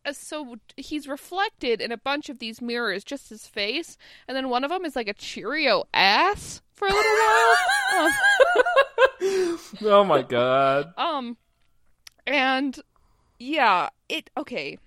as- 0.04 0.18
so 0.18 0.56
he's 0.78 1.08
reflected 1.08 1.80
in 1.80 1.92
a 1.92 1.98
bunch 1.98 2.28
of 2.28 2.40
these 2.40 2.60
mirrors, 2.60 3.04
just 3.04 3.30
his 3.30 3.46
face, 3.46 3.98
and 4.28 4.36
then 4.36 4.50
one 4.50 4.64
of 4.64 4.72
them 4.72 4.84
is 4.84 4.96
like 4.96 5.08
a 5.08 5.14
Cheerio 5.14 5.84
ass 5.94 6.64
for 6.74 6.88
a 6.88 6.92
little 6.92 7.12
while. 7.12 8.08
Um, 9.22 9.60
Oh 9.86 10.04
my 10.04 10.24
god. 10.24 10.92
Um, 10.98 11.38
and 12.26 12.80
yeah, 13.38 13.90
it 14.10 14.32
okay. 14.36 14.80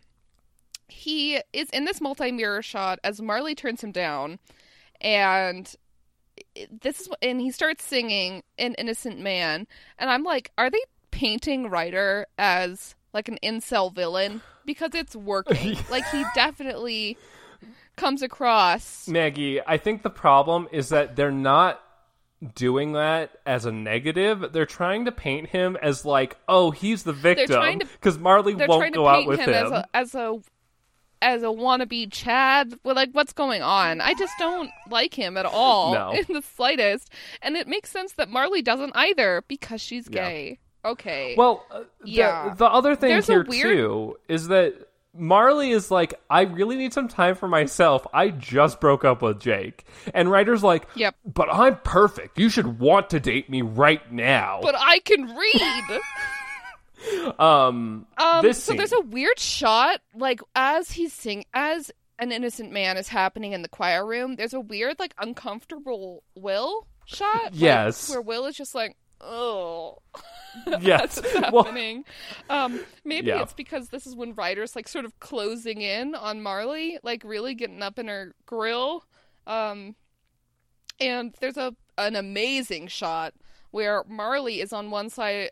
He 0.89 1.41
is 1.53 1.71
in 1.71 1.85
this 1.85 2.01
multi-mirror 2.01 2.63
shot 2.63 2.99
as 3.05 3.23
Marley 3.23 3.55
turns 3.55 3.83
him 3.85 3.93
down, 3.93 4.41
and 5.03 5.75
this 6.81 7.01
is 7.01 7.09
and 7.21 7.41
he 7.41 7.51
starts 7.51 7.85
singing 7.85 8.43
"An 8.59 8.75
Innocent 8.75 9.21
Man," 9.21 9.67
and 9.99 10.11
I'm 10.11 10.25
like, 10.25 10.51
are 10.57 10.71
they 10.71 10.83
painting 11.11 11.69
Ryder 11.69 12.27
as 12.39 12.95
like 13.13 13.29
an 13.29 13.39
incel 13.43 13.93
villain 13.93 14.41
because 14.65 14.95
it's 14.95 15.15
working? 15.15 15.77
like 15.91 16.09
he 16.09 16.25
definitely 16.35 17.19
comes 17.97 18.23
across. 18.23 19.09
Maggie, 19.09 19.61
I 19.67 19.77
think 19.77 20.03
the 20.03 20.11
problem 20.11 20.69
is 20.73 20.89
that 20.91 21.17
they're 21.17 21.31
not 21.31 21.83
doing 22.55 22.93
that 22.93 23.31
as 23.47 23.67
a 23.67 23.73
negative. 23.73 24.53
They're 24.53 24.67
trying 24.67 25.05
to 25.05 25.13
paint 25.13 25.49
him 25.49 25.77
as 25.81 26.05
like, 26.05 26.37
oh, 26.49 26.71
he's 26.71 27.03
the 27.03 27.13
victim 27.13 27.79
because 27.79 28.19
Marley 28.19 28.55
won't 28.55 28.95
go 28.95 29.07
out 29.07 29.27
with 29.27 29.41
him, 29.41 29.51
as 29.51 29.71
a 29.71 29.87
as 29.95 30.15
a 30.15 30.41
as 31.23 31.43
a 31.43 31.47
wannabe 31.47 32.11
Chad. 32.13 32.75
Well, 32.85 32.95
like 32.95 33.11
what's 33.13 33.33
going 33.33 33.63
on? 33.63 34.01
I 34.01 34.13
just 34.15 34.35
don't 34.39 34.71
like 34.91 35.15
him 35.15 35.37
at 35.39 35.47
all 35.47 35.95
No. 35.95 36.13
in 36.29 36.35
the 36.35 36.43
slightest, 36.43 37.11
and 37.41 37.57
it 37.57 37.67
makes 37.69 37.91
sense 37.91 38.13
that 38.15 38.29
Marley 38.29 38.61
doesn't 38.61 38.93
either 38.95 39.45
because 39.49 39.81
she's 39.81 40.09
Yeah. 40.11 40.29
gay. 40.29 40.59
Okay. 40.85 41.35
Well, 41.39 41.65
uh, 41.71 41.83
Yeah. 42.05 42.55
the 42.57 42.67
other 42.67 42.97
thing 42.97 43.11
There's 43.11 43.29
here 43.29 43.45
weird- 43.45 43.63
too 43.77 44.19
is 44.29 44.49
that 44.49 44.75
Marley 45.15 45.71
is 45.71 45.91
like, 45.91 46.15
I 46.31 46.41
really 46.43 46.75
need 46.77 46.93
some 46.95 47.07
time 47.07 47.35
for 47.35 47.47
myself. 47.47 48.07
I 48.15 48.31
just 48.31 48.81
broke 48.81 49.05
up 49.05 49.21
with 49.23 49.39
Jake, 49.41 49.85
and 50.15 50.31
Ryder's 50.31 50.65
like, 50.65 50.87
Yep. 50.97 51.15
but 51.25 51.49
I'm 51.53 51.77
perfect. 51.85 52.39
You 52.39 52.49
should 52.49 52.81
want 52.81 53.11
to 53.11 53.21
date 53.21 53.49
me 53.51 53.61
right 53.63 54.11
now. 54.11 54.61
but 54.63 54.75
I 54.77 55.01
can 55.01 55.37
read. 55.37 56.01
um, 57.39 58.07
Um, 58.19 58.43
this 58.43 58.63
so 58.63 58.71
scene, 58.73 58.77
there's 58.79 58.93
a 58.93 59.01
weird 59.01 59.39
shot, 59.39 60.01
like 60.15 60.41
as 60.55 60.91
he's 60.93 61.13
sing, 61.13 61.45
as 61.55 61.91
an 62.19 62.31
innocent 62.33 62.71
man 62.73 62.97
is 62.97 63.09
happening 63.09 63.53
in 63.53 63.63
the 63.63 63.69
choir 63.69 64.07
room. 64.07 64.37
There's 64.37 64.55
a 64.55 64.61
weird, 64.61 64.99
like, 64.99 65.15
uncomfortable 65.19 66.23
Will 66.37 66.87
shot. 67.05 67.45
like, 67.45 67.53
Yes. 67.55 68.09
where 68.11 68.21
Will 68.21 68.47
is 68.47 68.57
just 68.57 68.75
like, 68.75 68.97
oh. 69.21 69.99
yes, 70.81 71.17
That's 71.21 71.51
well, 71.53 71.65
happening. 71.65 72.05
um, 72.51 72.79
maybe 73.05 73.29
Yeah. 73.29 73.43
it's 73.43 73.55
because 73.55 73.89
this 73.89 74.07
is 74.07 74.15
when 74.15 74.35
Ryder's 74.35 74.77
like 74.77 74.87
sort 74.87 75.05
of 75.07 75.19
closing 75.19 75.81
in 75.81 76.15
on 76.15 76.43
Marley, 76.43 76.99
like 77.03 77.23
really 77.25 77.55
getting 77.55 77.83
up 77.83 77.99
in 77.99 78.09
her 78.09 78.35
grill. 78.47 79.05
Um, 79.47 79.97
and 81.01 81.35
there's 81.41 81.57
a 81.57 81.75
an 81.99 82.17
amazing 82.17 82.87
shot 82.89 83.35
where 83.71 84.05
Marley 84.09 84.61
is 84.61 84.73
on 84.73 84.91
one 84.91 85.09
side. 85.11 85.51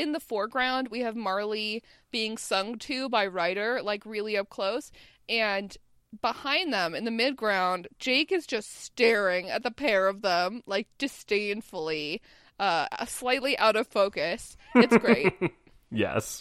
In 0.00 0.12
the 0.12 0.20
foreground, 0.20 0.88
we 0.88 1.00
have 1.00 1.14
Marley 1.14 1.82
being 2.10 2.38
sung 2.38 2.78
to 2.78 3.10
by 3.10 3.26
Ryder, 3.26 3.82
like 3.82 4.06
really 4.06 4.36
up 4.38 4.48
close, 4.48 4.90
and 5.28 5.76
behind 6.22 6.72
them 6.72 6.94
in 6.94 7.04
the 7.04 7.10
midground, 7.10 7.86
Jake 7.98 8.32
is 8.32 8.46
just 8.46 8.82
staring 8.82 9.50
at 9.50 9.62
the 9.62 9.70
pair 9.70 10.08
of 10.08 10.22
them, 10.22 10.62
like 10.66 10.88
disdainfully, 10.96 12.22
uh, 12.58 12.86
slightly 13.06 13.58
out 13.58 13.76
of 13.76 13.86
focus. 13.88 14.56
It's 14.74 14.96
great. 14.96 15.32
Yes. 15.92 16.40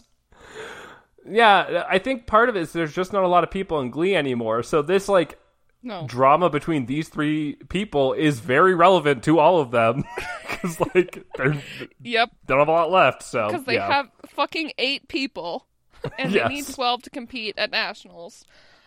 Yeah, 1.28 1.84
I 1.90 1.98
think 1.98 2.28
part 2.28 2.50
of 2.50 2.56
it 2.56 2.62
is 2.62 2.72
there's 2.72 2.94
just 2.94 3.12
not 3.12 3.24
a 3.24 3.28
lot 3.28 3.44
of 3.44 3.50
people 3.50 3.80
in 3.80 3.90
Glee 3.90 4.16
anymore. 4.16 4.62
So 4.62 4.84
this 4.84 5.10
like 5.10 5.40
no. 5.82 6.06
drama 6.08 6.50
between 6.50 6.86
these 6.86 7.10
three 7.10 7.56
people 7.70 8.14
is 8.14 8.40
very 8.40 8.76
relevant 8.76 9.24
to 9.24 9.40
all 9.40 9.60
of 9.60 9.72
them 9.72 10.04
because 10.50 10.80
like 10.80 11.26
they're, 11.38 11.54
they 11.54 11.88
Yep, 12.02 12.32
don't 12.48 12.60
have 12.60 12.68
a 12.68 12.72
lot 12.72 12.92
left. 12.92 13.24
So 13.24 13.48
because 13.48 13.66
they 13.66 13.76
yeah. 13.76 13.88
have 13.88 14.10
fucking 14.28 14.72
eight 14.78 15.08
people, 15.08 15.66
and 16.18 16.32
Yes. 16.32 16.48
they 16.48 16.54
need 16.56 16.68
twelve 16.68 17.02
to 17.04 17.10
compete 17.10 17.56
at 17.58 17.72
nationals. 17.72 18.46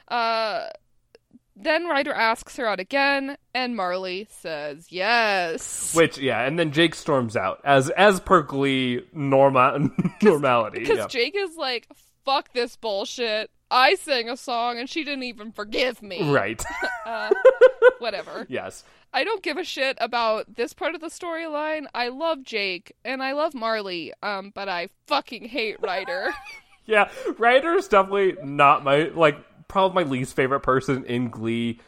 Uh, 0.08 0.68
then 1.54 1.86
Ryder 1.86 2.12
asks 2.14 2.56
her 2.56 2.66
out 2.66 2.80
again, 2.80 3.36
and 3.54 3.76
Marley 3.76 4.26
says 4.30 4.86
yes. 4.90 5.94
Which 5.94 6.16
yeah, 6.18 6.42
and 6.46 6.58
then 6.58 6.72
Jake 6.72 6.94
storms 6.94 7.36
out 7.36 7.60
as 7.64 7.90
as 7.90 8.20
per 8.20 8.42
Glee 8.42 9.02
norma 9.12 9.90
normality. 10.22 10.80
Because 10.80 10.98
yeah. 10.98 11.06
Jake 11.08 11.34
is 11.36 11.56
like, 11.56 11.86
"Fuck 12.24 12.52
this 12.54 12.76
bullshit." 12.76 13.50
I 13.72 13.94
sang 13.96 14.28
a 14.28 14.36
song 14.36 14.78
and 14.78 14.88
she 14.88 15.02
didn't 15.02 15.22
even 15.24 15.50
forgive 15.50 16.02
me. 16.02 16.30
Right. 16.32 16.62
Uh, 17.04 17.30
whatever. 17.98 18.46
yes. 18.48 18.84
I 19.12 19.24
don't 19.24 19.42
give 19.42 19.56
a 19.56 19.64
shit 19.64 19.98
about 20.00 20.54
this 20.54 20.72
part 20.72 20.94
of 20.94 21.00
the 21.00 21.08
storyline. 21.08 21.86
I 21.92 22.08
love 22.08 22.44
Jake 22.44 22.94
and 23.04 23.20
I 23.22 23.32
love 23.32 23.54
Marley, 23.54 24.12
um, 24.22 24.52
but 24.54 24.68
I 24.68 24.88
fucking 25.08 25.46
hate 25.48 25.80
Ryder. 25.80 26.32
Yeah. 26.86 27.10
Ryder 27.38 27.74
is 27.74 27.86
definitely 27.88 28.36
not 28.42 28.82
my 28.84 29.04
like 29.14 29.36
probably 29.68 30.04
my 30.04 30.10
least 30.10 30.34
favorite 30.36 30.60
person 30.60 31.04
in 31.04 31.28
Glee 31.30 31.80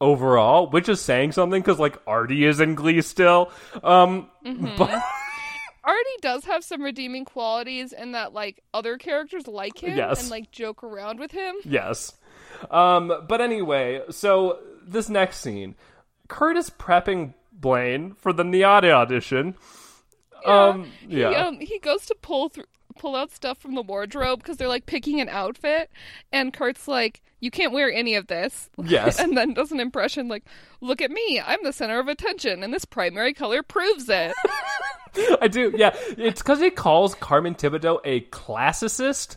overall, 0.00 0.68
which 0.70 0.88
is 0.88 1.00
saying 1.00 1.32
something 1.32 1.62
because 1.62 1.78
like 1.78 1.98
Artie 2.06 2.44
is 2.44 2.60
in 2.60 2.74
Glee 2.74 3.00
still. 3.02 3.50
Um, 3.82 4.28
Mm-hmm. 4.44 4.76
but 4.76 5.02
Artie 5.84 6.18
does 6.22 6.44
have 6.46 6.64
some 6.64 6.82
redeeming 6.82 7.24
qualities 7.24 7.92
in 7.92 8.12
that 8.12 8.32
like 8.32 8.62
other 8.72 8.96
characters 8.98 9.46
like 9.46 9.78
him 9.82 9.96
Yes. 9.96 10.22
and 10.22 10.30
like 10.30 10.50
joke 10.50 10.82
around 10.82 11.18
with 11.20 11.32
him. 11.32 11.54
yes. 11.64 12.12
Um, 12.70 13.12
but 13.28 13.40
anyway, 13.40 14.00
so 14.10 14.58
this 14.86 15.08
next 15.08 15.38
scene, 15.40 15.74
Curtis 16.28 16.70
prepping 16.70 17.34
Blaine 17.52 18.14
for 18.14 18.32
the 18.32 18.42
NYADA 18.44 18.90
audition. 18.90 19.54
Um, 20.46 20.90
He, 21.08 21.20
yeah. 21.20 21.46
um, 21.46 21.58
he 21.60 21.78
goes 21.78 22.06
to 22.06 22.14
pull 22.20 22.48
through 22.48 22.64
pull 22.98 23.16
out 23.16 23.30
stuff 23.30 23.58
from 23.58 23.74
the 23.74 23.82
wardrobe 23.82 24.38
because 24.40 24.56
they're 24.56 24.68
like 24.68 24.86
picking 24.86 25.20
an 25.20 25.28
outfit, 25.28 25.90
and 26.32 26.52
Kurt's 26.52 26.86
like, 26.88 27.22
"You 27.40 27.50
can't 27.50 27.72
wear 27.72 27.92
any 27.92 28.14
of 28.14 28.26
this." 28.26 28.70
Yes. 28.84 29.18
and 29.18 29.36
then 29.36 29.54
does 29.54 29.72
an 29.72 29.80
impression 29.80 30.28
like, 30.28 30.44
"Look 30.80 31.00
at 31.02 31.10
me, 31.10 31.40
I'm 31.44 31.62
the 31.62 31.72
center 31.72 31.98
of 31.98 32.08
attention, 32.08 32.62
and 32.62 32.72
this 32.72 32.84
primary 32.84 33.32
color 33.34 33.62
proves 33.62 34.08
it." 34.08 34.34
I 35.40 35.48
do. 35.48 35.72
Yeah, 35.76 35.94
it's 36.18 36.42
because 36.42 36.60
he 36.60 36.70
calls 36.70 37.14
Carmen 37.14 37.54
Tibideaux 37.54 38.00
a 38.04 38.22
classicist, 38.22 39.36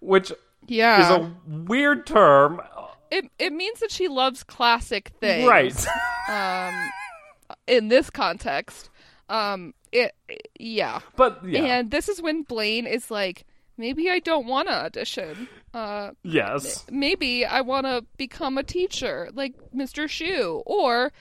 which 0.00 0.32
yeah, 0.66 1.00
is 1.02 1.10
a 1.10 1.34
weird 1.46 2.06
term. 2.06 2.60
it 3.10 3.26
it 3.38 3.52
means 3.52 3.80
that 3.80 3.90
she 3.90 4.08
loves 4.08 4.42
classic 4.42 5.12
things, 5.20 5.46
Right. 5.48 5.86
Um, 6.28 6.74
in 7.66 7.88
this 7.88 8.10
context, 8.10 8.90
um, 9.30 9.72
it 9.92 10.14
yeah. 10.58 11.00
But 11.16 11.44
yeah. 11.44 11.64
And 11.64 11.90
this 11.90 12.08
is 12.08 12.20
when 12.20 12.42
Blaine 12.42 12.86
is 12.86 13.10
like, 13.10 13.44
maybe 13.76 14.10
I 14.10 14.18
don't 14.18 14.46
want 14.46 14.68
to 14.68 14.74
audition. 14.74 15.48
Uh, 15.74 16.10
yes. 16.22 16.84
maybe 16.90 17.44
I 17.44 17.60
want 17.60 17.86
to 17.86 18.04
become 18.16 18.58
a 18.58 18.62
teacher 18.62 19.28
like 19.32 19.54
Mr. 19.74 20.08
Schue 20.08 20.62
or 20.66 21.12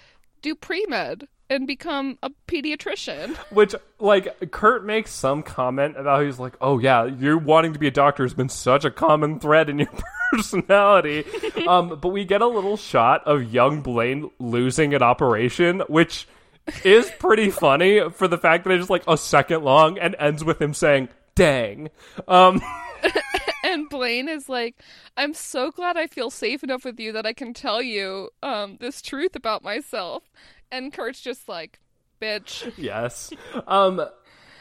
do 0.42 0.56
pre 0.56 0.86
med 0.88 1.28
and 1.50 1.68
become 1.68 2.18
a 2.22 2.30
pediatrician. 2.48 3.36
Which, 3.52 3.74
like, 4.00 4.52
Kurt 4.52 4.86
makes 4.86 5.12
some 5.12 5.44
comment 5.44 5.98
about 5.98 6.26
he's 6.26 6.40
like, 6.40 6.56
oh, 6.60 6.80
yeah, 6.80 7.06
you 7.06 7.38
wanting 7.38 7.74
to 7.74 7.80
be 7.80 7.88
a 7.88 7.92
doctor 7.92 8.24
has 8.24 8.34
been 8.34 8.50
such 8.50 8.84
a 8.86 8.92
common 8.92 9.40
thread 9.40 9.70
in 9.70 9.80
your 9.80 9.90
personality. 10.32 11.26
um, 11.68 12.00
but 12.02 12.10
we 12.10 12.26
get 12.26 12.42
a 12.42 12.48
little 12.48 12.78
shot 12.78 13.26
of 13.26 13.54
young 13.54 13.82
Blaine 13.82 14.30
losing 14.40 14.94
an 14.94 15.02
operation, 15.02 15.82
which 15.88 16.28
is 16.84 17.12
pretty 17.20 17.50
funny 17.50 18.10
for 18.12 18.28
the 18.28 18.38
fact 18.38 18.64
that 18.64 18.72
it's 18.72 18.82
just 18.82 18.90
like 18.90 19.04
a 19.08 19.18
second 19.18 19.64
long 19.64 19.98
and 19.98 20.16
ends 20.20 20.44
with 20.44 20.62
him 20.62 20.74
saying, 20.74 21.10
dang. 21.36 21.90
Um, 22.28 22.62
and 23.64 23.90
Blaine 23.90 24.30
is 24.30 24.50
like, 24.50 24.76
I'm 25.16 25.34
so 25.34 25.72
glad 25.72 25.98
I 25.98 26.08
feel 26.08 26.30
safe 26.30 26.64
enough 26.64 26.86
with 26.86 27.00
you 27.00 27.12
that 27.14 27.26
I 27.26 27.34
can 27.34 27.54
tell 27.54 27.82
you 27.82 28.30
um, 28.44 28.78
this 28.80 29.02
truth 29.02 29.36
about 29.36 29.64
myself. 29.64 30.24
And 30.72 30.92
Kurt's 30.92 31.22
just 31.22 31.48
like, 31.48 31.80
bitch. 32.22 32.72
yes. 32.78 33.32
Um, 33.68 34.06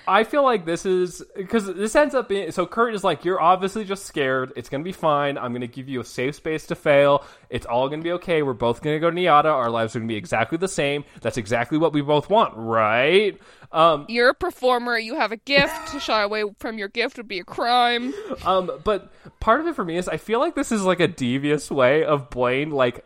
I 0.08 0.24
feel 0.24 0.42
like 0.42 0.64
this 0.64 0.86
is 0.86 1.22
because 1.34 1.66
this 1.66 1.96
ends 1.96 2.14
up 2.14 2.28
being 2.28 2.50
so. 2.52 2.66
Kurt 2.66 2.94
is 2.94 3.02
like, 3.02 3.24
"You're 3.24 3.40
obviously 3.40 3.84
just 3.84 4.06
scared. 4.06 4.52
It's 4.56 4.68
gonna 4.68 4.84
be 4.84 4.92
fine. 4.92 5.36
I'm 5.36 5.52
gonna 5.52 5.66
give 5.66 5.88
you 5.88 6.00
a 6.00 6.04
safe 6.04 6.36
space 6.36 6.66
to 6.66 6.74
fail. 6.74 7.24
It's 7.50 7.66
all 7.66 7.88
gonna 7.88 8.02
be 8.02 8.12
okay. 8.12 8.42
We're 8.42 8.52
both 8.52 8.82
gonna 8.82 9.00
go 9.00 9.10
to 9.10 9.16
NYADA. 9.16 9.46
Our 9.46 9.70
lives 9.70 9.96
are 9.96 9.98
gonna 9.98 10.08
be 10.08 10.16
exactly 10.16 10.58
the 10.58 10.68
same. 10.68 11.04
That's 11.20 11.36
exactly 11.36 11.78
what 11.78 11.92
we 11.92 12.02
both 12.02 12.30
want, 12.30 12.54
right?" 12.56 13.38
Um, 13.72 14.06
You're 14.08 14.30
a 14.30 14.34
performer. 14.34 14.96
You 14.98 15.16
have 15.16 15.32
a 15.32 15.36
gift. 15.36 15.88
To 15.88 16.00
shy 16.00 16.22
away 16.22 16.44
from 16.58 16.78
your 16.78 16.88
gift 16.88 17.16
would 17.16 17.28
be 17.28 17.40
a 17.40 17.44
crime. 17.44 18.14
um, 18.44 18.70
but 18.84 19.12
part 19.40 19.60
of 19.60 19.66
it 19.66 19.74
for 19.74 19.84
me 19.84 19.96
is 19.96 20.08
I 20.08 20.16
feel 20.18 20.38
like 20.38 20.54
this 20.54 20.70
is 20.72 20.82
like 20.82 21.00
a 21.00 21.08
devious 21.08 21.70
way 21.70 22.04
of 22.04 22.30
Blaine 22.30 22.70
like 22.70 23.04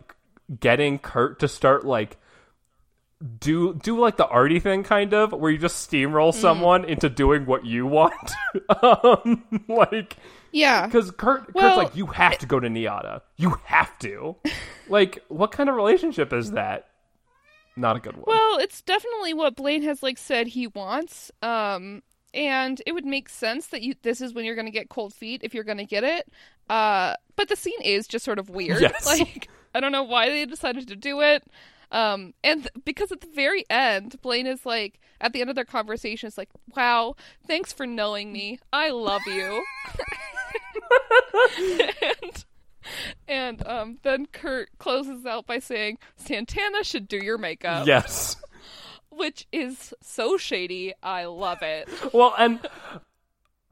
getting 0.59 0.99
Kurt 0.99 1.41
to 1.41 1.49
start 1.49 1.85
like 1.87 2.19
do 3.39 3.75
do 3.75 3.99
like 3.99 4.17
the 4.17 4.27
Artie 4.27 4.61
thing 4.61 4.83
kind 4.83 5.13
of 5.13 5.33
where 5.33 5.51
you 5.51 5.59
just 5.59 5.91
steamroll 5.91 6.33
someone 6.33 6.85
into 6.87 7.09
doing 7.11 7.45
what 7.45 7.67
you 7.67 7.87
want 7.87 8.15
um 8.83 9.45
like 9.69 10.17
Yeah. 10.53 10.87
because 10.87 11.11
Kurt 11.11 11.53
Well- 11.55 11.77
Kurt's 11.77 11.77
like 11.89 11.97
you 11.97 12.07
have 12.07 12.39
to 12.39 12.47
go 12.47 12.59
to 12.59 12.69
NYADA 12.69 13.21
you 13.37 13.57
have 13.65 13.99
to 14.01 14.37
like 14.89 15.23
what 15.29 15.53
kind 15.53 15.69
of 15.69 15.77
relationship 15.77 16.33
is 16.33 16.53
that 16.53 16.87
not 17.77 17.97
a 17.97 18.01
good 18.01 18.15
one 18.17 18.25
Well, 18.27 18.59
it's 18.59 18.81
definitely 18.83 19.35
what 19.35 19.55
Blaine 19.57 19.83
has 19.83 20.03
like 20.03 20.19
said 20.19 20.49
he 20.49 20.67
wants. 20.67 21.31
Um 21.43 22.03
and 22.33 22.81
it 22.87 22.93
would 22.93 23.05
make 23.07 23.29
sense 23.29 23.67
that 23.69 23.83
you 23.83 23.95
this 24.03 24.21
is 24.21 24.33
when 24.33 24.45
you're 24.45 24.55
going 24.55 24.67
to 24.67 24.73
get 24.73 24.89
cold 24.89 25.13
feet 25.13 25.43
if 25.45 25.53
you're 25.53 25.65
going 25.65 25.79
to 25.79 25.85
get 25.85 26.05
it. 26.05 26.27
Uh 26.71 27.15
but 27.37 27.49
the 27.49 27.57
scene 27.57 27.81
is 27.83 28.07
just 28.07 28.25
sort 28.25 28.39
of 28.39 28.49
weird. 28.51 28.81
Yes. 28.81 29.05
Like 29.19 29.49
I 29.75 29.81
don't 29.81 29.93
know 29.93 30.03
why 30.05 30.31
they 30.31 30.47
decided 30.47 30.89
to 30.89 30.97
do 30.97 31.21
it. 31.21 31.45
Um 31.93 32.35
and 32.45 32.63
th- 32.63 32.85
because 32.85 33.11
at 33.13 33.21
the 33.21 33.29
very 33.35 33.65
end 33.71 34.21
Blaine 34.23 34.47
is 34.47 34.65
like 34.65 35.01
at 35.21 35.33
the 35.33 35.41
end 35.41 35.51
of 35.51 35.57
their 35.57 35.65
conversation 35.65 36.27
it's 36.29 36.39
like, 36.39 36.51
"Wow, 36.77 37.17
thanks 37.47 37.73
for 37.73 37.87
knowing 37.87 38.33
me. 38.33 38.59
I 38.73 38.91
love 38.91 39.23
you." 39.27 39.65
and 42.03 42.45
and 43.29 43.67
um, 43.67 43.99
then 44.03 44.27
Kurt 44.27 44.71
closes 44.79 45.25
out 45.27 45.47
by 45.47 45.59
saying, 45.59 45.99
Santana 46.17 46.83
should 46.83 47.07
do 47.09 47.19
your 47.19 47.39
makeup. 47.39 47.87
yes 47.87 48.37
Which 49.11 49.47
is 49.53 49.93
so 50.01 50.37
shady. 50.39 50.95
I 51.03 51.27
love 51.27 51.63
it. 51.63 51.89
well 52.13 52.35
and 52.39 52.61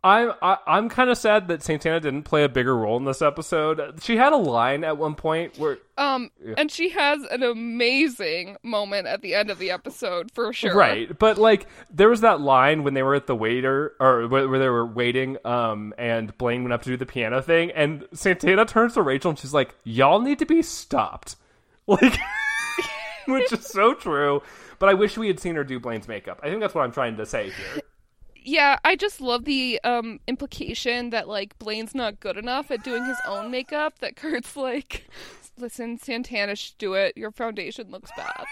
I'm 0.05 0.33
I, 0.41 0.59
I'm 0.67 0.89
kind 0.89 1.11
of 1.11 1.19
sad 1.19 1.49
that 1.49 1.63
Santana 1.63 1.99
didn't 1.99 2.23
play 2.23 2.45
a 2.45 2.49
bigger 2.49 2.77
role 2.77 2.97
in 2.99 3.05
this 3.05 3.21
episode. 3.21 4.01
She 4.01 4.17
had 4.17 4.33
a 4.33 4.37
line 4.37 4.85
at 4.85 4.97
one 4.97 5.17
point 5.17 5.59
where 5.59 5.79
Um, 5.97 6.31
and 6.57 6.71
she 6.71 6.91
has 6.91 7.25
an 7.25 7.43
amazing 7.43 8.59
moment 8.63 9.09
at 9.09 9.23
the 9.23 9.35
end 9.35 9.51
of 9.51 9.59
the 9.59 9.73
episode 9.73 10.31
for 10.33 10.53
sure. 10.53 10.75
Right, 10.75 11.19
but 11.19 11.37
like 11.37 11.67
there 11.91 12.09
was 12.09 12.21
that 12.21 12.41
line 12.41 12.85
when 12.85 12.95
they 12.95 13.03
were 13.03 13.17
at 13.17 13.27
the 13.27 13.35
waiter 13.35 13.95
or 13.99 14.29
where 14.29 14.49
where 14.49 14.59
they 14.61 14.69
were 14.69 14.87
waiting, 14.87 15.37
um, 15.45 15.93
and 15.99 16.37
Blaine 16.39 16.63
went 16.63 16.73
up 16.73 16.83
to 16.83 16.91
do 16.91 16.97
the 16.97 17.07
piano 17.07 17.43
thing, 17.43 17.73
and 17.73 18.07
Santana 18.13 18.67
turns 18.67 18.95
to 18.95 19.03
Rachel 19.03 19.31
and 19.31 19.39
she's 19.39 19.55
like, 19.55 19.75
"Y'all 19.83 20.21
need 20.21 20.39
to 20.39 20.47
be 20.47 20.63
stopped," 20.63 21.35
like, 21.89 22.17
which 23.27 23.53
is 23.53 23.67
so 23.67 23.95
true. 23.95 24.43
But 24.79 24.91
I 24.91 24.95
wish 24.95 25.19
we 25.19 25.27
had 25.27 25.41
seen 25.41 25.57
her 25.57 25.65
do 25.65 25.81
Blaine's 25.81 26.07
makeup. 26.07 26.39
I 26.41 26.51
think 26.51 26.61
that's 26.61 26.73
what 26.73 26.85
I'm 26.85 26.93
trying 26.93 27.17
to 27.17 27.27
say 27.27 27.51
here. 27.51 27.83
Yeah, 28.49 28.79
I 28.83 28.97
just 28.97 29.21
love 29.21 29.45
the 29.45 29.79
um 29.85 30.21
implication 30.27 31.11
that 31.11 31.29
like 31.29 31.59
Blaine's 31.59 31.95
not 31.95 32.19
good 32.19 32.39
enough 32.39 32.71
at 32.71 32.83
doing 32.83 33.05
his 33.05 33.19
own 33.27 33.51
makeup. 33.51 33.99
That 33.99 34.17
Kurt's 34.17 34.57
like, 34.57 35.07
listen, 35.59 35.99
Santana 35.99 36.57
should 36.57 36.79
do 36.79 36.95
it. 36.95 37.15
Your 37.15 37.31
foundation 37.31 37.91
looks 37.91 38.11
bad. 38.17 38.47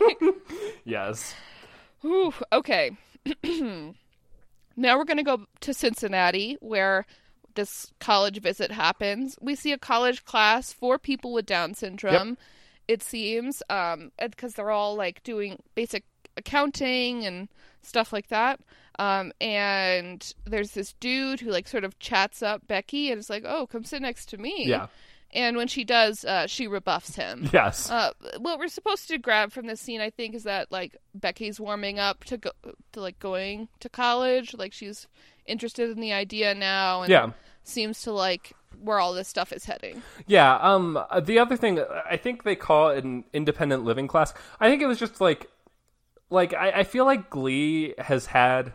Like, 0.00 0.18
Yes, 0.84 1.34
Whew, 2.00 2.34
okay. 2.52 2.90
now 3.44 4.98
we're 4.98 5.04
going 5.04 5.16
to 5.16 5.22
go 5.22 5.46
to 5.60 5.72
Cincinnati, 5.72 6.56
where 6.60 7.06
this 7.54 7.92
college 8.00 8.40
visit 8.40 8.72
happens. 8.72 9.38
We 9.40 9.54
see 9.54 9.70
a 9.70 9.78
college 9.78 10.24
class 10.24 10.72
for 10.72 10.98
people 10.98 11.32
with 11.32 11.46
Down 11.46 11.74
syndrome, 11.74 12.36
it 12.88 13.02
seems, 13.02 13.62
um, 13.70 14.10
because 14.20 14.54
they're 14.54 14.70
all 14.70 14.96
like 14.96 15.22
doing 15.22 15.60
basic 15.76 16.04
accounting 16.36 17.24
and 17.24 17.48
stuff 17.82 18.12
like 18.12 18.28
that. 18.28 18.60
Um, 18.98 19.32
and 19.40 20.32
there's 20.44 20.70
this 20.72 20.94
dude 21.00 21.40
who 21.40 21.50
like 21.50 21.68
sort 21.68 21.84
of 21.84 21.98
chats 21.98 22.42
up 22.42 22.66
Becky 22.66 23.10
and 23.10 23.18
is 23.18 23.28
like, 23.30 23.44
"Oh, 23.46 23.66
come 23.66 23.84
sit 23.84 24.00
next 24.02 24.26
to 24.30 24.38
me." 24.38 24.64
Yeah. 24.66 24.86
And 25.34 25.56
when 25.56 25.66
she 25.68 25.84
does, 25.84 26.24
uh, 26.24 26.46
she 26.46 26.66
rebuffs 26.66 27.16
him. 27.16 27.50
yes, 27.52 27.90
Uh, 27.90 28.12
what 28.38 28.58
we're 28.58 28.68
supposed 28.68 29.08
to 29.08 29.18
grab 29.18 29.52
from 29.52 29.66
this 29.66 29.80
scene, 29.80 30.00
I 30.00 30.08
think, 30.08 30.34
is 30.34 30.44
that 30.44 30.70
like 30.72 30.96
Becky's 31.14 31.60
warming 31.60 31.98
up 31.98 32.24
to 32.24 32.38
go 32.38 32.50
to 32.92 33.00
like 33.00 33.18
going 33.18 33.68
to 33.80 33.88
college. 33.88 34.54
Like 34.54 34.72
she's 34.72 35.06
interested 35.44 35.90
in 35.90 36.00
the 36.00 36.12
idea 36.12 36.54
now, 36.54 37.02
and 37.02 37.10
Yeah. 37.10 37.30
seems 37.64 38.00
to 38.02 38.12
like 38.12 38.52
where 38.80 38.98
all 39.00 39.12
this 39.14 39.28
stuff 39.28 39.52
is 39.52 39.64
heading. 39.64 40.02
Yeah. 40.26 40.56
Um. 40.56 40.98
The 41.22 41.38
other 41.38 41.56
thing, 41.56 41.80
I 42.08 42.16
think 42.16 42.44
they 42.44 42.56
call 42.56 42.90
it 42.90 43.04
an 43.04 43.24
independent 43.34 43.84
living 43.84 44.06
class. 44.08 44.32
I 44.60 44.70
think 44.70 44.80
it 44.80 44.86
was 44.86 44.98
just 44.98 45.20
like, 45.20 45.50
like 46.30 46.54
I, 46.54 46.70
I 46.70 46.84
feel 46.84 47.04
like 47.04 47.28
Glee 47.30 47.94
has 47.98 48.26
had. 48.26 48.72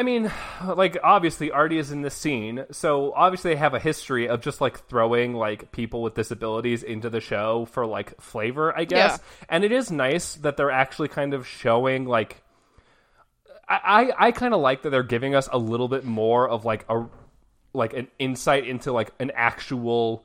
I 0.00 0.02
mean, 0.02 0.32
like 0.66 0.96
obviously 1.04 1.50
Artie 1.50 1.76
is 1.76 1.92
in 1.92 2.00
this 2.00 2.14
scene, 2.14 2.64
so 2.70 3.12
obviously 3.14 3.50
they 3.50 3.58
have 3.58 3.74
a 3.74 3.78
history 3.78 4.30
of 4.30 4.40
just 4.40 4.58
like 4.58 4.86
throwing 4.86 5.34
like 5.34 5.72
people 5.72 6.00
with 6.00 6.14
disabilities 6.14 6.82
into 6.82 7.10
the 7.10 7.20
show 7.20 7.66
for 7.66 7.84
like 7.84 8.18
flavor, 8.18 8.74
I 8.74 8.84
guess. 8.86 9.18
Yeah. 9.20 9.44
And 9.50 9.62
it 9.62 9.72
is 9.72 9.90
nice 9.90 10.36
that 10.36 10.56
they're 10.56 10.70
actually 10.70 11.08
kind 11.08 11.34
of 11.34 11.46
showing 11.46 12.06
like 12.06 12.42
I, 13.68 13.80
I, 14.18 14.28
I 14.28 14.32
kind 14.32 14.54
of 14.54 14.60
like 14.62 14.80
that 14.84 14.90
they're 14.90 15.02
giving 15.02 15.34
us 15.34 15.50
a 15.52 15.58
little 15.58 15.88
bit 15.88 16.06
more 16.06 16.48
of 16.48 16.64
like 16.64 16.86
a 16.88 17.04
like 17.74 17.92
an 17.92 18.08
insight 18.18 18.66
into 18.66 18.92
like 18.92 19.10
an 19.20 19.30
actual 19.34 20.24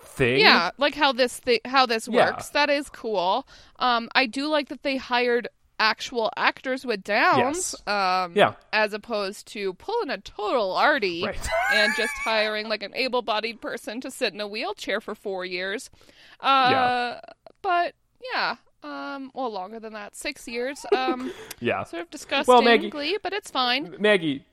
thing. 0.00 0.40
Yeah, 0.40 0.70
like 0.78 0.94
how 0.94 1.12
this 1.12 1.38
thi- 1.40 1.60
how 1.66 1.84
this 1.84 2.08
Yeah. 2.08 2.30
works. 2.30 2.48
That 2.48 2.70
is 2.70 2.88
cool. 2.88 3.46
Um, 3.78 4.08
I 4.14 4.24
do 4.24 4.46
like 4.48 4.70
that 4.70 4.82
they 4.82 4.96
hired 4.96 5.48
actual 5.80 6.30
actors 6.36 6.84
with 6.84 7.02
downs. 7.02 7.74
Um, 7.86 8.34
Yeah. 8.36 8.52
as 8.72 8.92
opposed 8.92 9.46
to 9.48 9.72
pulling 9.74 10.10
a 10.10 10.18
total 10.18 10.72
Artie 10.76 11.24
Right. 11.24 11.48
and 11.72 11.92
just 11.96 12.12
hiring 12.22 12.68
like 12.68 12.82
an 12.84 12.94
able-bodied 12.94 13.60
person 13.60 14.00
to 14.02 14.10
sit 14.10 14.32
in 14.34 14.40
a 14.40 14.46
wheelchair 14.46 15.00
for 15.00 15.14
four 15.16 15.44
years. 15.44 15.90
Uh, 16.38 16.68
Yeah. 16.70 17.20
but 17.62 17.94
yeah. 18.32 18.56
Um, 18.82 19.30
well, 19.34 19.50
longer 19.50 19.80
than 19.80 19.92
that, 19.94 20.14
six 20.16 20.46
years. 20.46 20.84
Um, 20.96 21.32
Yeah. 21.60 21.82
sort 21.84 22.02
of 22.02 22.10
disgustingly, 22.10 22.64
Maggie- 22.64 23.18
but 23.22 23.32
it's 23.32 23.50
fine. 23.50 23.96
Maggie, 23.98 24.44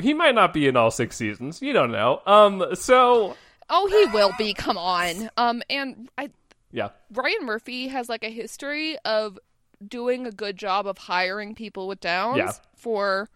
he 0.00 0.12
might 0.14 0.34
not 0.34 0.52
be 0.52 0.66
in 0.66 0.76
all 0.76 0.90
six 0.90 1.16
seasons. 1.16 1.62
You 1.62 1.72
don't 1.72 1.92
know. 1.92 2.20
Um. 2.26 2.74
So 2.74 3.36
Oh, 3.70 3.86
he 3.86 4.06
will 4.12 4.32
be. 4.36 4.52
Come 4.54 4.76
on. 4.76 5.30
Um, 5.36 5.62
and 5.70 6.08
I 6.18 6.30
yeah. 6.72 6.90
Ryan 7.12 7.44
Murphy 7.44 7.88
has 7.88 8.08
like 8.08 8.24
a 8.24 8.30
history 8.30 8.96
of 9.04 9.38
doing 9.88 10.26
a 10.26 10.32
good 10.32 10.56
job 10.56 10.86
of 10.86 10.98
hiring 10.98 11.54
people 11.54 11.88
with 11.88 12.00
downs 12.00 12.38
Yeah. 12.38 12.52
for 12.74 13.28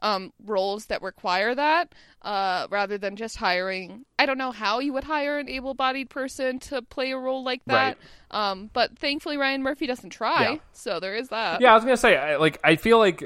um, 0.00 0.32
roles 0.44 0.86
that 0.86 1.00
require 1.00 1.54
that, 1.54 1.94
uh, 2.22 2.66
rather 2.70 2.98
than 2.98 3.14
just 3.14 3.36
hiring. 3.36 4.04
I 4.18 4.26
don't 4.26 4.36
know 4.38 4.50
how 4.50 4.80
you 4.80 4.92
would 4.94 5.04
hire 5.04 5.38
an 5.38 5.48
able-bodied 5.48 6.10
person 6.10 6.58
to 6.60 6.82
play 6.82 7.12
a 7.12 7.16
role 7.16 7.44
like 7.44 7.64
that. 7.66 7.98
Um, 8.32 8.68
but 8.72 8.98
thankfully, 8.98 9.36
Ryan 9.36 9.62
Murphy 9.62 9.86
doesn't 9.86 10.10
try, 10.10 10.54
Yeah. 10.54 10.58
so 10.72 10.98
there 10.98 11.14
is 11.14 11.28
that. 11.28 11.60
Yeah, 11.60 11.70
I 11.70 11.74
was 11.76 11.84
gonna 11.84 11.96
say, 11.96 12.16
I, 12.16 12.34
like, 12.36 12.58
I 12.64 12.74
feel 12.74 12.98
like 12.98 13.22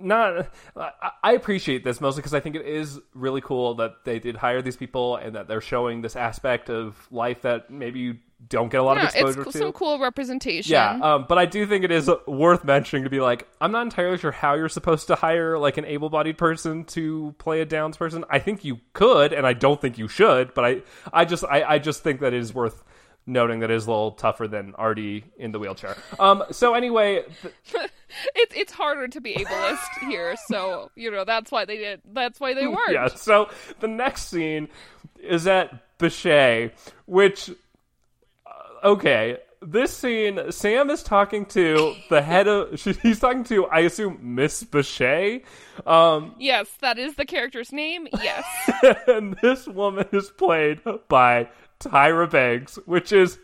not. 0.00 0.46
I, 0.76 0.90
I 1.24 1.32
appreciate 1.32 1.82
this 1.82 2.00
mostly 2.00 2.20
because 2.20 2.34
I 2.34 2.38
think 2.38 2.54
it 2.54 2.64
is 2.64 3.00
really 3.14 3.40
cool 3.40 3.74
that 3.74 4.04
they 4.04 4.20
did 4.20 4.36
hire 4.36 4.62
these 4.62 4.76
people 4.76 5.16
and 5.16 5.34
that 5.34 5.48
they're 5.48 5.60
showing 5.60 6.02
this 6.02 6.14
aspect 6.14 6.70
of 6.70 7.08
life 7.10 7.42
that 7.42 7.70
maybe 7.70 7.98
you 7.98 8.16
don't 8.46 8.70
get 8.70 8.80
a 8.80 8.82
lot 8.84 8.96
Yeah, 8.96 9.08
of 9.08 9.14
exposure 9.14 9.42
it's 9.42 9.52
to. 9.52 9.58
some 9.58 9.72
cool 9.72 9.98
representation. 9.98 10.72
Yeah, 10.72 10.98
um, 11.02 11.26
but 11.28 11.38
I 11.38 11.46
do 11.46 11.66
think 11.66 11.84
it 11.84 11.90
is 11.90 12.08
worth 12.26 12.64
mentioning 12.64 13.04
to 13.04 13.10
be 13.10 13.20
like, 13.20 13.48
I'm 13.60 13.72
not 13.72 13.82
entirely 13.82 14.16
sure 14.18 14.30
how 14.32 14.54
you're 14.54 14.68
supposed 14.68 15.08
to 15.08 15.16
hire 15.16 15.58
like 15.58 15.76
an 15.76 15.84
able-bodied 15.84 16.38
person 16.38 16.84
to 16.86 17.34
play 17.38 17.60
a 17.60 17.64
Downs 17.66 17.96
person. 17.96 18.24
I 18.30 18.38
think 18.38 18.64
you 18.64 18.78
could, 18.92 19.32
and 19.32 19.46
I 19.46 19.54
don't 19.54 19.80
think 19.80 19.98
you 19.98 20.06
should. 20.08 20.54
But 20.54 20.64
I, 20.64 20.82
I 21.12 21.24
just, 21.24 21.44
I, 21.44 21.62
I 21.64 21.78
just 21.78 22.02
think 22.02 22.20
that 22.20 22.32
it 22.32 22.38
is 22.40 22.54
worth 22.54 22.84
noting 23.26 23.60
that 23.60 23.70
it 23.70 23.74
is 23.74 23.86
a 23.86 23.90
little 23.90 24.12
tougher 24.12 24.48
than 24.48 24.74
Artie 24.76 25.24
in 25.36 25.52
the 25.52 25.58
wheelchair. 25.58 25.96
Um, 26.18 26.44
so 26.50 26.72
anyway, 26.74 27.24
th- 27.42 27.90
it's 28.34 28.54
it's 28.56 28.72
harder 28.72 29.06
to 29.08 29.20
be 29.20 29.34
ableist 29.34 30.08
here, 30.08 30.34
so 30.46 30.90
you 30.94 31.10
know 31.10 31.24
that's 31.24 31.50
why 31.52 31.66
they 31.66 31.76
did. 31.76 32.00
That's 32.10 32.40
why 32.40 32.54
they 32.54 32.66
weren't. 32.68 32.92
yeah. 32.92 33.08
So 33.08 33.50
the 33.80 33.88
next 33.88 34.28
scene 34.30 34.68
is 35.22 35.46
at 35.46 35.98
Bichette, 35.98 36.72
which 37.04 37.50
okay. 38.84 39.38
This 39.60 39.92
scene, 39.96 40.52
Sam 40.52 40.88
is 40.88 41.02
talking 41.02 41.44
to 41.46 41.94
the 42.10 42.22
head 42.22 42.46
of. 42.46 42.80
He's 43.02 43.18
talking 43.18 43.42
to, 43.44 43.66
I 43.66 43.80
assume, 43.80 44.18
Miss 44.36 44.62
Bichette. 44.62 45.42
Um, 45.84 46.36
Yes, 46.38 46.68
that 46.80 46.96
is 46.96 47.16
the 47.16 47.24
character's 47.24 47.72
name. 47.72 48.06
Yes. 48.22 48.44
and 49.08 49.36
this 49.42 49.66
woman 49.66 50.06
is 50.12 50.30
played 50.30 50.80
by 51.08 51.48
Tyra 51.80 52.30
Banks, 52.30 52.78
which 52.86 53.12
is 53.12 53.36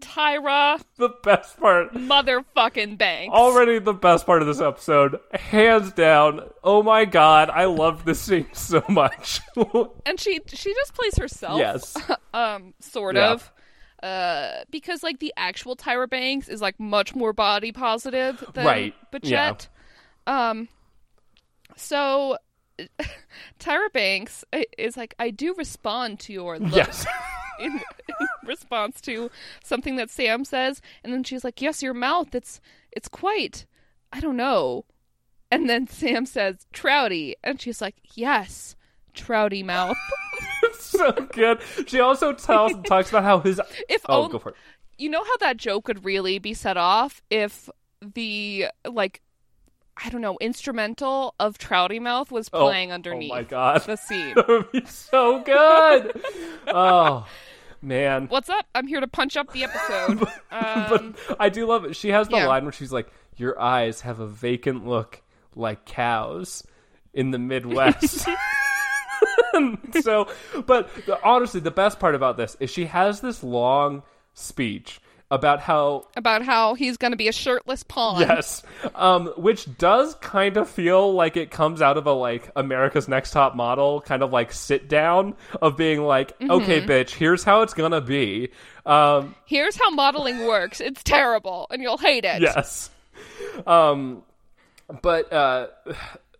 Tyra 0.00 0.80
the 0.96 1.10
best 1.22 1.60
part. 1.60 1.92
motherfucking 1.94 2.98
Banks. 2.98 3.32
Already 3.32 3.78
the 3.78 3.92
best 3.92 4.26
part 4.26 4.40
of 4.42 4.48
this 4.48 4.60
episode, 4.60 5.20
hands 5.32 5.92
down. 5.92 6.40
Oh 6.64 6.82
my 6.82 7.04
god, 7.04 7.48
I 7.50 7.66
love 7.66 8.04
this 8.04 8.18
scene 8.20 8.48
so 8.54 8.82
much. 8.88 9.40
And 10.06 10.18
she 10.18 10.40
she 10.48 10.74
just 10.74 10.94
plays 10.94 11.16
herself. 11.16 11.58
yes. 11.60 11.96
Um, 12.34 12.74
sort 12.80 13.14
Yeah. 13.16 13.32
of. 13.32 13.52
Uh, 14.02 14.64
because 14.70 15.02
like 15.02 15.18
the 15.18 15.32
actual 15.36 15.76
Tyra 15.76 16.08
Banks 16.08 16.48
is 16.48 16.62
like 16.62 16.80
much 16.80 17.14
more 17.14 17.32
body 17.32 17.70
positive 17.70 18.42
than 18.54 18.64
Right, 18.64 18.94
yeah. 19.22 19.54
Um, 20.26 20.68
so 21.76 22.38
Tyra 23.58 23.92
Banks 23.92 24.44
is 24.78 24.96
like, 24.96 25.14
I 25.18 25.30
do 25.30 25.54
respond 25.54 26.20
to 26.20 26.32
your 26.32 26.58
look. 26.58 26.74
Yes. 26.74 27.06
in, 27.60 27.72
in 27.74 28.28
response 28.44 29.00
to 29.02 29.30
something 29.62 29.96
that 29.96 30.10
Sam 30.10 30.44
says, 30.44 30.80
and 31.04 31.12
then 31.12 31.22
she's 31.24 31.44
like, 31.44 31.60
"Yes, 31.60 31.82
your 31.82 31.94
mouth. 31.94 32.34
It's 32.34 32.60
it's 32.90 33.08
quite. 33.08 33.66
I 34.12 34.20
don't 34.20 34.36
know." 34.36 34.86
And 35.50 35.68
then 35.68 35.86
Sam 35.86 36.26
says, 36.26 36.66
"Trouty," 36.72 37.34
and 37.44 37.60
she's 37.60 37.80
like, 37.80 37.96
"Yes, 38.14 38.76
trouty 39.14 39.64
mouth." 39.64 39.96
so 40.84 41.12
good. 41.32 41.60
She 41.86 42.00
also 42.00 42.32
tells 42.32 42.72
talks 42.86 43.08
about 43.10 43.24
how 43.24 43.40
his 43.40 43.60
If 43.88 44.02
Oh, 44.08 44.22
on- 44.24 44.30
go 44.30 44.38
for 44.38 44.50
it. 44.50 44.54
you 44.98 45.08
know 45.08 45.22
how 45.24 45.36
that 45.38 45.56
joke 45.56 45.84
could 45.84 46.04
really 46.04 46.38
be 46.38 46.54
set 46.54 46.76
off 46.76 47.22
if 47.30 47.68
the 48.00 48.66
like 48.88 49.20
I 50.02 50.08
don't 50.08 50.22
know 50.22 50.38
instrumental 50.40 51.34
of 51.38 51.58
Trouty 51.58 52.00
Mouth 52.00 52.30
was 52.32 52.48
Oh, 52.52 52.60
playing 52.66 52.90
Oh 52.90 52.94
underneath 52.94 53.30
my 53.30 53.42
god. 53.42 53.82
the 53.82 53.96
scene. 53.96 54.32
That 54.36 54.48
would 54.48 54.72
be 54.72 54.84
so 54.86 55.42
good. 55.42 56.20
oh 56.68 57.26
man. 57.82 58.26
What's 58.28 58.48
up? 58.48 58.66
I'm 58.74 58.86
here 58.86 59.00
to 59.00 59.08
punch 59.08 59.36
up 59.36 59.52
the 59.52 59.64
episode. 59.64 60.22
Um, 60.50 61.14
but 61.26 61.36
I 61.40 61.48
do 61.48 61.66
love 61.66 61.84
it. 61.84 61.96
She 61.96 62.08
has 62.10 62.28
the 62.28 62.36
yeah. 62.36 62.46
line 62.46 62.64
where 62.64 62.72
she's 62.72 62.92
like, 62.92 63.08
"Your 63.36 63.60
eyes 63.60 64.00
have 64.02 64.20
a 64.20 64.26
vacant 64.26 64.86
look 64.86 65.22
like 65.54 65.84
cows 65.84 66.62
in 67.14 67.30
the 67.30 67.38
Midwest." 67.38 68.26
so, 70.02 70.28
but 70.66 70.94
the, 71.06 71.18
honestly, 71.24 71.60
the 71.60 71.70
best 71.70 71.98
part 71.98 72.14
about 72.14 72.36
this 72.36 72.56
is 72.60 72.70
she 72.70 72.86
has 72.86 73.20
this 73.20 73.42
long 73.42 74.02
speech 74.34 75.00
about 75.32 75.60
how 75.60 76.08
about 76.16 76.42
how 76.42 76.74
he's 76.74 76.96
going 76.96 77.12
to 77.12 77.16
be 77.16 77.28
a 77.28 77.32
shirtless 77.32 77.84
pawn. 77.84 78.20
Yes. 78.20 78.64
Um, 78.96 79.28
which 79.36 79.68
does 79.78 80.16
kind 80.16 80.56
of 80.56 80.68
feel 80.68 81.12
like 81.14 81.36
it 81.36 81.52
comes 81.52 81.80
out 81.80 81.96
of 81.96 82.06
a 82.08 82.12
like 82.12 82.50
America's 82.56 83.06
Next 83.06 83.30
Top 83.30 83.54
Model 83.54 84.00
kind 84.00 84.24
of 84.24 84.32
like 84.32 84.52
sit 84.52 84.88
down 84.88 85.36
of 85.62 85.76
being 85.76 86.02
like, 86.02 86.36
Mm-hmm. 86.40 86.50
okay, 86.50 86.80
bitch, 86.80 87.10
here's 87.10 87.44
how 87.44 87.62
it's 87.62 87.74
gonna 87.74 88.00
be. 88.00 88.48
Um, 88.84 89.36
Here's 89.46 89.76
how 89.76 89.90
modeling 89.90 90.46
works. 90.46 90.80
It's 90.80 91.04
terrible, 91.04 91.68
and 91.70 91.80
you'll 91.80 91.98
hate 91.98 92.24
it. 92.24 92.40
yes. 92.42 92.90
Um, 93.66 94.22
but 95.02 95.32
uh, 95.32 95.68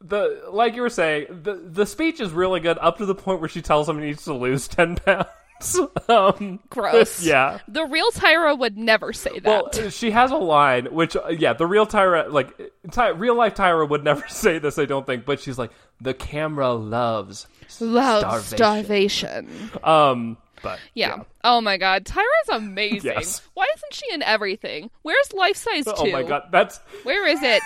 the 0.01 0.43
like 0.51 0.75
you 0.75 0.83
were 0.83 0.91
saying, 0.91 1.27
the 1.43 1.55
the 1.55 1.87
speech 1.87 2.21
is 2.21 2.33
really 2.33 2.61
good 2.61 2.79
up 2.81 2.99
to 2.99 3.07
the 3.07 3.15
point 3.15 3.41
where 3.41 3.49
she 3.49 3.63
tells 3.63 3.89
him 3.89 3.99
he 3.99 4.07
needs 4.07 4.25
to 4.25 4.35
lose 4.35 4.67
ten 4.69 4.97
pounds. 4.97 5.27
um, 6.09 6.59
Gross. 6.71 7.23
Yeah. 7.27 7.59
The 7.69 7.85
real 7.85 8.11
Tyra 8.13 8.59
would 8.59 8.79
never 8.79 9.13
say 9.13 9.41
that. 9.41 9.45
Well, 9.75 9.91
she 9.91 10.11
has 10.11 10.31
a 10.31 10.37
line, 10.37 10.87
which 10.87 11.17
uh, 11.17 11.29
yeah, 11.29 11.53
the 11.53 11.67
real 11.67 11.87
Tyra, 11.87 12.33
like 12.33 12.59
Ty- 12.91 13.09
real 13.11 13.35
life 13.35 13.55
Tyra, 13.57 13.87
would 13.89 14.03
never 14.03 14.27
say 14.29 14.59
this. 14.59 14.79
I 14.79 14.87
don't 14.87 15.05
think, 15.07 15.27
but 15.27 15.39
she's 15.41 15.59
like, 15.59 15.71
the 16.01 16.15
camera 16.15 16.73
loves 16.73 17.47
Love 17.79 18.21
starvation. 18.47 19.49
starvation. 19.49 19.71
Um, 19.85 20.39
but 20.63 20.79
Yeah. 20.95 21.25
Oh 21.45 21.61
my 21.61 21.77
god, 21.77 22.05
Tyra's 22.07 22.49
amazing. 22.51 23.11
Yes. 23.15 23.43
Why 23.55 23.67
isn't 23.77 23.93
she 23.95 24.13
in 24.15 24.23
everything? 24.23 24.91
Where's 25.03 25.33
Life 25.35 25.57
Size 25.57 25.85
2? 25.85 25.93
Oh 25.95 26.11
my 26.11 26.23
god, 26.23 26.45
that's 26.51 26.79
Where 27.03 27.27
is 27.27 27.43
it? 27.43 27.63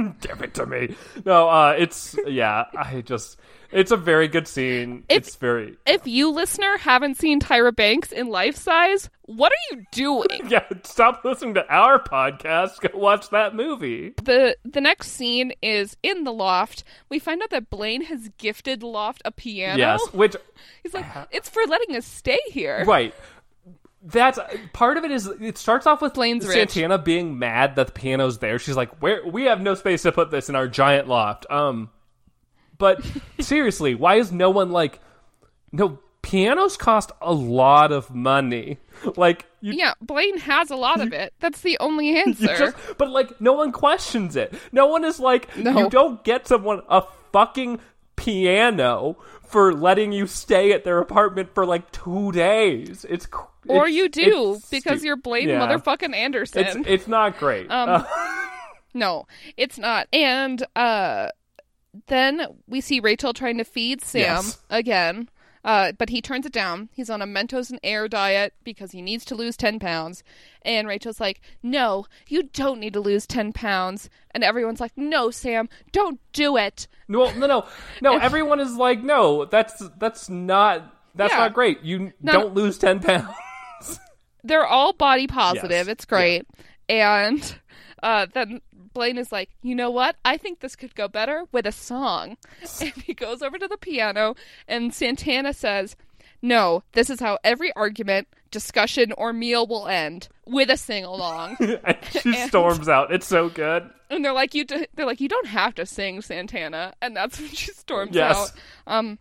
give 0.20 0.42
it 0.42 0.54
to 0.54 0.66
me. 0.66 0.94
No, 1.24 1.48
uh, 1.48 1.74
it's 1.78 2.16
yeah, 2.26 2.64
I 2.76 3.00
just 3.02 3.38
it's 3.72 3.92
a 3.92 3.96
very 3.96 4.26
good 4.28 4.48
scene. 4.48 5.04
If- 5.08 5.18
it's 5.18 5.36
very 5.36 5.76
If 5.86 6.06
you 6.06 6.30
listener 6.30 6.76
haven't 6.78 7.16
seen 7.16 7.40
Tyra 7.40 7.74
Banks 7.74 8.10
in 8.12 8.28
Life 8.28 8.56
Size, 8.56 9.08
what 9.22 9.52
are 9.52 9.76
you 9.76 9.84
doing? 9.92 10.40
yeah. 10.48 10.64
Stop 10.82 11.24
listening 11.24 11.54
to 11.54 11.66
our 11.72 12.02
podcast. 12.02 12.80
Go 12.80 12.98
watch 12.98 13.30
that 13.30 13.54
movie. 13.54 14.14
the 14.24 14.56
the 14.64 14.80
next 14.80 15.12
scene 15.12 15.52
is 15.62 15.96
in 16.02 16.24
the 16.24 16.32
loft. 16.32 16.82
We 17.08 17.18
find 17.18 17.42
out 17.42 17.50
that 17.50 17.70
Blaine 17.70 18.02
has 18.02 18.28
gifted 18.38 18.82
Loft 18.82 19.22
a 19.24 19.30
piano. 19.30 19.78
Yes, 19.78 20.00
which 20.12 20.34
He's 20.82 20.94
like, 20.94 21.06
it's 21.30 21.48
for 21.48 21.62
letting 21.68 21.94
us 21.96 22.06
stay 22.06 22.40
here. 22.48 22.84
right. 22.86 23.14
That's 24.02 24.38
part 24.72 24.96
of 24.96 25.04
it. 25.04 25.10
Is 25.10 25.26
it 25.26 25.58
starts 25.58 25.86
off 25.86 26.00
with 26.00 26.16
rich. 26.46 26.72
Santana 26.72 26.98
being 26.98 27.38
mad 27.38 27.76
that 27.76 27.88
the 27.88 27.92
piano's 27.92 28.38
there. 28.38 28.58
She's 28.58 28.76
like, 28.76 29.02
"Where 29.02 29.26
we 29.26 29.44
have 29.44 29.60
no 29.60 29.74
space 29.74 30.02
to 30.02 30.12
put 30.12 30.30
this 30.30 30.48
in 30.48 30.56
our 30.56 30.68
giant 30.68 31.06
loft." 31.06 31.44
Um, 31.50 31.90
but 32.78 33.04
seriously, 33.40 33.94
why 33.94 34.16
is 34.16 34.32
no 34.32 34.48
one 34.50 34.70
like, 34.70 35.00
no 35.70 35.98
pianos 36.22 36.76
cost 36.76 37.12
a 37.20 37.32
lot 37.32 37.92
of 37.92 38.14
money. 38.14 38.78
Like 39.16 39.46
you, 39.60 39.72
Yeah, 39.74 39.94
Blaine 40.00 40.38
has 40.38 40.70
a 40.70 40.76
lot 40.76 41.00
of 41.00 41.12
it. 41.12 41.32
That's 41.40 41.60
the 41.62 41.76
only 41.80 42.16
answer. 42.22 42.56
just, 42.56 42.76
but 42.98 43.10
like 43.10 43.40
no 43.40 43.52
one 43.54 43.72
questions 43.72 44.36
it. 44.36 44.54
No 44.72 44.86
one 44.86 45.04
is 45.04 45.18
like, 45.20 45.54
No. 45.56 45.78
you 45.78 45.90
don't 45.90 46.22
get 46.24 46.46
someone 46.46 46.82
a 46.88 47.02
fucking 47.32 47.80
piano 48.16 49.16
for 49.46 49.72
letting 49.72 50.12
you 50.12 50.26
stay 50.26 50.72
at 50.72 50.84
their 50.84 50.98
apartment 50.98 51.54
for 51.54 51.66
like 51.66 51.90
two 51.90 52.30
days. 52.32 53.04
It's 53.08 53.26
or 53.68 53.88
you 53.88 54.08
do 54.08 54.58
because 54.70 54.98
stu- 55.00 55.06
you're 55.06 55.16
Blaine 55.16 55.48
Yeah. 55.48 55.60
motherfucking 55.60 56.14
Anderson. 56.14 56.64
It's 56.64 56.76
it's 56.88 57.08
not 57.08 57.38
great. 57.38 57.70
Um, 57.70 58.04
No, 58.94 59.26
it's 59.56 59.78
not. 59.78 60.08
And 60.12 60.64
uh 60.74 61.28
then 62.06 62.46
we 62.66 62.80
see 62.80 63.00
Rachel 63.00 63.32
trying 63.32 63.58
to 63.58 63.64
feed 63.64 64.02
Sam 64.02 64.20
Yes. 64.44 64.62
again. 64.70 65.28
Uh, 65.62 65.92
but 65.92 66.08
he 66.08 66.22
turns 66.22 66.46
it 66.46 66.52
down. 66.52 66.88
He's 66.94 67.10
on 67.10 67.20
a 67.20 67.26
Mentos 67.26 67.68
and 67.68 67.78
air 67.82 68.08
diet 68.08 68.54
because 68.64 68.92
he 68.92 69.02
needs 69.02 69.26
to 69.26 69.34
lose 69.34 69.58
10 69.58 69.78
pounds. 69.78 70.22
And 70.62 70.88
Rachel's 70.88 71.20
like, 71.20 71.40
No, 71.62 72.06
you 72.28 72.44
don't 72.44 72.80
need 72.80 72.94
to 72.94 73.00
lose 73.00 73.26
10 73.26 73.52
pounds. 73.52 74.08
And 74.30 74.42
everyone's 74.42 74.80
like, 74.80 74.92
No, 74.96 75.30
Sam, 75.30 75.68
don't 75.92 76.18
do 76.32 76.56
it. 76.56 76.88
no, 77.08 77.30
no, 77.34 77.46
no, 77.46 77.66
no. 78.00 78.16
Everyone 78.22 78.58
is 78.58 78.74
like, 78.76 79.02
no, 79.02 79.44
that's 79.44 79.82
that's 79.98 80.30
not 80.30 80.96
that's 81.14 81.32
Yeah. 81.32 81.38
not 81.40 81.52
great. 81.54 81.82
You 81.82 82.12
No, 82.22 82.32
don't 82.32 82.54
lose 82.54 82.78
ten 82.78 83.00
pounds. 83.00 83.28
They're 84.44 84.66
all 84.66 84.92
body 84.92 85.26
positive. 85.26 85.70
Yes. 85.70 85.88
It's 85.88 86.04
great. 86.06 86.46
And 86.88 87.54
uh, 88.02 88.26
then 88.32 88.60
Blaine 88.94 89.18
is 89.18 89.30
like, 89.30 89.50
you 89.62 89.74
know 89.74 89.90
what? 89.90 90.16
I 90.24 90.36
think 90.38 90.60
this 90.60 90.76
could 90.76 90.94
go 90.94 91.08
better 91.08 91.44
with 91.52 91.66
a 91.66 91.72
song. 91.72 92.36
And 92.80 92.92
he 92.92 93.14
goes 93.14 93.42
over 93.42 93.58
to 93.58 93.68
the 93.68 93.76
piano, 93.76 94.34
and 94.66 94.92
Santana 94.94 95.52
says, 95.52 95.94
no, 96.42 96.82
this 96.92 97.10
is 97.10 97.20
how 97.20 97.38
every 97.44 97.70
argument, 97.76 98.26
discussion, 98.50 99.12
or 99.18 99.32
meal 99.34 99.66
will 99.66 99.86
end 99.86 100.28
with 100.46 100.70
a 100.70 100.76
sing 100.78 101.04
along. 101.04 101.56
she 102.10 102.34
And- 102.34 102.48
storms 102.48 102.88
out. 102.88 103.12
It's 103.12 103.26
so 103.26 103.50
good. 103.50 103.90
and 104.08 104.24
they're 104.24 104.32
like 104.32 104.54
you 104.54 104.64
d- 104.64 104.86
they're 104.94 105.06
like 105.06 105.20
you 105.20 105.28
don't 105.28 105.46
have 105.46 105.74
to 105.74 105.84
sing 105.86 106.20
Santana 106.22 106.94
and 107.02 107.14
that's 107.14 107.38
when 107.38 107.48
she 107.50 107.70
storms 107.72 108.16
Yes. 108.16 108.36
out 108.36 108.50
um 108.92 109.18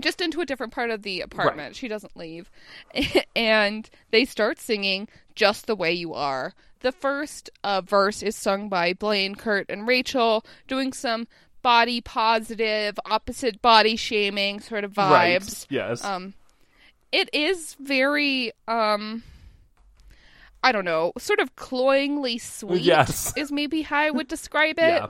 just 0.00 0.20
into 0.20 0.40
a 0.40 0.46
different 0.46 0.72
part 0.72 0.90
of 0.90 1.02
the 1.02 1.20
apartment 1.20 1.74
she 1.74 1.88
doesn't 1.88 2.16
leave 2.16 2.50
and 3.36 3.88
they 4.10 4.24
start 4.24 4.60
singing 4.60 5.08
just 5.34 5.66
the 5.66 5.76
way 5.76 5.92
you 5.92 6.12
are 6.12 6.52
the 6.80 6.92
first 6.92 7.50
uh, 7.64 7.80
verse 7.80 8.22
is 8.22 8.36
sung 8.36 8.68
by 8.68 8.92
Blaine, 8.92 9.34
Kurt, 9.34 9.66
and 9.68 9.88
Rachel, 9.88 10.44
doing 10.68 10.92
some 10.92 11.26
body 11.62 12.00
positive, 12.00 12.96
opposite 13.06 13.60
body 13.60 13.96
shaming 13.96 14.60
sort 14.60 14.84
of 14.84 14.92
vibes. 14.92 15.10
Right. 15.10 15.66
Yes. 15.68 16.04
Um, 16.04 16.34
it 17.10 17.28
is 17.32 17.74
very 17.80 18.52
um, 18.68 19.22
I 20.62 20.72
don't 20.72 20.84
know, 20.84 21.12
sort 21.18 21.40
of 21.40 21.56
cloyingly 21.56 22.38
sweet. 22.38 22.82
Yes. 22.82 23.32
is 23.36 23.50
maybe 23.50 23.82
how 23.82 23.98
I 23.98 24.10
would 24.10 24.28
describe 24.28 24.78
it. 24.78 25.02
yeah. 25.02 25.06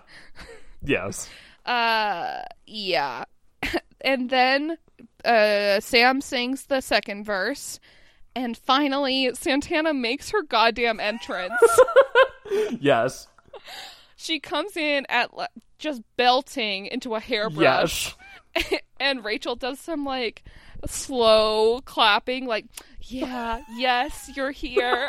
Yes. 0.82 1.28
Uh, 1.64 2.42
yeah. 2.66 3.24
and 4.00 4.30
then 4.30 4.78
uh, 5.24 5.80
Sam 5.80 6.20
sings 6.20 6.66
the 6.66 6.80
second 6.80 7.24
verse, 7.24 7.80
and 8.34 8.56
finally 8.56 9.30
Santana 9.34 9.92
makes 9.94 10.30
her 10.30 10.42
goddamn 10.42 11.00
entrance. 11.00 11.52
Yes. 12.80 13.26
she 14.14 14.38
comes 14.38 14.76
in 14.76 15.04
at 15.08 15.30
just 15.78 16.00
belting 16.16 16.86
into 16.86 17.16
a 17.16 17.20
hairbrush. 17.20 18.14
Yes. 18.56 18.80
and 19.00 19.24
Rachel 19.24 19.56
does 19.56 19.80
some 19.80 20.04
like 20.04 20.44
slow 20.86 21.80
clapping, 21.84 22.46
like, 22.46 22.66
yeah, 23.08 23.60
yes, 23.76 24.30
you're 24.34 24.50
here. 24.50 25.08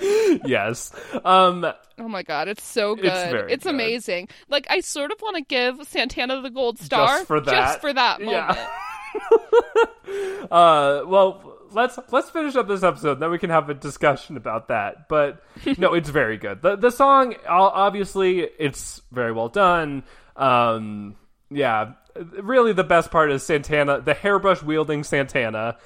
yes. 0.00 0.92
Um 1.24 1.64
oh 1.98 2.08
my 2.08 2.22
god, 2.22 2.48
it's 2.48 2.64
so 2.64 2.94
good. 2.94 3.06
It's 3.06 3.30
very 3.30 3.56
good. 3.56 3.66
amazing. 3.66 4.28
Like, 4.48 4.66
I 4.70 4.80
sort 4.80 5.12
of 5.12 5.20
want 5.20 5.36
to 5.36 5.42
give 5.42 5.86
Santana 5.86 6.40
the 6.40 6.50
gold 6.50 6.78
star 6.78 7.24
for 7.24 7.40
that. 7.40 7.50
Just 7.50 7.80
for 7.80 7.92
that 7.92 8.20
moment. 8.20 8.58
Yeah. 8.58 8.68
uh 10.50 11.02
well 11.06 11.58
let's 11.72 11.98
let's 12.10 12.30
finish 12.30 12.56
up 12.56 12.68
this 12.68 12.82
episode 12.82 13.20
then 13.20 13.30
we 13.30 13.38
can 13.38 13.50
have 13.50 13.68
a 13.68 13.74
discussion 13.74 14.36
about 14.36 14.68
that 14.68 15.08
but 15.08 15.42
no 15.78 15.94
it's 15.94 16.08
very 16.08 16.36
good 16.36 16.62
the 16.62 16.76
the 16.76 16.90
song 16.90 17.34
obviously 17.48 18.40
it's 18.40 19.00
very 19.10 19.32
well 19.32 19.48
done 19.48 20.02
um 20.36 21.14
yeah 21.50 21.92
really 22.42 22.72
the 22.72 22.84
best 22.84 23.10
part 23.10 23.30
is 23.30 23.42
santana 23.42 24.00
the 24.00 24.14
hairbrush 24.14 24.62
wielding 24.62 25.04
santana 25.04 25.76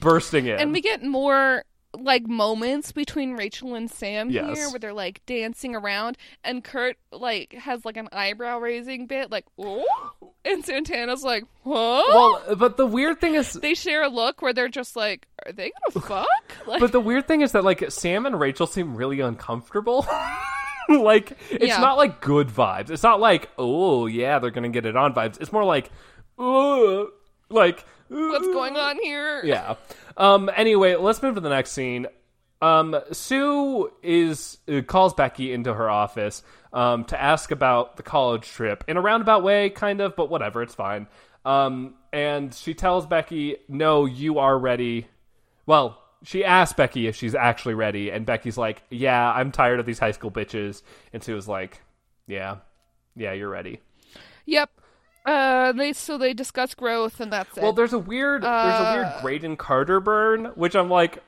bursting 0.00 0.46
in 0.46 0.58
And 0.58 0.72
we 0.72 0.80
get 0.80 1.02
more 1.02 1.64
like 1.98 2.26
moments 2.26 2.92
between 2.92 3.32
Rachel 3.34 3.74
and 3.74 3.90
Sam 3.90 4.28
Yes. 4.28 4.56
here 4.58 4.68
where 4.68 4.78
they're 4.78 4.92
like 4.92 5.24
dancing 5.24 5.74
around 5.74 6.18
and 6.44 6.62
Kurt 6.62 6.96
like 7.10 7.54
has 7.54 7.86
like 7.86 7.96
an 7.96 8.08
eyebrow 8.12 8.58
raising 8.58 9.06
bit 9.06 9.30
like 9.30 9.46
oh 9.58 9.82
and 10.44 10.62
Santana's 10.62 11.24
like 11.24 11.44
what 11.62 11.74
well 12.46 12.56
but 12.56 12.76
the 12.76 12.84
weird 12.84 13.18
thing 13.20 13.34
is 13.34 13.52
they 13.54 13.72
share 13.72 14.02
a 14.02 14.08
look 14.08 14.42
where 14.42 14.52
they're 14.52 14.68
just 14.68 14.94
like 14.94 15.26
are 15.46 15.52
they 15.52 15.72
gonna 15.94 16.06
fuck 16.06 16.66
like 16.66 16.80
But 16.80 16.92
the 16.92 17.00
weird 17.00 17.26
thing 17.26 17.40
is 17.40 17.52
that 17.52 17.64
like 17.64 17.90
Sam 17.90 18.26
and 18.26 18.38
Rachel 18.38 18.66
seem 18.66 18.94
really 18.94 19.20
uncomfortable. 19.20 20.06
like 20.90 21.32
it's 21.50 21.66
Yeah. 21.66 21.78
not 21.80 21.96
like 21.96 22.20
good 22.20 22.48
vibes. 22.48 22.90
It's 22.90 23.02
not 23.02 23.20
like 23.20 23.48
oh 23.56 24.04
yeah 24.06 24.38
they're 24.38 24.50
gonna 24.50 24.68
get 24.68 24.84
it 24.84 24.96
on 24.96 25.14
vibes. 25.14 25.40
It's 25.40 25.52
more 25.52 25.64
like 25.64 25.90
oh 26.38 27.08
like 27.48 27.84
what's 28.08 28.46
going 28.46 28.76
on 28.76 28.98
here 29.02 29.42
Yeah. 29.44 29.74
Um. 30.16 30.50
Anyway, 30.54 30.96
let's 30.96 31.22
move 31.22 31.34
to 31.34 31.40
the 31.40 31.48
next 31.48 31.72
scene. 31.72 32.06
Um. 32.62 32.96
Sue 33.12 33.92
is 34.02 34.58
uh, 34.68 34.82
calls 34.82 35.14
Becky 35.14 35.52
into 35.52 35.74
her 35.74 35.90
office. 35.90 36.42
Um. 36.72 37.04
To 37.06 37.20
ask 37.20 37.50
about 37.50 37.96
the 37.96 38.02
college 38.02 38.48
trip 38.48 38.84
in 38.88 38.96
a 38.96 39.00
roundabout 39.00 39.42
way, 39.42 39.70
kind 39.70 40.00
of, 40.00 40.16
but 40.16 40.30
whatever. 40.30 40.62
It's 40.62 40.74
fine. 40.74 41.06
Um. 41.44 41.94
And 42.12 42.54
she 42.54 42.74
tells 42.74 43.06
Becky, 43.06 43.56
"No, 43.68 44.06
you 44.06 44.38
are 44.38 44.58
ready." 44.58 45.06
Well, 45.66 46.00
she 46.22 46.44
asks 46.44 46.74
Becky 46.74 47.06
if 47.08 47.16
she's 47.16 47.34
actually 47.34 47.74
ready, 47.74 48.10
and 48.10 48.24
Becky's 48.24 48.56
like, 48.56 48.82
"Yeah, 48.90 49.30
I'm 49.32 49.52
tired 49.52 49.80
of 49.80 49.86
these 49.86 49.98
high 49.98 50.12
school 50.12 50.30
bitches." 50.30 50.82
And 51.12 51.22
Sue 51.22 51.34
was 51.34 51.46
like, 51.46 51.82
"Yeah, 52.26 52.56
yeah, 53.14 53.32
you're 53.32 53.50
ready." 53.50 53.80
yep 54.46 54.70
uh 55.26 55.72
they 55.72 55.92
so 55.92 56.16
they 56.16 56.32
discuss 56.32 56.74
growth 56.74 57.20
and 57.20 57.32
that's 57.32 57.56
it 57.56 57.62
Well, 57.62 57.72
there's 57.72 57.92
a 57.92 57.98
weird, 57.98 58.42
there's 58.42 58.80
a 58.80 58.92
weird 58.94 59.06
Uh, 59.06 59.20
Graydon 59.20 59.56
Carter 59.56 60.00
burn, 60.00 60.46
which 60.54 60.74
I'm 60.76 60.88
like, 60.88 61.22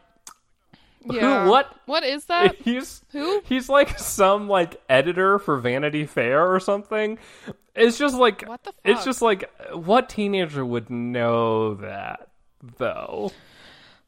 yeah. 1.10 1.44
who? 1.44 1.50
What? 1.50 1.74
what 1.86 2.04
is 2.04 2.24
that 2.32 2.56
he's 2.56 3.02
Who? 3.12 3.42
He's 3.44 3.68
like 3.68 3.98
some 3.98 4.48
like 4.48 4.80
editor 4.88 5.38
for 5.38 5.58
Vanity 5.58 6.06
Fair 6.06 6.52
or 6.54 6.60
something. 6.60 7.18
It's 7.74 7.98
just 7.98 8.14
like 8.16 8.42
What 8.46 8.64
the 8.64 8.72
It's 8.84 9.04
just 9.04 9.20
like 9.22 9.50
what 9.72 10.08
teenager 10.08 10.64
would 10.64 10.90
know 10.90 11.74
that 11.74 12.28
though? 12.78 13.32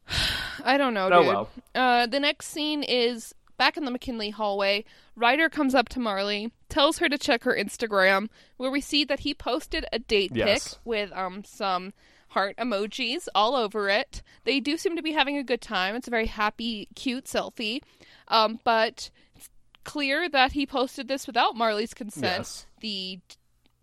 I 0.65 0.77
don't 0.77 0.93
know, 0.93 1.09
Oh, 1.11 1.19
dude. 1.19 1.27
well. 1.27 1.49
Uh, 1.73 2.05
the 2.07 2.19
next 2.19 2.47
scene 2.47 2.83
is 2.83 3.33
back 3.61 3.77
in 3.77 3.85
the 3.85 3.91
McKinley 3.91 4.31
hallway. 4.31 4.83
Ryder 5.15 5.47
comes 5.47 5.75
up 5.75 5.87
to 5.89 5.99
Marley, 5.99 6.51
tells 6.67 6.97
her 6.97 7.07
to 7.07 7.15
check 7.15 7.43
her 7.43 7.55
Instagram, 7.55 8.27
where 8.57 8.71
we 8.71 8.81
see 8.81 9.03
that 9.05 9.19
he 9.19 9.35
posted 9.35 9.85
a 9.93 9.99
date 9.99 10.31
Yes. 10.33 10.73
pic 10.73 10.79
with 10.83 11.11
um 11.13 11.43
some 11.43 11.93
heart 12.29 12.55
emojis 12.57 13.27
all 13.35 13.55
over 13.55 13.87
it. 13.87 14.23
They 14.45 14.59
do 14.61 14.77
seem 14.77 14.95
to 14.95 15.03
be 15.03 15.11
having 15.11 15.37
a 15.37 15.43
good 15.43 15.61
time. 15.61 15.93
It's 15.95 16.07
a 16.07 16.11
very 16.11 16.25
happy, 16.25 16.87
cute 16.95 17.25
selfie. 17.25 17.81
Um, 18.29 18.59
but 18.63 19.11
it's 19.35 19.49
clear 19.83 20.27
that 20.29 20.53
he 20.53 20.65
posted 20.65 21.07
this 21.07 21.27
without 21.27 21.55
Marley's 21.55 21.93
consent. 21.93 22.39
Yes. 22.39 22.65
The 22.79 23.19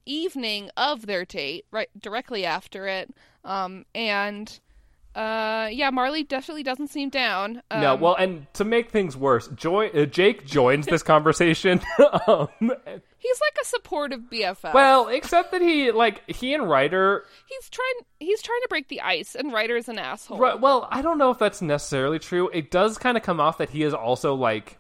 evening 0.07 0.71
of 0.77 1.07
their 1.07 1.25
date, 1.25 1.67
right 1.71 1.91
directly 2.01 2.45
after 2.45 2.89
it. 2.89 3.15
Um, 3.45 3.85
and 3.95 4.59
uh, 5.15 5.69
yeah, 5.73 5.91
Marley 5.91 6.23
definitely 6.23 6.63
doesn't 6.63 6.89
seem 6.89 7.09
down. 7.09 7.63
Um, 7.71 7.81
no, 7.81 7.95
well, 7.97 8.15
and 8.15 8.47
to 8.55 8.65
make 8.65 8.91
things 8.91 9.17
worse, 9.17 9.49
Joy, 9.49 9.89
uh, 9.89 10.05
Jake 10.05 10.47
joins 10.47 10.87
this 10.87 11.03
conversation. 11.03 11.81
um, 12.27 12.49
he's 12.61 13.41
like 13.41 13.57
a 13.61 13.65
supportive 13.65 14.21
BFF. 14.31 14.75
well, 14.75 15.09
except 15.09 15.51
that 15.53 15.61
he 15.61 15.91
like 15.91 16.29
he 16.31 16.55
and 16.55 16.69
Ryder 16.69 17.25
he's 17.49 17.69
trying 17.69 17.95
he's 18.21 18.43
trying 18.43 18.61
to 18.63 18.69
break 18.69 18.89
the 18.89 19.01
ice, 19.01 19.35
and 19.35 19.53
Ryder's 19.53 19.89
an 19.89 19.99
asshole. 19.99 20.39
Right, 20.39 20.61
well, 20.61 20.87
I 20.91 21.03
don't 21.03 21.19
know 21.19 21.31
if 21.31 21.39
that's 21.39 21.61
necessarily 21.63 22.19
true. 22.19 22.49
It 22.53 22.71
does 22.71 22.99
kind 22.99 23.17
of 23.17 23.23
come 23.23 23.41
off 23.41 23.59
that 23.59 23.71
he 23.71 23.83
is 23.83 23.95
also 23.95 24.35
like, 24.35 24.79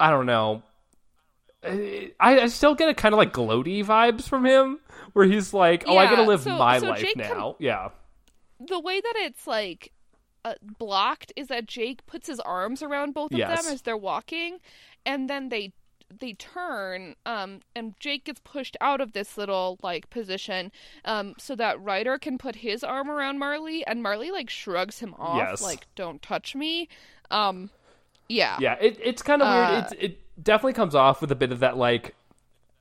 I 0.00 0.10
don't 0.10 0.26
know. 0.26 0.62
I, 1.64 2.12
I 2.20 2.46
still 2.46 2.74
get 2.74 2.88
a 2.88 2.94
kind 2.94 3.12
of 3.12 3.18
like 3.18 3.32
gloaty 3.32 3.84
vibes 3.84 4.22
from 4.28 4.46
him, 4.46 4.78
where 5.12 5.26
he's 5.26 5.52
like, 5.52 5.84
"Oh, 5.86 5.96
I 5.96 6.06
gotta 6.06 6.22
live 6.22 6.42
so- 6.42 6.56
my 6.56 6.78
so 6.78 6.88
life 6.90 7.00
Jake 7.00 7.16
now." 7.16 7.34
com- 7.34 7.54
yeah, 7.58 7.88
The 8.60 8.80
way 8.80 9.00
that 9.00 9.14
it's 9.16 9.46
like 9.46 9.92
uh, 10.44 10.54
blocked 10.78 11.32
is 11.36 11.48
that 11.48 11.66
Jake 11.66 12.04
puts 12.06 12.26
his 12.28 12.40
arms 12.40 12.82
around 12.82 13.14
both 13.14 13.32
of 13.32 13.38
Yes. 13.38 13.62
them 13.64 13.72
as 13.72 13.82
they're 13.82 13.96
walking, 13.96 14.58
and 15.06 15.28
then 15.28 15.48
they 15.48 15.72
they 16.20 16.32
turn 16.32 17.14
um 17.26 17.60
and 17.76 17.92
Jake 18.00 18.24
gets 18.24 18.40
pushed 18.42 18.78
out 18.80 18.98
of 19.02 19.12
this 19.12 19.36
little 19.36 19.78
like 19.82 20.08
position 20.08 20.72
um 21.04 21.34
so 21.38 21.54
that 21.54 21.78
Ryder 21.82 22.16
can 22.18 22.38
put 22.38 22.56
his 22.56 22.82
arm 22.82 23.10
around 23.10 23.38
Marley 23.38 23.86
and 23.86 24.02
Marley 24.02 24.30
like 24.30 24.48
shrugs 24.48 25.00
him 25.00 25.12
off 25.18 25.36
Yes. 25.36 25.62
like 25.62 25.86
don't 25.96 26.22
touch 26.22 26.54
me 26.54 26.88
um 27.30 27.68
yeah 28.26 28.56
yeah. 28.58 28.76
It, 28.80 28.98
it's 29.02 29.20
kind 29.20 29.42
of 29.42 29.48
Uh, 29.48 29.50
weird. 29.50 29.92
It 29.92 29.98
it 30.12 30.42
definitely 30.42 30.72
comes 30.72 30.94
off 30.94 31.20
with 31.20 31.30
a 31.30 31.34
bit 31.36 31.52
of 31.52 31.60
that 31.60 31.76
like 31.76 32.14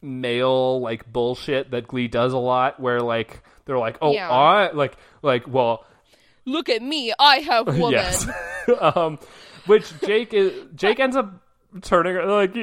male 0.01 0.79
like 0.81 1.11
bullshit 1.11 1.71
that 1.71 1.87
Glee 1.87 2.07
does 2.07 2.33
a 2.33 2.37
lot, 2.37 2.79
where 2.79 2.99
like 3.01 3.43
they're 3.65 3.77
like, 3.77 3.97
"Oh, 4.01 4.13
Yeah. 4.13 4.29
I 4.29 4.71
like 4.71 4.97
like 5.21 5.47
well." 5.47 5.85
look 6.45 6.69
at 6.69 6.81
me 6.81 7.11
I 7.19 7.39
have 7.39 7.67
woman 7.77 7.91
Yes. 7.91 8.25
um, 8.79 9.19
which 9.65 9.91
Jake 9.99 10.33
is 10.33 10.53
Jake 10.75 10.97
ends 10.97 11.17
up 11.17 11.33
turning 11.81 12.15
like 12.25 12.53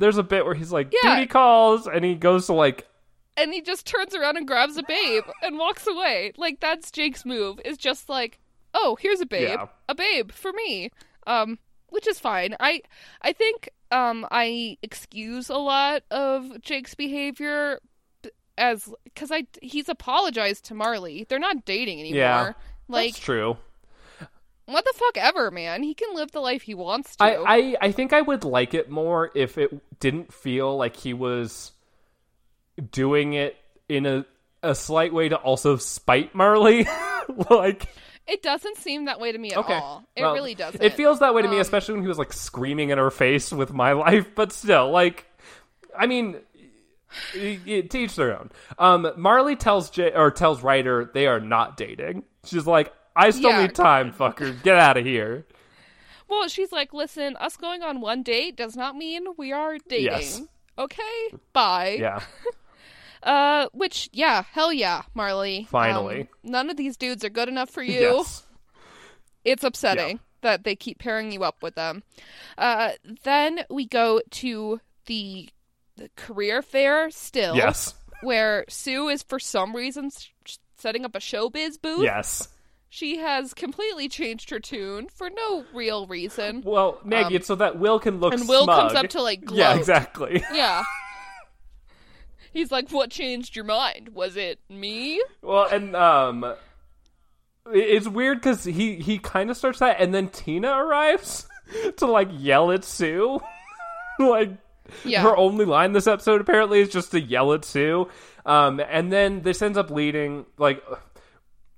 there's 0.00 0.18
a 0.18 0.24
bit 0.24 0.44
where 0.44 0.54
he's 0.54 0.72
like 0.72 0.92
Yeah. 1.04 1.14
duty 1.14 1.28
calls 1.28 1.86
and 1.86 2.04
he 2.04 2.16
goes 2.16 2.46
to 2.46 2.52
like 2.54 2.88
and 3.36 3.54
he 3.54 3.60
just 3.60 3.86
turns 3.86 4.12
around 4.16 4.36
and 4.38 4.46
grabs 4.48 4.76
a 4.76 4.82
babe 4.82 5.22
and 5.44 5.56
walks 5.56 5.86
away. 5.86 6.32
Like 6.36 6.58
that's 6.58 6.90
Jake's 6.90 7.24
move. 7.24 7.60
Is 7.64 7.78
just 7.78 8.08
like, 8.08 8.40
oh, 8.74 8.96
here's 9.00 9.20
a 9.20 9.26
babe, 9.26 9.50
Yeah. 9.50 9.66
a 9.88 9.94
babe 9.94 10.32
for 10.32 10.52
me. 10.52 10.90
Um, 11.24 11.60
which 11.90 12.08
is 12.08 12.18
fine. 12.18 12.56
I 12.58 12.82
I 13.22 13.32
think 13.32 13.68
um 13.90 14.26
I 14.30 14.78
excuse 14.82 15.48
a 15.48 15.56
lot 15.56 16.02
of 16.10 16.60
Jake's 16.60 16.94
behavior 16.94 17.80
as 18.56 18.92
because 19.04 19.30
I 19.30 19.46
he's 19.62 19.88
apologized 19.88 20.66
to 20.66 20.74
Marley. 20.74 21.24
They're 21.28 21.38
not 21.38 21.64
dating 21.64 22.00
anymore. 22.00 22.18
Yeah. 22.18 22.52
Like 22.88 23.12
that's 23.12 23.24
true. 23.24 23.56
what 24.66 24.84
the 24.84 24.92
fuck 24.94 25.16
ever, 25.16 25.50
man. 25.50 25.82
He 25.82 25.94
can 25.94 26.14
live 26.14 26.32
the 26.32 26.40
life 26.40 26.62
he 26.62 26.74
wants 26.74 27.16
to. 27.16 27.24
I, 27.24 27.56
I 27.56 27.76
I 27.80 27.92
think 27.92 28.12
I 28.12 28.20
would 28.20 28.44
like 28.44 28.74
it 28.74 28.90
more 28.90 29.30
if 29.34 29.56
it 29.58 30.00
didn't 30.00 30.32
feel 30.32 30.76
like 30.76 30.96
he 30.96 31.14
was 31.14 31.72
doing 32.90 33.32
it 33.32 33.56
in 33.88 34.06
a 34.06 34.26
a 34.62 34.74
slight 34.74 35.12
way 35.12 35.28
to 35.28 35.36
also 35.36 35.76
spite 35.76 36.34
Marley. 36.34 36.86
like 37.50 37.88
It 38.28 38.42
doesn't 38.42 38.76
seem 38.76 39.06
that 39.06 39.18
way 39.20 39.32
to 39.32 39.38
me 39.38 39.52
at 39.52 39.58
Okay. 39.58 39.74
all. 39.74 40.04
It 40.14 40.22
Well, 40.22 40.34
really 40.34 40.54
doesn't. 40.54 40.82
It 40.82 40.92
feels 40.92 41.18
that 41.20 41.34
way 41.34 41.42
to 41.42 41.48
me, 41.48 41.56
Um, 41.56 41.60
especially 41.62 41.94
when 41.94 42.02
he 42.02 42.08
was 42.08 42.18
like 42.18 42.32
screaming 42.32 42.90
in 42.90 42.98
her 42.98 43.10
face 43.10 43.50
with 43.52 43.72
my 43.72 43.92
life. 44.04 44.34
But 44.34 44.52
still, 44.52 44.90
like, 44.90 45.24
I 45.98 46.06
mean, 46.06 46.36
y- 47.34 47.58
y- 47.66 47.80
to 47.80 47.98
each 47.98 48.16
their 48.16 48.38
own. 48.38 48.50
Um, 48.78 49.10
Marley 49.16 49.56
tells 49.56 49.88
J- 49.90 50.12
or 50.12 50.30
tells 50.30 50.62
Ryder 50.62 51.10
they 51.14 51.26
are 51.26 51.40
not 51.40 51.76
dating. 51.78 52.24
She's 52.44 52.66
like, 52.66 52.92
I 53.16 53.30
still 53.30 53.50
Yeah. 53.50 53.62
need 53.62 53.74
time, 53.74 54.12
fucker. 54.12 54.62
Get 54.62 54.76
out 54.76 54.96
of 54.98 55.04
here. 55.04 55.46
Well, 56.28 56.46
she's 56.48 56.70
like, 56.70 56.92
listen, 56.92 57.36
us 57.36 57.56
going 57.56 57.82
on 57.82 58.00
one 58.02 58.22
date 58.22 58.54
does 58.56 58.76
not 58.76 58.94
mean 58.94 59.24
we 59.38 59.50
are 59.52 59.78
dating. 59.88 60.04
Yes. 60.12 60.42
Okay, 60.78 61.32
bye. 61.54 61.96
Yeah. 61.98 62.20
Uh, 63.22 63.68
which, 63.72 64.08
yeah, 64.12 64.44
hell 64.52 64.72
yeah, 64.72 65.02
Marley. 65.14 65.66
Finally. 65.70 66.20
Um, 66.22 66.28
none 66.44 66.70
of 66.70 66.76
these 66.76 66.96
dudes 66.96 67.24
are 67.24 67.30
good 67.30 67.48
enough 67.48 67.70
for 67.70 67.82
you. 67.82 68.00
Yes. 68.00 68.44
It's 69.44 69.64
upsetting 69.64 70.20
that 70.42 70.64
they 70.64 70.76
keep 70.76 70.98
pairing 70.98 71.32
you 71.32 71.42
up 71.42 71.62
with 71.62 71.74
them. 71.74 72.02
Uh, 72.56 72.90
then 73.24 73.60
we 73.70 73.86
go 73.86 74.20
to 74.30 74.80
the, 75.06 75.48
the 75.96 76.10
career 76.16 76.62
fair 76.62 77.10
still. 77.10 77.56
Yes. 77.56 77.94
Where 78.22 78.64
Sue 78.68 79.08
is 79.08 79.22
for 79.22 79.38
some 79.38 79.74
reason 79.74 80.10
setting 80.76 81.04
up 81.04 81.14
a 81.14 81.18
showbiz 81.18 81.80
booth. 81.80 82.02
Yes. 82.04 82.48
She 82.90 83.18
has 83.18 83.52
completely 83.52 84.08
changed 84.08 84.50
her 84.50 84.58
tune 84.60 85.08
for 85.08 85.28
no 85.28 85.64
real 85.74 86.06
reason. 86.06 86.62
Well, 86.64 86.98
Maggie, 87.04 87.36
it's 87.36 87.46
so 87.46 87.54
that 87.56 87.78
Will 87.78 87.98
can 88.00 88.18
look 88.18 88.32
Um, 88.32 88.40
And 88.40 88.48
Will 88.48 88.64
smug. 88.64 88.88
comes 88.92 88.94
up 88.94 89.08
to 89.10 89.22
like 89.22 89.44
gloat. 89.44 89.58
Yeah, 89.58 89.74
exactly. 89.76 90.42
Yeah. 90.52 90.82
He's 92.52 92.70
like, 92.72 92.90
"What 92.90 93.10
changed 93.10 93.54
your 93.56 93.64
mind? 93.64 94.10
Was 94.14 94.36
it 94.36 94.58
me?" 94.68 95.22
Well, 95.42 95.66
and 95.66 95.94
um, 95.96 96.54
it's 97.72 98.08
weird 98.08 98.38
because 98.38 98.64
he 98.64 98.96
he 98.96 99.18
kind 99.18 99.50
of 99.50 99.56
starts 99.56 99.78
that, 99.80 100.00
and 100.00 100.14
then 100.14 100.28
Tina 100.28 100.68
arrives 100.70 101.46
to 101.98 102.06
like 102.06 102.28
yell 102.32 102.70
at 102.72 102.84
Sue. 102.84 103.40
like 104.18 104.50
Yeah. 105.04 105.22
her 105.22 105.36
only 105.36 105.64
line 105.64 105.92
this 105.92 106.06
episode 106.06 106.40
apparently 106.40 106.80
is 106.80 106.88
just 106.88 107.10
to 107.12 107.20
yell 107.20 107.52
at 107.52 107.64
Sue. 107.64 108.08
Um, 108.46 108.80
and 108.80 109.12
then 109.12 109.42
this 109.42 109.60
ends 109.62 109.76
up 109.78 109.90
leading 109.90 110.46
like. 110.58 110.82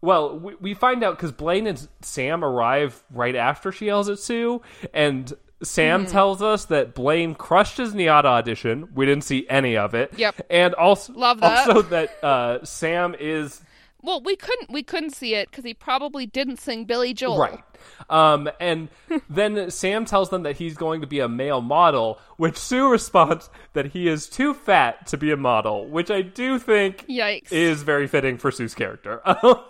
Well, 0.03 0.39
we, 0.39 0.55
we 0.55 0.73
find 0.75 1.05
out 1.05 1.19
because 1.19 1.31
Blaine 1.33 1.67
and 1.67 1.87
Sam 2.01 2.43
arrive 2.43 3.03
right 3.13 3.37
after 3.37 3.71
she 3.71 3.85
yells 3.87 4.09
at 4.09 4.19
Sue, 4.19 4.63
and 4.95 5.31
Sam 5.63 6.05
Hmm. 6.05 6.11
tells 6.11 6.43
us 6.43 6.65
that 6.67 6.95
Blaine 6.95 7.35
crushed 7.35 7.77
his 7.77 7.95
NYADA 7.95 8.25
audition. 8.25 8.89
We 8.95 9.05
didn't 9.07 9.25
see 9.25 9.47
any 9.49 9.77
of 9.77 9.95
it. 9.95 10.13
Yep. 10.17 10.47
And 10.51 10.75
also, 10.75 11.13
Love 11.13 11.41
that. 11.41 11.69
also 11.69 11.83
that 11.83 12.25
uh, 12.25 12.65
Sam 12.65 13.15
is 13.19 13.61
Well, 14.03 14.23
we 14.23 14.37
couldn't 14.37 14.71
we 14.71 14.83
couldn't 14.83 15.15
see 15.15 15.35
it 15.35 15.51
because 15.51 15.65
he 15.65 15.75
probably 15.75 16.25
didn't 16.27 16.59
sing 16.61 16.85
Billy 16.87 17.13
Joel. 17.13 17.39
Right. 17.39 17.61
Um, 18.09 18.51
and 18.59 18.89
then 19.31 19.71
Sam 19.71 20.05
tells 20.07 20.31
them 20.31 20.43
that 20.45 20.57
he's 20.57 20.77
going 20.77 21.03
to 21.03 21.07
be 21.07 21.21
a 21.21 21.29
male 21.29 21.61
model, 21.61 22.19
which 22.39 22.57
Sue 22.57 22.91
responds 22.91 23.51
that 23.75 23.87
he 23.87 24.09
is 24.09 24.29
too 24.29 24.55
fat 24.55 25.07
to 25.09 25.17
be 25.19 25.31
a 25.31 25.37
model, 25.37 25.87
which 25.87 26.11
I 26.11 26.23
do 26.23 26.59
think 26.59 27.07
Yikes. 27.07 27.53
is 27.53 27.83
very 27.83 28.07
fitting 28.07 28.39
for 28.39 28.51
Sue's 28.51 28.75
character. 28.75 29.21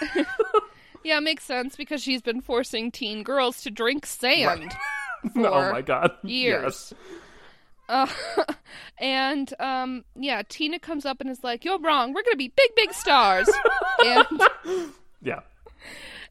yeah, 1.04 1.20
makes 1.20 1.44
sense 1.44 1.76
because 1.76 2.02
she's 2.02 2.22
been 2.22 2.40
forcing 2.40 2.90
teen 2.90 3.22
girls 3.22 3.62
to 3.62 3.70
drink 3.70 4.06
sand. 4.06 4.74
For 5.32 5.46
oh 5.48 5.72
my 5.72 5.82
god. 5.82 6.12
years. 6.22 6.92
Yes. 7.88 8.14
And 8.98 9.52
um, 9.58 10.04
yeah, 10.14 10.42
Tina 10.48 10.78
comes 10.78 11.04
up 11.04 11.20
and 11.20 11.28
is 11.28 11.42
like, 11.44 11.64
"You're 11.64 11.80
wrong. 11.80 12.12
We're 12.14 12.22
gonna 12.22 12.36
be 12.36 12.52
big, 12.54 12.74
big 12.76 12.92
stars." 12.94 13.48
and 14.04 14.40
Yeah. 15.20 15.40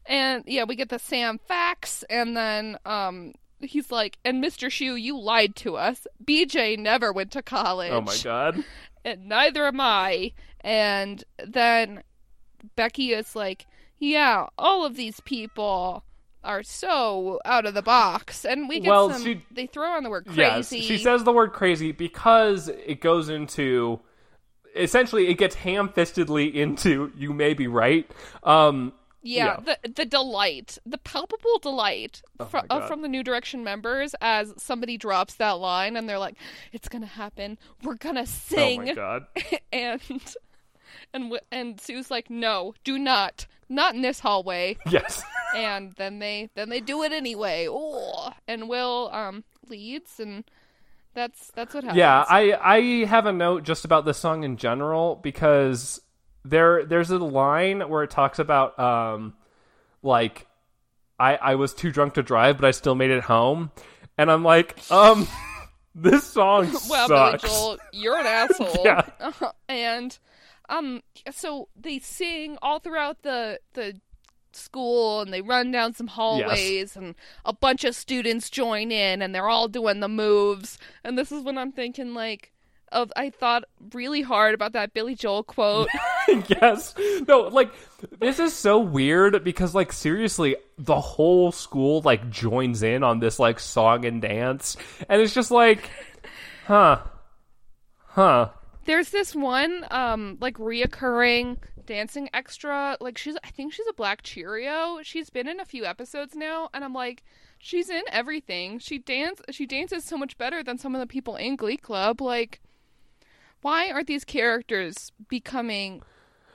and 0.06 0.42
yeah, 0.46 0.64
we 0.64 0.74
get 0.76 0.88
the 0.88 0.98
Sam 0.98 1.38
facts, 1.46 2.02
and 2.08 2.36
then 2.36 2.78
um, 2.86 3.34
he's 3.60 3.92
like, 3.92 4.18
"And 4.24 4.42
Mr. 4.42 4.68
Schue, 4.68 5.00
you 5.00 5.18
lied 5.18 5.54
to 5.56 5.76
us. 5.76 6.06
BJ 6.24 6.78
never 6.78 7.12
went 7.12 7.30
to 7.32 7.42
college." 7.42 7.92
Oh 7.92 8.00
my 8.00 8.16
god. 8.24 8.64
and 9.04 9.28
neither 9.28 9.66
am 9.66 9.80
I. 9.80 10.32
And 10.62 11.22
then 11.46 12.02
Becky 12.74 13.12
is 13.12 13.36
like, 13.36 13.66
yeah, 13.98 14.46
all 14.56 14.84
of 14.86 14.96
these 14.96 15.20
people 15.20 16.02
are 16.44 16.62
so 16.62 17.40
out 17.44 17.66
of 17.66 17.74
the 17.74 17.82
box, 17.82 18.44
and 18.44 18.68
we 18.68 18.80
get 18.80 18.88
Well, 18.90 19.10
some. 19.10 19.22
she- 19.22 19.44
They 19.50 19.66
throw 19.66 19.90
on 19.92 20.02
the 20.04 20.10
word 20.10 20.26
Yes. 20.32 20.68
crazy. 20.68 20.80
She 20.86 20.98
says 20.98 21.24
the 21.24 21.32
word 21.32 21.52
crazy 21.52 21.92
because 21.92 22.68
it 22.68 23.00
goes 23.00 23.28
into 23.28 24.00
essentially 24.76 25.28
it 25.28 25.34
gets 25.34 25.54
ham-fistedly 25.54 26.52
into 26.54 27.12
you 27.16 27.32
may 27.32 27.54
be 27.54 27.66
right. 27.66 28.10
Um 28.42 28.92
Yeah, 29.22 29.58
the 29.60 29.78
the 29.88 30.04
delight, 30.04 30.78
the 30.84 30.98
palpable 30.98 31.58
delight 31.62 32.20
Oh 32.40 32.48
my 32.52 32.62
uh, 32.68 32.86
from 32.86 33.02
the 33.02 33.08
New 33.08 33.22
Direction 33.22 33.64
members 33.64 34.14
as 34.20 34.52
somebody 34.58 34.98
drops 34.98 35.34
that 35.36 35.52
line, 35.58 35.96
and 35.96 36.06
they're 36.08 36.18
like, 36.18 36.36
"It's 36.72 36.88
gonna 36.88 37.06
happen. 37.06 37.56
We're 37.82 37.94
gonna 37.94 38.26
sing." 38.26 38.80
Oh 38.82 38.84
sing." 38.84 38.86
my 38.86 38.94
god. 38.94 39.26
and 39.72 40.00
and 41.14 41.32
and 41.52 41.80
Sue's 41.80 42.10
like, 42.10 42.28
"No, 42.28 42.74
do 42.84 42.98
not, 42.98 43.46
not 43.68 43.94
in 43.94 44.02
this 44.02 44.20
hallway." 44.20 44.76
Yes. 44.90 45.22
And 45.54 45.92
then 45.96 46.18
they 46.18 46.50
then 46.54 46.68
they 46.68 46.80
do 46.80 47.02
it 47.02 47.12
anyway. 47.12 47.66
Oh, 47.68 48.32
and 48.46 48.68
Will 48.68 49.10
um 49.12 49.44
leads, 49.68 50.20
and 50.20 50.44
that's 51.14 51.50
that's 51.54 51.74
what 51.74 51.84
happens. 51.84 51.98
Yeah, 51.98 52.24
I 52.28 52.52
I 52.52 53.04
have 53.06 53.26
a 53.26 53.32
note 53.32 53.62
just 53.64 53.84
about 53.84 54.04
this 54.04 54.18
song 54.18 54.44
in 54.44 54.56
general 54.56 55.16
because 55.16 56.00
there 56.44 56.84
there's 56.84 57.10
a 57.10 57.18
line 57.18 57.80
where 57.88 58.02
it 58.02 58.10
talks 58.10 58.38
about 58.38 58.78
um 58.78 59.34
like 60.02 60.46
I 61.18 61.36
I 61.36 61.54
was 61.54 61.72
too 61.72 61.90
drunk 61.90 62.14
to 62.14 62.22
drive 62.22 62.56
but 62.58 62.66
I 62.66 62.70
still 62.72 62.94
made 62.94 63.10
it 63.10 63.24
home 63.24 63.70
and 64.18 64.30
I'm 64.30 64.44
like 64.44 64.78
um 64.90 65.26
this 65.94 66.24
song 66.24 66.70
well, 66.90 67.08
sucks. 67.08 67.42
Billy 67.42 67.54
Joel, 67.54 67.78
you're 67.92 68.18
an 68.18 68.26
asshole. 68.50 68.82
Yeah. 68.84 69.08
and 69.68 70.18
um, 70.68 71.02
so 71.30 71.68
they 71.76 71.98
sing 71.98 72.56
all 72.62 72.78
throughout 72.78 73.22
the 73.22 73.60
the 73.74 74.00
school, 74.56 75.20
and 75.20 75.32
they 75.32 75.40
run 75.40 75.70
down 75.70 75.94
some 75.94 76.06
hallways, 76.06 76.96
and 76.96 77.14
a 77.44 77.52
bunch 77.52 77.84
of 77.84 77.94
students 77.94 78.50
join 78.50 78.90
in, 78.90 79.22
and 79.22 79.34
they're 79.34 79.48
all 79.48 79.68
doing 79.68 80.00
the 80.00 80.08
moves. 80.08 80.78
And 81.02 81.18
this 81.18 81.32
is 81.32 81.42
when 81.42 81.58
I'm 81.58 81.72
thinking 81.72 82.14
like. 82.14 82.50
Of, 82.92 83.12
I 83.16 83.30
thought 83.30 83.64
really 83.92 84.22
hard 84.22 84.54
about 84.54 84.74
that 84.74 84.94
Billy 84.94 85.16
Joel 85.16 85.42
quote. 85.42 85.88
yes. 86.46 86.94
No, 87.26 87.40
like 87.40 87.72
this 88.20 88.38
is 88.38 88.52
so 88.52 88.78
weird 88.78 89.42
because 89.42 89.74
like 89.74 89.92
seriously, 89.92 90.54
the 90.78 91.00
whole 91.00 91.50
school 91.50 92.02
like 92.02 92.30
joins 92.30 92.84
in 92.84 93.02
on 93.02 93.18
this 93.18 93.40
like 93.40 93.58
song 93.58 94.04
and 94.04 94.22
dance 94.22 94.76
and 95.08 95.20
it's 95.20 95.34
just 95.34 95.50
like 95.50 95.90
huh. 96.66 97.00
Huh. 98.08 98.50
There's 98.84 99.10
this 99.10 99.34
one, 99.34 99.86
um, 99.90 100.38
like 100.40 100.56
reoccurring 100.58 101.58
dancing 101.86 102.28
extra. 102.34 102.96
Like 103.00 103.18
she's, 103.18 103.36
I 103.44 103.50
think 103.50 103.72
she's 103.72 103.86
a 103.88 103.94
Black 103.94 104.22
Cheerio. 104.22 104.98
She's 105.02 105.30
been 105.30 105.48
in 105.48 105.60
a 105.60 105.64
few 105.64 105.84
episodes 105.84 106.34
now, 106.34 106.68
and 106.74 106.84
I'm 106.84 106.94
like, 106.94 107.22
she's 107.58 107.88
in 107.90 108.02
everything. 108.10 108.78
She 108.78 108.98
dance, 108.98 109.40
she 109.50 109.66
dances 109.66 110.04
so 110.04 110.16
much 110.16 110.36
better 110.38 110.62
than 110.62 110.78
some 110.78 110.94
of 110.94 111.00
the 111.00 111.06
people 111.06 111.36
in 111.36 111.56
Glee 111.56 111.76
Club. 111.76 112.20
Like, 112.20 112.60
why 113.62 113.90
aren't 113.90 114.06
these 114.06 114.24
characters 114.24 115.12
becoming? 115.28 116.02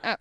Uh, 0.03 0.15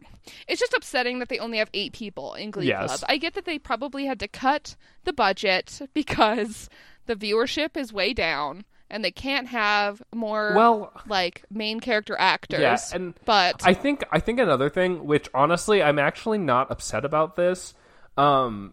it's 0.48 0.58
just 0.60 0.74
upsetting 0.74 1.20
that 1.20 1.28
they 1.28 1.38
only 1.38 1.58
have 1.58 1.70
eight 1.72 1.92
people 1.92 2.34
in 2.34 2.50
Glee 2.50 2.66
Yes. 2.66 2.98
Club. 2.98 3.00
I 3.08 3.16
get 3.16 3.34
that 3.34 3.44
they 3.44 3.58
probably 3.58 4.06
had 4.06 4.18
to 4.20 4.28
cut 4.28 4.74
the 5.04 5.12
budget 5.12 5.80
because 5.94 6.68
the 7.06 7.14
viewership 7.14 7.76
is 7.76 7.92
way 7.92 8.12
down. 8.12 8.64
And 8.90 9.04
they 9.04 9.10
can't 9.10 9.48
have 9.48 10.02
more 10.14 10.54
Well, 10.56 10.92
like 11.06 11.44
main 11.50 11.78
character 11.80 12.16
actors. 12.18 12.60
Yeah, 12.60 12.78
and 12.92 13.14
but 13.26 13.66
I 13.66 13.74
think 13.74 14.02
I 14.10 14.18
think 14.20 14.40
another 14.40 14.70
thing, 14.70 15.04
which 15.06 15.28
honestly 15.34 15.82
I'm 15.82 15.98
actually 15.98 16.38
not 16.38 16.70
upset 16.70 17.04
about 17.04 17.36
this. 17.36 17.74
Um, 18.16 18.72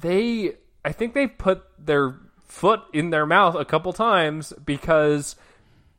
they 0.00 0.56
I 0.84 0.92
think 0.92 1.14
they've 1.14 1.36
put 1.36 1.64
their 1.78 2.16
foot 2.46 2.80
in 2.92 3.10
their 3.10 3.26
mouth 3.26 3.54
a 3.54 3.64
couple 3.64 3.92
times 3.92 4.52
because 4.64 5.36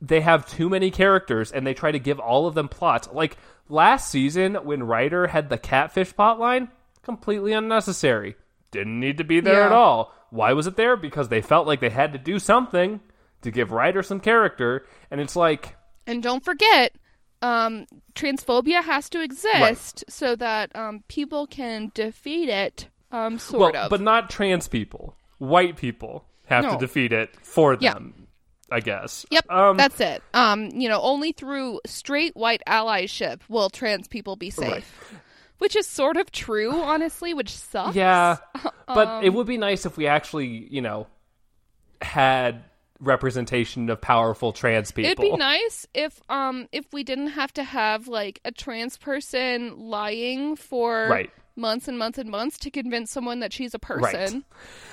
they 0.02 0.22
have 0.22 0.48
too 0.48 0.70
many 0.70 0.92
characters 0.92 1.52
and 1.52 1.66
they 1.66 1.74
try 1.74 1.92
to 1.92 2.00
give 2.00 2.20
all 2.20 2.48
of 2.48 2.56
them 2.56 2.68
plots. 2.68 3.10
Like 3.12 3.38
last 3.68 4.10
season 4.10 4.56
when 4.56 4.84
Ryder 4.84 5.28
had 5.28 5.50
the 5.50 5.58
catfish 5.58 6.14
plotline, 6.14 6.70
completely 7.02 7.54
unnecessary. 7.54 8.36
Didn't 8.72 9.00
need 9.00 9.18
to 9.18 9.24
be 9.24 9.40
there 9.40 9.62
Yeah. 9.62 9.66
at 9.68 9.72
all. 9.72 10.14
Why 10.32 10.54
was 10.54 10.68
it 10.68 10.76
there? 10.76 10.96
Because 10.96 11.30
they 11.30 11.42
felt 11.42 11.68
like 11.68 11.80
they 11.80 11.90
had 11.90 12.14
to 12.14 12.20
do 12.20 12.40
something 12.40 13.00
to 13.42 13.52
give 13.52 13.72
Ryder 13.72 14.04
some 14.04 14.20
character, 14.20 14.86
and 15.10 15.20
it's 15.22 15.36
like 15.36 15.76
and 16.06 16.24
don't 16.24 16.44
forget, 16.44 16.94
um, 17.42 17.86
transphobia 18.16 18.84
has 18.84 19.10
to 19.10 19.22
exist 19.22 20.04
so 20.10 20.36
that 20.36 20.76
um, 20.76 21.04
people 21.08 21.48
can 21.48 21.92
defeat 21.94 22.50
it. 22.50 22.88
Um, 23.12 23.40
sort 23.40 23.74
well, 23.74 23.86
of. 23.86 23.90
but 23.90 24.02
not 24.02 24.30
trans 24.30 24.68
people. 24.68 25.16
White 25.40 25.78
people 25.78 26.26
have 26.48 26.70
to 26.70 26.78
defeat 26.78 27.12
it 27.14 27.36
for 27.42 27.78
Yeah. 27.80 27.94
them. 27.94 28.28
I 28.72 28.82
guess. 28.82 29.26
Yep, 29.32 29.50
Um, 29.50 29.78
that's 29.78 30.00
it. 30.00 30.22
Um, 30.36 30.68
you 30.68 30.90
know, 30.90 31.02
only 31.02 31.32
through 31.32 31.82
straight 31.88 32.36
white 32.36 32.62
allyship 32.68 33.40
will 33.50 33.72
trans 33.72 34.08
people 34.08 34.36
be 34.36 34.52
safe. 34.52 35.14
Which 35.60 35.76
is 35.76 35.88
sort 35.88 36.18
of 36.18 36.32
true, 36.32 36.72
honestly, 36.72 37.34
which 37.34 37.56
sucks. 37.56 37.96
Yeah, 37.96 38.38
but 38.88 39.08
Um, 39.08 39.24
it 39.24 39.30
would 39.30 39.48
be 39.48 39.58
nice 39.58 39.86
if 39.86 39.96
we 39.96 40.08
actually, 40.08 40.68
you 40.72 40.82
know, 40.82 41.08
had 42.02 42.64
representation 43.00 43.90
of 43.90 44.02
powerful 44.02 44.52
trans 44.52 44.92
people. 44.92 45.12
It'd 45.12 45.34
be 45.34 45.38
nice 45.38 45.88
if 45.94 46.22
um 46.30 46.68
if 46.72 46.92
we 46.92 47.04
didn't 47.04 47.28
have 47.28 47.54
to 47.54 47.64
have 47.64 48.08
like 48.10 48.42
a 48.44 48.52
trans 48.52 48.98
person 48.98 49.78
lying 49.78 50.56
for 50.58 51.08
Right. 51.10 51.30
Months 51.60 51.88
and 51.88 52.00
months 52.00 52.18
and 52.18 52.30
months 52.30 52.58
to 52.60 52.72
convince 52.72 53.12
someone 53.12 53.40
that 53.42 53.54
she's 53.54 53.74
a 53.74 53.80
person. 53.80 54.46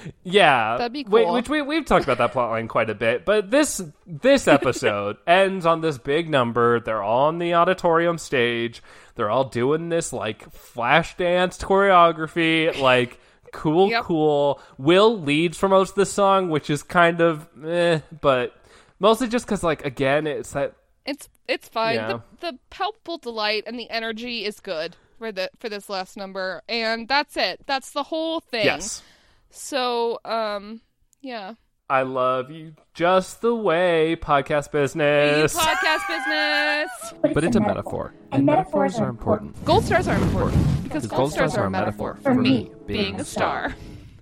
Right. 0.04 0.14
Yeah, 0.24 0.76
That'd 0.76 0.92
be 0.92 1.04
Wait, 1.04 1.24
cool. 1.24 1.34
which 1.34 1.48
we 1.48 1.62
we've 1.62 1.84
talked 1.86 2.04
about 2.04 2.18
that 2.18 2.32
plotline 2.32 2.68
quite 2.68 2.90
a 2.90 2.94
bit, 2.94 3.24
but 3.24 3.50
this 3.50 3.80
this 4.06 4.46
episode 4.56 5.16
ends 5.26 5.64
on 5.66 5.80
this 5.80 5.98
big 5.98 6.28
number. 6.28 6.80
They're 6.80 7.02
all 7.02 7.28
on 7.28 7.38
the 7.38 7.54
auditorium 7.54 8.18
stage. 8.18 8.82
They're 9.14 9.30
all 9.30 9.44
doing 9.44 9.88
this 9.88 10.12
like 10.12 10.50
flash 10.52 11.16
dance 11.16 11.58
choreography, 11.58 12.78
like 12.80 13.18
cool, 13.52 13.88
Yep. 13.90 14.02
cool. 14.04 14.60
Will 14.78 15.18
leads 15.20 15.56
for 15.56 15.68
most 15.68 15.90
of 15.90 15.96
the 15.96 16.06
song, 16.06 16.50
which 16.50 16.68
is 16.70 16.82
kind 16.82 17.20
of 17.20 17.48
eh, 17.64 18.00
but 18.20 18.54
mostly 18.98 19.28
just 19.28 19.46
because 19.46 19.62
like 19.62 19.84
again, 19.84 20.26
it's 20.26 20.52
that 20.52 20.74
It's 21.04 21.28
it's 21.48 21.68
fine. 21.68 21.94
Yeah. 21.94 22.20
The 22.40 22.52
the 22.52 22.58
palpable 22.70 23.18
delight 23.18 23.64
and 23.66 23.78
the 23.78 23.88
energy 23.90 24.44
is 24.44 24.60
good 24.60 24.96
for 25.18 25.32
the 25.32 25.50
for 25.58 25.68
this 25.68 25.88
last 25.88 26.16
number, 26.16 26.62
and 26.68 27.08
that's 27.08 27.36
it. 27.36 27.60
That's 27.66 27.90
the 27.90 28.02
whole 28.04 28.40
thing. 28.40 28.64
yes. 28.64 29.02
So 29.50 30.18
um 30.24 30.80
yeah. 31.20 31.54
I 31.88 32.02
love 32.02 32.50
you 32.50 32.74
just 32.94 33.42
the 33.42 33.54
way 33.54 34.16
podcast 34.20 34.72
business. 34.72 35.54
Podcast 35.56 36.08
business. 36.08 37.32
but 37.32 37.44
it's 37.44 37.54
a 37.54 37.60
metaphor, 37.60 38.12
and 38.32 38.44
metaphors 38.44 38.98
are 38.98 39.08
important. 39.08 39.64
Gold 39.64 39.84
stars 39.84 40.08
are 40.08 40.16
important 40.16 40.64
because 40.82 41.04
Because 41.04 41.16
gold 41.16 41.32
stars 41.32 41.56
are 41.56 41.66
a 41.66 41.70
metaphor 41.70 42.18
for 42.24 42.34
me 42.34 42.72
being 42.86 43.20
a 43.20 43.24
star. 43.24 43.76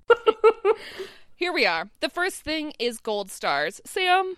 Here 1.37 1.53
we 1.53 1.67
are. 1.67 1.89
The 2.01 2.09
first 2.09 2.43
thing 2.43 2.73
is 2.79 2.99
gold 2.99 3.31
stars. 3.31 3.81
Sam, 3.85 4.37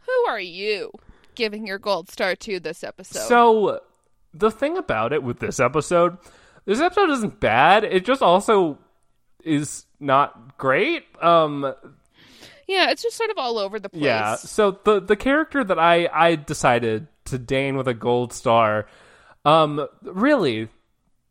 who 0.00 0.30
are 0.30 0.40
you 0.40 0.92
giving 1.34 1.66
your 1.66 1.78
gold 1.78 2.10
star 2.10 2.34
to 2.36 2.58
this 2.58 2.82
episode? 2.82 3.20
So 3.28 3.80
the 4.34 4.50
thing 4.50 4.76
about 4.76 5.12
it 5.12 5.22
with 5.22 5.38
this 5.38 5.60
episode, 5.60 6.16
this 6.64 6.80
episode 6.80 7.10
isn't 7.10 7.40
bad. 7.40 7.84
It 7.84 8.04
just 8.04 8.22
also 8.22 8.78
is 9.44 9.86
not 10.00 10.56
great. 10.58 11.04
Um 11.20 11.74
yeah, 12.68 12.90
it's 12.90 13.02
just 13.02 13.16
sort 13.16 13.30
of 13.30 13.38
all 13.38 13.58
over 13.58 13.78
the 13.78 13.88
place. 13.88 14.02
yeah. 14.02 14.36
So 14.36 14.78
the 14.84 15.00
the 15.00 15.16
character 15.16 15.62
that 15.64 15.78
I 15.78 16.08
I 16.12 16.36
decided 16.36 17.08
to 17.26 17.38
deign 17.38 17.76
with 17.76 17.88
a 17.88 17.94
gold 17.94 18.32
star 18.32 18.86
um 19.44 19.86
really 20.02 20.68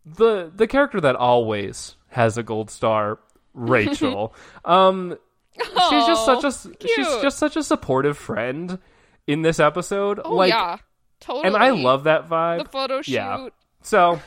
the 0.06 0.52
the 0.56 0.68
character 0.68 1.00
that 1.02 1.16
always 1.16 1.96
has 2.10 2.38
a 2.38 2.44
gold 2.44 2.70
star, 2.70 3.20
Rachel. 3.54 4.34
um 4.66 5.18
she's 5.58 6.06
just 6.06 6.26
such 6.26 6.44
a 6.44 6.52
she's 6.88 7.08
just 7.22 7.38
such 7.38 7.56
a 7.56 7.64
supportive 7.64 8.18
friend 8.18 8.80
in 9.28 9.42
this 9.42 9.60
episode. 9.60 10.20
Oh 10.24 10.36
like 10.36 10.50
yeah, 10.52 10.78
totally. 11.22 11.48
and 11.48 11.56
I 11.56 11.70
love 11.70 12.04
that 12.04 12.28
vibe. 12.28 12.64
the 12.64 12.70
photo 12.70 13.02
shoot. 13.02 13.14
Yeah. 13.14 13.50
So, 13.82 14.20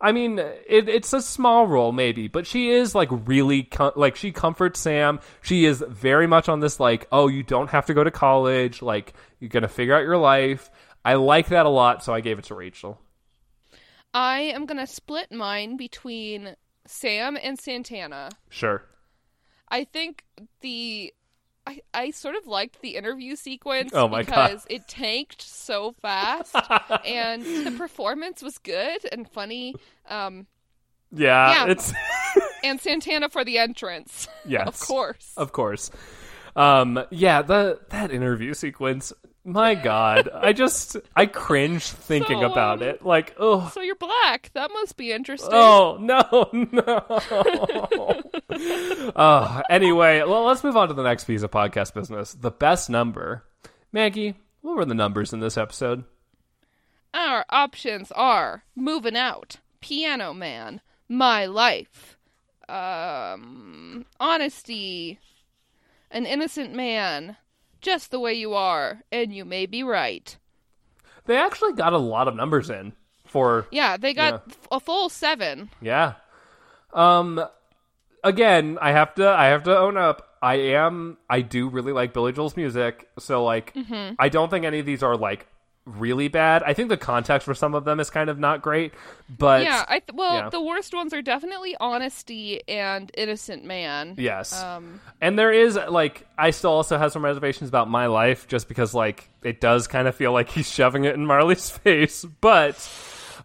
I 0.00 0.12
mean, 0.12 0.38
it, 0.38 0.88
it's 0.88 1.12
a 1.12 1.20
small 1.20 1.66
role 1.66 1.90
maybe, 1.90 2.28
but 2.28 2.46
she 2.46 2.70
is 2.70 2.94
like 2.94 3.08
really 3.10 3.64
com- 3.64 3.92
like 3.96 4.14
she 4.16 4.30
comforts 4.30 4.78
Sam. 4.80 5.18
She 5.42 5.64
is 5.64 5.82
very 5.88 6.26
much 6.26 6.48
on 6.48 6.60
this 6.60 6.78
like, 6.78 7.08
oh, 7.10 7.26
you 7.28 7.42
don't 7.42 7.70
have 7.70 7.86
to 7.86 7.94
go 7.94 8.04
to 8.04 8.10
college. 8.10 8.82
Like 8.82 9.14
you're 9.40 9.48
gonna 9.48 9.66
figure 9.68 9.94
out 9.94 10.04
your 10.04 10.18
life. 10.18 10.70
I 11.04 11.14
like 11.14 11.48
that 11.48 11.66
a 11.66 11.70
lot, 11.70 12.02
so 12.04 12.14
I 12.14 12.20
gave 12.20 12.38
it 12.38 12.44
to 12.46 12.54
Rachel. 12.54 13.00
I 14.14 14.40
am 14.40 14.64
gonna 14.66 14.86
split 14.86 15.32
mine 15.32 15.76
between 15.76 16.54
Sam 16.86 17.36
and 17.42 17.58
Santana. 17.58 18.30
Sure. 18.48 18.84
I 19.68 19.84
think 19.84 20.24
the 20.60 21.12
I, 21.66 21.80
I 21.94 22.10
sort 22.10 22.36
of 22.36 22.46
liked 22.46 22.82
the 22.82 22.96
interview 22.96 23.36
sequence 23.36 23.92
Oh 23.94 24.06
my 24.08 24.22
God. 24.22 24.26
because 24.48 24.66
it 24.68 24.86
tanked 24.86 25.40
so 25.40 25.92
fast 25.92 26.54
and 27.06 27.42
the 27.42 27.72
performance 27.78 28.42
was 28.42 28.58
good 28.58 28.98
and 29.10 29.26
funny. 29.28 29.74
Um, 30.08 30.46
Yeah, 31.10 31.64
Yeah. 31.66 31.72
it's 31.72 31.92
and 32.64 32.80
Santana 32.80 33.28
for 33.30 33.44
the 33.44 33.58
entrance. 33.58 34.28
yes, 34.46 34.66
of 34.68 34.78
course. 34.80 35.32
of 35.36 35.52
course. 35.52 35.90
Um, 36.56 37.02
yeah, 37.10 37.42
the 37.42 37.80
that 37.90 38.10
interview 38.12 38.54
sequence. 38.54 39.12
My 39.46 39.74
God, 39.74 40.30
I 40.32 40.54
just 40.54 40.96
I 41.14 41.26
cringe 41.26 41.84
thinking 41.84 42.40
So, 42.40 42.50
about 42.50 42.82
um, 42.82 42.88
it. 42.88 43.04
Like, 43.04 43.34
oh, 43.38 43.70
So 43.74 43.82
you're 43.82 43.94
black. 43.94 44.50
That 44.54 44.70
must 44.72 44.96
be 44.96 45.12
interesting. 45.12 45.50
Oh 45.52 45.98
no, 46.00 46.48
no. 46.72 48.22
uh, 49.14 49.62
anyway, 49.68 50.20
well, 50.20 50.44
let's 50.44 50.64
move 50.64 50.78
on 50.78 50.88
to 50.88 50.94
the 50.94 51.02
next 51.02 51.24
piece 51.24 51.42
of 51.42 51.50
podcast 51.50 51.92
business. 51.92 52.32
The 52.32 52.50
best 52.50 52.88
number. 52.88 53.44
Maggie, 53.92 54.34
what 54.62 54.76
were 54.76 54.86
the 54.86 54.94
numbers 54.94 55.34
in 55.34 55.40
this 55.40 55.58
episode? 55.58 56.04
Our 57.12 57.44
options 57.50 58.10
are 58.12 58.64
Moving 58.74 59.16
Out, 59.16 59.58
Piano 59.80 60.32
Man, 60.32 60.80
My 61.06 61.44
Life, 61.44 62.16
um, 62.68 64.06
Honesty, 64.18 65.20
An 66.10 66.24
Innocent 66.26 66.74
Man, 66.74 67.36
Just 67.84 68.10
the 68.10 68.18
Way 68.18 68.32
You 68.34 68.54
Are, 68.54 69.02
and 69.12 69.32
You 69.32 69.44
May 69.44 69.66
Be 69.66 69.82
Right. 69.84 70.36
They 71.26 71.36
actually 71.36 71.74
got 71.74 71.92
a 71.92 71.98
lot 71.98 72.26
of 72.28 72.34
numbers 72.34 72.68
in 72.70 72.94
for 73.26 73.66
Yeah, 73.70 73.96
they 73.96 74.12
got 74.14 74.42
Yeah. 74.48 74.54
a 74.72 74.80
full 74.80 75.08
seven. 75.08 75.70
yeah. 75.80 76.14
Um 76.92 77.44
again, 78.22 78.78
I 78.80 78.92
have 78.92 79.14
to 79.16 79.28
I 79.28 79.46
have 79.46 79.62
to 79.64 79.76
own 79.76 79.96
up. 79.96 80.30
I 80.42 80.54
am 80.54 81.18
I 81.28 81.40
do 81.40 81.68
really 81.68 81.92
like 81.92 82.12
Billy 82.12 82.32
Joel's 82.32 82.56
music, 82.56 83.08
so 83.18 83.44
like 83.44 83.72
Mm-hmm. 83.74 84.14
I 84.18 84.28
don't 84.28 84.50
think 84.50 84.64
any 84.64 84.78
of 84.80 84.86
these 84.86 85.02
are 85.02 85.16
like 85.16 85.46
really 85.86 86.28
bad. 86.28 86.62
I 86.62 86.72
think 86.72 86.88
the 86.88 86.96
context 86.96 87.44
for 87.44 87.54
some 87.54 87.74
of 87.74 87.84
them 87.84 88.00
is 88.00 88.10
kind 88.10 88.30
of 88.30 88.38
not 88.38 88.62
great, 88.62 88.92
but 89.28 89.62
yeah, 89.62 89.84
I 89.86 89.98
th- 90.00 90.14
well, 90.14 90.34
yeah. 90.34 90.48
the 90.48 90.60
worst 90.60 90.94
ones 90.94 91.12
are 91.12 91.22
definitely 91.22 91.76
Honesty 91.78 92.66
and 92.68 93.10
Innocent 93.16 93.64
Man. 93.64 94.14
Yes. 94.18 94.60
Um, 94.62 95.00
and 95.20 95.38
there 95.38 95.52
is 95.52 95.78
like 95.88 96.26
I 96.38 96.50
still 96.50 96.70
also 96.70 96.98
have 96.98 97.12
some 97.12 97.24
reservations 97.24 97.68
about 97.68 97.88
my 97.90 98.06
life 98.06 98.48
just 98.48 98.68
because 98.68 98.94
like 98.94 99.28
it 99.42 99.60
does 99.60 99.86
kind 99.86 100.08
of 100.08 100.14
feel 100.14 100.32
like 100.32 100.48
he's 100.48 100.70
shoving 100.70 101.04
it 101.04 101.14
in 101.14 101.26
Marley's 101.26 101.70
face, 101.78 102.24
but 102.24 102.76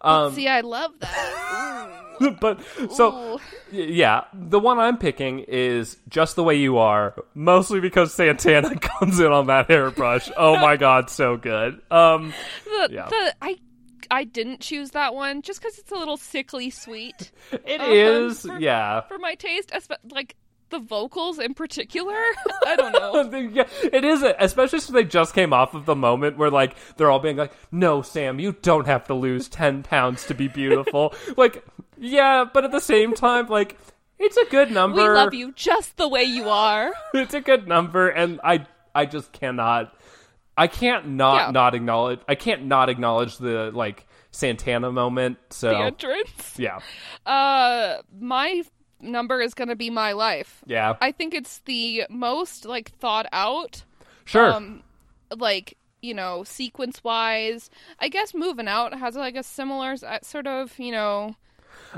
um 0.01 0.33
see, 0.33 0.47
I 0.47 0.61
love 0.61 0.93
that. 0.99 2.05
but 2.41 2.59
so 2.91 3.35
Ooh. 3.35 3.39
yeah, 3.71 4.25
the 4.33 4.59
one 4.59 4.79
I'm 4.79 4.97
picking 4.97 5.39
is 5.47 5.97
just 6.09 6.35
the 6.35 6.43
way 6.43 6.55
you 6.55 6.77
are, 6.77 7.15
mostly 7.33 7.79
because 7.79 8.13
Santana 8.13 8.77
comes 8.79 9.19
in 9.19 9.31
on 9.31 9.47
that 9.47 9.69
hairbrush. 9.69 10.29
Oh 10.37 10.55
my 10.57 10.77
god, 10.77 11.09
so 11.09 11.37
good. 11.37 11.81
Um 11.91 12.33
the, 12.65 12.89
Yeah. 12.91 13.07
the 13.09 13.35
I 13.41 13.57
I 14.11 14.23
didn't 14.23 14.61
choose 14.61 14.91
that 14.91 15.13
one 15.13 15.41
just 15.43 15.61
because 15.61 15.77
it's 15.77 15.91
a 15.91 15.95
little 15.95 16.17
sickly 16.17 16.69
sweet. 16.69 17.31
it 17.65 17.79
Um, 17.81 17.91
is 17.91 18.41
for- 18.41 18.59
yeah. 18.59 19.01
for 19.01 19.19
my 19.19 19.35
taste, 19.35 19.69
espe- 19.69 19.97
like 20.11 20.35
the 20.71 20.79
vocals 20.79 21.39
in 21.39 21.55
particular. 21.55 22.15
I 22.65 22.75
don't 22.75 22.91
know. 22.93 23.39
yeah, 23.51 23.63
it 23.91 24.05
is, 24.05 24.23
especially 24.37 24.79
since 24.79 24.93
they 24.93 25.03
just 25.03 25.33
came 25.33 25.51
off 25.51 25.73
of 25.73 25.85
the 25.87 25.95
moment 25.95 26.37
where 26.37 26.51
like 26.51 26.75
they're 26.95 27.09
all 27.09 27.17
being 27.19 27.37
like, 27.37 27.53
"No, 27.71 28.03
Sam, 28.03 28.39
you 28.39 28.55
don't 28.61 28.85
have 28.85 29.05
to 29.07 29.15
lose 29.15 29.49
ten 29.49 29.81
pounds 29.81 30.27
to 30.27 30.35
be 30.35 30.47
beautiful." 30.47 31.13
like, 31.37 31.63
yeah, 31.99 32.45
but 32.51 32.65
at 32.65 32.71
the 32.71 32.79
same 32.79 33.13
time, 33.13 33.47
like, 33.47 33.77
it's 34.17 34.37
a 34.37 34.45
good 34.45 34.71
number. 34.71 34.97
we 35.01 35.09
love 35.09 35.33
you 35.33 35.51
just 35.53 35.97
the 35.97 36.07
way 36.07 36.23
you 36.23 36.49
are. 36.49 36.91
It's 37.13 37.33
a 37.33 37.41
good 37.41 37.67
number, 37.67 38.09
and 38.09 38.39
I, 38.43 38.65
I 38.93 39.05
just 39.05 39.31
cannot, 39.31 39.93
I 40.57 40.67
can't 40.67 41.07
not 41.09 41.35
Yeah. 41.47 41.51
not 41.51 41.75
acknowledge, 41.75 42.19
I 42.27 42.35
can't 42.35 42.65
not 42.65 42.89
acknowledge 42.89 43.37
the 43.37 43.71
like 43.73 44.05
Santana 44.31 44.91
moment. 44.91 45.37
So 45.51 45.69
The 45.69 45.77
entrance. 45.77 46.55
yeah, 46.57 46.79
Uh, 47.25 47.97
my 48.19 48.63
number 49.01 49.41
is 49.41 49.53
gonna 49.53 49.75
be 49.75 49.89
my 49.89 50.11
life. 50.11 50.61
yeah, 50.65 50.95
I 51.01 51.11
think 51.11 51.33
it's 51.33 51.59
the 51.59 52.03
most 52.09 52.65
like 52.65 52.91
thought 52.99 53.25
out. 53.31 53.83
sure, 54.25 54.51
Um, 54.53 54.83
like 55.35 55.77
you 56.01 56.13
know, 56.13 56.43
sequence 56.45 57.03
wise. 57.03 57.69
I 57.99 58.07
guess 58.09 58.33
moving 58.33 58.67
out 58.69 58.93
has 58.97 59.15
like 59.15 59.35
a 59.35 59.43
similar 59.43 59.95
uh, 60.05 60.19
sort 60.23 60.47
of 60.47 60.77
you 60.79 60.91
know 60.91 61.35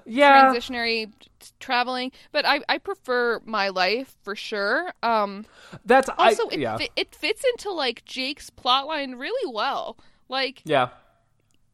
yeah, 0.05 0.53
transitionary 0.53 1.11
traveling, 1.59 2.11
but 2.31 2.45
I 2.45 2.61
I 2.69 2.77
prefer 2.77 3.41
my 3.45 3.69
life 3.69 4.15
for 4.23 4.35
sure. 4.35 4.93
Um. 5.03 5.45
that's 5.85 6.09
Also, 6.17 6.49
I, 6.49 6.53
it, 6.53 6.59
yeah, 6.59 6.77
fi- 6.77 6.89
it 6.95 7.15
fits 7.15 7.43
into 7.53 7.71
like 7.71 8.05
Jake's 8.05 8.49
plotline 8.49 9.19
really 9.19 9.51
well. 9.53 9.97
Like 10.29 10.61
yeah. 10.63 10.89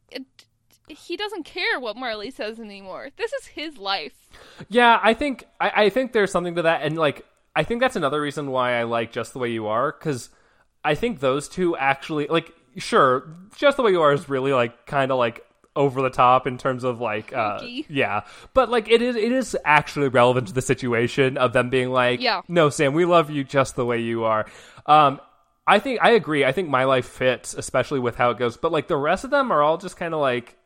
it, 0.10 0.24
he 0.88 1.18
doesn't 1.18 1.44
care 1.44 1.80
what 1.80 1.96
Marley 1.96 2.32
says 2.32 2.60
anymore. 2.60 3.10
This 3.18 3.34
is 3.34 3.48
his 3.48 3.78
life. 3.78 4.30
Yeah, 4.70 5.00
I 5.02 5.14
think 5.14 5.46
I, 5.60 5.84
I 5.86 5.90
think 5.90 6.14
there's 6.14 6.32
something 6.32 6.56
to 6.56 6.64
that, 6.64 6.82
and 6.82 6.98
like 6.98 7.26
I 7.56 7.64
think 7.64 7.82
that's 7.82 7.96
another 7.96 8.22
reason 8.22 8.52
why 8.52 8.80
I 8.80 8.84
like 8.84 9.12
just 9.12 9.34
the 9.34 9.40
way 9.40 9.50
you 9.50 9.68
are 9.68 9.92
because 9.92 10.30
I 10.84 10.96
think 10.96 11.20
those 11.20 11.50
two 11.50 11.76
actually 11.76 12.28
like 12.28 12.54
sure 12.78 13.36
just 13.56 13.78
the 13.78 13.84
way 13.84 13.92
you 13.92 14.02
are 14.02 14.14
is 14.14 14.30
really 14.30 14.54
like 14.54 14.86
kind 14.86 15.12
of 15.12 15.18
like 15.18 15.44
over 15.78 16.02
the 16.02 16.10
top 16.10 16.46
in 16.48 16.58
terms 16.58 16.84
of 16.84 17.00
like 17.00 17.32
uh 17.34 17.60
yeah. 17.88 18.22
But 18.54 18.70
like 18.70 18.90
it 18.90 19.02
is 19.02 19.16
it 19.16 19.32
is 19.32 19.56
actually 19.64 20.10
relevant 20.10 20.48
to 20.48 20.54
the 20.54 20.62
situation 20.62 21.38
of 21.38 21.54
them 21.54 21.70
being 21.70 21.90
like 21.92 22.20
Yeah. 22.20 22.42
no 22.50 22.70
sam 22.70 22.94
we 22.94 23.06
love 23.06 23.30
you 23.30 23.44
just 23.46 23.76
the 23.78 23.86
way 23.86 24.00
you 24.02 24.26
are. 24.26 24.46
Um 24.86 25.22
i 25.66 25.80
think 25.80 26.00
i 26.02 26.12
agree. 26.12 26.44
I 26.44 26.52
think 26.52 26.70
my 26.70 26.84
life 26.86 27.06
fits 27.08 27.54
especially 27.54 28.00
with 28.00 28.16
how 28.16 28.32
it 28.32 28.38
goes. 28.38 28.58
But 28.58 28.72
like 28.72 28.88
the 28.88 28.98
rest 28.98 29.24
of 29.24 29.30
them 29.32 29.52
are 29.52 29.62
all 29.62 29.78
just 29.78 29.96
kind 29.98 30.14
of 30.14 30.20
like 30.20 30.58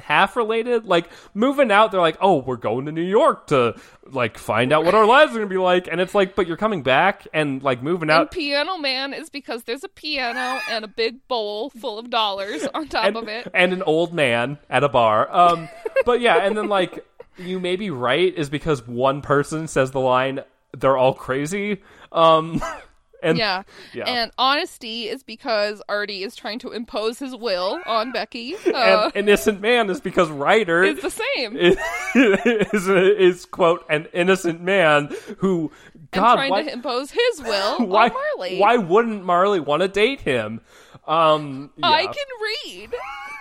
half 0.00 0.36
related 0.36 0.84
like 0.84 1.08
moving 1.34 1.70
out 1.70 1.92
they're 1.92 2.00
like 2.00 2.18
oh 2.20 2.38
we're 2.38 2.56
going 2.56 2.86
to 2.86 2.92
new 2.92 3.00
york 3.00 3.46
to 3.46 3.74
like 4.06 4.36
find 4.36 4.72
out 4.72 4.84
what 4.84 4.94
our 4.94 5.06
lives 5.06 5.32
are 5.32 5.36
gonna 5.36 5.46
be 5.46 5.56
like 5.56 5.88
and 5.88 6.00
it's 6.00 6.14
like 6.14 6.34
but 6.34 6.46
you're 6.46 6.56
coming 6.56 6.82
back 6.82 7.26
and 7.32 7.62
like 7.62 7.82
moving 7.82 8.10
out. 8.10 8.20
And 8.22 8.30
Piano 8.30 8.76
Man 8.76 9.12
is 9.12 9.30
because 9.30 9.64
there's 9.64 9.84
a 9.84 9.88
piano 9.88 10.60
and 10.70 10.84
a 10.84 10.88
big 10.88 11.26
bowl 11.28 11.70
full 11.70 11.98
of 11.98 12.10
dollars 12.10 12.66
on 12.74 12.88
top 12.88 13.04
and, 13.04 13.16
of 13.16 13.28
it. 13.28 13.48
and 13.54 13.72
an 13.72 13.82
old 13.82 14.12
man 14.12 14.58
at 14.68 14.84
a 14.84 14.88
bar. 14.88 15.30
Um, 15.30 15.68
but 16.04 16.20
yeah, 16.20 16.36
and 16.36 16.56
then 16.56 16.68
like 16.68 17.04
you 17.38 17.60
may 17.60 17.76
be 17.76 17.90
right 17.90 18.34
is 18.36 18.50
because 18.50 18.86
one 18.86 19.22
person 19.22 19.68
says 19.68 19.90
the 19.90 20.00
line, 20.00 20.40
"They're 20.76 20.96
all 20.96 21.14
crazy." 21.14 21.82
Um, 22.12 22.62
and 23.22 23.38
Yeah. 23.38 23.62
yeah. 23.94 24.04
And 24.04 24.30
honesty 24.38 25.08
is 25.08 25.22
because 25.22 25.82
Artie 25.88 26.22
is 26.22 26.34
trying 26.36 26.58
to 26.60 26.72
impose 26.72 27.18
his 27.18 27.34
will 27.36 27.80
on 27.86 28.12
Becky. 28.12 28.54
and 28.66 28.74
Uh, 28.74 29.10
innocent 29.14 29.60
man 29.60 29.90
is 29.90 30.00
because 30.00 30.30
Ryder 30.30 30.82
is 30.82 31.00
the 31.02 31.10
same. 31.10 31.56
is, 31.56 31.76
is 32.14 32.88
is 32.88 33.46
quote 33.46 33.84
an 33.88 34.06
innocent 34.12 34.60
man 34.60 35.14
who 35.38 35.70
and 35.94 36.10
God 36.12 36.34
trying 36.34 36.50
why, 36.50 36.62
to 36.62 36.72
impose 36.72 37.10
his 37.10 37.42
will 37.42 37.86
why 37.86 38.06
on 38.08 38.12
Marley. 38.12 38.58
why 38.58 38.76
wouldn't 38.76 39.24
Marley 39.24 39.60
want 39.60 39.82
to 39.82 39.88
date 39.88 40.20
him? 40.20 40.60
Um, 41.06 41.70
yeah. 41.76 41.86
I 41.88 42.02
can 42.06 42.14
read. 42.66 42.90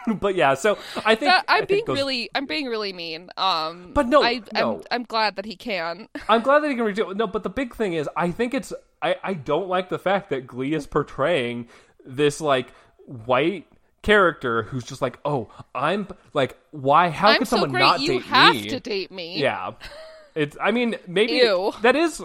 but 0.19 0.35
yeah, 0.35 0.53
so 0.53 0.77
I 1.05 1.15
think 1.15 1.31
That, 1.31 1.45
I 1.47 1.57
I'm 1.59 1.65
think 1.65 1.67
being 1.67 1.85
those- 1.85 1.97
really, 1.97 2.29
I'm 2.35 2.45
being 2.45 2.67
really 2.67 2.93
mean. 2.93 3.29
Um, 3.37 3.91
But 3.93 4.07
no, 4.07 4.23
I, 4.23 4.41
no. 4.53 4.77
I'm, 4.77 4.83
I'm 4.91 5.03
glad 5.03 5.35
that 5.37 5.45
he 5.45 5.55
can. 5.55 6.07
I'm 6.29 6.41
glad 6.41 6.59
that 6.59 6.69
he 6.69 6.75
can 6.75 6.85
redo 6.85 7.11
it. 7.11 7.17
No, 7.17 7.27
but 7.27 7.43
the 7.43 7.49
big 7.49 7.75
thing 7.75 7.93
is, 7.93 8.09
I 8.15 8.31
think 8.31 8.53
it's 8.53 8.73
I, 9.01 9.15
I 9.23 9.33
don't 9.33 9.67
like 9.67 9.89
the 9.89 9.99
fact 9.99 10.29
that 10.31 10.45
Glee 10.47 10.73
is 10.73 10.85
portraying 10.87 11.67
this 12.05 12.41
like 12.41 12.67
white 13.05 13.67
character 14.01 14.63
who's 14.63 14.83
just 14.83 15.01
like, 15.01 15.19
oh, 15.25 15.49
I'm 15.75 16.07
like, 16.33 16.57
why? 16.71 17.09
How 17.09 17.29
I'm 17.29 17.39
could 17.39 17.47
so 17.47 17.57
someone 17.57 17.71
great. 17.71 17.81
not 17.81 17.99
you 17.99 18.13
date 18.13 18.23
have 18.23 18.55
me? 18.55 18.67
to 18.69 18.79
date 18.79 19.11
me. 19.11 19.39
Yeah, 19.39 19.71
it's. 20.35 20.57
I 20.61 20.71
mean, 20.71 20.95
maybe 21.07 21.39
that 21.81 21.95
is. 21.95 22.21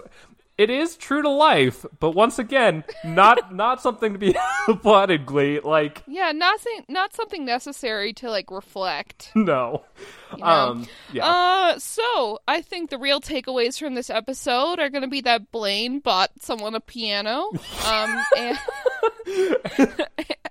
It 0.57 0.71
is 0.71 0.97
true 0.97 1.21
to 1.23 1.29
life, 1.29 1.85
but 1.99 2.13
once 2.13 2.39
again, 2.39 2.85
not 3.05 3.53
not 3.55 3.83
something 3.83 4.13
to 4.13 4.19
be 4.21 4.37
applauded. 4.69 5.27
Glee, 5.27 5.59
like 5.59 6.03
Yeah, 6.07 6.31
nothing, 6.31 6.85
not 6.89 7.13
something 7.13 7.45
necessary 7.45 8.13
to 8.15 8.31
like 8.31 8.53
reflect. 8.53 9.33
no, 9.35 9.83
know? 10.39 10.45
um, 10.45 10.87
yeah, 11.13 11.27
Uh, 11.27 11.79
so 11.81 12.39
I 12.47 12.63
think 12.63 12.91
the 12.91 12.99
real 12.99 13.21
takeaways 13.21 13.79
from 13.81 13.95
this 13.95 14.11
episode 14.11 14.79
are 14.79 14.91
going 14.91 15.03
to 15.03 15.09
be 15.09 15.23
that 15.23 15.51
Blaine 15.51 15.99
bought 15.99 16.31
someone 16.41 16.77
a 16.77 16.81
piano, 16.81 17.51
um, 17.87 18.23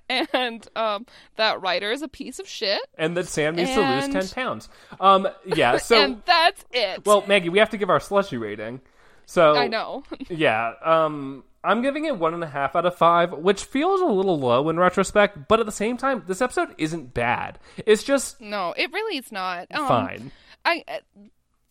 and, 0.09 0.27
and 0.33 0.67
um, 0.75 1.05
that 1.37 1.61
Ryder 1.61 1.91
is 1.91 2.01
a 2.01 2.09
piece 2.09 2.39
of 2.39 2.47
shit, 2.47 2.81
and 2.97 3.15
that 3.15 3.27
Sam 3.27 3.55
needs 3.55 3.71
to 3.71 3.81
lose 3.81 4.09
ten 4.09 4.27
pounds. 4.27 4.67
Um, 4.99 5.29
yeah. 5.45 5.77
So, 5.77 6.01
and 6.01 6.21
that's 6.25 6.65
it. 6.71 7.05
well, 7.05 7.23
Maggie, 7.25 7.49
we 7.49 7.59
have 7.59 7.69
to 7.69 7.77
give 7.77 7.89
our 7.89 7.99
slushy 8.01 8.37
rating. 8.37 8.81
So 9.25 9.55
I 9.55 9.67
know. 9.67 10.03
Yeah, 10.29 10.73
um, 10.83 11.43
I'm 11.63 11.81
giving 11.81 12.05
it 12.05 12.17
one 12.17 12.33
and 12.33 12.43
a 12.43 12.47
half 12.47 12.75
out 12.75 12.85
of 12.85 12.95
five, 12.95 13.31
which 13.31 13.63
feels 13.63 14.01
a 14.01 14.05
little 14.05 14.37
low 14.39 14.69
in 14.69 14.77
retrospect, 14.79 15.47
but 15.47 15.59
at 15.59 15.65
the 15.65 15.71
same 15.71 15.97
time, 15.97 16.23
this 16.27 16.41
episode 16.41 16.75
isn't 16.77 17.13
bad. 17.13 17.59
It's 17.85 18.03
just 18.03 18.41
no, 18.41 18.73
it 18.75 18.91
really 18.91 19.17
is 19.17 19.31
not. 19.31 19.67
Um, 19.71 19.87
fine. 19.87 20.31
I 20.65 20.83
uh, 20.87 20.97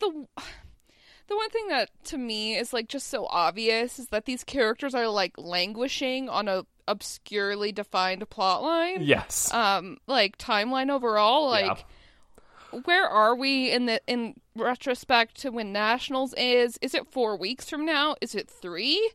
the 0.01 0.27
the 1.29 1.37
one 1.37 1.51
thing 1.51 1.69
that 1.69 1.91
to 2.05 2.19
me 2.19 2.57
is 2.57 2.73
like 2.73 2.89
just 2.89 3.09
so 3.09 3.27
obvious 3.27 3.99
is 3.99 4.09
that 4.09 4.25
these 4.25 4.45
characters 4.45 4.95
are 4.95 5.09
like 5.09 5.33
languishing 5.39 6.29
on 6.29 6.49
a 6.49 6.65
obscurely 6.89 7.73
defined 7.73 8.29
plot 8.31 8.63
line. 8.63 9.03
Yes. 9.03 9.53
Um, 9.53 9.99
like 10.07 10.37
timeline 10.39 10.91
overall, 10.91 11.57
Yeah. 11.59 11.77
Where 12.85 13.07
are 13.07 13.35
we 13.35 13.71
in 13.71 13.87
the 13.87 14.01
in 14.07 14.35
retrospect 14.57 15.41
to 15.43 15.51
when 15.51 15.73
nationals 15.73 16.35
is? 16.35 16.79
Is 16.83 16.95
it 16.95 17.07
four 17.11 17.37
weeks 17.37 17.69
from 17.69 17.85
now? 17.85 18.17
Is 18.21 18.35
it 18.35 18.49
three? 18.49 19.11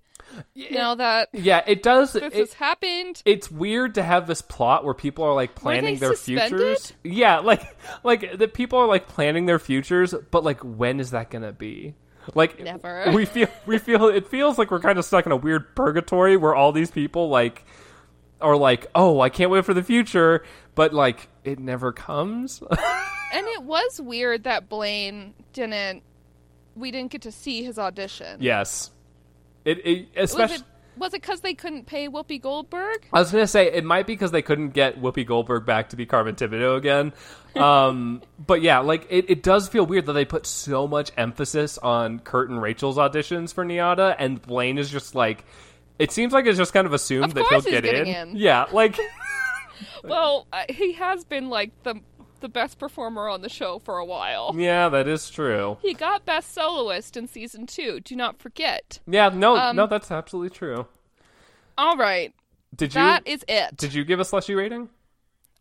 now 0.72 0.96
that 0.96 1.30
yeah, 1.34 1.64
it 1.68 1.84
does. 1.84 2.14
this 2.14 2.24
It, 2.24 2.34
has 2.34 2.54
happened, 2.54 3.22
it's 3.26 3.50
weird 3.50 3.96
to 3.96 4.04
have 4.04 4.28
this 4.28 4.42
plot 4.42 4.84
where 4.84 4.94
people 4.94 5.24
are 5.24 5.34
like 5.34 5.56
planning 5.56 5.98
their 6.00 6.16
suspended? 6.16 6.60
futures. 6.60 6.94
Yeah, 7.04 7.40
like 7.40 7.62
like 8.04 8.38
the 8.38 8.48
people 8.48 8.80
are 8.80 8.88
like 8.88 9.08
planning 9.08 9.46
their 9.46 9.60
futures, 9.60 10.14
but 10.32 10.44
like 10.44 10.60
when 10.62 11.00
is 11.00 11.12
that 11.12 11.30
gonna 11.30 11.54
be? 11.54 11.96
Like 12.36 12.60
Never. 12.60 13.06
We 13.14 13.26
feel 13.26 13.48
we 13.66 13.78
feel 13.78 14.08
it 14.08 14.28
feels 14.28 14.58
like 14.58 14.70
we're 14.72 14.82
kind 14.82 15.00
of 15.00 15.06
stuck 15.06 15.26
in 15.26 15.32
a 15.32 15.38
weird 15.38 15.76
purgatory 15.76 16.36
where 16.36 16.54
all 16.56 16.72
these 16.72 16.92
people 16.92 17.30
like 17.30 17.64
are 18.42 18.58
like, 18.58 18.88
oh, 18.94 19.20
I 19.22 19.30
can't 19.30 19.50
wait 19.50 19.66
for 19.66 19.74
the 19.74 19.84
future, 19.84 20.44
but 20.76 20.94
like 20.94 21.30
it 21.44 21.60
never 21.60 21.92
comes. 21.94 22.62
and 23.34 23.46
it 23.48 23.64
was 23.64 24.00
weird 24.02 24.44
that 24.44 24.70
Blaine 24.70 25.34
didn't. 25.54 26.04
We 26.76 26.92
didn't 26.92 27.12
get 27.12 27.24
to 27.24 27.32
see 27.32 27.64
his 27.64 27.80
audition. 27.80 28.38
yes, 28.42 28.92
it, 29.66 29.80
it 29.86 30.08
Was 30.16 30.32
especially. 30.32 30.64
was 30.98 31.14
it 31.14 31.22
because 31.22 31.42
they 31.42 31.56
couldn't 31.56 31.86
pay 31.88 32.08
Whoopi 32.08 32.40
Goldberg? 32.40 33.08
I 33.12 33.20
was 33.20 33.32
gonna 33.32 33.48
say 33.48 33.72
it 33.72 33.84
might 33.84 34.06
be 34.06 34.14
because 34.14 34.30
they 34.32 34.44
couldn't 34.44 34.70
get 34.70 35.02
Whoopi 35.02 35.26
Goldberg 35.26 35.66
back 35.66 35.90
to 35.90 35.96
be 35.96 36.06
Carmen 36.06 36.36
Tibideaux 36.36 36.78
again. 36.78 37.14
Um, 37.58 38.22
but 38.38 38.62
yeah, 38.62 38.80
like 38.82 39.08
it, 39.10 39.32
it 39.32 39.42
does 39.42 39.68
feel 39.68 39.84
weird 39.84 40.06
that 40.06 40.14
they 40.14 40.26
put 40.26 40.46
so 40.46 40.88
much 40.88 41.12
emphasis 41.18 41.80
on 41.80 42.20
Kurt 42.20 42.52
and 42.52 42.62
Rachel's 42.62 42.98
auditions 42.98 43.52
for 43.52 43.66
NYADA, 43.66 44.16
and 44.20 44.40
Blaine 44.40 44.78
is 44.78 44.92
just 44.92 45.16
like, 45.16 45.44
it 45.98 46.12
seems 46.12 46.34
like 46.34 46.46
it's 46.46 46.60
just 46.60 46.72
kind 46.72 46.86
of 46.86 46.94
assumed 46.94 47.24
Of 47.30 47.34
that 47.34 47.46
he'll 47.50 47.62
get 47.62 47.84
in. 47.84 48.06
in. 48.06 48.36
Yeah, 48.36 48.68
like 48.72 49.00
Well, 50.04 50.46
uh, 50.54 50.66
he 50.70 50.94
has 50.94 51.24
been 51.26 51.50
like 51.50 51.72
the 51.82 51.96
the 52.38 52.50
best 52.50 52.80
performer 52.80 53.28
on 53.28 53.42
the 53.42 53.50
show 53.50 53.80
for 53.80 53.98
a 53.98 54.06
while. 54.06 54.54
yeah, 54.58 54.90
that 54.90 55.08
is 55.08 55.30
true. 55.30 55.78
He 55.82 55.94
got 55.94 56.26
best 56.26 56.54
soloist 56.54 57.16
in 57.18 57.28
season 57.28 57.66
two. 57.68 58.00
Do 58.00 58.16
not 58.16 58.40
forget. 58.40 59.00
Yeah, 59.08 59.30
no, 59.30 59.56
Um, 59.58 59.76
no, 59.76 59.88
that's 59.88 60.12
absolutely 60.12 60.50
true. 60.56 60.88
All 61.78 61.96
right, 61.98 62.34
Did 62.76 62.94
you 62.96 63.02
that 63.02 63.28
is 63.28 63.44
it. 63.48 63.78
did 63.78 63.94
you 63.94 64.04
give 64.04 64.20
a 64.20 64.26
slushy 64.26 64.56
rating? 64.56 64.90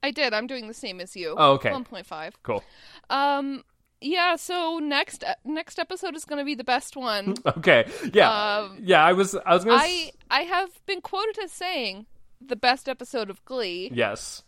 I 0.03 0.11
did. 0.11 0.33
I'm 0.33 0.47
doing 0.47 0.69
the 0.69 0.75
same 0.75 1.01
as 1.01 1.17
you. 1.17 1.35
Oh, 1.37 1.53
okay. 1.53 1.73
One 1.73 1.85
point 1.85 2.07
five. 2.07 2.35
Cool. 2.43 2.63
Um. 3.11 3.65
Yeah. 4.01 4.37
So 4.37 4.79
next 4.79 5.25
next 5.45 5.79
episode 5.79 6.15
is 6.15 6.25
going 6.25 6.39
to 6.39 6.45
be 6.45 6.55
the 6.55 6.65
best 6.65 6.97
one. 6.97 7.35
Okay. 7.47 7.87
Yeah. 8.13 8.31
Um, 8.59 8.79
yeah. 8.83 9.05
I 9.05 9.13
was. 9.15 9.35
I 9.35 9.55
was 9.55 9.65
gonna. 9.65 9.79
I 9.81 10.13
I 10.31 10.43
have 10.43 10.71
been 10.87 11.01
quoted 11.01 11.39
as 11.43 11.51
saying 11.53 12.07
the 12.41 12.57
best 12.57 12.89
episode 12.89 13.31
of 13.31 13.45
Glee. 13.45 13.91
Yes. 13.93 14.43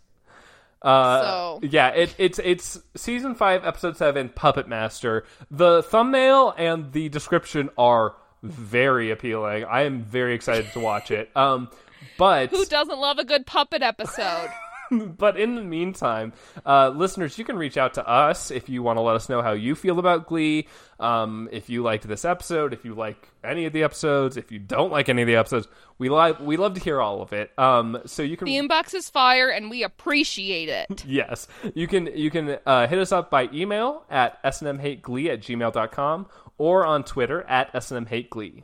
Uh, 0.82 1.20
So- 1.22 1.60
yeah, 1.62 1.88
it, 1.88 2.14
it's 2.18 2.38
it's 2.38 2.80
season 2.96 3.34
five, 3.34 3.64
episode 3.64 3.96
seven, 3.96 4.28
Puppet 4.28 4.68
Master. 4.68 5.24
The 5.50 5.82
thumbnail 5.82 6.54
and 6.56 6.92
the 6.92 7.08
description 7.08 7.70
are 7.76 8.14
very 8.42 9.10
appealing. 9.10 9.64
I 9.64 9.82
am 9.82 10.02
very 10.02 10.34
excited 10.34 10.72
to 10.72 10.80
watch 10.80 11.10
it. 11.10 11.30
Um, 11.36 11.70
but 12.18 12.50
Who 12.50 12.64
doesn't 12.64 12.98
love 12.98 13.18
a 13.18 13.24
good 13.24 13.46
puppet 13.46 13.82
episode? 13.82 14.48
but 15.18 15.38
in 15.38 15.54
the 15.54 15.62
meantime, 15.62 16.32
uh, 16.66 16.90
listeners, 16.90 17.38
you 17.38 17.44
can 17.44 17.56
reach 17.56 17.76
out 17.76 17.94
to 17.94 18.08
us 18.08 18.50
if 18.50 18.68
you 18.68 18.82
want 18.82 18.96
to 18.96 19.02
let 19.02 19.16
us 19.16 19.28
know 19.28 19.42
how 19.42 19.52
you 19.52 19.74
feel 19.74 19.98
about 19.98 20.26
Glee. 20.26 20.68
Um, 21.00 21.48
if 21.52 21.70
you 21.70 21.82
liked 21.82 22.08
this 22.08 22.24
episode, 22.24 22.72
if 22.72 22.84
you 22.84 22.94
like 22.94 23.28
any 23.44 23.66
of 23.66 23.72
the 23.72 23.84
episodes, 23.84 24.36
if 24.36 24.50
you 24.50 24.58
don't 24.58 24.90
like 24.90 25.08
any 25.08 25.22
of 25.22 25.26
the 25.28 25.36
episodes, 25.36 25.68
we 25.98 26.08
like 26.08 26.40
we 26.40 26.56
love 26.56 26.74
to 26.74 26.80
hear 26.80 27.00
all 27.00 27.22
of 27.22 27.32
it. 27.32 27.56
Um, 27.58 28.00
so 28.06 28.22
you 28.22 28.36
can 28.36 28.46
the 28.46 28.56
inbox 28.56 28.94
is 28.94 29.08
fire, 29.08 29.48
and 29.48 29.70
we 29.70 29.82
appreciate 29.84 30.68
it. 30.68 31.04
yes 31.06 31.46
you 31.74 31.86
can 31.86 32.06
you 32.14 32.30
can 32.30 32.58
uh, 32.66 32.86
hit 32.86 32.98
us 32.98 33.12
up 33.12 33.30
by 33.30 33.48
email 33.52 34.04
at 34.10 34.42
snmhateglee 34.42 35.28
at 35.32 35.40
gmail.com 35.40 36.26
or 36.56 36.84
on 36.84 37.04
twitter 37.04 37.42
at 37.44 37.72
snmhateglee 37.72 38.62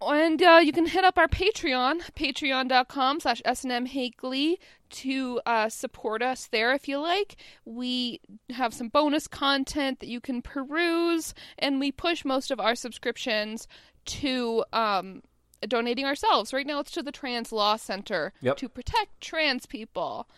And 0.00 0.42
uh, 0.42 0.60
you 0.62 0.72
can 0.72 0.86
hit 0.86 1.04
up 1.04 1.18
our 1.18 1.28
Patreon, 1.28 2.00
patreon.com 2.14 3.20
slash 3.20 3.42
snmhateglee, 3.42 4.56
to 4.92 5.40
uh, 5.46 5.68
support 5.68 6.22
us 6.22 6.46
there 6.46 6.72
if 6.72 6.86
you 6.88 6.98
like. 6.98 7.36
We 7.64 8.20
have 8.50 8.72
some 8.72 8.88
bonus 8.88 9.26
content 9.26 10.00
that 10.00 10.08
you 10.08 10.20
can 10.20 10.42
peruse, 10.42 11.34
and 11.58 11.80
we 11.80 11.90
push 11.92 12.24
most 12.24 12.50
of 12.50 12.60
our 12.60 12.74
subscriptions 12.74 13.66
to 14.04 14.64
um, 14.72 15.22
donating 15.66 16.04
ourselves. 16.04 16.52
Right 16.52 16.66
now, 16.66 16.80
it's 16.80 16.90
to 16.92 17.02
the 17.02 17.12
Trans 17.12 17.52
Law 17.52 17.76
Center 17.76 18.32
Yep. 18.40 18.56
to 18.58 18.68
protect 18.68 19.20
trans 19.20 19.66
people. 19.66 20.28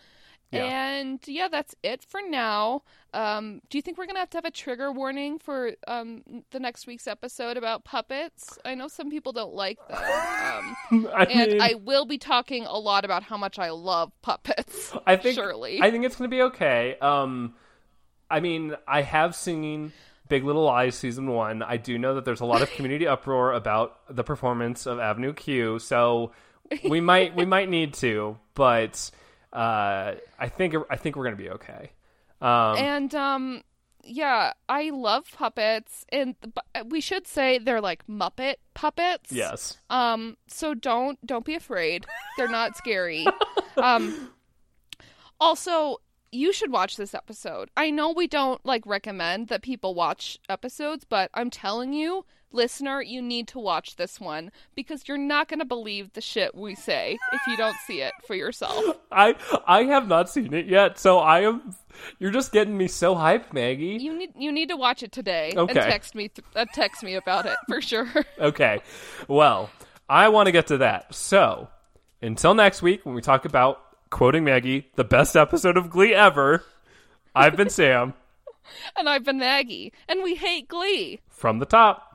Yeah. 0.51 0.65
And 0.65 1.19
yeah, 1.27 1.47
that's 1.49 1.75
it 1.83 2.03
for 2.03 2.21
now. 2.21 2.83
Um, 3.13 3.61
do 3.69 3.77
you 3.77 3.81
think 3.81 3.97
we're 3.97 4.05
gonna 4.05 4.19
have 4.19 4.29
to 4.31 4.37
have 4.37 4.45
a 4.45 4.51
trigger 4.51 4.91
warning 4.91 5.39
for 5.39 5.71
um, 5.87 6.23
the 6.51 6.59
next 6.59 6.87
week's 6.87 7.07
episode 7.07 7.57
about 7.57 7.83
puppets? 7.83 8.57
I 8.63 8.75
know 8.75 8.87
some 8.87 9.09
people 9.09 9.31
don't 9.31 9.53
like 9.53 9.79
them, 9.87 9.97
um, 10.91 11.09
I 11.13 11.25
and 11.25 11.51
mean, 11.53 11.61
I 11.61 11.73
will 11.75 12.05
be 12.05 12.17
talking 12.17 12.65
a 12.65 12.77
lot 12.77 13.05
about 13.05 13.23
how 13.23 13.37
much 13.37 13.59
I 13.59 13.71
love 13.71 14.11
puppets. 14.21 14.93
I 15.05 15.15
think 15.15 15.35
surely. 15.35 15.81
I 15.81 15.91
think 15.91 16.05
it's 16.05 16.15
going 16.15 16.29
to 16.29 16.35
be 16.35 16.41
okay. 16.43 16.97
Um, 17.01 17.55
I 18.29 18.39
mean, 18.39 18.75
I 18.87 19.01
have 19.01 19.35
seen 19.35 19.93
Big 20.27 20.43
Little 20.43 20.63
Lies 20.63 20.95
season 20.95 21.29
one. 21.29 21.61
I 21.61 21.77
do 21.77 21.97
know 21.97 22.15
that 22.15 22.25
there's 22.25 22.41
a 22.41 22.45
lot 22.45 22.61
of 22.61 22.71
community 22.71 23.07
uproar 23.07 23.53
about 23.53 23.97
the 24.09 24.23
performance 24.23 24.85
of 24.85 24.99
Avenue 24.99 25.33
Q, 25.33 25.79
so 25.79 26.31
we 26.83 27.01
might 27.01 27.35
we 27.35 27.45
might 27.45 27.69
need 27.69 27.93
to, 27.95 28.37
but 28.55 29.11
uh, 29.55 30.15
I 30.37 30.49
think 30.49 30.75
I 30.89 30.95
think 30.97 31.15
we're 31.15 31.23
gonna 31.23 31.35
be 31.35 31.49
okay. 31.51 31.91
Um, 32.41 32.77
and 32.77 33.15
um 33.15 33.61
yeah, 34.03 34.53
I 34.69 34.91
love 34.91 35.25
puppets 35.35 36.05
and 36.09 36.35
but 36.53 36.65
we 36.89 37.01
should 37.01 37.25
say 37.25 37.57
they're 37.57 37.81
like 37.81 38.05
Muppet 38.07 38.55
puppets. 38.73 39.31
yes, 39.31 39.77
Um 39.89 40.37
so 40.47 40.73
don't 40.73 41.17
don't 41.25 41.45
be 41.45 41.55
afraid. 41.55 42.05
They're 42.37 42.47
not 42.49 42.75
scary. 42.77 43.25
um 43.77 44.29
also 45.39 45.97
you 46.35 46.53
should 46.53 46.71
watch 46.71 46.97
this 46.97 47.13
episode. 47.13 47.69
I 47.77 47.89
know 47.89 48.11
we 48.11 48.27
don't 48.27 48.63
like 48.65 48.85
recommend 48.85 49.47
that 49.47 49.61
people 49.61 49.93
watch 49.95 50.37
episodes, 50.49 51.05
but 51.07 51.29
I'm 51.33 51.49
telling 51.49 51.93
you, 51.93 52.25
listener, 52.51 53.01
you 53.01 53.21
need 53.21 53.47
to 53.49 53.59
watch 53.59 53.95
this 53.95 54.19
one 54.19 54.51
because 54.75 55.07
you're 55.07 55.17
not 55.17 55.47
going 55.47 55.59
to 55.59 55.65
believe 55.65 56.13
the 56.13 56.21
shit 56.21 56.55
we 56.55 56.75
say 56.75 57.17
if 57.33 57.41
you 57.47 57.57
don't 57.57 57.75
see 57.85 58.01
it 58.01 58.13
for 58.27 58.35
yourself. 58.35 58.83
I 59.11 59.35
I 59.67 59.83
have 59.83 60.07
not 60.07 60.29
seen 60.29 60.53
it 60.53 60.65
yet, 60.67 60.99
so 60.99 61.19
I 61.19 61.41
am. 61.41 61.75
You're 62.19 62.31
just 62.31 62.51
getting 62.51 62.77
me 62.77 62.87
so 62.87 63.15
hyped, 63.15 63.53
Maggie. 63.53 63.97
You 63.99 64.13
need 64.17 64.31
you 64.37 64.51
need 64.51 64.69
to 64.69 64.75
watch 64.77 65.01
it 65.03 65.11
today 65.11 65.53
Okay. 65.55 65.71
and 65.79 65.89
text 65.91 66.15
me 66.15 66.27
th- 66.29 66.45
uh, 66.55 66.65
text 66.73 67.03
me 67.03 67.15
about 67.15 67.45
it 67.45 67.55
for 67.67 67.81
sure. 67.81 68.07
Okay, 68.39 68.81
well, 69.27 69.69
I 70.09 70.27
want 70.29 70.47
to 70.47 70.51
get 70.51 70.67
to 70.67 70.77
that. 70.79 71.13
So 71.15 71.69
until 72.21 72.53
next 72.53 72.81
week, 72.81 73.05
when 73.05 73.15
we 73.15 73.21
talk 73.21 73.45
about 73.45 73.81
quoting 74.09 74.43
Maggie, 74.43 74.91
the 74.95 75.03
best 75.03 75.35
episode 75.35 75.77
of 75.77 75.89
Glee 75.89 76.13
ever. 76.13 76.63
I've 77.35 77.55
been 77.55 77.69
Sam 77.69 78.13
and 78.95 79.09
I've 79.09 79.23
been 79.23 79.39
Maggie, 79.39 79.93
and 80.07 80.23
we 80.23 80.35
hate 80.35 80.67
Glee. 80.67 81.19
from 81.29 81.59
the 81.59 81.65
top. 81.65 82.11